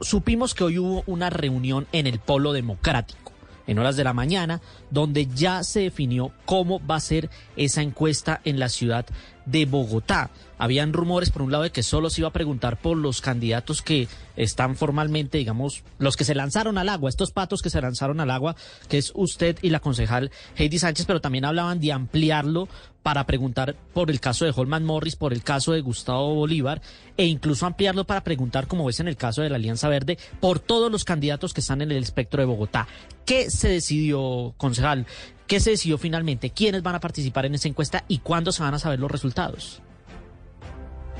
supimos 0.00 0.54
que 0.54 0.64
hoy 0.64 0.78
hubo 0.78 1.04
una 1.06 1.28
reunión 1.28 1.86
en 1.92 2.06
el 2.06 2.18
Polo 2.18 2.54
Democrático 2.54 3.30
en 3.70 3.78
horas 3.78 3.96
de 3.96 4.02
la 4.02 4.12
mañana, 4.12 4.60
donde 4.90 5.26
ya 5.26 5.62
se 5.62 5.80
definió 5.80 6.32
cómo 6.44 6.84
va 6.84 6.96
a 6.96 7.00
ser 7.00 7.30
esa 7.56 7.82
encuesta 7.82 8.40
en 8.44 8.58
la 8.58 8.68
ciudad 8.68 9.06
de 9.50 9.66
Bogotá. 9.66 10.30
Habían 10.58 10.92
rumores, 10.92 11.30
por 11.30 11.40
un 11.40 11.52
lado, 11.52 11.64
de 11.64 11.70
que 11.70 11.82
solo 11.82 12.10
se 12.10 12.20
iba 12.20 12.28
a 12.28 12.32
preguntar 12.32 12.78
por 12.78 12.96
los 12.96 13.22
candidatos 13.22 13.80
que 13.80 14.08
están 14.36 14.76
formalmente, 14.76 15.38
digamos, 15.38 15.84
los 15.98 16.16
que 16.18 16.24
se 16.24 16.34
lanzaron 16.34 16.76
al 16.76 16.90
agua, 16.90 17.08
estos 17.08 17.30
patos 17.30 17.62
que 17.62 17.70
se 17.70 17.80
lanzaron 17.80 18.20
al 18.20 18.30
agua, 18.30 18.56
que 18.88 18.98
es 18.98 19.10
usted 19.14 19.56
y 19.62 19.70
la 19.70 19.80
concejal 19.80 20.30
Heidi 20.56 20.78
Sánchez, 20.78 21.06
pero 21.06 21.22
también 21.22 21.46
hablaban 21.46 21.80
de 21.80 21.92
ampliarlo 21.92 22.68
para 23.02 23.24
preguntar 23.24 23.76
por 23.94 24.10
el 24.10 24.20
caso 24.20 24.44
de 24.44 24.52
Holman 24.54 24.84
Morris, 24.84 25.16
por 25.16 25.32
el 25.32 25.42
caso 25.42 25.72
de 25.72 25.80
Gustavo 25.80 26.34
Bolívar, 26.34 26.82
e 27.16 27.24
incluso 27.24 27.64
ampliarlo 27.64 28.04
para 28.04 28.22
preguntar, 28.22 28.66
como 28.66 28.84
ves 28.84 29.00
en 29.00 29.08
el 29.08 29.16
caso 29.16 29.40
de 29.40 29.48
la 29.48 29.56
Alianza 29.56 29.88
Verde, 29.88 30.18
por 30.40 30.58
todos 30.58 30.92
los 30.92 31.04
candidatos 31.04 31.54
que 31.54 31.60
están 31.60 31.80
en 31.80 31.90
el 31.90 32.02
espectro 32.02 32.40
de 32.40 32.46
Bogotá. 32.46 32.86
¿Qué 33.24 33.50
se 33.50 33.68
decidió, 33.68 34.54
concejal? 34.58 35.06
¿Qué 35.50 35.58
se 35.58 35.70
decidió 35.70 35.98
finalmente? 35.98 36.50
¿Quiénes 36.50 36.80
van 36.80 36.94
a 36.94 37.00
participar 37.00 37.44
en 37.44 37.56
esa 37.56 37.66
encuesta 37.66 38.04
y 38.06 38.18
cuándo 38.18 38.52
se 38.52 38.62
van 38.62 38.72
a 38.74 38.78
saber 38.78 39.00
los 39.00 39.10
resultados? 39.10 39.82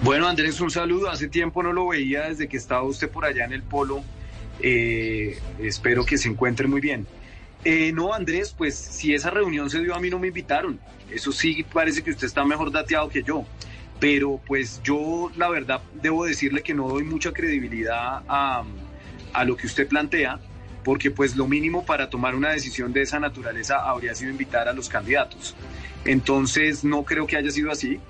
Bueno, 0.03 0.29
Andrés, 0.29 0.61
un 0.61 0.71
saludo. 0.71 1.11
Hace 1.11 1.27
tiempo 1.27 1.65
no 1.65 1.73
lo 1.73 1.89
veía 1.89 2.29
desde 2.29 2.47
que 2.47 2.57
estaba 2.57 2.85
usted 2.85 3.11
por 3.11 3.25
allá 3.25 3.45
en 3.45 3.53
el 3.53 3.65
polo. 3.65 4.05
Eh, 4.61 5.37
espero 5.59 6.07
que 6.07 6.17
se 6.17 6.29
encuentre 6.29 6.69
muy 6.69 6.81
bien. 6.81 7.09
Eh, 7.65 7.91
no, 7.93 8.15
Andrés, 8.15 8.55
pues 8.57 8.77
si 8.77 9.13
esa 9.15 9.31
reunión 9.31 9.69
se 9.69 9.81
dio 9.81 9.97
a 9.97 9.99
mí 9.99 10.11
no 10.11 10.21
me 10.21 10.29
invitaron. 10.29 10.79
Eso 11.11 11.33
sí 11.33 11.67
parece 11.73 12.05
que 12.05 12.13
usted 12.13 12.29
está 12.29 12.45
mejor 12.45 12.71
dateado 12.71 13.09
que 13.09 13.25
yo. 13.25 13.45
Pero 13.99 14.41
pues 14.47 14.81
yo 14.85 15.33
la 15.37 15.49
verdad 15.49 15.83
debo 16.01 16.25
decirle 16.25 16.63
que 16.63 16.73
no 16.73 16.89
doy 16.89 17.03
mucha 17.03 17.33
credibilidad 17.33 18.23
a, 18.29 18.63
a 19.33 19.45
lo 19.45 19.57
que 19.57 19.67
usted 19.67 19.89
plantea 19.89 20.39
porque 20.85 21.11
pues 21.11 21.37
lo 21.37 21.47
mínimo 21.47 21.85
para 21.85 22.09
tomar 22.09 22.35
una 22.35 22.51
decisión 22.51 22.93
de 22.93 23.03
esa 23.03 23.21
naturaleza 23.21 23.89
habría 23.89 24.15
sido 24.15 24.31
invitar 24.31 24.69
a 24.69 24.73
los 24.73 24.89
candidatos. 24.89 25.55
Entonces 26.05 26.85
no 26.85 27.05
creo 27.05 27.27
que 27.27 27.37
haya 27.37 27.51
sido 27.51 27.71
así. 27.71 28.01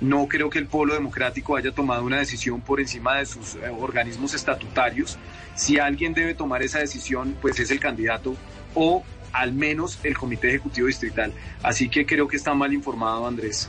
No 0.00 0.28
creo 0.28 0.48
que 0.48 0.58
el 0.58 0.66
Polo 0.66 0.94
Democrático 0.94 1.56
haya 1.56 1.72
tomado 1.72 2.04
una 2.04 2.18
decisión 2.18 2.62
por 2.62 2.80
encima 2.80 3.18
de 3.18 3.26
sus 3.26 3.56
eh, 3.56 3.68
organismos 3.68 4.32
estatutarios. 4.32 5.18
Si 5.54 5.78
alguien 5.78 6.14
debe 6.14 6.34
tomar 6.34 6.62
esa 6.62 6.78
decisión, 6.78 7.36
pues 7.40 7.60
es 7.60 7.70
el 7.70 7.80
candidato 7.80 8.34
o 8.74 9.04
al 9.32 9.52
menos 9.52 9.98
el 10.02 10.16
Comité 10.16 10.48
Ejecutivo 10.48 10.86
Distrital. 10.86 11.32
Así 11.62 11.88
que 11.88 12.06
creo 12.06 12.26
que 12.28 12.36
está 12.36 12.54
mal 12.54 12.72
informado 12.72 13.26
Andrés. 13.26 13.68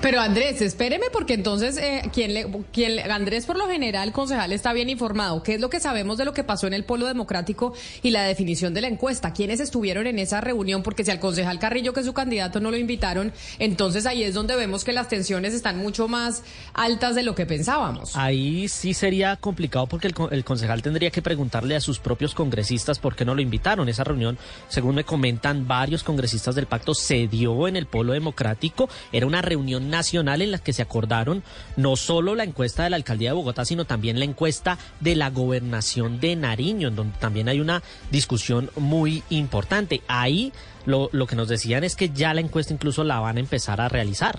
Pero 0.00 0.20
Andrés, 0.20 0.60
espéreme 0.62 1.06
porque 1.12 1.34
entonces, 1.34 1.76
eh, 1.76 2.02
¿quién 2.12 2.34
le, 2.34 2.46
quién 2.72 2.98
Andrés 3.10 3.46
por 3.46 3.56
lo 3.56 3.68
general, 3.68 4.12
concejal, 4.12 4.52
está 4.52 4.72
bien 4.72 4.88
informado. 4.90 5.42
¿Qué 5.42 5.54
es 5.54 5.60
lo 5.60 5.70
que 5.70 5.80
sabemos 5.80 6.18
de 6.18 6.24
lo 6.24 6.32
que 6.32 6.44
pasó 6.44 6.66
en 6.66 6.74
el 6.74 6.84
Polo 6.84 7.06
Democrático 7.06 7.74
y 8.02 8.10
la 8.10 8.24
definición 8.24 8.74
de 8.74 8.80
la 8.80 8.88
encuesta? 8.88 9.32
¿Quiénes 9.32 9.60
estuvieron 9.60 10.06
en 10.06 10.18
esa 10.18 10.40
reunión? 10.40 10.82
Porque 10.82 11.04
si 11.04 11.10
al 11.10 11.20
concejal 11.20 11.58
Carrillo, 11.58 11.92
que 11.92 12.00
es 12.00 12.06
su 12.06 12.12
candidato, 12.12 12.60
no 12.60 12.70
lo 12.70 12.76
invitaron, 12.76 13.32
entonces 13.58 14.06
ahí 14.06 14.22
es 14.22 14.34
donde 14.34 14.56
vemos 14.56 14.84
que 14.84 14.92
las 14.92 15.08
tensiones 15.08 15.54
están 15.54 15.78
mucho 15.78 16.08
más 16.08 16.42
altas 16.74 17.14
de 17.14 17.22
lo 17.22 17.34
que 17.34 17.46
pensábamos. 17.46 18.16
Ahí 18.16 18.68
sí 18.68 18.94
sería 18.94 19.36
complicado 19.36 19.86
porque 19.86 20.08
el, 20.08 20.14
el 20.30 20.44
concejal 20.44 20.82
tendría 20.82 21.10
que 21.10 21.22
preguntarle 21.22 21.76
a 21.76 21.80
sus 21.80 21.98
propios 21.98 22.34
congresistas 22.34 22.98
por 22.98 23.16
qué 23.16 23.24
no 23.24 23.34
lo 23.34 23.40
invitaron. 23.40 23.88
Esa 23.88 24.04
reunión, 24.04 24.38
según 24.68 24.94
me 24.94 25.04
comentan 25.04 25.66
varios 25.66 26.02
congresistas 26.02 26.54
del 26.54 26.66
pacto, 26.66 26.94
se 26.94 27.28
dio 27.28 27.68
en 27.68 27.76
el 27.76 27.86
Polo 27.86 28.12
Democrático. 28.12 28.88
Era 29.12 29.26
una 29.26 29.42
reunión 29.42 29.71
nacional 29.80 30.42
en 30.42 30.50
la 30.50 30.58
que 30.58 30.72
se 30.72 30.82
acordaron 30.82 31.42
no 31.76 31.96
solo 31.96 32.34
la 32.34 32.44
encuesta 32.44 32.84
de 32.84 32.90
la 32.90 32.96
alcaldía 32.96 33.30
de 33.30 33.34
Bogotá, 33.34 33.64
sino 33.64 33.84
también 33.84 34.18
la 34.18 34.24
encuesta 34.24 34.78
de 35.00 35.16
la 35.16 35.30
gobernación 35.30 36.20
de 36.20 36.36
Nariño, 36.36 36.88
en 36.88 36.96
donde 36.96 37.18
también 37.18 37.48
hay 37.48 37.60
una 37.60 37.82
discusión 38.10 38.70
muy 38.76 39.22
importante. 39.30 40.02
Ahí 40.08 40.52
lo, 40.86 41.08
lo 41.12 41.26
que 41.26 41.36
nos 41.36 41.48
decían 41.48 41.84
es 41.84 41.96
que 41.96 42.10
ya 42.10 42.34
la 42.34 42.40
encuesta 42.40 42.72
incluso 42.72 43.04
la 43.04 43.20
van 43.20 43.36
a 43.36 43.40
empezar 43.40 43.80
a 43.80 43.88
realizar. 43.88 44.38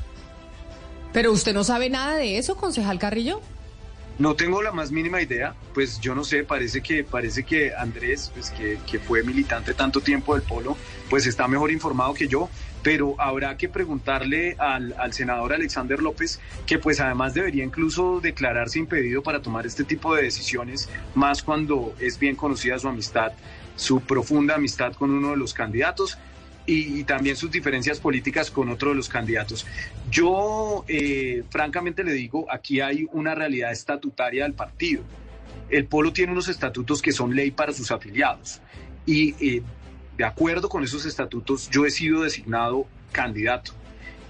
Pero 1.13 1.31
usted 1.31 1.53
no 1.53 1.63
sabe 1.63 1.89
nada 1.89 2.15
de 2.15 2.37
eso, 2.37 2.55
concejal 2.55 2.99
Carrillo. 2.99 3.41
No 4.19 4.35
tengo 4.35 4.61
la 4.61 4.71
más 4.71 4.91
mínima 4.91 5.21
idea, 5.21 5.55
pues 5.73 5.99
yo 5.99 6.13
no 6.13 6.23
sé, 6.23 6.43
parece 6.43 6.81
que, 6.81 7.03
parece 7.03 7.43
que 7.43 7.73
Andrés, 7.75 8.31
pues 8.33 8.51
que, 8.51 8.79
que 8.85 8.99
fue 8.99 9.23
militante 9.23 9.73
tanto 9.73 10.01
tiempo 10.01 10.35
del 10.35 10.43
polo, 10.43 10.77
pues 11.09 11.25
está 11.25 11.47
mejor 11.47 11.71
informado 11.71 12.13
que 12.13 12.27
yo, 12.27 12.47
pero 12.83 13.19
habrá 13.19 13.57
que 13.57 13.69
preguntarle 13.69 14.55
al, 14.59 14.93
al, 14.99 15.13
senador 15.13 15.53
Alexander 15.53 16.01
López, 16.01 16.39
que 16.67 16.77
pues 16.77 16.99
además 16.99 17.33
debería 17.33 17.63
incluso 17.63 18.19
declararse 18.21 18.77
impedido 18.77 19.23
para 19.23 19.41
tomar 19.41 19.65
este 19.65 19.83
tipo 19.83 20.13
de 20.13 20.23
decisiones, 20.23 20.89
más 21.15 21.41
cuando 21.41 21.95
es 21.99 22.19
bien 22.19 22.35
conocida 22.35 22.77
su 22.77 22.87
amistad, 22.89 23.31
su 23.75 24.01
profunda 24.01 24.55
amistad 24.55 24.93
con 24.93 25.11
uno 25.11 25.31
de 25.31 25.37
los 25.37 25.53
candidatos 25.53 26.17
y, 26.65 27.03
también 27.03 27.35
sus 27.35 27.51
diferencias 27.51 27.99
políticas 27.99 28.49
con 28.49 28.69
otro 28.69 28.89
de 28.89 28.95
los 28.95 29.09
candidatos. 29.09 29.65
Yo, 30.09 30.85
eh, 30.87 31.43
francamente 31.49 32.03
le 32.03 32.13
digo, 32.13 32.47
aquí 32.49 32.79
hay 32.79 33.07
una 33.11 33.35
realidad 33.35 33.71
estatutaria 33.71 34.43
del 34.43 34.53
partido. 34.53 35.03
El 35.69 35.85
Polo 35.85 36.13
tiene 36.13 36.31
unos 36.31 36.47
estatutos 36.47 37.01
que 37.01 37.11
son 37.11 37.35
ley 37.35 37.51
para 37.51 37.73
sus 37.73 37.91
afiliados 37.91 38.61
y 39.05 39.33
eh, 39.45 39.61
de 40.17 40.25
acuerdo 40.25 40.69
con 40.69 40.83
esos 40.83 41.05
estatutos 41.05 41.69
yo 41.69 41.85
he 41.85 41.91
sido 41.91 42.23
designado 42.23 42.87
candidato. 43.11 43.73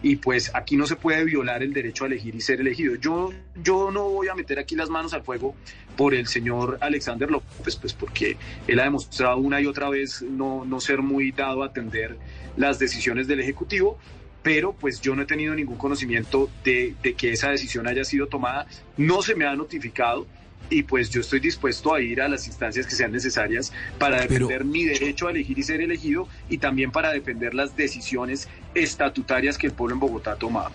Y 0.02 0.18
pues 0.18 0.52
aquí 0.54 0.76
no 0.76 0.86
se 0.86 0.98
puede 0.98 1.24
violar 1.24 1.64
el 1.64 1.72
derecho 1.72 2.04
a 2.04 2.08
elegir 2.08 2.36
y 2.36 2.42
ser 2.42 2.60
elegido. 2.60 2.96
Yo, 2.96 3.32
yo 3.64 3.90
no 3.90 4.10
voy 4.10 4.28
a 4.28 4.36
meter 4.36 4.60
aquí 4.60 4.76
las 4.76 4.90
manos 4.90 5.14
al 5.14 5.24
fuego 5.24 5.56
por 5.96 6.14
el 6.14 6.28
señor 6.28 6.78
Alexander 6.82 7.32
López, 7.32 7.78
pues 7.78 7.94
porque 7.94 8.36
él 8.68 8.80
ha 8.82 8.84
demostrado 8.84 9.38
una 9.38 9.62
y 9.62 9.66
otra 9.66 9.90
vez 9.90 10.22
no, 10.22 10.66
no 10.66 10.82
ser 10.82 11.02
muy 11.02 11.32
dado 11.32 11.64
a 11.64 11.68
atender 11.68 12.18
las 12.58 12.80
decisiones 12.80 13.28
del 13.28 13.40
Ejecutivo, 13.40 13.98
pero 14.42 14.74
pues 14.74 15.00
yo 15.00 15.16
no 15.16 15.22
he 15.22 15.26
tenido 15.26 15.56
ningún 15.56 15.78
conocimiento 15.78 16.50
de, 16.66 16.96
de 17.02 17.14
que 17.14 17.32
esa 17.32 17.52
decisión 17.52 17.88
haya 17.88 18.04
sido 18.04 18.28
tomada, 18.28 18.68
no 18.98 19.22
se 19.22 19.36
me 19.36 19.46
ha 19.46 19.56
notificado 19.56 20.28
y 20.70 20.84
pues 20.84 21.10
yo 21.10 21.22
estoy 21.22 21.40
dispuesto 21.40 21.94
a 21.94 22.02
ir 22.02 22.22
a 22.22 22.28
las 22.28 22.48
instancias 22.48 22.88
que 22.88 22.96
sean 22.96 23.12
necesarias 23.12 23.72
para 24.00 24.22
defender 24.22 24.66
mi 24.66 24.86
derecho 24.86 25.28
a 25.28 25.32
elegir 25.32 25.58
y 25.60 25.64
ser 25.64 25.82
elegido 25.82 26.28
y 26.50 26.58
también 26.58 26.92
para 26.92 27.12
defender 27.12 27.54
las 27.54 27.76
decisiones 27.76 28.48
estatutarias 28.74 29.58
que 29.58 29.68
el 29.68 29.74
pueblo 29.74 29.96
en 29.96 30.00
Bogotá 30.00 30.34
ha 30.34 30.36
tomado. 30.36 30.72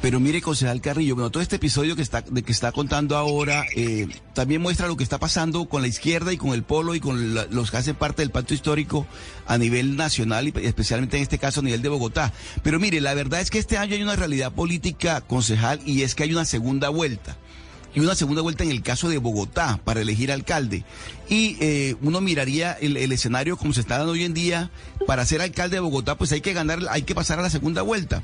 Pero 0.00 0.20
mire, 0.20 0.40
concejal 0.40 0.80
Carrillo, 0.80 1.16
bueno, 1.16 1.30
todo 1.30 1.42
este 1.42 1.56
episodio 1.56 1.96
que 1.96 2.02
está, 2.02 2.20
de 2.22 2.42
que 2.44 2.52
está 2.52 2.70
contando 2.70 3.16
ahora 3.16 3.64
eh, 3.74 4.06
también 4.32 4.62
muestra 4.62 4.86
lo 4.86 4.96
que 4.96 5.02
está 5.02 5.18
pasando 5.18 5.68
con 5.68 5.82
la 5.82 5.88
izquierda 5.88 6.32
y 6.32 6.36
con 6.36 6.50
el 6.50 6.62
polo 6.62 6.94
y 6.94 7.00
con 7.00 7.34
los 7.34 7.70
que 7.72 7.76
hacen 7.78 7.96
parte 7.96 8.22
del 8.22 8.30
pacto 8.30 8.54
histórico 8.54 9.08
a 9.46 9.58
nivel 9.58 9.96
nacional 9.96 10.46
y 10.46 10.52
especialmente 10.62 11.16
en 11.16 11.24
este 11.24 11.38
caso 11.38 11.60
a 11.60 11.62
nivel 11.64 11.82
de 11.82 11.88
Bogotá. 11.88 12.32
Pero 12.62 12.78
mire, 12.78 13.00
la 13.00 13.14
verdad 13.14 13.40
es 13.40 13.50
que 13.50 13.58
este 13.58 13.76
año 13.76 13.94
hay 13.94 14.02
una 14.02 14.14
realidad 14.14 14.52
política, 14.52 15.20
concejal, 15.20 15.80
y 15.84 16.02
es 16.02 16.14
que 16.14 16.22
hay 16.22 16.32
una 16.32 16.44
segunda 16.44 16.90
vuelta 16.90 17.36
y 17.98 18.00
una 18.00 18.14
segunda 18.14 18.42
vuelta 18.42 18.62
en 18.62 18.70
el 18.70 18.80
caso 18.80 19.08
de 19.08 19.18
Bogotá 19.18 19.80
para 19.84 20.00
elegir 20.00 20.30
alcalde. 20.30 20.84
Y 21.28 21.56
eh, 21.58 21.96
uno 22.00 22.20
miraría 22.20 22.72
el, 22.74 22.96
escenario 23.10 23.56
como 23.56 23.72
se 23.72 23.80
está 23.80 23.98
dando 23.98 24.12
hoy 24.12 24.22
en 24.22 24.34
día 24.34 24.70
para 25.04 25.26
ser 25.26 25.40
alcalde 25.40 25.76
de 25.76 25.80
Bogotá, 25.80 26.16
pues 26.16 26.30
hay 26.30 26.40
que 26.40 26.52
ganar, 26.52 26.78
hay 26.90 27.02
que 27.02 27.16
pasar 27.16 27.40
a 27.40 27.42
la 27.42 27.50
segunda 27.50 27.82
vuelta. 27.82 28.22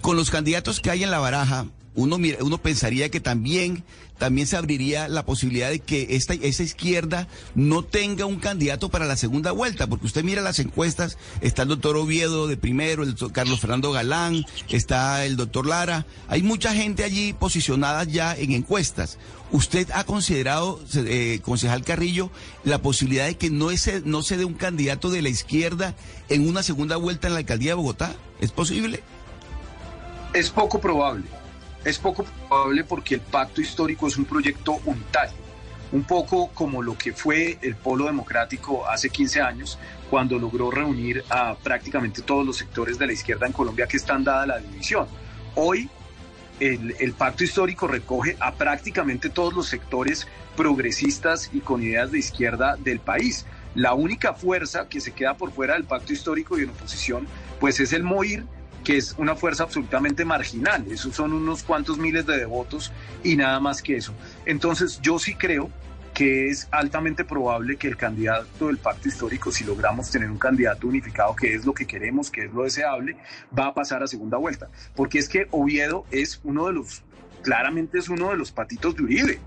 Con 0.00 0.16
los 0.16 0.32
candidatos 0.32 0.80
que 0.80 0.90
hay 0.90 1.04
en 1.04 1.12
la 1.12 1.20
baraja, 1.20 1.66
uno, 1.94 2.18
uno 2.40 2.58
pensaría 2.58 3.08
que 3.08 3.20
también, 3.20 3.84
también 4.18 4.46
se 4.46 4.56
abriría 4.56 5.08
la 5.08 5.24
posibilidad 5.24 5.70
de 5.70 5.78
que 5.78 6.16
esta, 6.16 6.34
esa 6.34 6.62
izquierda 6.62 7.28
no 7.54 7.84
tenga 7.84 8.26
un 8.26 8.40
candidato 8.40 8.90
para 8.90 9.06
la 9.06 9.16
segunda 9.16 9.52
vuelta, 9.52 9.86
porque 9.86 10.06
usted 10.06 10.24
mira 10.24 10.42
las 10.42 10.58
encuestas, 10.58 11.18
está 11.40 11.62
el 11.62 11.68
doctor 11.68 11.96
Oviedo 11.96 12.48
de 12.48 12.56
primero, 12.56 13.02
el 13.02 13.10
doctor 13.10 13.32
Carlos 13.32 13.60
Fernando 13.60 13.92
Galán, 13.92 14.44
está 14.68 15.24
el 15.24 15.36
doctor 15.36 15.66
Lara, 15.66 16.06
hay 16.28 16.42
mucha 16.42 16.74
gente 16.74 17.04
allí 17.04 17.32
posicionada 17.32 18.04
ya 18.04 18.34
en 18.34 18.52
encuestas. 18.52 19.18
¿Usted 19.52 19.88
ha 19.94 20.02
considerado, 20.02 20.80
eh, 20.96 21.38
concejal 21.42 21.84
Carrillo, 21.84 22.30
la 22.64 22.82
posibilidad 22.82 23.26
de 23.26 23.36
que 23.36 23.50
no, 23.50 23.70
ese, 23.70 24.02
no 24.04 24.22
se 24.22 24.36
dé 24.36 24.44
un 24.44 24.54
candidato 24.54 25.10
de 25.10 25.22
la 25.22 25.28
izquierda 25.28 25.94
en 26.28 26.48
una 26.48 26.64
segunda 26.64 26.96
vuelta 26.96 27.28
en 27.28 27.34
la 27.34 27.40
alcaldía 27.40 27.72
de 27.72 27.74
Bogotá? 27.74 28.16
¿Es 28.40 28.50
posible? 28.50 29.00
Es 30.32 30.50
poco 30.50 30.80
probable 30.80 31.26
es 31.84 31.98
poco 31.98 32.24
probable 32.24 32.84
porque 32.84 33.16
el 33.16 33.20
pacto 33.20 33.60
histórico 33.60 34.06
es 34.06 34.16
un 34.16 34.24
proyecto 34.24 34.80
unitario, 34.84 35.36
un 35.92 36.04
poco 36.04 36.48
como 36.48 36.82
lo 36.82 36.96
que 36.96 37.12
fue 37.12 37.58
el 37.62 37.76
Polo 37.76 38.06
Democrático 38.06 38.88
hace 38.88 39.10
15 39.10 39.40
años, 39.40 39.78
cuando 40.10 40.38
logró 40.38 40.70
reunir 40.70 41.24
a 41.28 41.54
prácticamente 41.56 42.22
todos 42.22 42.46
los 42.46 42.56
sectores 42.56 42.98
de 42.98 43.06
la 43.06 43.12
izquierda 43.12 43.46
en 43.46 43.52
Colombia 43.52 43.86
que 43.86 43.96
están 43.96 44.24
dada 44.24 44.46
la 44.46 44.58
división. 44.58 45.06
Hoy 45.54 45.88
el, 46.60 47.12
pacto 47.16 47.44
histórico 47.44 47.86
recoge 47.86 48.36
a 48.40 48.54
prácticamente 48.54 49.28
todos 49.28 49.54
los 49.54 49.66
sectores 49.66 50.26
progresistas 50.56 51.50
y 51.52 51.60
con 51.60 51.82
ideas 51.82 52.12
de 52.12 52.18
izquierda 52.18 52.76
del 52.76 53.00
país. 53.00 53.44
La 53.74 53.94
única 53.94 54.34
fuerza 54.34 54.88
que 54.88 55.00
se 55.00 55.12
queda 55.12 55.36
por 55.36 55.52
fuera 55.52 55.74
del 55.74 55.84
pacto 55.84 56.12
histórico 56.12 56.58
y 56.58 56.62
en 56.62 56.70
oposición, 56.70 57.26
pues 57.58 57.80
es 57.80 57.92
el 57.92 58.04
MOIR, 58.04 58.44
que 58.84 58.98
es 58.98 59.14
una 59.18 59.34
fuerza 59.34 59.64
absolutamente 59.64 60.24
marginal. 60.24 60.84
Esos 60.90 61.16
son 61.16 61.32
unos 61.32 61.62
cuantos 61.62 61.98
miles 61.98 62.26
de 62.26 62.36
devotos 62.36 62.92
y 63.24 63.34
nada 63.34 63.58
más 63.58 63.82
que 63.82 63.96
eso. 63.96 64.14
Entonces 64.44 65.00
yo 65.00 65.18
sí 65.18 65.34
creo 65.34 65.70
que 66.12 66.48
es 66.48 66.68
altamente 66.70 67.24
probable 67.24 67.76
que 67.76 67.88
el 67.88 67.96
candidato 67.96 68.68
del 68.68 68.78
pacto 68.78 69.08
histórico, 69.08 69.50
si 69.50 69.64
logramos 69.64 70.10
tener 70.10 70.30
un 70.30 70.38
candidato 70.38 70.86
unificado, 70.86 71.34
que 71.34 71.54
es 71.54 71.64
lo 71.64 71.74
que 71.74 71.86
queremos, 71.86 72.30
que 72.30 72.44
es 72.44 72.52
lo 72.52 72.62
deseable, 72.62 73.16
va 73.58 73.66
a 73.66 73.74
pasar 73.74 74.02
a 74.02 74.06
segunda 74.06 74.36
vuelta. 74.36 74.68
Porque 74.94 75.18
es 75.18 75.28
que 75.28 75.48
Oviedo 75.50 76.06
es 76.12 76.40
uno 76.44 76.66
de 76.66 76.74
los, 76.74 77.02
claramente 77.42 77.98
es 77.98 78.08
uno 78.08 78.30
de 78.30 78.36
los 78.36 78.52
patitos 78.52 78.94
de 78.94 79.02
Uribe. 79.02 79.40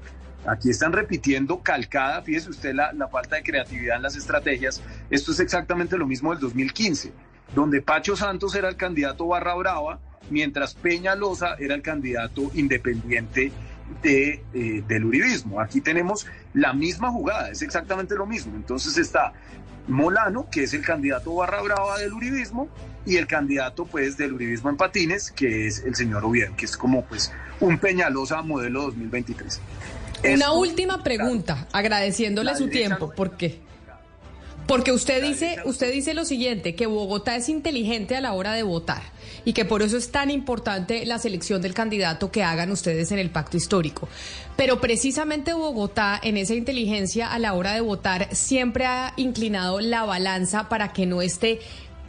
Aquí 0.46 0.70
están 0.70 0.92
repitiendo 0.94 1.62
calcada, 1.62 2.22
fíjese 2.22 2.50
usted 2.50 2.74
la, 2.74 2.92
la 2.92 3.08
falta 3.08 3.38
de 3.38 3.44
creatividad 3.44 3.98
en 3.98 4.04
las 4.04 4.16
estrategias. 4.18 4.82
Esto 5.10 5.32
es 5.32 5.40
exactamente 5.40 5.98
lo 5.98 6.06
mismo 6.06 6.32
del 6.32 6.40
2015 6.40 7.27
donde 7.56 7.82
Pacho 7.82 8.16
Santos 8.16 8.56
era 8.56 8.70
el 8.70 8.76
candidato 8.76 9.28
barra 9.28 9.56
brava, 9.56 10.00
mientras 10.30 10.76
Peña 10.76 11.16
Loza 11.16 11.56
era 11.60 11.76
el 11.76 11.82
candidato 11.82 12.52
independiente 12.54 13.52
de, 14.02 14.44
eh, 14.54 14.84
del 14.88 15.06
uribismo. 15.06 15.62
Aquí 15.62 15.82
tenemos 15.82 16.28
la 16.54 16.74
misma 16.74 17.12
jugada, 17.12 17.50
es 17.50 17.62
exactamente 17.62 18.16
lo 18.16 18.26
mismo. 18.26 18.56
Entonces 18.56 18.98
está 18.98 19.34
Molano, 19.88 20.50
que 20.52 20.64
es 20.64 20.74
el 20.74 20.82
candidato 20.82 21.34
barra 21.34 21.62
brava 21.62 21.98
del 21.98 22.14
uribismo, 22.14 22.70
y 23.06 23.16
el 23.16 23.26
candidato 23.26 23.86
pues 23.86 24.18
del 24.18 24.34
uribismo 24.34 24.70
en 24.70 24.76
patines, 24.76 25.32
que 25.32 25.66
es 25.66 25.80
el 25.86 25.96
señor 25.96 26.26
Oviedo, 26.26 26.54
que 26.58 26.66
es 26.66 26.76
como 26.76 27.06
pues 27.06 27.32
un 27.62 27.78
Peñalosa 27.78 28.42
modelo 28.42 28.84
2023. 28.84 29.62
Una 30.34 30.52
última 30.52 31.04
pregunta, 31.04 31.68
agradeciéndole 31.72 32.54
su 32.56 32.68
tiempo, 32.68 33.12
¿por 33.12 33.38
qué? 33.38 33.62
Porque 34.68 34.92
usted 34.92 35.24
dice, 35.24 35.60
usted 35.64 35.94
dice 35.94 36.14
lo 36.14 36.26
siguiente, 36.26 36.76
que 36.76 36.88
Bogotá 36.88 37.38
es 37.38 37.48
inteligente 37.48 38.18
a 38.18 38.22
la 38.22 38.34
hora 38.34 38.52
de 38.52 38.64
votar 38.64 39.02
y 39.46 39.54
que 39.54 39.64
por 39.64 39.82
eso 39.82 39.96
es 39.96 40.12
tan 40.12 40.30
importante 40.30 41.06
la 41.06 41.20
selección 41.20 41.62
del 41.62 41.74
candidato 41.74 42.32
que 42.32 42.44
hagan 42.44 42.70
ustedes 42.72 43.14
en 43.14 43.20
el 43.20 43.30
pacto 43.30 43.56
histórico. 43.56 44.10
Pero 44.58 44.82
precisamente 44.82 45.54
Bogotá, 45.54 46.20
en 46.22 46.36
esa 46.36 46.54
inteligencia 46.54 47.32
a 47.32 47.40
la 47.40 47.54
hora 47.54 47.74
de 47.74 47.82
votar, 47.82 48.28
siempre 48.36 48.86
ha 48.86 49.14
inclinado 49.16 49.80
la 49.80 50.04
balanza 50.04 50.68
para 50.68 50.92
que 50.92 51.06
no 51.06 51.22
esté 51.22 51.60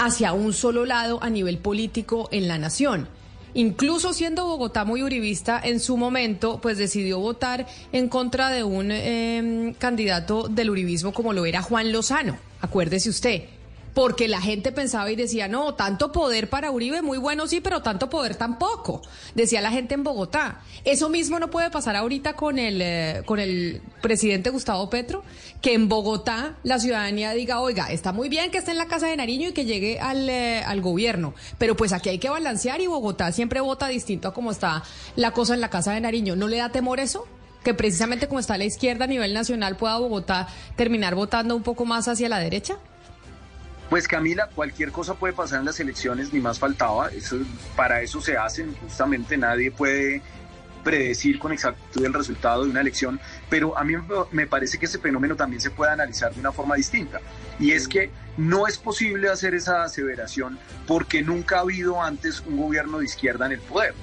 hacia 0.00 0.32
un 0.32 0.52
solo 0.52 0.84
lado 0.84 1.22
a 1.22 1.30
nivel 1.30 1.58
político 1.58 2.28
en 2.32 2.48
la 2.48 2.58
nación. 2.58 3.08
Incluso 3.54 4.12
siendo 4.12 4.46
Bogotá 4.46 4.84
muy 4.84 5.02
uribista, 5.02 5.60
en 5.62 5.80
su 5.80 5.96
momento, 5.96 6.60
pues 6.60 6.78
decidió 6.78 7.18
votar 7.18 7.66
en 7.92 8.08
contra 8.08 8.50
de 8.50 8.64
un 8.64 8.90
em, 8.90 9.74
candidato 9.74 10.48
del 10.48 10.70
uribismo 10.70 11.12
como 11.12 11.32
lo 11.32 11.46
era 11.46 11.62
Juan 11.62 11.92
Lozano. 11.92 12.36
Acuérdese 12.60 13.08
usted 13.10 13.57
porque 13.94 14.28
la 14.28 14.40
gente 14.40 14.72
pensaba 14.72 15.10
y 15.10 15.16
decía, 15.16 15.48
no, 15.48 15.74
tanto 15.74 16.12
poder 16.12 16.48
para 16.48 16.70
Uribe, 16.70 17.02
muy 17.02 17.18
bueno 17.18 17.46
sí, 17.46 17.60
pero 17.60 17.82
tanto 17.82 18.08
poder 18.08 18.36
tampoco, 18.36 19.02
decía 19.34 19.60
la 19.60 19.70
gente 19.70 19.94
en 19.94 20.04
Bogotá. 20.04 20.60
Eso 20.84 21.08
mismo 21.08 21.38
no 21.38 21.50
puede 21.50 21.70
pasar 21.70 21.96
ahorita 21.96 22.34
con 22.34 22.58
el, 22.58 22.80
eh, 22.80 23.22
con 23.24 23.40
el 23.40 23.82
presidente 24.00 24.50
Gustavo 24.50 24.88
Petro, 24.88 25.24
que 25.60 25.74
en 25.74 25.88
Bogotá 25.88 26.56
la 26.62 26.78
ciudadanía 26.78 27.32
diga, 27.32 27.60
oiga, 27.60 27.90
está 27.90 28.12
muy 28.12 28.28
bien 28.28 28.50
que 28.50 28.58
esté 28.58 28.70
en 28.70 28.78
la 28.78 28.86
Casa 28.86 29.08
de 29.08 29.16
Nariño 29.16 29.48
y 29.48 29.52
que 29.52 29.64
llegue 29.64 29.98
al, 30.00 30.28
eh, 30.28 30.62
al 30.64 30.80
gobierno, 30.80 31.34
pero 31.58 31.76
pues 31.76 31.92
aquí 31.92 32.08
hay 32.08 32.18
que 32.18 32.30
balancear 32.30 32.80
y 32.80 32.86
Bogotá 32.86 33.32
siempre 33.32 33.60
vota 33.60 33.88
distinto 33.88 34.28
a 34.28 34.34
como 34.34 34.50
está 34.50 34.82
la 35.16 35.32
cosa 35.32 35.54
en 35.54 35.60
la 35.60 35.70
Casa 35.70 35.92
de 35.92 36.00
Nariño. 36.00 36.36
¿No 36.36 36.48
le 36.48 36.58
da 36.58 36.70
temor 36.70 37.00
eso? 37.00 37.26
que 37.64 37.74
precisamente 37.74 38.28
como 38.28 38.40
está 38.40 38.56
la 38.56 38.64
izquierda 38.64 39.04
a 39.04 39.08
nivel 39.08 39.34
nacional 39.34 39.76
pueda 39.76 39.98
Bogotá 39.98 40.48
terminar 40.76 41.14
votando 41.14 41.56
un 41.56 41.62
poco 41.62 41.84
más 41.84 42.08
hacia 42.08 42.28
la 42.28 42.38
derecha? 42.38 42.78
Pues 43.90 44.06
Camila, 44.06 44.50
cualquier 44.54 44.92
cosa 44.92 45.14
puede 45.14 45.32
pasar 45.32 45.60
en 45.60 45.64
las 45.64 45.80
elecciones, 45.80 46.32
ni 46.32 46.40
más 46.40 46.58
faltaba. 46.58 47.08
Eso, 47.08 47.38
para 47.74 48.02
eso 48.02 48.20
se 48.20 48.36
hacen, 48.36 48.74
justamente 48.74 49.38
nadie 49.38 49.70
puede 49.70 50.20
predecir 50.84 51.38
con 51.38 51.52
exactitud 51.52 52.04
el 52.04 52.14
resultado 52.14 52.64
de 52.64 52.70
una 52.70 52.80
elección, 52.80 53.20
pero 53.50 53.76
a 53.76 53.84
mí 53.84 53.94
me 54.30 54.46
parece 54.46 54.78
que 54.78 54.86
ese 54.86 54.98
fenómeno 54.98 55.36
también 55.36 55.60
se 55.60 55.70
puede 55.70 55.90
analizar 55.90 56.32
de 56.32 56.40
una 56.40 56.52
forma 56.52 56.76
distinta. 56.76 57.20
Y 57.58 57.72
es 57.72 57.88
que 57.88 58.10
no 58.36 58.66
es 58.66 58.78
posible 58.78 59.28
hacer 59.28 59.54
esa 59.54 59.84
aseveración 59.84 60.58
porque 60.86 61.22
nunca 61.22 61.56
ha 61.56 61.60
habido 61.60 62.02
antes 62.02 62.40
un 62.40 62.58
gobierno 62.58 62.98
de 62.98 63.06
izquierda 63.06 63.46
en 63.46 63.52
el 63.52 63.60
poder. 63.60 63.94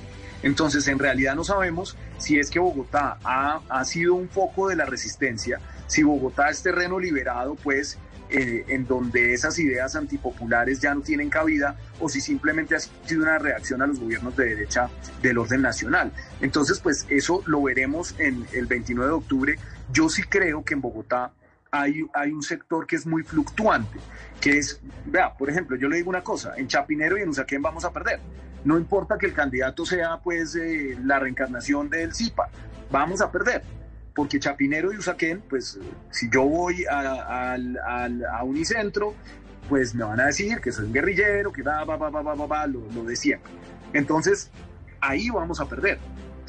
Entonces, 0.43 0.87
en 0.87 0.99
realidad 0.99 1.35
no 1.35 1.43
sabemos 1.43 1.95
si 2.17 2.39
es 2.39 2.49
que 2.49 2.59
Bogotá 2.59 3.17
ha, 3.23 3.61
ha 3.69 3.85
sido 3.85 4.15
un 4.15 4.29
foco 4.29 4.67
de 4.67 4.75
la 4.75 4.85
resistencia, 4.85 5.59
si 5.87 6.03
Bogotá 6.03 6.49
es 6.49 6.61
terreno 6.61 6.99
liberado, 6.99 7.55
pues 7.55 7.97
eh, 8.29 8.65
en 8.69 8.87
donde 8.87 9.33
esas 9.33 9.59
ideas 9.59 9.95
antipopulares 9.95 10.79
ya 10.81 10.95
no 10.95 11.01
tienen 11.01 11.29
cabida 11.29 11.77
o 11.99 12.09
si 12.09 12.21
simplemente 12.21 12.75
ha 12.75 12.79
sido 12.79 13.21
una 13.21 13.37
reacción 13.37 13.81
a 13.81 13.87
los 13.87 13.99
gobiernos 13.99 14.35
de 14.35 14.45
derecha 14.45 14.89
del 15.21 15.37
orden 15.37 15.61
nacional. 15.61 16.11
Entonces, 16.41 16.79
pues 16.79 17.05
eso 17.09 17.43
lo 17.45 17.61
veremos 17.61 18.15
en 18.17 18.45
el 18.53 18.65
29 18.65 19.09
de 19.09 19.15
octubre. 19.15 19.59
Yo 19.91 20.09
sí 20.09 20.23
creo 20.23 20.63
que 20.63 20.73
en 20.73 20.81
Bogotá 20.81 21.31
hay, 21.69 22.05
hay 22.13 22.31
un 22.31 22.41
sector 22.41 22.87
que 22.87 22.95
es 22.95 23.05
muy 23.05 23.23
fluctuante, 23.23 23.99
que 24.41 24.57
es, 24.57 24.79
vea, 25.05 25.33
por 25.33 25.49
ejemplo, 25.49 25.77
yo 25.77 25.87
le 25.87 25.97
digo 25.97 26.09
una 26.09 26.23
cosa, 26.23 26.53
en 26.57 26.67
Chapinero 26.67 27.17
y 27.17 27.21
en 27.21 27.29
Usaquén 27.29 27.61
vamos 27.61 27.85
a 27.85 27.91
perder. 27.91 28.19
No 28.63 28.77
importa 28.77 29.17
que 29.19 29.27
el 29.27 29.33
candidato 29.33 29.85
sea 29.85 30.17
pues 30.17 30.55
eh, 30.55 30.97
la 31.03 31.19
reencarnación 31.19 31.89
del 31.89 32.13
CIPA, 32.15 32.49
vamos 32.89 33.21
a 33.21 33.31
perder 33.31 33.61
porque 34.15 34.39
Chapinero 34.39 34.93
y 34.93 34.97
Usaquén, 34.97 35.43
pues 35.49 35.77
si 36.09 36.29
yo 36.29 36.43
voy 36.43 36.85
a, 36.89 37.55
a, 37.55 38.43
Unicentro, 38.43 39.13
pues 39.67 39.93
me 39.93 40.05
van 40.05 40.21
a 40.21 40.27
decir 40.27 40.61
que 40.61 40.71
soy 40.71 40.85
un 40.85 40.93
guerrillero, 40.93 41.51
que 41.51 41.61
va, 41.61 41.83
va, 41.83 41.97
va, 41.97 42.09
va, 42.09 42.21
va, 42.21 42.45
va, 42.45 42.67
lo, 42.67 42.81
lo 42.95 43.03
de 43.03 43.15
siempre. 43.15 43.51
Entonces, 43.93 44.49
ahí 45.01 45.29
vamos 45.29 45.59
a 45.59 45.67
perder. 45.67 45.99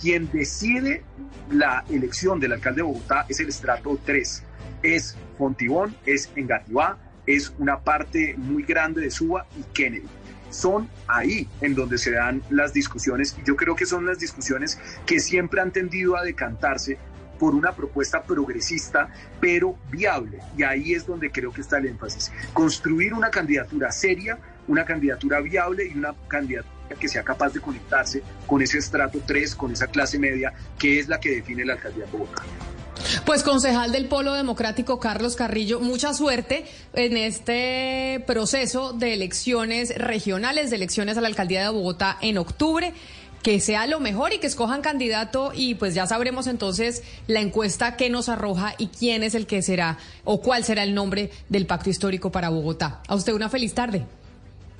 Quien 0.01 0.31
decide 0.31 1.03
la 1.51 1.85
elección 1.91 2.39
del 2.39 2.53
alcalde 2.53 2.79
de 2.79 2.83
Bogotá 2.83 3.27
es 3.29 3.41
el 3.41 3.49
estrato 3.49 3.99
3. 4.05 4.43
Es 4.83 5.17
Fontibón, 5.37 5.97
es 6.07 6.31
Engativá, 6.37 6.99
es 7.27 7.53
una 7.59 7.81
parte 7.81 8.37
muy 8.37 8.63
grande 8.63 9.01
de 9.01 9.11
Suba 9.11 9.47
y 9.59 9.63
Kennedy 9.73 10.07
son 10.49 10.89
ahí 11.09 11.49
en 11.61 11.75
donde 11.75 11.99
se 11.99 12.13
dan 12.13 12.41
las 12.51 12.73
discusiones 12.73 13.37
y 13.39 13.45
yo 13.45 13.57
creo 13.57 13.75
que 13.75 13.85
son 13.85 14.07
las 14.07 14.21
discusiones 14.21 14.79
que 15.05 15.19
siempre 15.19 15.61
han 15.61 15.73
tendido 15.73 16.17
a 16.17 16.23
decantarse 16.23 16.99
por 17.39 17.55
una 17.55 17.73
propuesta 17.73 18.23
progresista, 18.23 19.09
pero 19.41 19.77
viable. 19.91 20.41
Y 20.57 20.63
ahí 20.63 20.95
es 20.95 21.07
donde 21.07 21.31
creo 21.31 21.53
que 21.53 21.61
está 21.61 21.79
el 21.79 21.87
énfasis. 21.87 22.33
Construir 22.53 23.15
una 23.15 23.31
candidatura 23.31 23.93
seria, 23.93 24.39
una 24.69 24.85
candidatura 24.85 25.41
viable 25.41 25.87
y 25.87 25.97
una 25.97 26.15
candidatura 26.29 26.75
que 26.95 27.09
sea 27.09 27.23
capaz 27.23 27.53
de 27.53 27.61
conectarse 27.61 28.23
con 28.47 28.63
ese 28.63 28.79
estrato 28.79 29.21
3, 29.27 29.55
con 29.57 29.73
esa 29.73 29.89
clase 29.89 30.19
media, 30.19 30.53
que 30.79 30.99
es 30.99 31.09
la 31.09 31.19
que 31.19 31.31
define 31.31 31.65
la 31.65 31.75
alcaldía 31.75 32.05
de 32.05 32.11
Bogotá. 32.13 32.43
Pues 33.25 33.43
concejal 33.43 33.93
del 33.93 34.07
Polo 34.07 34.33
Democrático 34.33 34.99
Carlos 34.99 35.37
Carrillo, 35.37 35.81
mucha 35.81 36.15
suerte 36.15 36.65
en 36.95 37.17
este 37.17 38.25
proceso 38.27 38.93
de 38.93 39.15
elecciones 39.15 39.95
regionales, 39.97 40.71
de 40.71 40.77
elecciones 40.77 41.17
a 41.19 41.21
la 41.21 41.29
alcaldía 41.29 41.63
de 41.63 41.69
Bogotá 41.69 42.17
en 42.21 42.39
octubre 42.39 42.95
que 43.43 43.61
sea 43.61 43.87
lo 43.87 44.01
mejor 44.01 44.33
y 44.33 44.39
que 44.39 44.47
escojan 44.47 44.83
candidato 44.83 45.53
y 45.55 45.77
pues 45.77 45.95
ya 45.95 46.07
sabremos 46.07 46.47
entonces 46.47 47.03
la 47.27 47.41
encuesta 47.41 47.97
que 47.97 48.11
nos 48.11 48.29
arroja 48.29 48.75
y 48.79 48.89
quién 48.89 49.23
es 49.23 49.35
el 49.35 49.47
que 49.47 49.63
será 49.63 49.99
o 50.25 50.41
cuál 50.41 50.65
será 50.65 50.83
el 50.83 50.95
nombre 50.95 51.31
del 51.49 51.67
pacto 51.67 51.91
histórico 51.91 52.31
para 52.33 52.49
Bogotá. 52.49 53.03
A 53.09 53.15
usted 53.15 53.33
una 53.33 53.49
feliz 53.49 53.75
tarde. 53.75 54.05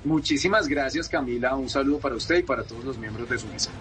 Muchísimas 0.03 0.67
gracias 0.67 1.09
Camila, 1.09 1.55
un 1.55 1.69
saludo 1.69 1.99
para 1.99 2.15
usted 2.15 2.37
y 2.37 2.43
para 2.43 2.63
todos 2.63 2.83
los 2.83 2.97
miembros 2.97 3.29
de 3.29 3.39
su 3.39 3.47
mesa. 3.47 3.71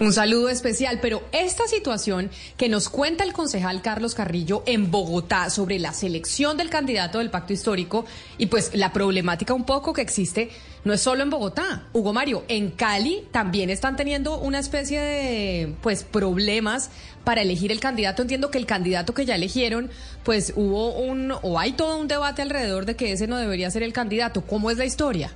Un 0.00 0.12
saludo 0.12 0.48
especial, 0.48 0.98
pero 1.00 1.22
esta 1.30 1.68
situación 1.68 2.28
que 2.56 2.68
nos 2.68 2.88
cuenta 2.88 3.22
el 3.22 3.32
concejal 3.32 3.80
Carlos 3.80 4.16
Carrillo 4.16 4.64
en 4.66 4.90
Bogotá 4.90 5.50
sobre 5.50 5.78
la 5.78 5.92
selección 5.92 6.56
del 6.56 6.68
candidato 6.68 7.18
del 7.18 7.30
pacto 7.30 7.52
histórico 7.52 8.04
y 8.36 8.46
pues 8.46 8.72
la 8.74 8.92
problemática 8.92 9.54
un 9.54 9.64
poco 9.64 9.92
que 9.92 10.02
existe 10.02 10.50
no 10.82 10.92
es 10.92 11.00
solo 11.00 11.22
en 11.22 11.30
Bogotá. 11.30 11.86
Hugo 11.92 12.12
Mario, 12.12 12.42
en 12.48 12.72
Cali 12.72 13.22
también 13.30 13.70
están 13.70 13.94
teniendo 13.94 14.36
una 14.40 14.58
especie 14.58 15.00
de 15.00 15.74
pues 15.80 16.02
problemas 16.02 16.90
para 17.22 17.42
elegir 17.42 17.70
el 17.70 17.78
candidato. 17.78 18.22
Entiendo 18.22 18.50
que 18.50 18.58
el 18.58 18.66
candidato 18.66 19.14
que 19.14 19.26
ya 19.26 19.36
eligieron, 19.36 19.90
pues 20.24 20.54
hubo 20.56 20.92
un 20.98 21.32
o 21.42 21.60
hay 21.60 21.70
todo 21.70 21.98
un 21.98 22.08
debate 22.08 22.42
alrededor 22.42 22.84
de 22.84 22.96
que 22.96 23.12
ese 23.12 23.28
no 23.28 23.36
debería 23.38 23.70
ser 23.70 23.84
el 23.84 23.92
candidato. 23.92 24.42
¿Cómo 24.42 24.72
es 24.72 24.76
la 24.76 24.86
historia? 24.86 25.30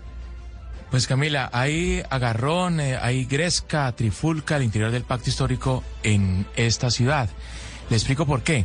Pues 0.91 1.07
Camila, 1.07 1.51
hay 1.53 2.03
agarrón, 2.09 2.81
eh, 2.81 2.97
hay 2.97 3.27
gresca, 3.27 3.93
trifulca 3.93 4.57
al 4.57 4.63
interior 4.63 4.91
del 4.91 5.05
pacto 5.05 5.29
histórico 5.29 5.85
en 6.03 6.47
esta 6.57 6.91
ciudad. 6.91 7.29
Le 7.91 7.97
explico 7.97 8.25
por 8.25 8.43
qué. 8.43 8.65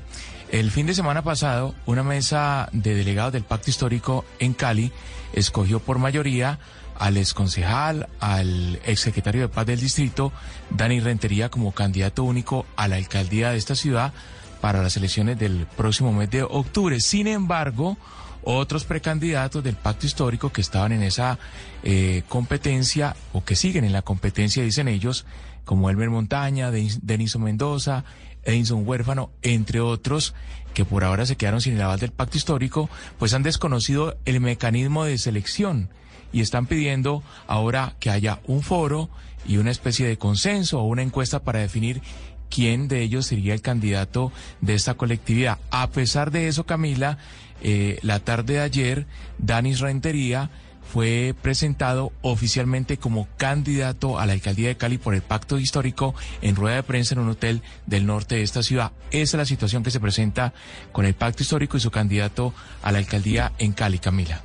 El 0.49 0.71
fin 0.71 0.85
de 0.85 0.93
semana 0.93 1.21
pasado, 1.21 1.75
una 1.85 2.03
mesa 2.03 2.69
de 2.71 2.95
delegados 2.95 3.33
del 3.33 3.43
pacto 3.43 3.69
histórico 3.69 4.23
en 4.39 4.53
Cali 4.53 4.91
escogió 5.33 5.79
por 5.79 5.99
mayoría 5.99 6.59
al 6.97 7.17
exconcejal, 7.17 8.07
al 8.21 8.79
exsecretario 8.85 9.41
de 9.41 9.49
paz 9.49 9.65
del 9.65 9.79
distrito, 9.79 10.31
Dani 10.69 11.01
Rentería, 11.01 11.49
como 11.49 11.73
candidato 11.73 12.23
único 12.23 12.65
a 12.77 12.87
la 12.87 12.95
alcaldía 12.95 13.49
de 13.49 13.57
esta 13.57 13.75
ciudad 13.75 14.13
para 14.61 14.81
las 14.81 14.95
elecciones 14.95 15.37
del 15.37 15.67
próximo 15.75 16.13
mes 16.13 16.29
de 16.29 16.43
octubre. 16.43 17.01
Sin 17.01 17.27
embargo, 17.27 17.97
otros 18.43 18.85
precandidatos 18.85 19.63
del 19.63 19.75
pacto 19.75 20.05
histórico 20.05 20.51
que 20.51 20.61
estaban 20.61 20.91
en 20.91 21.03
esa 21.03 21.39
eh, 21.83 22.23
competencia 22.27 23.15
o 23.31 23.43
que 23.43 23.55
siguen 23.55 23.85
en 23.85 23.93
la 23.93 24.01
competencia, 24.01 24.63
dicen 24.63 24.87
ellos, 24.87 25.25
como 25.65 25.89
Elmer 25.89 26.09
Montaña, 26.09 26.71
Deniso 26.71 27.39
Mendoza, 27.39 28.03
Edinson 28.43 28.87
Huérfano, 28.87 29.31
entre 29.41 29.79
otros, 29.79 30.33
que 30.73 30.85
por 30.85 31.03
ahora 31.03 31.25
se 31.25 31.35
quedaron 31.35 31.61
sin 31.61 31.75
el 31.75 31.81
aval 31.81 31.99
del 31.99 32.11
pacto 32.11 32.37
histórico, 32.37 32.89
pues 33.17 33.33
han 33.33 33.43
desconocido 33.43 34.17
el 34.25 34.41
mecanismo 34.41 35.05
de 35.05 35.17
selección 35.17 35.89
y 36.31 36.41
están 36.41 36.65
pidiendo 36.65 37.23
ahora 37.47 37.95
que 37.99 38.09
haya 38.09 38.39
un 38.47 38.63
foro 38.63 39.09
y 39.45 39.57
una 39.57 39.71
especie 39.71 40.07
de 40.07 40.17
consenso 40.17 40.79
o 40.79 40.87
una 40.87 41.03
encuesta 41.03 41.43
para 41.43 41.59
definir 41.59 42.01
quién 42.49 42.87
de 42.87 43.01
ellos 43.01 43.27
sería 43.27 43.53
el 43.53 43.61
candidato 43.61 44.31
de 44.61 44.73
esta 44.75 44.95
colectividad. 44.95 45.59
A 45.71 45.89
pesar 45.89 46.31
de 46.31 46.47
eso, 46.47 46.65
Camila, 46.65 47.17
eh, 47.63 47.99
la 48.01 48.19
tarde 48.19 48.55
de 48.55 48.59
ayer, 48.59 49.07
Danis 49.39 49.79
Rentería 49.79 50.49
fue 50.93 51.33
presentado 51.41 52.11
oficialmente 52.21 52.97
como 52.97 53.27
candidato 53.37 54.19
a 54.19 54.25
la 54.25 54.33
alcaldía 54.33 54.67
de 54.67 54.77
Cali 54.77 54.97
por 54.97 55.15
el 55.15 55.21
pacto 55.21 55.57
histórico 55.57 56.13
en 56.41 56.55
rueda 56.55 56.75
de 56.75 56.83
prensa 56.83 57.15
en 57.15 57.21
un 57.21 57.29
hotel 57.29 57.61
del 57.87 58.05
norte 58.05 58.35
de 58.35 58.43
esta 58.43 58.61
ciudad. 58.61 58.91
Esa 59.09 59.37
es 59.37 59.39
la 59.39 59.45
situación 59.45 59.81
que 59.81 59.91
se 59.91 59.99
presenta 59.99 60.53
con 60.91 61.05
el 61.05 61.15
pacto 61.15 61.41
histórico 61.41 61.77
y 61.77 61.79
su 61.79 61.89
candidato 61.89 62.53
a 62.83 62.91
la 62.91 62.99
alcaldía 62.99 63.53
en 63.57 63.71
Cali, 63.71 63.97
Camila. 63.97 64.41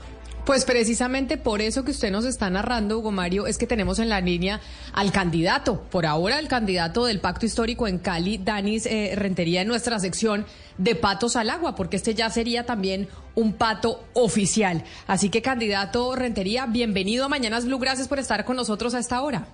Pues 0.49 0.65
precisamente 0.65 1.37
por 1.37 1.61
eso 1.61 1.85
que 1.85 1.91
usted 1.91 2.11
nos 2.11 2.25
está 2.25 2.49
narrando, 2.49 2.99
Hugo 2.99 3.11
Mario, 3.11 3.47
es 3.47 3.59
que 3.59 3.67
tenemos 3.67 3.99
en 3.99 4.09
la 4.09 4.23
línea 4.23 4.63
al 4.95 5.13
candidato, 5.13 5.83
por 5.91 6.07
ahora 6.07 6.39
el 6.39 6.49
candidato 6.49 7.05
del 7.05 7.21
Pacto 7.21 7.45
Histórico 7.45 7.87
en 7.87 7.99
Cali, 7.99 8.39
Danis 8.39 8.87
eh, 8.87 9.13
Rentería, 9.15 9.61
en 9.61 9.69
nuestra 9.69 9.99
sección 9.99 10.47
de 10.79 10.95
Patos 10.95 11.37
al 11.37 11.51
Agua, 11.51 11.75
porque 11.75 11.97
este 11.97 12.15
ya 12.15 12.31
sería 12.31 12.65
también 12.65 13.09
un 13.35 13.53
pato 13.53 14.03
oficial. 14.15 14.85
Así 15.07 15.29
que, 15.29 15.43
candidato 15.43 16.17
Rentería, 16.17 16.65
bienvenido 16.65 17.27
a 17.27 17.29
Mañanas 17.29 17.67
Blue, 17.67 17.79
gracias 17.79 18.09
por 18.09 18.19
estar 18.19 18.47
con 18.47 18.57
nosotros 18.57 18.95
a 18.95 19.01
esta 19.01 19.21
hora. 19.21 19.49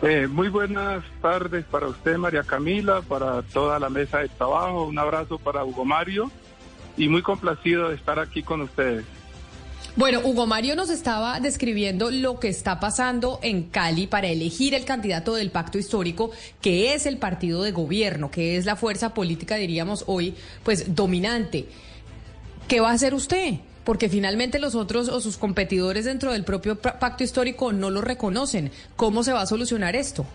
Eh, 0.00 0.26
muy 0.26 0.48
buenas 0.48 1.04
tardes 1.20 1.66
para 1.66 1.88
usted, 1.88 2.16
María 2.16 2.44
Camila, 2.44 3.02
para 3.02 3.42
toda 3.42 3.78
la 3.78 3.90
mesa 3.90 4.20
de 4.20 4.28
trabajo. 4.30 4.86
Un 4.86 4.98
abrazo 4.98 5.38
para 5.38 5.66
Hugo 5.66 5.84
Mario 5.84 6.30
y 6.96 7.08
muy 7.08 7.20
complacido 7.20 7.90
de 7.90 7.96
estar 7.96 8.18
aquí 8.18 8.42
con 8.42 8.62
ustedes. 8.62 9.04
Bueno, 9.96 10.18
Hugo 10.24 10.44
Mario 10.48 10.74
nos 10.74 10.90
estaba 10.90 11.38
describiendo 11.38 12.10
lo 12.10 12.40
que 12.40 12.48
está 12.48 12.80
pasando 12.80 13.38
en 13.42 13.62
Cali 13.62 14.08
para 14.08 14.26
elegir 14.26 14.74
el 14.74 14.84
candidato 14.84 15.36
del 15.36 15.52
pacto 15.52 15.78
histórico, 15.78 16.32
que 16.60 16.94
es 16.94 17.06
el 17.06 17.18
partido 17.18 17.62
de 17.62 17.70
gobierno, 17.70 18.28
que 18.28 18.56
es 18.56 18.66
la 18.66 18.74
fuerza 18.74 19.14
política, 19.14 19.54
diríamos 19.54 20.02
hoy, 20.08 20.34
pues 20.64 20.96
dominante. 20.96 21.66
¿Qué 22.66 22.80
va 22.80 22.90
a 22.90 22.94
hacer 22.94 23.14
usted? 23.14 23.60
Porque 23.84 24.08
finalmente 24.08 24.58
los 24.58 24.74
otros 24.74 25.08
o 25.08 25.20
sus 25.20 25.36
competidores 25.36 26.06
dentro 26.06 26.32
del 26.32 26.42
propio 26.42 26.74
pacto 26.74 27.22
histórico 27.22 27.72
no 27.72 27.88
lo 27.90 28.00
reconocen. 28.00 28.72
¿Cómo 28.96 29.22
se 29.22 29.32
va 29.32 29.42
a 29.42 29.46
solucionar 29.46 29.94
esto? 29.94 30.26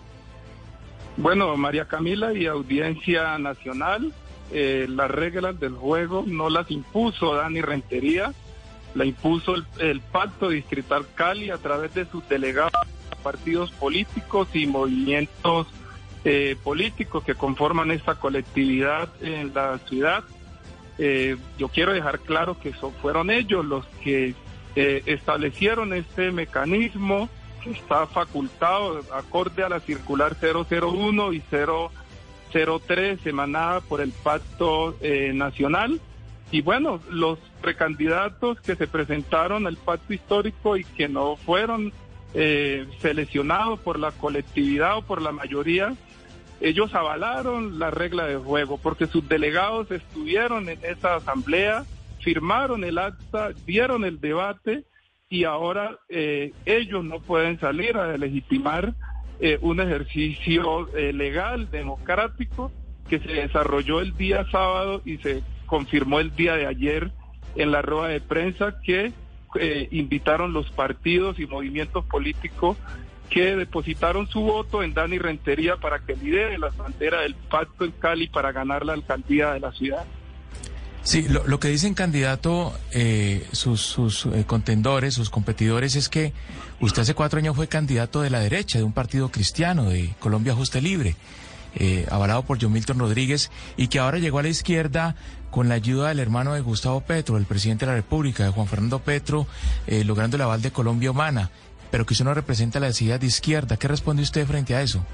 Bueno, 1.18 1.54
María 1.58 1.84
Camila 1.84 2.32
y 2.32 2.46
audiencia 2.46 3.36
nacional, 3.36 4.14
eh, 4.52 4.86
las 4.88 5.10
reglas 5.10 5.60
del 5.60 5.74
juego 5.74 6.24
no 6.26 6.48
las 6.48 6.70
impuso 6.70 7.34
Dani 7.34 7.60
Rentería 7.60 8.32
la 8.94 9.04
impuso 9.04 9.54
el, 9.78 10.00
Pacto 10.00 10.48
Distrital 10.48 11.06
Cali 11.14 11.50
a 11.50 11.58
través 11.58 11.94
de 11.94 12.06
sus 12.06 12.28
delegados 12.28 12.72
partidos 13.22 13.70
políticos 13.72 14.48
y 14.54 14.66
movimientos 14.66 15.66
eh, 16.24 16.56
políticos 16.62 17.22
que 17.24 17.34
conforman 17.34 17.90
esta 17.90 18.14
colectividad 18.14 19.08
en 19.20 19.52
la 19.54 19.78
ciudad. 19.78 20.24
Eh, 20.98 21.36
yo 21.58 21.68
quiero 21.68 21.92
dejar 21.92 22.20
claro 22.20 22.58
que 22.58 22.72
son, 22.74 22.92
fueron 22.94 23.30
ellos 23.30 23.64
los 23.64 23.86
que 24.02 24.34
eh, 24.76 25.02
establecieron 25.06 25.92
este 25.92 26.30
mecanismo 26.30 27.28
que 27.62 27.70
está 27.70 28.06
facultado 28.06 29.02
acorde 29.12 29.62
a 29.62 29.68
la 29.68 29.80
circular 29.80 30.36
001 30.40 31.32
y 31.34 31.42
003 32.52 33.26
emanada 33.26 33.80
por 33.82 34.00
el 34.00 34.12
Pacto 34.12 34.96
Nacional 35.34 36.00
y 36.50 36.62
bueno, 36.62 37.00
los 37.10 37.38
precandidatos 37.60 38.60
que 38.60 38.76
se 38.76 38.86
presentaron 38.86 39.66
al 39.66 39.76
pacto 39.76 40.12
histórico 40.12 40.76
y 40.76 40.84
que 40.84 41.08
no 41.08 41.36
fueron 41.36 41.92
eh, 42.34 42.86
seleccionados 43.00 43.80
por 43.80 43.98
la 43.98 44.12
colectividad 44.12 44.98
o 44.98 45.02
por 45.02 45.22
la 45.22 45.32
mayoría, 45.32 45.94
ellos 46.60 46.94
avalaron 46.94 47.78
la 47.78 47.90
regla 47.90 48.26
de 48.26 48.36
juego 48.36 48.78
porque 48.78 49.06
sus 49.06 49.26
delegados 49.28 49.90
estuvieron 49.90 50.68
en 50.68 50.78
esa 50.82 51.16
asamblea, 51.16 51.84
firmaron 52.20 52.84
el 52.84 52.98
acta, 52.98 53.50
dieron 53.64 54.04
el 54.04 54.20
debate 54.20 54.84
y 55.28 55.44
ahora 55.44 55.98
eh, 56.08 56.52
ellos 56.66 57.04
no 57.04 57.20
pueden 57.20 57.58
salir 57.60 57.96
a 57.96 58.16
legitimar 58.18 58.94
eh, 59.38 59.58
un 59.62 59.80
ejercicio 59.80 60.94
eh, 60.94 61.12
legal, 61.14 61.70
democrático, 61.70 62.70
que 63.08 63.20
se 63.20 63.32
desarrolló 63.32 64.00
el 64.00 64.14
día 64.16 64.44
sábado 64.50 65.00
y 65.04 65.16
se 65.18 65.42
confirmó 65.70 66.18
el 66.18 66.34
día 66.34 66.56
de 66.56 66.66
ayer 66.66 67.12
en 67.54 67.70
la 67.70 67.80
rueda 67.80 68.08
de 68.08 68.20
prensa 68.20 68.74
que 68.82 69.12
invitaron 69.90 70.52
los 70.52 70.70
partidos 70.70 71.38
y 71.38 71.46
movimientos 71.46 72.04
políticos 72.04 72.76
que 73.30 73.54
depositaron 73.56 74.28
su 74.28 74.40
voto 74.40 74.82
en 74.82 74.92
Dani 74.92 75.18
Rentería 75.18 75.76
para 75.76 76.00
que 76.00 76.16
lidere 76.16 76.58
la 76.58 76.72
frontera 76.72 77.20
del 77.22 77.36
pacto 77.36 77.84
en 77.84 77.92
Cali 77.92 78.26
para 78.26 78.50
ganar 78.50 78.84
la 78.84 78.92
alcaldía 78.92 79.52
de 79.52 79.60
la 79.60 79.72
ciudad. 79.72 80.04
Sí, 81.02 81.26
lo, 81.28 81.58
que 81.58 81.68
dicen 81.68 81.94
candidato 81.94 82.74
eh, 82.92 83.46
sus, 83.52 84.26
eh, 84.26 84.44
contendores, 84.46 85.14
sus 85.14 85.30
competidores, 85.30 85.96
es 85.96 86.10
que 86.10 86.34
usted 86.80 87.02
hace 87.02 87.14
cuatro 87.14 87.38
años 87.38 87.56
fue 87.56 87.68
candidato 87.68 88.20
de 88.20 88.28
la 88.28 88.40
derecha, 88.40 88.78
de 88.78 88.84
un 88.84 88.92
partido 88.92 89.30
cristiano, 89.30 89.88
de 89.88 90.14
Colombia 90.18 90.54
Justa 90.54 90.78
Libre, 90.78 91.16
eh, 91.74 92.06
avalado 92.10 92.42
por 92.42 92.60
John 92.60 92.72
Milton 92.72 92.98
Rodríguez, 92.98 93.50
y 93.78 93.88
que 93.88 93.98
ahora 93.98 94.18
llegó 94.18 94.40
a 94.40 94.42
la 94.42 94.48
izquierda 94.50 95.16
con 95.50 95.68
la 95.68 95.74
ayuda 95.74 96.08
del 96.08 96.20
hermano 96.20 96.54
de 96.54 96.60
Gustavo 96.60 97.00
Petro, 97.00 97.36
el 97.36 97.44
presidente 97.44 97.86
de 97.86 97.92
la 97.92 97.96
República, 97.96 98.44
de 98.44 98.50
Juan 98.50 98.66
Fernando 98.66 98.98
Petro, 99.00 99.46
logrando 100.04 100.36
el 100.36 100.42
aval 100.42 100.62
de 100.62 100.70
Colombia 100.70 101.10
Humana 101.10 101.50
pero 101.90 102.06
que 102.06 102.14
usted 102.14 102.24
no 102.24 102.34
representa 102.34 102.80
la 102.80 102.90
ideas 102.90 103.20
de 103.20 103.26
izquierda. 103.26 103.76
¿Qué 103.76 103.88
responde 103.88 104.22
usted 104.22 104.46
frente 104.46 104.74
a 104.74 104.82
eso? 104.82 105.04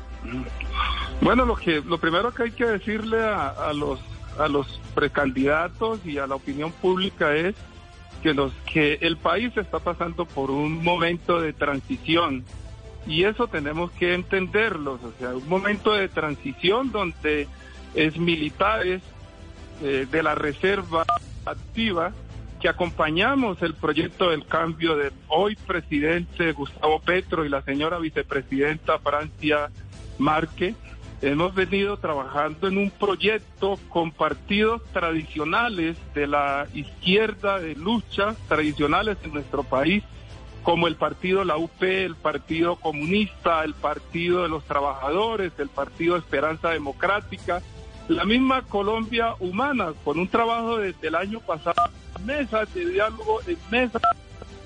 Bueno, 1.21 1.45
lo 1.45 1.57
que 1.57 1.81
lo 1.81 1.99
primero 1.99 2.33
que 2.33 2.45
hay 2.45 2.51
que 2.51 2.67
decirle 2.67 3.23
a, 3.23 3.73
los 3.73 4.01
a 4.39 4.49
los 4.49 4.81
precandidatos 4.95 6.05
y 6.05 6.19
a 6.19 6.27
la 6.27 6.35
opinión 6.35 6.73
pública 6.73 7.35
es 7.35 7.55
que 8.23 8.35
los 8.35 8.53
que 8.73 8.99
el 9.01 9.17
país 9.17 9.57
está 9.57 9.79
pasando 9.79 10.27
por 10.27 10.51
un 10.51 10.83
momento 10.83 11.41
de 11.41 11.53
transición 11.53 12.45
y 13.07 13.25
eso 13.25 13.47
tenemos 13.47 13.91
que 13.93 14.15
entenderlo, 14.15 14.95
o 14.95 15.13
sea, 15.19 15.31
un 15.31 15.49
momento 15.49 15.93
de 15.93 16.09
transición 16.09 16.91
donde 16.91 17.47
es 17.95 18.19
militares 18.19 19.01
eh, 19.83 20.07
de 20.11 20.23
la 20.23 20.35
reserva 20.35 21.05
activa 21.45 22.13
que 22.61 22.69
acompañamos 22.69 23.61
el 23.63 23.75
proyecto 23.75 24.31
del 24.31 24.47
cambio 24.47 24.97
del 24.97 25.13
hoy 25.29 25.57
presidente 25.57 26.53
Gustavo 26.53 27.01
Petro 27.01 27.45
y 27.45 27.49
la 27.49 27.63
señora 27.63 27.99
vicepresidenta 27.99 28.99
Francia 28.99 29.71
Marque, 30.19 30.75
hemos 31.21 31.55
venido 31.55 31.99
trabajando 31.99 32.69
en 32.69 32.79
un 32.79 32.91
proyecto 32.91 33.79
con 33.89 34.11
partidos 34.11 34.83
tradicionales 34.93 35.97
de 36.15 36.27
la 36.27 36.67
izquierda 36.75 37.59
de 37.59 37.75
lucha, 37.75 38.35
tradicionales 38.49 39.19
en 39.23 39.35
nuestro 39.35 39.63
país, 39.63 40.03
como 40.63 40.89
el 40.89 40.97
partido 40.97 41.45
La 41.45 41.57
UP, 41.59 41.81
el 41.83 42.17
Partido 42.17 42.77
Comunista, 42.77 43.63
el 43.63 43.75
Partido 43.75 44.43
de 44.43 44.49
los 44.49 44.65
Trabajadores, 44.65 45.53
el 45.59 45.69
Partido 45.69 46.17
Esperanza 46.17 46.71
Democrática, 46.71 47.63
la 48.09 48.25
misma 48.25 48.63
Colombia 48.63 49.35
Humana, 49.41 49.93
con 50.05 50.19
un 50.19 50.29
trabajo 50.29 50.79
desde 50.79 51.09
el 51.09 51.15
año 51.15 51.41
pasado 51.41 51.75
mesas 52.25 52.73
de 52.75 52.87
diálogo, 52.87 53.41
en 53.47 53.59
mesas, 53.71 54.03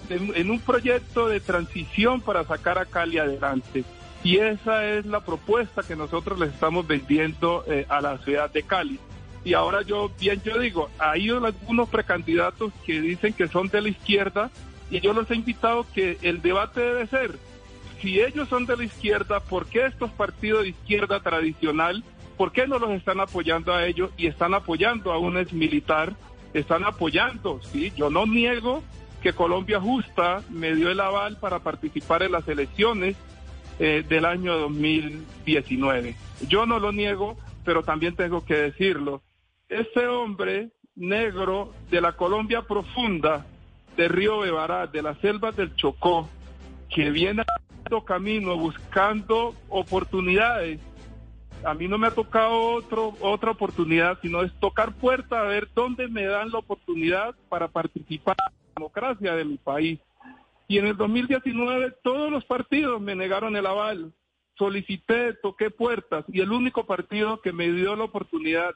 en, 0.09 0.51
un 0.51 0.61
proyecto 0.61 1.29
de 1.29 1.41
transición 1.41 2.21
para 2.21 2.45
sacar 2.45 2.79
a 2.79 2.87
Cali 2.87 3.19
adelante. 3.19 3.85
Y 4.23 4.37
esa 4.37 4.85
es 4.87 5.07
la 5.07 5.21
propuesta 5.21 5.83
que 5.83 5.97
nosotros 5.97 6.39
les 6.39 6.53
estamos 6.53 6.87
vendiendo 6.87 7.65
eh, 7.67 7.87
a 7.89 8.01
la 8.01 8.19
ciudad 8.19 8.51
de 8.51 8.63
Cali. 8.63 8.99
Y 9.45 9.55
ahora 9.55 9.83
yo, 9.83 10.11
bien 10.21 10.43
yo 10.45 10.59
digo, 10.59 10.91
hay 10.99 11.31
algunos 11.31 11.89
precandidatos 11.89 12.73
que 12.85 13.01
dicen 13.01 13.33
que 13.33 13.49
son 13.49 13.69
de 13.69 13.81
la 13.81 13.89
izquierda 13.89 14.51
y 14.91 15.01
yo 15.01 15.15
los 15.15 15.31
he 15.31 15.35
invitado 15.35 15.87
que 15.95 16.19
el 16.21 16.43
debate 16.43 16.81
debe 16.81 17.07
ser, 17.07 17.39
si 18.01 18.21
ellos 18.21 18.49
son 18.49 18.67
de 18.67 18.77
la 18.77 18.85
izquierda, 18.85 19.41
¿por 19.41 19.67
qué 19.67 19.87
estos 19.87 20.11
partidos 20.11 20.63
de 20.63 20.71
izquierda 20.71 21.21
tradicional, 21.21 22.03
por 22.41 22.53
qué 22.53 22.67
no 22.67 22.79
los 22.79 22.93
están 22.93 23.21
apoyando 23.21 23.75
a 23.75 23.85
ellos 23.85 24.13
y 24.17 24.27
están 24.27 24.55
apoyando 24.55 25.13
a 25.13 25.19
un 25.19 25.37
ex 25.37 25.53
militar 25.53 26.15
están 26.55 26.85
apoyando, 26.85 27.61
¿sí? 27.63 27.93
Yo 27.95 28.09
no 28.09 28.25
niego 28.25 28.83
que 29.21 29.35
Colombia 29.35 29.79
Justa 29.79 30.43
me 30.49 30.75
dio 30.75 30.91
el 30.91 31.01
aval 31.01 31.37
para 31.37 31.59
participar 31.59 32.23
en 32.23 32.33
las 32.33 32.49
elecciones 32.49 33.15
eh, 33.79 34.07
del 34.09 34.25
año 34.25 34.57
2019. 34.57 36.17
Yo 36.49 36.65
no 36.65 36.79
lo 36.79 36.93
niego, 36.93 37.37
pero 37.63 37.83
también 37.83 38.17
tengo 38.17 38.43
que 38.43 38.55
decirlo. 38.55 39.21
Este 39.69 40.07
hombre 40.07 40.71
negro 40.97 41.75
de 41.91 42.01
la 42.01 42.13
Colombia 42.13 42.63
profunda, 42.63 43.45
de 43.99 44.09
Río 44.09 44.39
Bebará, 44.39 44.87
de 44.87 45.03
las 45.03 45.19
selvas 45.19 45.57
del 45.57 45.77
Chocó, 45.77 46.27
que 46.89 47.11
viene 47.11 47.43
a 47.43 48.05
camino 48.07 48.57
buscando 48.57 49.55
oportunidades 49.69 50.81
a 51.65 51.75
mí 51.75 51.89
no 51.89 51.99
me 51.99 52.07
ha 52.07 52.11
tocado 52.11 52.59
otro, 52.73 53.15
otra 53.21 53.51
oportunidad, 53.51 54.19
sino 54.23 54.43
es 54.43 54.53
tocar 54.61 54.93
puerta 54.95 55.41
a 55.41 55.45
ver 55.45 55.69
dónde 55.75 56.09
me 56.09 56.25
dan 56.25 56.51
la 56.51 56.59
oportunidad 56.59 57.35
para 57.49 57.69
participar 57.69 58.37
en 58.39 58.55
la 58.55 58.73
democracia 58.77 59.35
de 59.35 59.45
mi 59.45 59.57
país. 59.59 59.99
Y 60.69 60.79
en 60.79 60.87
el 60.87 60.97
2019 60.97 61.95
todos 62.03 62.31
los 62.31 62.45
partidos 62.45 63.01
me 63.01 63.15
negaron 63.15 63.57
el 63.57 63.67
aval. 63.67 64.13
Solicité, 64.57 65.35
toqué 65.35 65.71
puertas 65.71 66.25
y 66.29 66.41
el 66.41 66.53
único 66.53 66.85
partido 66.87 67.41
que 67.41 67.53
me 67.53 67.71
dio 67.73 67.97
la 67.97 68.05
oportunidad 68.05 68.75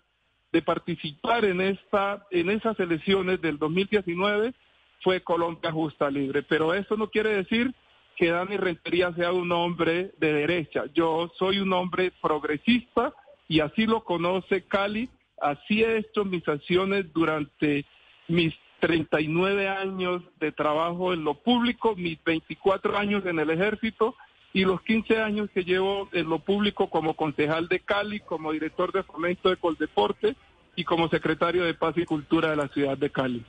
de 0.53 0.63
participar 0.63 1.45
en 1.45 1.61
esta 1.61 2.27
en 2.31 2.49
esas 2.49 2.79
elecciones 2.79 3.41
del 3.41 3.59
2019 3.59 4.55
fue 5.03 5.21
Colombia 5.21 5.73
Justa 5.73 6.11
Libre, 6.11 6.43
pero 6.43 6.73
eso 6.75 6.97
no 6.97 7.11
quiere 7.11 7.31
decir 7.31 7.75
que 8.17 8.31
Dani 8.31 8.57
Rentería 8.57 9.13
sea 9.13 9.33
un 9.33 9.51
hombre 9.53 10.13
de 10.19 10.33
derecha. 10.33 10.85
Yo 10.95 11.33
soy 11.39 11.59
un 11.59 11.73
hombre 11.73 12.13
progresista 12.23 13.13
y 13.49 13.61
así 13.61 13.87
lo 13.87 14.05
conoce 14.05 14.63
Cali. 14.63 15.09
Así 15.41 15.83
he 15.83 15.99
hecho 15.99 16.25
mis 16.25 16.47
acciones 16.49 17.13
durante 17.13 17.85
mis 18.29 18.55
39 18.81 19.69
años 19.69 20.23
de 20.41 20.53
trabajo 20.53 21.13
en 21.13 21.25
lo 21.25 21.35
público, 21.35 21.95
mis 21.97 22.23
24 22.23 22.97
años 22.97 23.25
en 23.27 23.39
el 23.39 23.51
ejército 23.51 24.15
y 24.53 24.65
los 24.65 24.81
15 24.83 25.21
años 25.21 25.51
que 25.53 25.65
llevo 25.65 26.09
en 26.13 26.29
lo 26.29 26.39
público 26.39 26.89
como 26.89 27.15
concejal 27.15 27.67
de 27.69 27.81
Cali, 27.81 28.21
como 28.21 28.53
director 28.53 28.93
de 28.93 29.03
fomento 29.03 29.51
de 29.51 29.57
Coldeporte 29.57 30.37
y 30.77 30.85
como 30.85 31.09
secretario 31.09 31.65
de 31.65 31.75
Paz 31.75 31.97
y 31.97 32.05
Cultura 32.05 32.51
de 32.51 32.57
la 32.57 32.69
ciudad 32.69 32.97
de 32.97 33.11
Cali. 33.11 33.45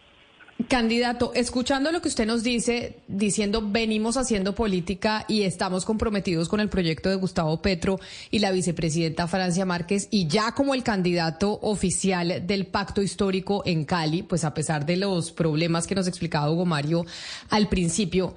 Candidato, 0.70 1.34
escuchando 1.36 1.92
lo 1.92 2.02
que 2.02 2.08
usted 2.08 2.26
nos 2.26 2.42
dice, 2.42 2.96
diciendo 3.10 3.62
venimos 3.62 4.16
haciendo 4.16 4.56
política 4.56 5.26
y 5.28 5.44
estamos 5.44 5.84
comprometidos 5.84 6.48
con 6.48 6.62
el 6.62 6.70
proyecto 6.70 7.10
de 7.10 7.16
Gustavo 7.16 7.62
Petro 7.62 8.00
y 8.32 8.40
la 8.40 8.52
vicepresidenta 8.52 9.28
Francia 9.28 9.66
Márquez 9.66 10.08
y 10.12 10.28
ya 10.28 10.54
como 10.54 10.74
el 10.74 10.82
candidato 10.82 11.60
oficial 11.62 12.48
del 12.48 12.68
pacto 12.68 13.02
histórico 13.02 13.64
en 13.66 13.84
Cali, 13.84 14.24
pues 14.24 14.46
a 14.46 14.54
pesar 14.54 14.86
de 14.86 14.96
los 14.96 15.34
problemas 15.34 15.88
que 15.88 15.96
nos 15.96 16.08
explicaba 16.08 16.50
Hugo 16.50 16.66
Mario 16.66 17.06
al 17.50 17.68
principio, 17.68 18.34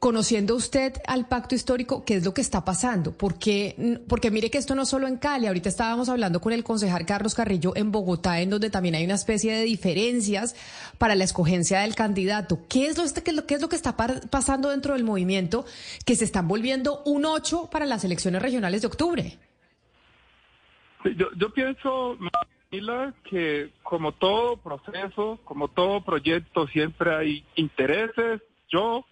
Conociendo 0.00 0.56
usted 0.56 0.94
al 1.06 1.28
pacto 1.28 1.54
histórico, 1.54 2.06
¿qué 2.06 2.14
es 2.14 2.24
lo 2.24 2.32
que 2.32 2.40
está 2.40 2.64
pasando? 2.64 3.12
Porque, 3.12 4.00
porque 4.08 4.30
mire 4.30 4.50
que 4.50 4.56
esto 4.56 4.74
no 4.74 4.86
solo 4.86 5.06
en 5.06 5.18
Cali, 5.18 5.46
ahorita 5.46 5.68
estábamos 5.68 6.08
hablando 6.08 6.40
con 6.40 6.54
el 6.54 6.64
concejal 6.64 7.04
Carlos 7.04 7.34
Carrillo 7.34 7.76
en 7.76 7.92
Bogotá, 7.92 8.40
en 8.40 8.48
donde 8.48 8.70
también 8.70 8.94
hay 8.94 9.04
una 9.04 9.16
especie 9.16 9.52
de 9.52 9.62
diferencias 9.64 10.56
para 10.96 11.14
la 11.14 11.24
escogencia 11.24 11.80
del 11.80 11.94
candidato. 11.94 12.60
¿Qué 12.66 12.86
es 12.86 12.96
lo, 12.96 13.04
qué 13.22 13.30
es 13.30 13.36
lo, 13.36 13.46
qué 13.46 13.54
es 13.56 13.60
lo 13.60 13.68
que 13.68 13.76
está 13.76 13.94
pasando 13.94 14.70
dentro 14.70 14.94
del 14.94 15.04
movimiento 15.04 15.66
que 16.06 16.16
se 16.16 16.24
están 16.24 16.48
volviendo 16.48 17.02
un 17.04 17.26
8 17.26 17.68
para 17.70 17.84
las 17.84 18.02
elecciones 18.02 18.40
regionales 18.40 18.80
de 18.80 18.86
octubre? 18.86 19.38
Yo, 21.14 21.26
yo 21.36 21.52
pienso, 21.52 22.16
que 23.28 23.70
como 23.82 24.12
todo 24.12 24.56
proceso, 24.56 25.40
como 25.44 25.68
todo 25.68 26.02
proyecto, 26.02 26.66
siempre 26.68 27.14
hay 27.14 27.44
intereses. 27.56 28.40
Yo 28.70 29.04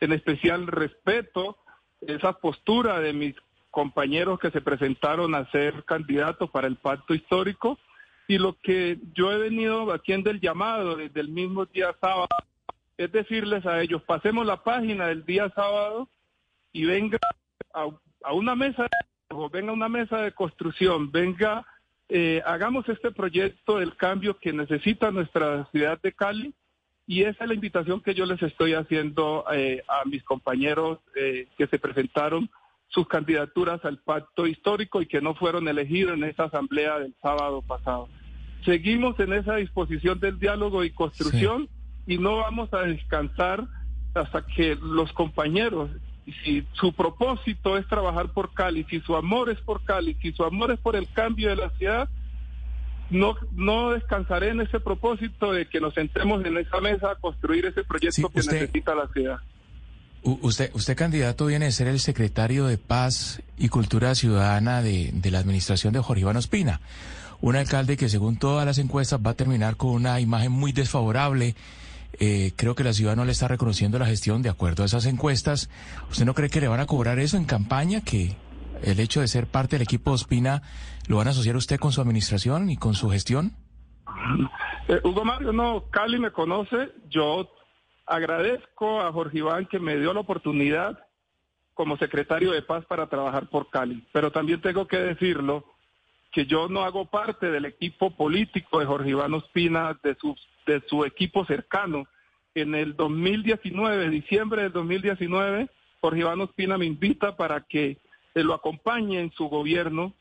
en 0.00 0.12
especial 0.12 0.66
respeto 0.66 1.56
esa 2.00 2.34
postura 2.34 3.00
de 3.00 3.12
mis 3.12 3.34
compañeros 3.70 4.38
que 4.38 4.50
se 4.50 4.60
presentaron 4.60 5.34
a 5.34 5.50
ser 5.50 5.84
candidatos 5.84 6.50
para 6.50 6.66
el 6.66 6.76
pacto 6.76 7.14
histórico. 7.14 7.78
Y 8.28 8.38
lo 8.38 8.56
que 8.60 8.98
yo 9.14 9.30
he 9.32 9.38
venido 9.38 9.92
haciendo 9.92 10.30
el 10.30 10.40
llamado 10.40 10.96
desde 10.96 11.20
el 11.20 11.28
mismo 11.28 11.66
día 11.66 11.94
sábado 12.00 12.28
es 12.96 13.12
decirles 13.12 13.66
a 13.66 13.80
ellos, 13.82 14.02
pasemos 14.02 14.46
la 14.46 14.62
página 14.62 15.08
del 15.08 15.24
día 15.24 15.50
sábado 15.54 16.08
y 16.72 16.86
venga 16.86 17.18
a, 17.74 18.32
una 18.32 18.54
mesa, 18.54 18.88
venga 19.52 19.70
a 19.70 19.74
una 19.74 19.88
mesa 19.88 20.22
de 20.22 20.32
construcción, 20.32 21.12
venga, 21.12 21.66
eh, 22.08 22.42
hagamos 22.46 22.88
este 22.88 23.10
proyecto 23.10 23.78
del 23.78 23.96
cambio 23.96 24.38
que 24.38 24.52
necesita 24.52 25.10
nuestra 25.10 25.66
ciudad 25.72 26.00
de 26.00 26.12
Cali 26.12 26.54
Y 27.06 27.22
esa 27.22 27.44
es 27.44 27.48
la 27.48 27.54
invitación 27.54 28.00
que 28.00 28.14
yo 28.14 28.26
les 28.26 28.42
estoy 28.42 28.74
haciendo 28.74 29.44
eh, 29.52 29.82
a 29.88 30.06
mis 30.08 30.24
compañeros 30.24 30.98
eh, 31.14 31.46
que 31.56 31.68
se 31.68 31.78
presentaron 31.78 32.50
sus 32.88 33.06
candidaturas 33.06 33.84
al 33.84 33.98
pacto 33.98 34.46
histórico 34.46 35.02
y 35.02 35.06
que 35.06 35.20
no 35.20 35.34
fueron 35.34 35.68
elegidos 35.68 36.14
en 36.14 36.24
esa 36.24 36.44
asamblea 36.44 36.98
del 36.98 37.14
sábado 37.22 37.62
pasado. 37.62 38.08
Seguimos 38.64 39.18
en 39.20 39.32
esa 39.32 39.56
disposición 39.56 40.18
del 40.18 40.38
diálogo 40.38 40.82
y 40.82 40.90
construcción 40.90 41.68
y 42.06 42.18
no 42.18 42.38
vamos 42.38 42.72
a 42.72 42.82
descansar 42.82 43.64
hasta 44.14 44.44
que 44.46 44.76
los 44.76 45.12
compañeros, 45.12 45.90
si 46.42 46.66
su 46.72 46.92
propósito 46.92 47.76
es 47.76 47.86
trabajar 47.86 48.32
por 48.32 48.52
Cali, 48.54 48.84
si 48.84 49.00
su 49.00 49.14
amor 49.14 49.50
es 49.50 49.60
por 49.60 49.84
Cali, 49.84 50.14
si 50.22 50.32
su 50.32 50.42
amor 50.42 50.72
es 50.72 50.80
por 50.80 50.96
el 50.96 51.06
cambio 51.12 51.50
de 51.50 51.56
la 51.56 51.70
ciudad, 51.70 52.08
no, 53.10 53.34
no 53.52 53.90
descansaré 53.90 54.50
en 54.50 54.60
ese 54.60 54.80
propósito 54.80 55.52
de 55.52 55.68
que 55.68 55.80
nos 55.80 55.94
sentemos 55.94 56.44
en 56.44 56.56
esa 56.56 56.80
mesa 56.80 57.12
a 57.12 57.14
construir 57.16 57.66
ese 57.66 57.84
proyecto 57.84 58.28
que 58.28 58.40
necesita 58.40 58.94
la 58.94 59.08
ciudad. 59.08 59.38
Usted, 60.22 60.70
usted 60.74 60.96
candidato 60.96 61.46
viene 61.46 61.66
a 61.66 61.70
ser 61.70 61.86
el 61.86 62.00
secretario 62.00 62.66
de 62.66 62.78
Paz 62.78 63.42
y 63.56 63.68
Cultura 63.68 64.14
Ciudadana 64.16 64.82
de, 64.82 65.10
de 65.12 65.30
la 65.30 65.38
administración 65.38 65.92
de 65.92 66.00
Jorge 66.00 66.22
Iván 66.22 66.36
Ospina, 66.36 66.80
un 67.40 67.54
alcalde 67.54 67.96
que 67.96 68.08
según 68.08 68.36
todas 68.36 68.66
las 68.66 68.78
encuestas 68.78 69.20
va 69.24 69.30
a 69.30 69.34
terminar 69.34 69.76
con 69.76 69.90
una 69.90 70.18
imagen 70.18 70.50
muy 70.50 70.72
desfavorable. 70.72 71.54
Eh, 72.18 72.52
creo 72.56 72.74
que 72.74 72.82
la 72.82 72.92
ciudad 72.92 73.14
no 73.14 73.24
le 73.24 73.32
está 73.32 73.46
reconociendo 73.46 73.98
la 73.98 74.06
gestión 74.06 74.42
de 74.42 74.48
acuerdo 74.48 74.82
a 74.82 74.86
esas 74.86 75.06
encuestas. 75.06 75.68
¿Usted 76.10 76.24
no 76.24 76.34
cree 76.34 76.50
que 76.50 76.60
le 76.60 76.68
van 76.68 76.80
a 76.80 76.86
cobrar 76.86 77.18
eso 77.18 77.36
en 77.36 77.44
campaña? 77.44 78.00
Que 78.00 78.34
el 78.82 79.00
hecho 79.00 79.20
de 79.20 79.28
ser 79.28 79.46
parte 79.46 79.76
del 79.76 79.82
equipo 79.82 80.12
Ospina 80.12 80.62
lo 81.08 81.16
van 81.16 81.28
a 81.28 81.30
asociar 81.30 81.56
usted 81.56 81.78
con 81.78 81.92
su 81.92 82.00
administración 82.00 82.70
y 82.70 82.76
con 82.76 82.94
su 82.94 83.10
gestión? 83.10 83.52
Eh, 84.88 85.00
Hugo 85.02 85.24
Mario, 85.24 85.52
no, 85.52 85.90
Cali 85.90 86.20
me 86.20 86.30
conoce. 86.30 86.92
Yo 87.08 87.50
agradezco 88.06 89.00
a 89.00 89.10
Jorge 89.10 89.38
Iván 89.38 89.66
que 89.66 89.80
me 89.80 89.98
dio 89.98 90.14
la 90.14 90.20
oportunidad 90.20 90.96
como 91.74 91.96
secretario 91.96 92.52
de 92.52 92.62
paz 92.62 92.84
para 92.86 93.08
trabajar 93.08 93.48
por 93.50 93.68
Cali, 93.68 94.06
pero 94.12 94.30
también 94.30 94.60
tengo 94.60 94.86
que 94.86 94.98
decirlo 94.98 95.64
que 96.32 96.46
yo 96.46 96.68
no 96.68 96.82
hago 96.82 97.06
parte 97.06 97.50
del 97.50 97.64
equipo 97.64 98.16
político 98.16 98.78
de 98.78 98.86
Jorge 98.86 99.10
Iván 99.10 99.34
Ospina, 99.34 99.98
de 100.02 100.14
su, 100.20 100.36
de 100.66 100.82
su 100.86 101.04
equipo 101.04 101.44
cercano. 101.46 102.06
En 102.54 102.74
el 102.74 102.94
2019, 102.94 104.08
diciembre 104.10 104.62
del 104.62 104.72
2019, 104.72 105.68
Jorge 106.00 106.20
Iván 106.20 106.40
Ospina 106.40 106.78
me 106.78 106.86
invita 106.86 107.36
para 107.36 107.62
que 107.62 107.98
lo 108.34 108.54
acompañe 108.54 109.20
en 109.20 109.32
su 109.32 109.48
gobierno, 109.48 110.14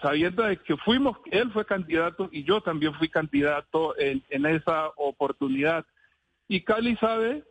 sabiendo 0.00 0.44
de 0.44 0.58
que 0.58 0.76
fuimos, 0.76 1.18
él 1.30 1.50
fue 1.52 1.64
candidato 1.64 2.28
y 2.30 2.44
yo 2.44 2.60
también 2.60 2.94
fui 2.94 3.08
candidato 3.08 3.98
en, 3.98 4.22
en 4.30 4.46
esa 4.46 4.88
oportunidad. 4.96 5.84
Y 6.48 6.62
Cali 6.62 6.96
sabe 6.96 7.42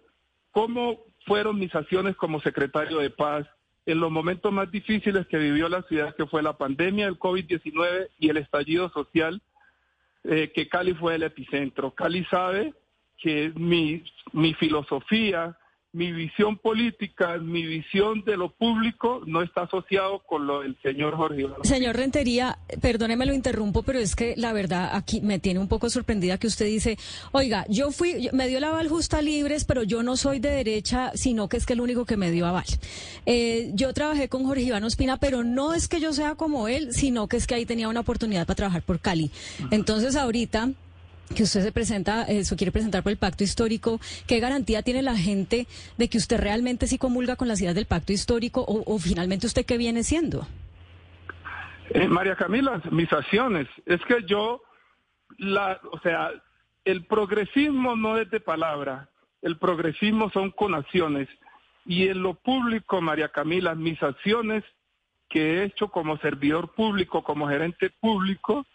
cómo 0.51 1.03
fueron 1.25 1.59
mis 1.59 1.73
acciones 1.75 2.15
como 2.15 2.39
secretario 2.41 2.99
de 2.99 3.09
paz 3.09 3.45
en 3.85 3.99
los 3.99 4.11
momentos 4.11 4.51
más 4.51 4.71
difíciles 4.71 5.27
que 5.27 5.37
vivió 5.37 5.67
la 5.67 5.81
ciudad, 5.83 6.15
que 6.15 6.25
fue 6.25 6.43
la 6.43 6.57
pandemia 6.57 7.05
del 7.05 7.19
COVID-19 7.19 8.09
y 8.19 8.29
el 8.29 8.37
estallido 8.37 8.89
social, 8.89 9.41
eh, 10.23 10.51
que 10.53 10.69
Cali 10.69 10.93
fue 10.93 11.15
el 11.15 11.23
epicentro. 11.23 11.91
Cali 11.91 12.23
sabe 12.25 12.73
que 13.17 13.51
mi, 13.55 14.03
mi 14.33 14.53
filosofía, 14.53 15.57
mi 15.93 16.11
visión 16.13 16.57
política, 16.57 17.37
mi 17.37 17.65
visión 17.65 18.23
de 18.23 18.37
lo 18.37 18.49
público 18.49 19.21
no 19.25 19.41
está 19.41 19.63
asociado 19.63 20.19
con 20.19 20.47
lo 20.47 20.61
del 20.61 20.77
señor 20.81 21.17
Jorge 21.17 21.41
Iván. 21.41 21.63
Señor 21.63 21.97
Rentería, 21.97 22.57
perdóneme 22.81 23.25
lo 23.25 23.33
interrumpo, 23.33 23.83
pero 23.83 23.99
es 23.99 24.15
que 24.15 24.33
la 24.37 24.53
verdad 24.53 24.91
aquí 24.93 25.19
me 25.19 25.39
tiene 25.39 25.59
un 25.59 25.67
poco 25.67 25.89
sorprendida 25.89 26.37
que 26.37 26.47
usted 26.47 26.65
dice, 26.65 26.97
oiga, 27.33 27.65
yo 27.67 27.91
fui, 27.91 28.29
me 28.31 28.47
dio 28.47 28.61
la 28.61 28.69
aval 28.69 28.87
justa 28.87 29.21
libres, 29.21 29.65
pero 29.65 29.83
yo 29.83 30.01
no 30.01 30.15
soy 30.15 30.39
de 30.39 30.51
derecha, 30.51 31.11
sino 31.13 31.49
que 31.49 31.57
es 31.57 31.65
que 31.65 31.73
el 31.73 31.81
único 31.81 32.05
que 32.05 32.15
me 32.15 32.31
dio 32.31 32.45
aval. 32.45 32.65
Eh, 33.25 33.71
yo 33.73 33.93
trabajé 33.93 34.29
con 34.29 34.45
Jorge 34.45 34.63
Iván 34.63 34.85
Ospina, 34.85 35.17
pero 35.17 35.43
no 35.43 35.73
es 35.73 35.89
que 35.89 35.99
yo 35.99 36.13
sea 36.13 36.35
como 36.35 36.69
él, 36.69 36.93
sino 36.93 37.27
que 37.27 37.35
es 37.35 37.47
que 37.47 37.55
ahí 37.55 37.65
tenía 37.65 37.89
una 37.89 37.99
oportunidad 37.99 38.47
para 38.47 38.55
trabajar 38.55 38.81
por 38.81 38.99
Cali. 38.99 39.29
Entonces 39.71 40.15
ahorita 40.15 40.69
que 41.33 41.43
usted 41.43 41.61
se 41.61 41.71
presenta, 41.71 42.23
eso 42.23 42.55
quiere 42.55 42.71
presentar 42.71 43.03
por 43.03 43.11
el 43.11 43.17
pacto 43.17 43.43
histórico, 43.43 43.99
¿qué 44.27 44.39
garantía 44.39 44.81
tiene 44.83 45.01
la 45.01 45.15
gente 45.15 45.67
de 45.97 46.09
que 46.09 46.17
usted 46.17 46.39
realmente 46.39 46.87
sí 46.87 46.97
comulga 46.97 47.35
con 47.35 47.47
las 47.47 47.61
ideas 47.61 47.75
del 47.75 47.85
pacto 47.85 48.13
histórico 48.13 48.63
o, 48.67 48.99
finalmente 48.99 49.47
usted 49.47 49.65
qué 49.65 49.77
viene 49.77 50.03
siendo? 50.03 50.47
Eh, 51.89 52.07
María 52.07 52.35
Camila, 52.35 52.81
mis 52.91 53.11
acciones, 53.11 53.67
es 53.85 54.01
que 54.05 54.23
yo, 54.25 54.61
la, 55.37 55.79
o 55.91 55.99
sea, 55.99 56.31
el 56.85 57.05
progresismo 57.05 57.95
no 57.95 58.17
es 58.17 58.29
de 58.31 58.39
palabra, 58.39 59.09
el 59.41 59.57
progresismo 59.57 60.29
son 60.31 60.51
con 60.51 60.73
acciones. 60.73 61.27
Y 61.85 62.07
en 62.07 62.21
lo 62.21 62.35
público, 62.35 63.01
María 63.01 63.29
Camila, 63.29 63.75
mis 63.75 64.01
acciones 64.01 64.63
que 65.29 65.55
he 65.55 65.63
hecho 65.63 65.89
como 65.89 66.17
servidor 66.17 66.73
público, 66.73 67.23
como 67.23 67.47
gerente 67.47 67.89
público, 67.89 68.65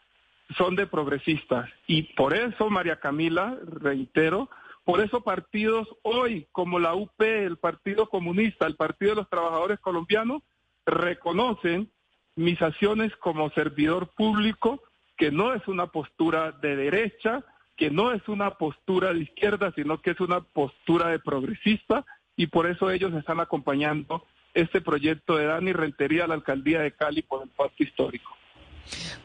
son 0.57 0.77
de 0.77 0.87
progresistas. 0.87 1.69
Y 1.87 2.15
por 2.15 2.35
eso, 2.35 2.71
María 2.71 3.01
Camila, 3.01 3.59
reitero, 3.65 4.49
por 4.85 5.01
eso 5.01 5.23
partidos 5.23 5.89
hoy 6.03 6.47
como 6.53 6.79
la 6.79 6.95
UP, 6.95 7.21
el 7.21 7.57
Partido 7.57 8.09
Comunista, 8.09 8.67
el 8.67 8.77
Partido 8.77 9.11
de 9.11 9.17
los 9.17 9.29
Trabajadores 9.29 9.81
Colombianos, 9.81 10.43
reconocen 10.85 11.91
mis 12.37 12.61
acciones 12.63 13.15
como 13.17 13.51
servidor 13.51 14.09
público, 14.15 14.83
que 15.17 15.33
no 15.33 15.55
es 15.55 15.67
una 15.67 15.89
postura 15.89 16.53
de 16.53 16.77
derecha, 16.77 17.45
que 17.77 17.91
no 17.91 18.13
es 18.13 18.27
una 18.29 18.53
postura 18.53 19.13
de 19.13 19.21
izquierda, 19.21 19.73
sino 19.75 20.01
que 20.01 20.11
es 20.13 20.21
una 20.21 20.41
postura 20.41 21.09
de 21.09 21.19
progresista, 21.19 22.05
y 22.37 22.47
por 22.47 22.67
eso 22.67 22.91
ellos 22.91 23.13
están 23.15 23.41
acompañando 23.41 24.25
este 24.55 24.81
proyecto 24.81 25.37
de 25.37 25.47
Dani 25.47 25.73
Rentería 25.73 26.25
a 26.25 26.29
la 26.29 26.35
alcaldía 26.35 26.81
de 26.81 26.93
Cali 26.93 27.23
por 27.23 27.43
el 27.43 27.49
pacto 27.49 27.83
histórico. 27.83 28.31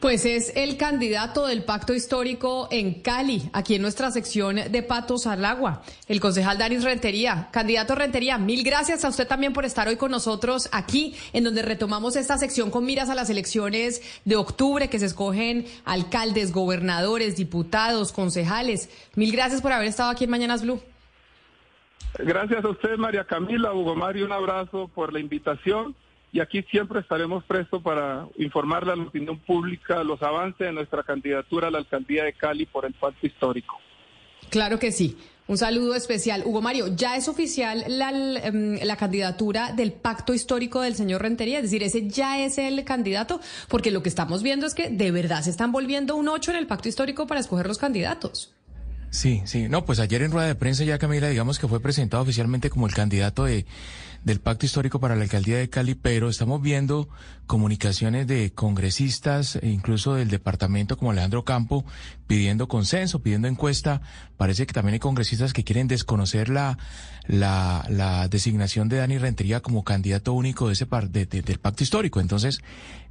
Pues 0.00 0.24
es 0.24 0.52
el 0.56 0.76
candidato 0.76 1.46
del 1.46 1.64
pacto 1.64 1.94
histórico 1.94 2.68
en 2.70 3.02
Cali, 3.02 3.50
aquí 3.52 3.76
en 3.76 3.82
nuestra 3.82 4.10
sección 4.10 4.56
de 4.56 4.82
Patos 4.82 5.26
al 5.26 5.44
Agua, 5.44 5.82
el 6.08 6.20
concejal 6.20 6.58
Daris 6.58 6.84
Rentería. 6.84 7.48
Candidato 7.52 7.94
Rentería, 7.94 8.38
mil 8.38 8.64
gracias 8.64 9.04
a 9.04 9.08
usted 9.08 9.26
también 9.26 9.52
por 9.52 9.64
estar 9.64 9.88
hoy 9.88 9.96
con 9.96 10.10
nosotros 10.10 10.68
aquí, 10.72 11.14
en 11.32 11.44
donde 11.44 11.62
retomamos 11.62 12.16
esta 12.16 12.38
sección 12.38 12.70
con 12.70 12.84
miras 12.84 13.08
a 13.08 13.14
las 13.14 13.30
elecciones 13.30 14.02
de 14.24 14.36
octubre, 14.36 14.88
que 14.88 14.98
se 14.98 15.06
escogen 15.06 15.66
alcaldes, 15.84 16.52
gobernadores, 16.52 17.36
diputados, 17.36 18.12
concejales. 18.12 18.90
Mil 19.14 19.32
gracias 19.32 19.62
por 19.62 19.72
haber 19.72 19.88
estado 19.88 20.10
aquí 20.10 20.24
en 20.24 20.30
Mañanas 20.30 20.62
Blue. 20.62 20.80
Gracias 22.18 22.64
a 22.64 22.68
usted, 22.68 22.96
María 22.96 23.24
Camila, 23.24 23.72
Hugo 23.72 23.94
Mario, 23.94 24.26
un 24.26 24.32
abrazo 24.32 24.90
por 24.94 25.12
la 25.12 25.20
invitación 25.20 25.94
y 26.32 26.40
aquí 26.40 26.62
siempre 26.70 27.00
estaremos 27.00 27.44
prestos 27.44 27.82
para 27.82 28.26
informarle 28.38 28.92
a 28.92 28.96
la 28.96 29.02
opinión 29.02 29.38
pública 29.38 30.02
los 30.02 30.22
avances 30.22 30.66
de 30.66 30.72
nuestra 30.72 31.02
candidatura 31.02 31.68
a 31.68 31.70
la 31.70 31.78
alcaldía 31.78 32.24
de 32.24 32.32
Cali 32.32 32.64
por 32.64 32.86
el 32.86 32.94
pacto 32.94 33.26
histórico. 33.26 33.76
Claro 34.48 34.78
que 34.78 34.92
sí. 34.92 35.18
Un 35.48 35.58
saludo 35.58 35.94
especial. 35.94 36.44
Hugo 36.46 36.62
Mario, 36.62 36.94
ya 36.96 37.16
es 37.16 37.28
oficial 37.28 37.84
la, 37.86 38.10
em, 38.10 38.78
la, 38.82 38.96
candidatura 38.96 39.72
del 39.72 39.92
pacto 39.92 40.32
histórico 40.32 40.80
del 40.80 40.94
señor 40.94 41.20
Rentería, 41.20 41.58
es 41.58 41.64
decir, 41.64 41.82
ese 41.82 42.08
ya 42.08 42.38
es 42.42 42.58
el 42.58 42.82
candidato, 42.84 43.40
porque 43.68 43.90
lo 43.90 44.02
que 44.02 44.08
estamos 44.08 44.42
viendo 44.42 44.66
es 44.66 44.74
que 44.74 44.88
de 44.88 45.10
verdad 45.10 45.42
se 45.42 45.50
están 45.50 45.72
volviendo 45.72 46.16
un 46.16 46.28
ocho 46.28 46.52
en 46.52 46.56
el 46.56 46.66
pacto 46.66 46.88
histórico 46.88 47.26
para 47.26 47.40
escoger 47.40 47.66
los 47.66 47.78
candidatos. 47.78 48.54
Sí, 49.10 49.42
sí. 49.44 49.68
No, 49.68 49.84
pues 49.84 49.98
ayer 49.98 50.22
en 50.22 50.30
rueda 50.30 50.46
de 50.46 50.54
prensa 50.54 50.84
ya 50.84 50.98
Camila, 50.98 51.28
digamos 51.28 51.58
que 51.58 51.68
fue 51.68 51.80
presentado 51.80 52.22
oficialmente 52.22 52.70
como 52.70 52.86
el 52.86 52.94
candidato 52.94 53.44
de, 53.44 53.66
del 54.24 54.40
Pacto 54.40 54.66
Histórico 54.66 55.00
para 55.00 55.16
la 55.16 55.24
Alcaldía 55.24 55.58
de 55.58 55.68
Cali, 55.68 55.94
pero 55.94 56.28
estamos 56.28 56.62
viendo 56.62 57.08
comunicaciones 57.46 58.26
de 58.26 58.52
congresistas 58.52 59.56
e 59.56 59.68
incluso 59.68 60.14
del 60.14 60.28
departamento 60.28 60.96
como 60.96 61.10
Alejandro 61.10 61.44
Campo 61.44 61.84
pidiendo 62.26 62.68
consenso, 62.68 63.22
pidiendo 63.22 63.48
encuesta. 63.48 64.00
Parece 64.36 64.66
que 64.66 64.72
también 64.72 64.94
hay 64.94 65.00
congresistas 65.00 65.52
que 65.52 65.64
quieren 65.64 65.88
desconocer 65.88 66.48
la, 66.48 66.78
la, 67.26 67.84
la 67.88 68.28
designación 68.28 68.88
de 68.88 68.98
Dani 68.98 69.18
Rentería 69.18 69.60
como 69.60 69.84
candidato 69.84 70.32
único 70.32 70.68
de 70.68 70.74
ese 70.74 70.86
par, 70.86 71.10
de, 71.10 71.26
del 71.26 71.58
Pacto 71.58 71.82
Histórico. 71.82 72.20
Entonces, 72.20 72.60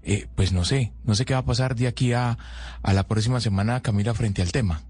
eh, 0.03 0.27
pues 0.35 0.53
no 0.53 0.65
sé, 0.65 0.93
no 1.03 1.15
sé 1.15 1.25
qué 1.25 1.33
va 1.33 1.39
a 1.39 1.45
pasar 1.45 1.75
de 1.75 1.87
aquí 1.87 2.13
a, 2.13 2.37
a 2.81 2.93
la 2.93 3.07
próxima 3.07 3.41
semana, 3.41 3.81
Camila, 3.81 4.13
frente 4.13 4.41
al 4.41 4.51
tema. 4.51 4.81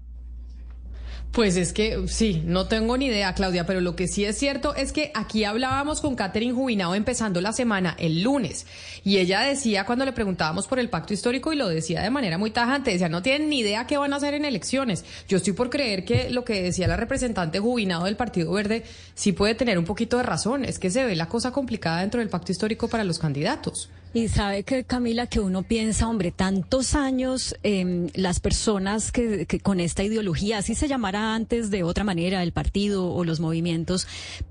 Pues 1.32 1.56
es 1.56 1.72
que 1.72 2.08
sí, 2.08 2.42
no 2.44 2.68
tengo 2.68 2.98
ni 2.98 3.06
idea, 3.06 3.32
Claudia, 3.32 3.64
pero 3.64 3.80
lo 3.80 3.96
que 3.96 4.06
sí 4.06 4.22
es 4.22 4.36
cierto 4.36 4.74
es 4.74 4.92
que 4.92 5.10
aquí 5.14 5.44
hablábamos 5.44 6.02
con 6.02 6.14
Catherine 6.14 6.52
Jubinao 6.52 6.94
empezando 6.94 7.40
la 7.40 7.54
semana 7.54 7.96
el 7.98 8.22
lunes 8.22 8.66
y 9.02 9.16
ella 9.16 9.40
decía 9.40 9.86
cuando 9.86 10.04
le 10.04 10.12
preguntábamos 10.12 10.66
por 10.66 10.78
el 10.78 10.90
pacto 10.90 11.14
histórico 11.14 11.50
y 11.50 11.56
lo 11.56 11.68
decía 11.68 12.02
de 12.02 12.10
manera 12.10 12.36
muy 12.36 12.50
tajante, 12.50 12.90
decía, 12.90 13.08
no 13.08 13.22
tienen 13.22 13.48
ni 13.48 13.60
idea 13.60 13.86
qué 13.86 13.96
van 13.96 14.12
a 14.12 14.16
hacer 14.16 14.34
en 14.34 14.44
elecciones. 14.44 15.06
Yo 15.26 15.38
estoy 15.38 15.54
por 15.54 15.70
creer 15.70 16.04
que 16.04 16.28
lo 16.28 16.44
que 16.44 16.62
decía 16.62 16.86
la 16.86 16.98
representante 16.98 17.60
Jubinao 17.60 18.04
del 18.04 18.16
Partido 18.16 18.52
Verde 18.52 18.84
sí 19.14 19.32
puede 19.32 19.54
tener 19.54 19.78
un 19.78 19.86
poquito 19.86 20.18
de 20.18 20.24
razón, 20.24 20.66
es 20.66 20.78
que 20.78 20.90
se 20.90 21.02
ve 21.02 21.16
la 21.16 21.30
cosa 21.30 21.50
complicada 21.50 22.00
dentro 22.00 22.20
del 22.20 22.28
pacto 22.28 22.52
histórico 22.52 22.88
para 22.88 23.04
los 23.04 23.18
candidatos. 23.18 23.88
Y 24.14 24.28
sabe 24.28 24.62
que, 24.62 24.84
Camila, 24.84 25.26
que 25.26 25.40
uno 25.40 25.62
piensa, 25.62 26.06
hombre, 26.06 26.32
tantos 26.32 26.94
años 26.94 27.56
eh, 27.62 28.10
las 28.14 28.40
personas 28.40 29.10
que, 29.10 29.46
que, 29.46 29.58
con 29.58 29.80
esta 29.80 30.04
ideología, 30.04 30.58
así 30.58 30.74
se 30.74 30.86
llamara 30.86 31.34
antes 31.34 31.70
de 31.70 31.82
otra 31.82 32.04
manera 32.04 32.42
el 32.42 32.52
partido 32.52 33.10
o 33.10 33.24
los 33.24 33.40
movimientos, 33.40 34.06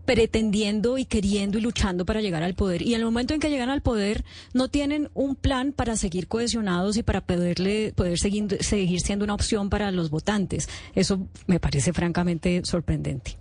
pretendiendo 0.05 0.97
y 0.97 1.05
queriendo 1.05 1.59
y 1.59 1.61
luchando 1.61 2.05
para 2.05 2.21
llegar 2.21 2.41
al 2.41 2.55
poder. 2.55 2.81
Y 2.81 2.95
en 2.95 3.01
el 3.01 3.05
momento 3.05 3.35
en 3.35 3.39
que 3.39 3.51
llegan 3.51 3.69
al 3.69 3.81
poder, 3.81 4.25
no 4.53 4.67
tienen 4.67 5.11
un 5.13 5.35
plan 5.35 5.73
para 5.73 5.95
seguir 5.95 6.27
cohesionados 6.27 6.97
y 6.97 7.03
para 7.03 7.21
poderle, 7.21 7.93
poder 7.95 8.17
seguir, 8.17 8.57
seguir 8.61 9.01
siendo 9.01 9.25
una 9.25 9.35
opción 9.35 9.69
para 9.69 9.91
los 9.91 10.09
votantes. 10.09 10.69
Eso 10.95 11.27
me 11.45 11.59
parece 11.59 11.93
francamente 11.93 12.61
sorprendente. 12.65 13.40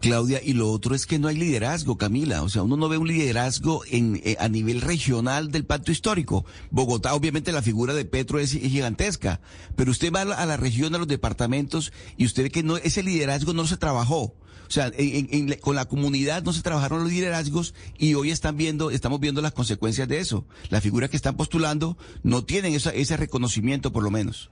Claudia, 0.00 0.40
y 0.42 0.52
lo 0.52 0.70
otro 0.70 0.94
es 0.94 1.06
que 1.06 1.18
no 1.18 1.28
hay 1.28 1.36
liderazgo, 1.36 1.96
Camila. 1.96 2.42
O 2.42 2.48
sea, 2.48 2.62
uno 2.62 2.76
no 2.76 2.88
ve 2.88 2.98
un 2.98 3.08
liderazgo 3.08 3.82
en, 3.90 4.20
eh, 4.24 4.36
a 4.38 4.48
nivel 4.48 4.80
regional 4.80 5.50
del 5.50 5.64
pacto 5.64 5.92
histórico. 5.92 6.44
Bogotá, 6.70 7.14
obviamente, 7.14 7.52
la 7.52 7.62
figura 7.62 7.94
de 7.94 8.04
Petro 8.04 8.38
es, 8.38 8.52
gigantesca, 8.52 9.40
pero 9.76 9.90
usted 9.90 10.12
va 10.12 10.22
a 10.22 10.46
la, 10.46 10.56
región, 10.56 10.94
a 10.94 10.98
los 10.98 11.08
departamentos, 11.08 11.92
y 12.16 12.26
usted 12.26 12.44
ve 12.44 12.50
que 12.50 12.62
no, 12.62 12.76
ese 12.76 13.02
liderazgo 13.02 13.52
no 13.52 13.66
se 13.66 13.76
trabajó. 13.76 14.34
O 14.68 14.70
sea, 14.70 14.92
en, 14.98 15.28
en, 15.30 15.58
con 15.60 15.76
la 15.76 15.86
comunidad 15.86 16.42
no 16.42 16.52
se 16.52 16.62
trabajaron 16.62 17.02
los 17.02 17.10
liderazgos 17.10 17.74
y 17.96 18.12
hoy 18.14 18.30
están 18.30 18.58
viendo, 18.58 18.90
estamos 18.90 19.18
viendo 19.18 19.40
las 19.40 19.52
consecuencias 19.52 20.06
de 20.08 20.18
eso. 20.18 20.44
Las 20.68 20.82
figuras 20.82 21.08
que 21.08 21.16
están 21.16 21.38
postulando 21.38 21.96
no 22.22 22.44
tienen 22.44 22.74
esa, 22.74 22.90
ese 22.90 23.16
reconocimiento, 23.16 23.92
por 23.92 24.02
lo 24.02 24.10
menos. 24.10 24.50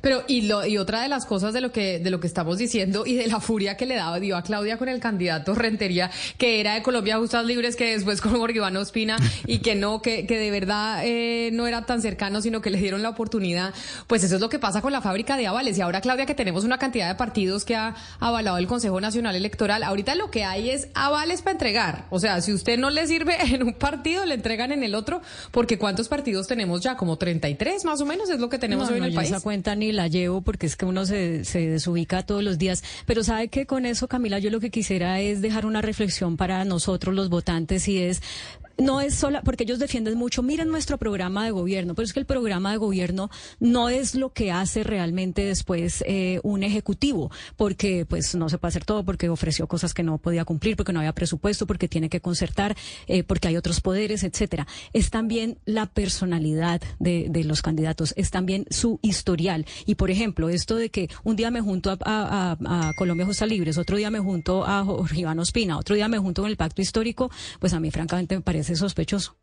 Pero 0.00 0.24
y 0.28 0.42
lo 0.42 0.66
y 0.66 0.78
otra 0.78 1.02
de 1.02 1.08
las 1.08 1.26
cosas 1.26 1.52
de 1.52 1.60
lo 1.60 1.72
que 1.72 1.98
de 1.98 2.10
lo 2.10 2.20
que 2.20 2.26
estamos 2.26 2.58
diciendo 2.58 3.04
y 3.06 3.14
de 3.14 3.26
la 3.26 3.40
furia 3.40 3.76
que 3.76 3.86
le 3.86 3.94
daba 3.94 4.20
dio 4.20 4.36
a 4.36 4.42
Claudia 4.42 4.76
con 4.78 4.88
el 4.88 5.00
candidato 5.00 5.54
Rentería 5.54 6.10
que 6.38 6.60
era 6.60 6.74
de 6.74 6.82
Colombia 6.82 7.18
Justas 7.18 7.44
Libres 7.44 7.76
que 7.76 7.92
después 7.92 8.20
con 8.20 8.32
Jorge 8.36 8.56
Iván 8.56 8.76
Ospina 8.76 9.16
y 9.46 9.58
que 9.58 9.74
no 9.74 10.02
que, 10.02 10.26
que 10.26 10.38
de 10.38 10.50
verdad 10.50 11.02
eh, 11.04 11.50
no 11.52 11.66
era 11.66 11.86
tan 11.86 12.02
cercano 12.02 12.40
sino 12.40 12.60
que 12.60 12.70
le 12.70 12.78
dieron 12.78 13.02
la 13.02 13.10
oportunidad. 13.10 13.74
Pues 14.06 14.24
eso 14.24 14.36
es 14.36 14.40
lo 14.40 14.48
que 14.48 14.58
pasa 14.58 14.82
con 14.82 14.92
la 14.92 15.00
fábrica 15.00 15.36
de 15.36 15.46
avales. 15.46 15.78
Y 15.78 15.80
ahora 15.80 16.00
Claudia 16.00 16.26
que 16.26 16.34
tenemos 16.34 16.64
una 16.64 16.78
cantidad 16.78 17.08
de 17.08 17.14
partidos 17.14 17.64
que 17.64 17.76
ha 17.76 17.94
avalado 18.20 18.58
el 18.58 18.66
Consejo 18.66 19.00
Nacional 19.00 19.36
Electoral 19.36 19.82
ahorita 19.82 20.14
lo 20.14 20.30
que 20.30 20.44
hay 20.44 20.70
es 20.70 20.88
avales 20.94 21.42
para 21.42 21.52
entregar. 21.52 22.06
O 22.10 22.20
sea 22.20 22.40
si 22.40 22.52
usted 22.52 22.78
no 22.78 22.90
le 22.90 23.06
sirve 23.06 23.36
en 23.54 23.62
un 23.62 23.74
partido 23.74 24.24
le 24.24 24.34
entregan 24.34 24.72
en 24.72 24.82
el 24.82 24.94
otro 24.94 25.20
porque 25.50 25.78
cuántos 25.78 26.08
partidos 26.08 26.46
tenemos 26.46 26.80
ya 26.80 26.96
como 26.96 27.16
33 27.16 27.84
más 27.84 28.00
o 28.00 28.06
menos 28.06 28.30
es 28.30 28.40
lo 28.40 28.48
que 28.48 28.58
tenemos 28.58 28.88
no, 28.88 28.94
hoy 28.94 29.00
no, 29.00 29.06
en 29.06 29.10
el 29.10 29.16
país 29.16 29.32
ni 29.74 29.92
la 29.92 30.08
llevo 30.08 30.42
porque 30.42 30.66
es 30.66 30.76
que 30.76 30.84
uno 30.84 31.06
se, 31.06 31.44
se 31.44 31.66
desubica 31.68 32.24
todos 32.26 32.42
los 32.42 32.58
días. 32.58 32.84
Pero 33.06 33.24
sabe 33.24 33.48
que 33.48 33.66
con 33.66 33.86
eso, 33.86 34.08
Camila, 34.08 34.38
yo 34.38 34.50
lo 34.50 34.60
que 34.60 34.70
quisiera 34.70 35.20
es 35.20 35.40
dejar 35.40 35.64
una 35.64 35.80
reflexión 35.80 36.36
para 36.36 36.64
nosotros 36.64 37.14
los 37.14 37.30
votantes 37.30 37.88
y 37.88 37.98
es 38.02 38.22
no 38.78 39.00
es 39.00 39.14
sola, 39.14 39.42
porque 39.42 39.64
ellos 39.64 39.78
defienden 39.78 40.16
mucho, 40.16 40.42
miren 40.42 40.68
nuestro 40.68 40.98
programa 40.98 41.44
de 41.44 41.50
gobierno, 41.50 41.94
pero 41.94 42.04
es 42.04 42.12
que 42.12 42.20
el 42.20 42.26
programa 42.26 42.72
de 42.72 42.78
gobierno 42.78 43.30
no 43.60 43.88
es 43.88 44.14
lo 44.14 44.32
que 44.32 44.52
hace 44.52 44.82
realmente 44.82 45.44
después 45.44 46.02
eh, 46.06 46.40
un 46.42 46.62
ejecutivo, 46.62 47.30
porque 47.56 48.06
pues 48.06 48.34
no 48.34 48.48
se 48.48 48.58
puede 48.58 48.70
hacer 48.70 48.84
todo, 48.84 49.04
porque 49.04 49.28
ofreció 49.28 49.66
cosas 49.66 49.94
que 49.94 50.02
no 50.02 50.18
podía 50.18 50.44
cumplir, 50.44 50.76
porque 50.76 50.92
no 50.92 51.00
había 51.00 51.12
presupuesto, 51.12 51.66
porque 51.66 51.88
tiene 51.88 52.08
que 52.08 52.20
concertar, 52.20 52.76
eh, 53.06 53.22
porque 53.22 53.48
hay 53.48 53.56
otros 53.56 53.80
poderes, 53.80 54.24
etcétera. 54.24 54.66
Es 54.92 55.10
también 55.10 55.58
la 55.64 55.86
personalidad 55.86 56.80
de, 56.98 57.26
de, 57.28 57.44
los 57.44 57.62
candidatos, 57.62 58.14
es 58.16 58.30
también 58.30 58.66
su 58.70 58.98
historial. 59.02 59.66
Y 59.86 59.94
por 59.96 60.10
ejemplo, 60.10 60.48
esto 60.48 60.76
de 60.76 60.90
que 60.90 61.08
un 61.22 61.36
día 61.36 61.50
me 61.50 61.60
junto 61.60 61.96
a, 62.00 62.56
Colombia 62.96 63.26
Justa 63.26 63.46
Libres, 63.46 63.78
otro 63.78 63.96
día 63.96 64.10
me 64.10 64.20
junto 64.20 64.64
a 64.64 64.84
Jorge 64.84 65.20
Iván 65.20 65.38
Ospina, 65.38 65.78
otro 65.78 65.94
día 65.94 66.08
me 66.08 66.18
junto 66.18 66.42
con 66.42 66.50
el 66.50 66.56
Pacto 66.56 66.82
Histórico, 66.82 67.30
pues 67.58 67.72
a 67.72 67.80
mí 67.80 67.90
francamente 67.90 68.34
me 68.34 68.40
parece 68.42 68.63
parece 68.64 68.76
sospechoso. 68.76 69.36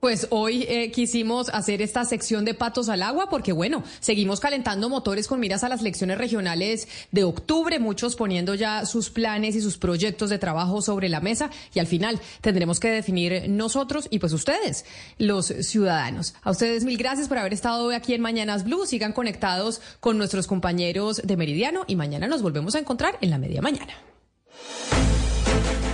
Pues 0.00 0.28
hoy 0.30 0.62
eh, 0.68 0.92
quisimos 0.92 1.48
hacer 1.48 1.82
esta 1.82 2.04
sección 2.04 2.44
de 2.44 2.54
patos 2.54 2.88
al 2.88 3.02
agua 3.02 3.28
porque, 3.28 3.52
bueno, 3.52 3.82
seguimos 3.98 4.38
calentando 4.38 4.88
motores 4.88 5.26
con 5.26 5.40
miras 5.40 5.64
a 5.64 5.68
las 5.68 5.80
elecciones 5.80 6.18
regionales 6.18 6.86
de 7.10 7.24
octubre, 7.24 7.80
muchos 7.80 8.14
poniendo 8.14 8.54
ya 8.54 8.86
sus 8.86 9.10
planes 9.10 9.56
y 9.56 9.60
sus 9.60 9.76
proyectos 9.76 10.30
de 10.30 10.38
trabajo 10.38 10.82
sobre 10.82 11.08
la 11.08 11.20
mesa 11.20 11.50
y 11.74 11.80
al 11.80 11.88
final 11.88 12.20
tendremos 12.40 12.78
que 12.78 12.90
definir 12.90 13.50
nosotros 13.50 14.06
y 14.08 14.20
pues 14.20 14.32
ustedes, 14.32 14.84
los 15.18 15.46
ciudadanos. 15.46 16.36
A 16.42 16.52
ustedes 16.52 16.84
mil 16.84 16.96
gracias 16.96 17.26
por 17.26 17.38
haber 17.38 17.52
estado 17.52 17.86
hoy 17.86 17.96
aquí 17.96 18.14
en 18.14 18.20
Mañanas 18.20 18.62
Blue. 18.62 18.86
Sigan 18.86 19.12
conectados 19.12 19.80
con 19.98 20.16
nuestros 20.16 20.46
compañeros 20.46 21.20
de 21.24 21.36
Meridiano 21.36 21.84
y 21.88 21.96
mañana 21.96 22.28
nos 22.28 22.40
volvemos 22.40 22.76
a 22.76 22.78
encontrar 22.78 23.18
en 23.20 23.30
la 23.30 23.38
media 23.38 23.62
mañana. 23.62 23.94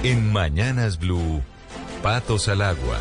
En 0.02 0.30
Mañanas 0.30 0.98
Blue. 0.98 1.42
Patos 2.04 2.48
al 2.48 2.60
agua. 2.60 3.00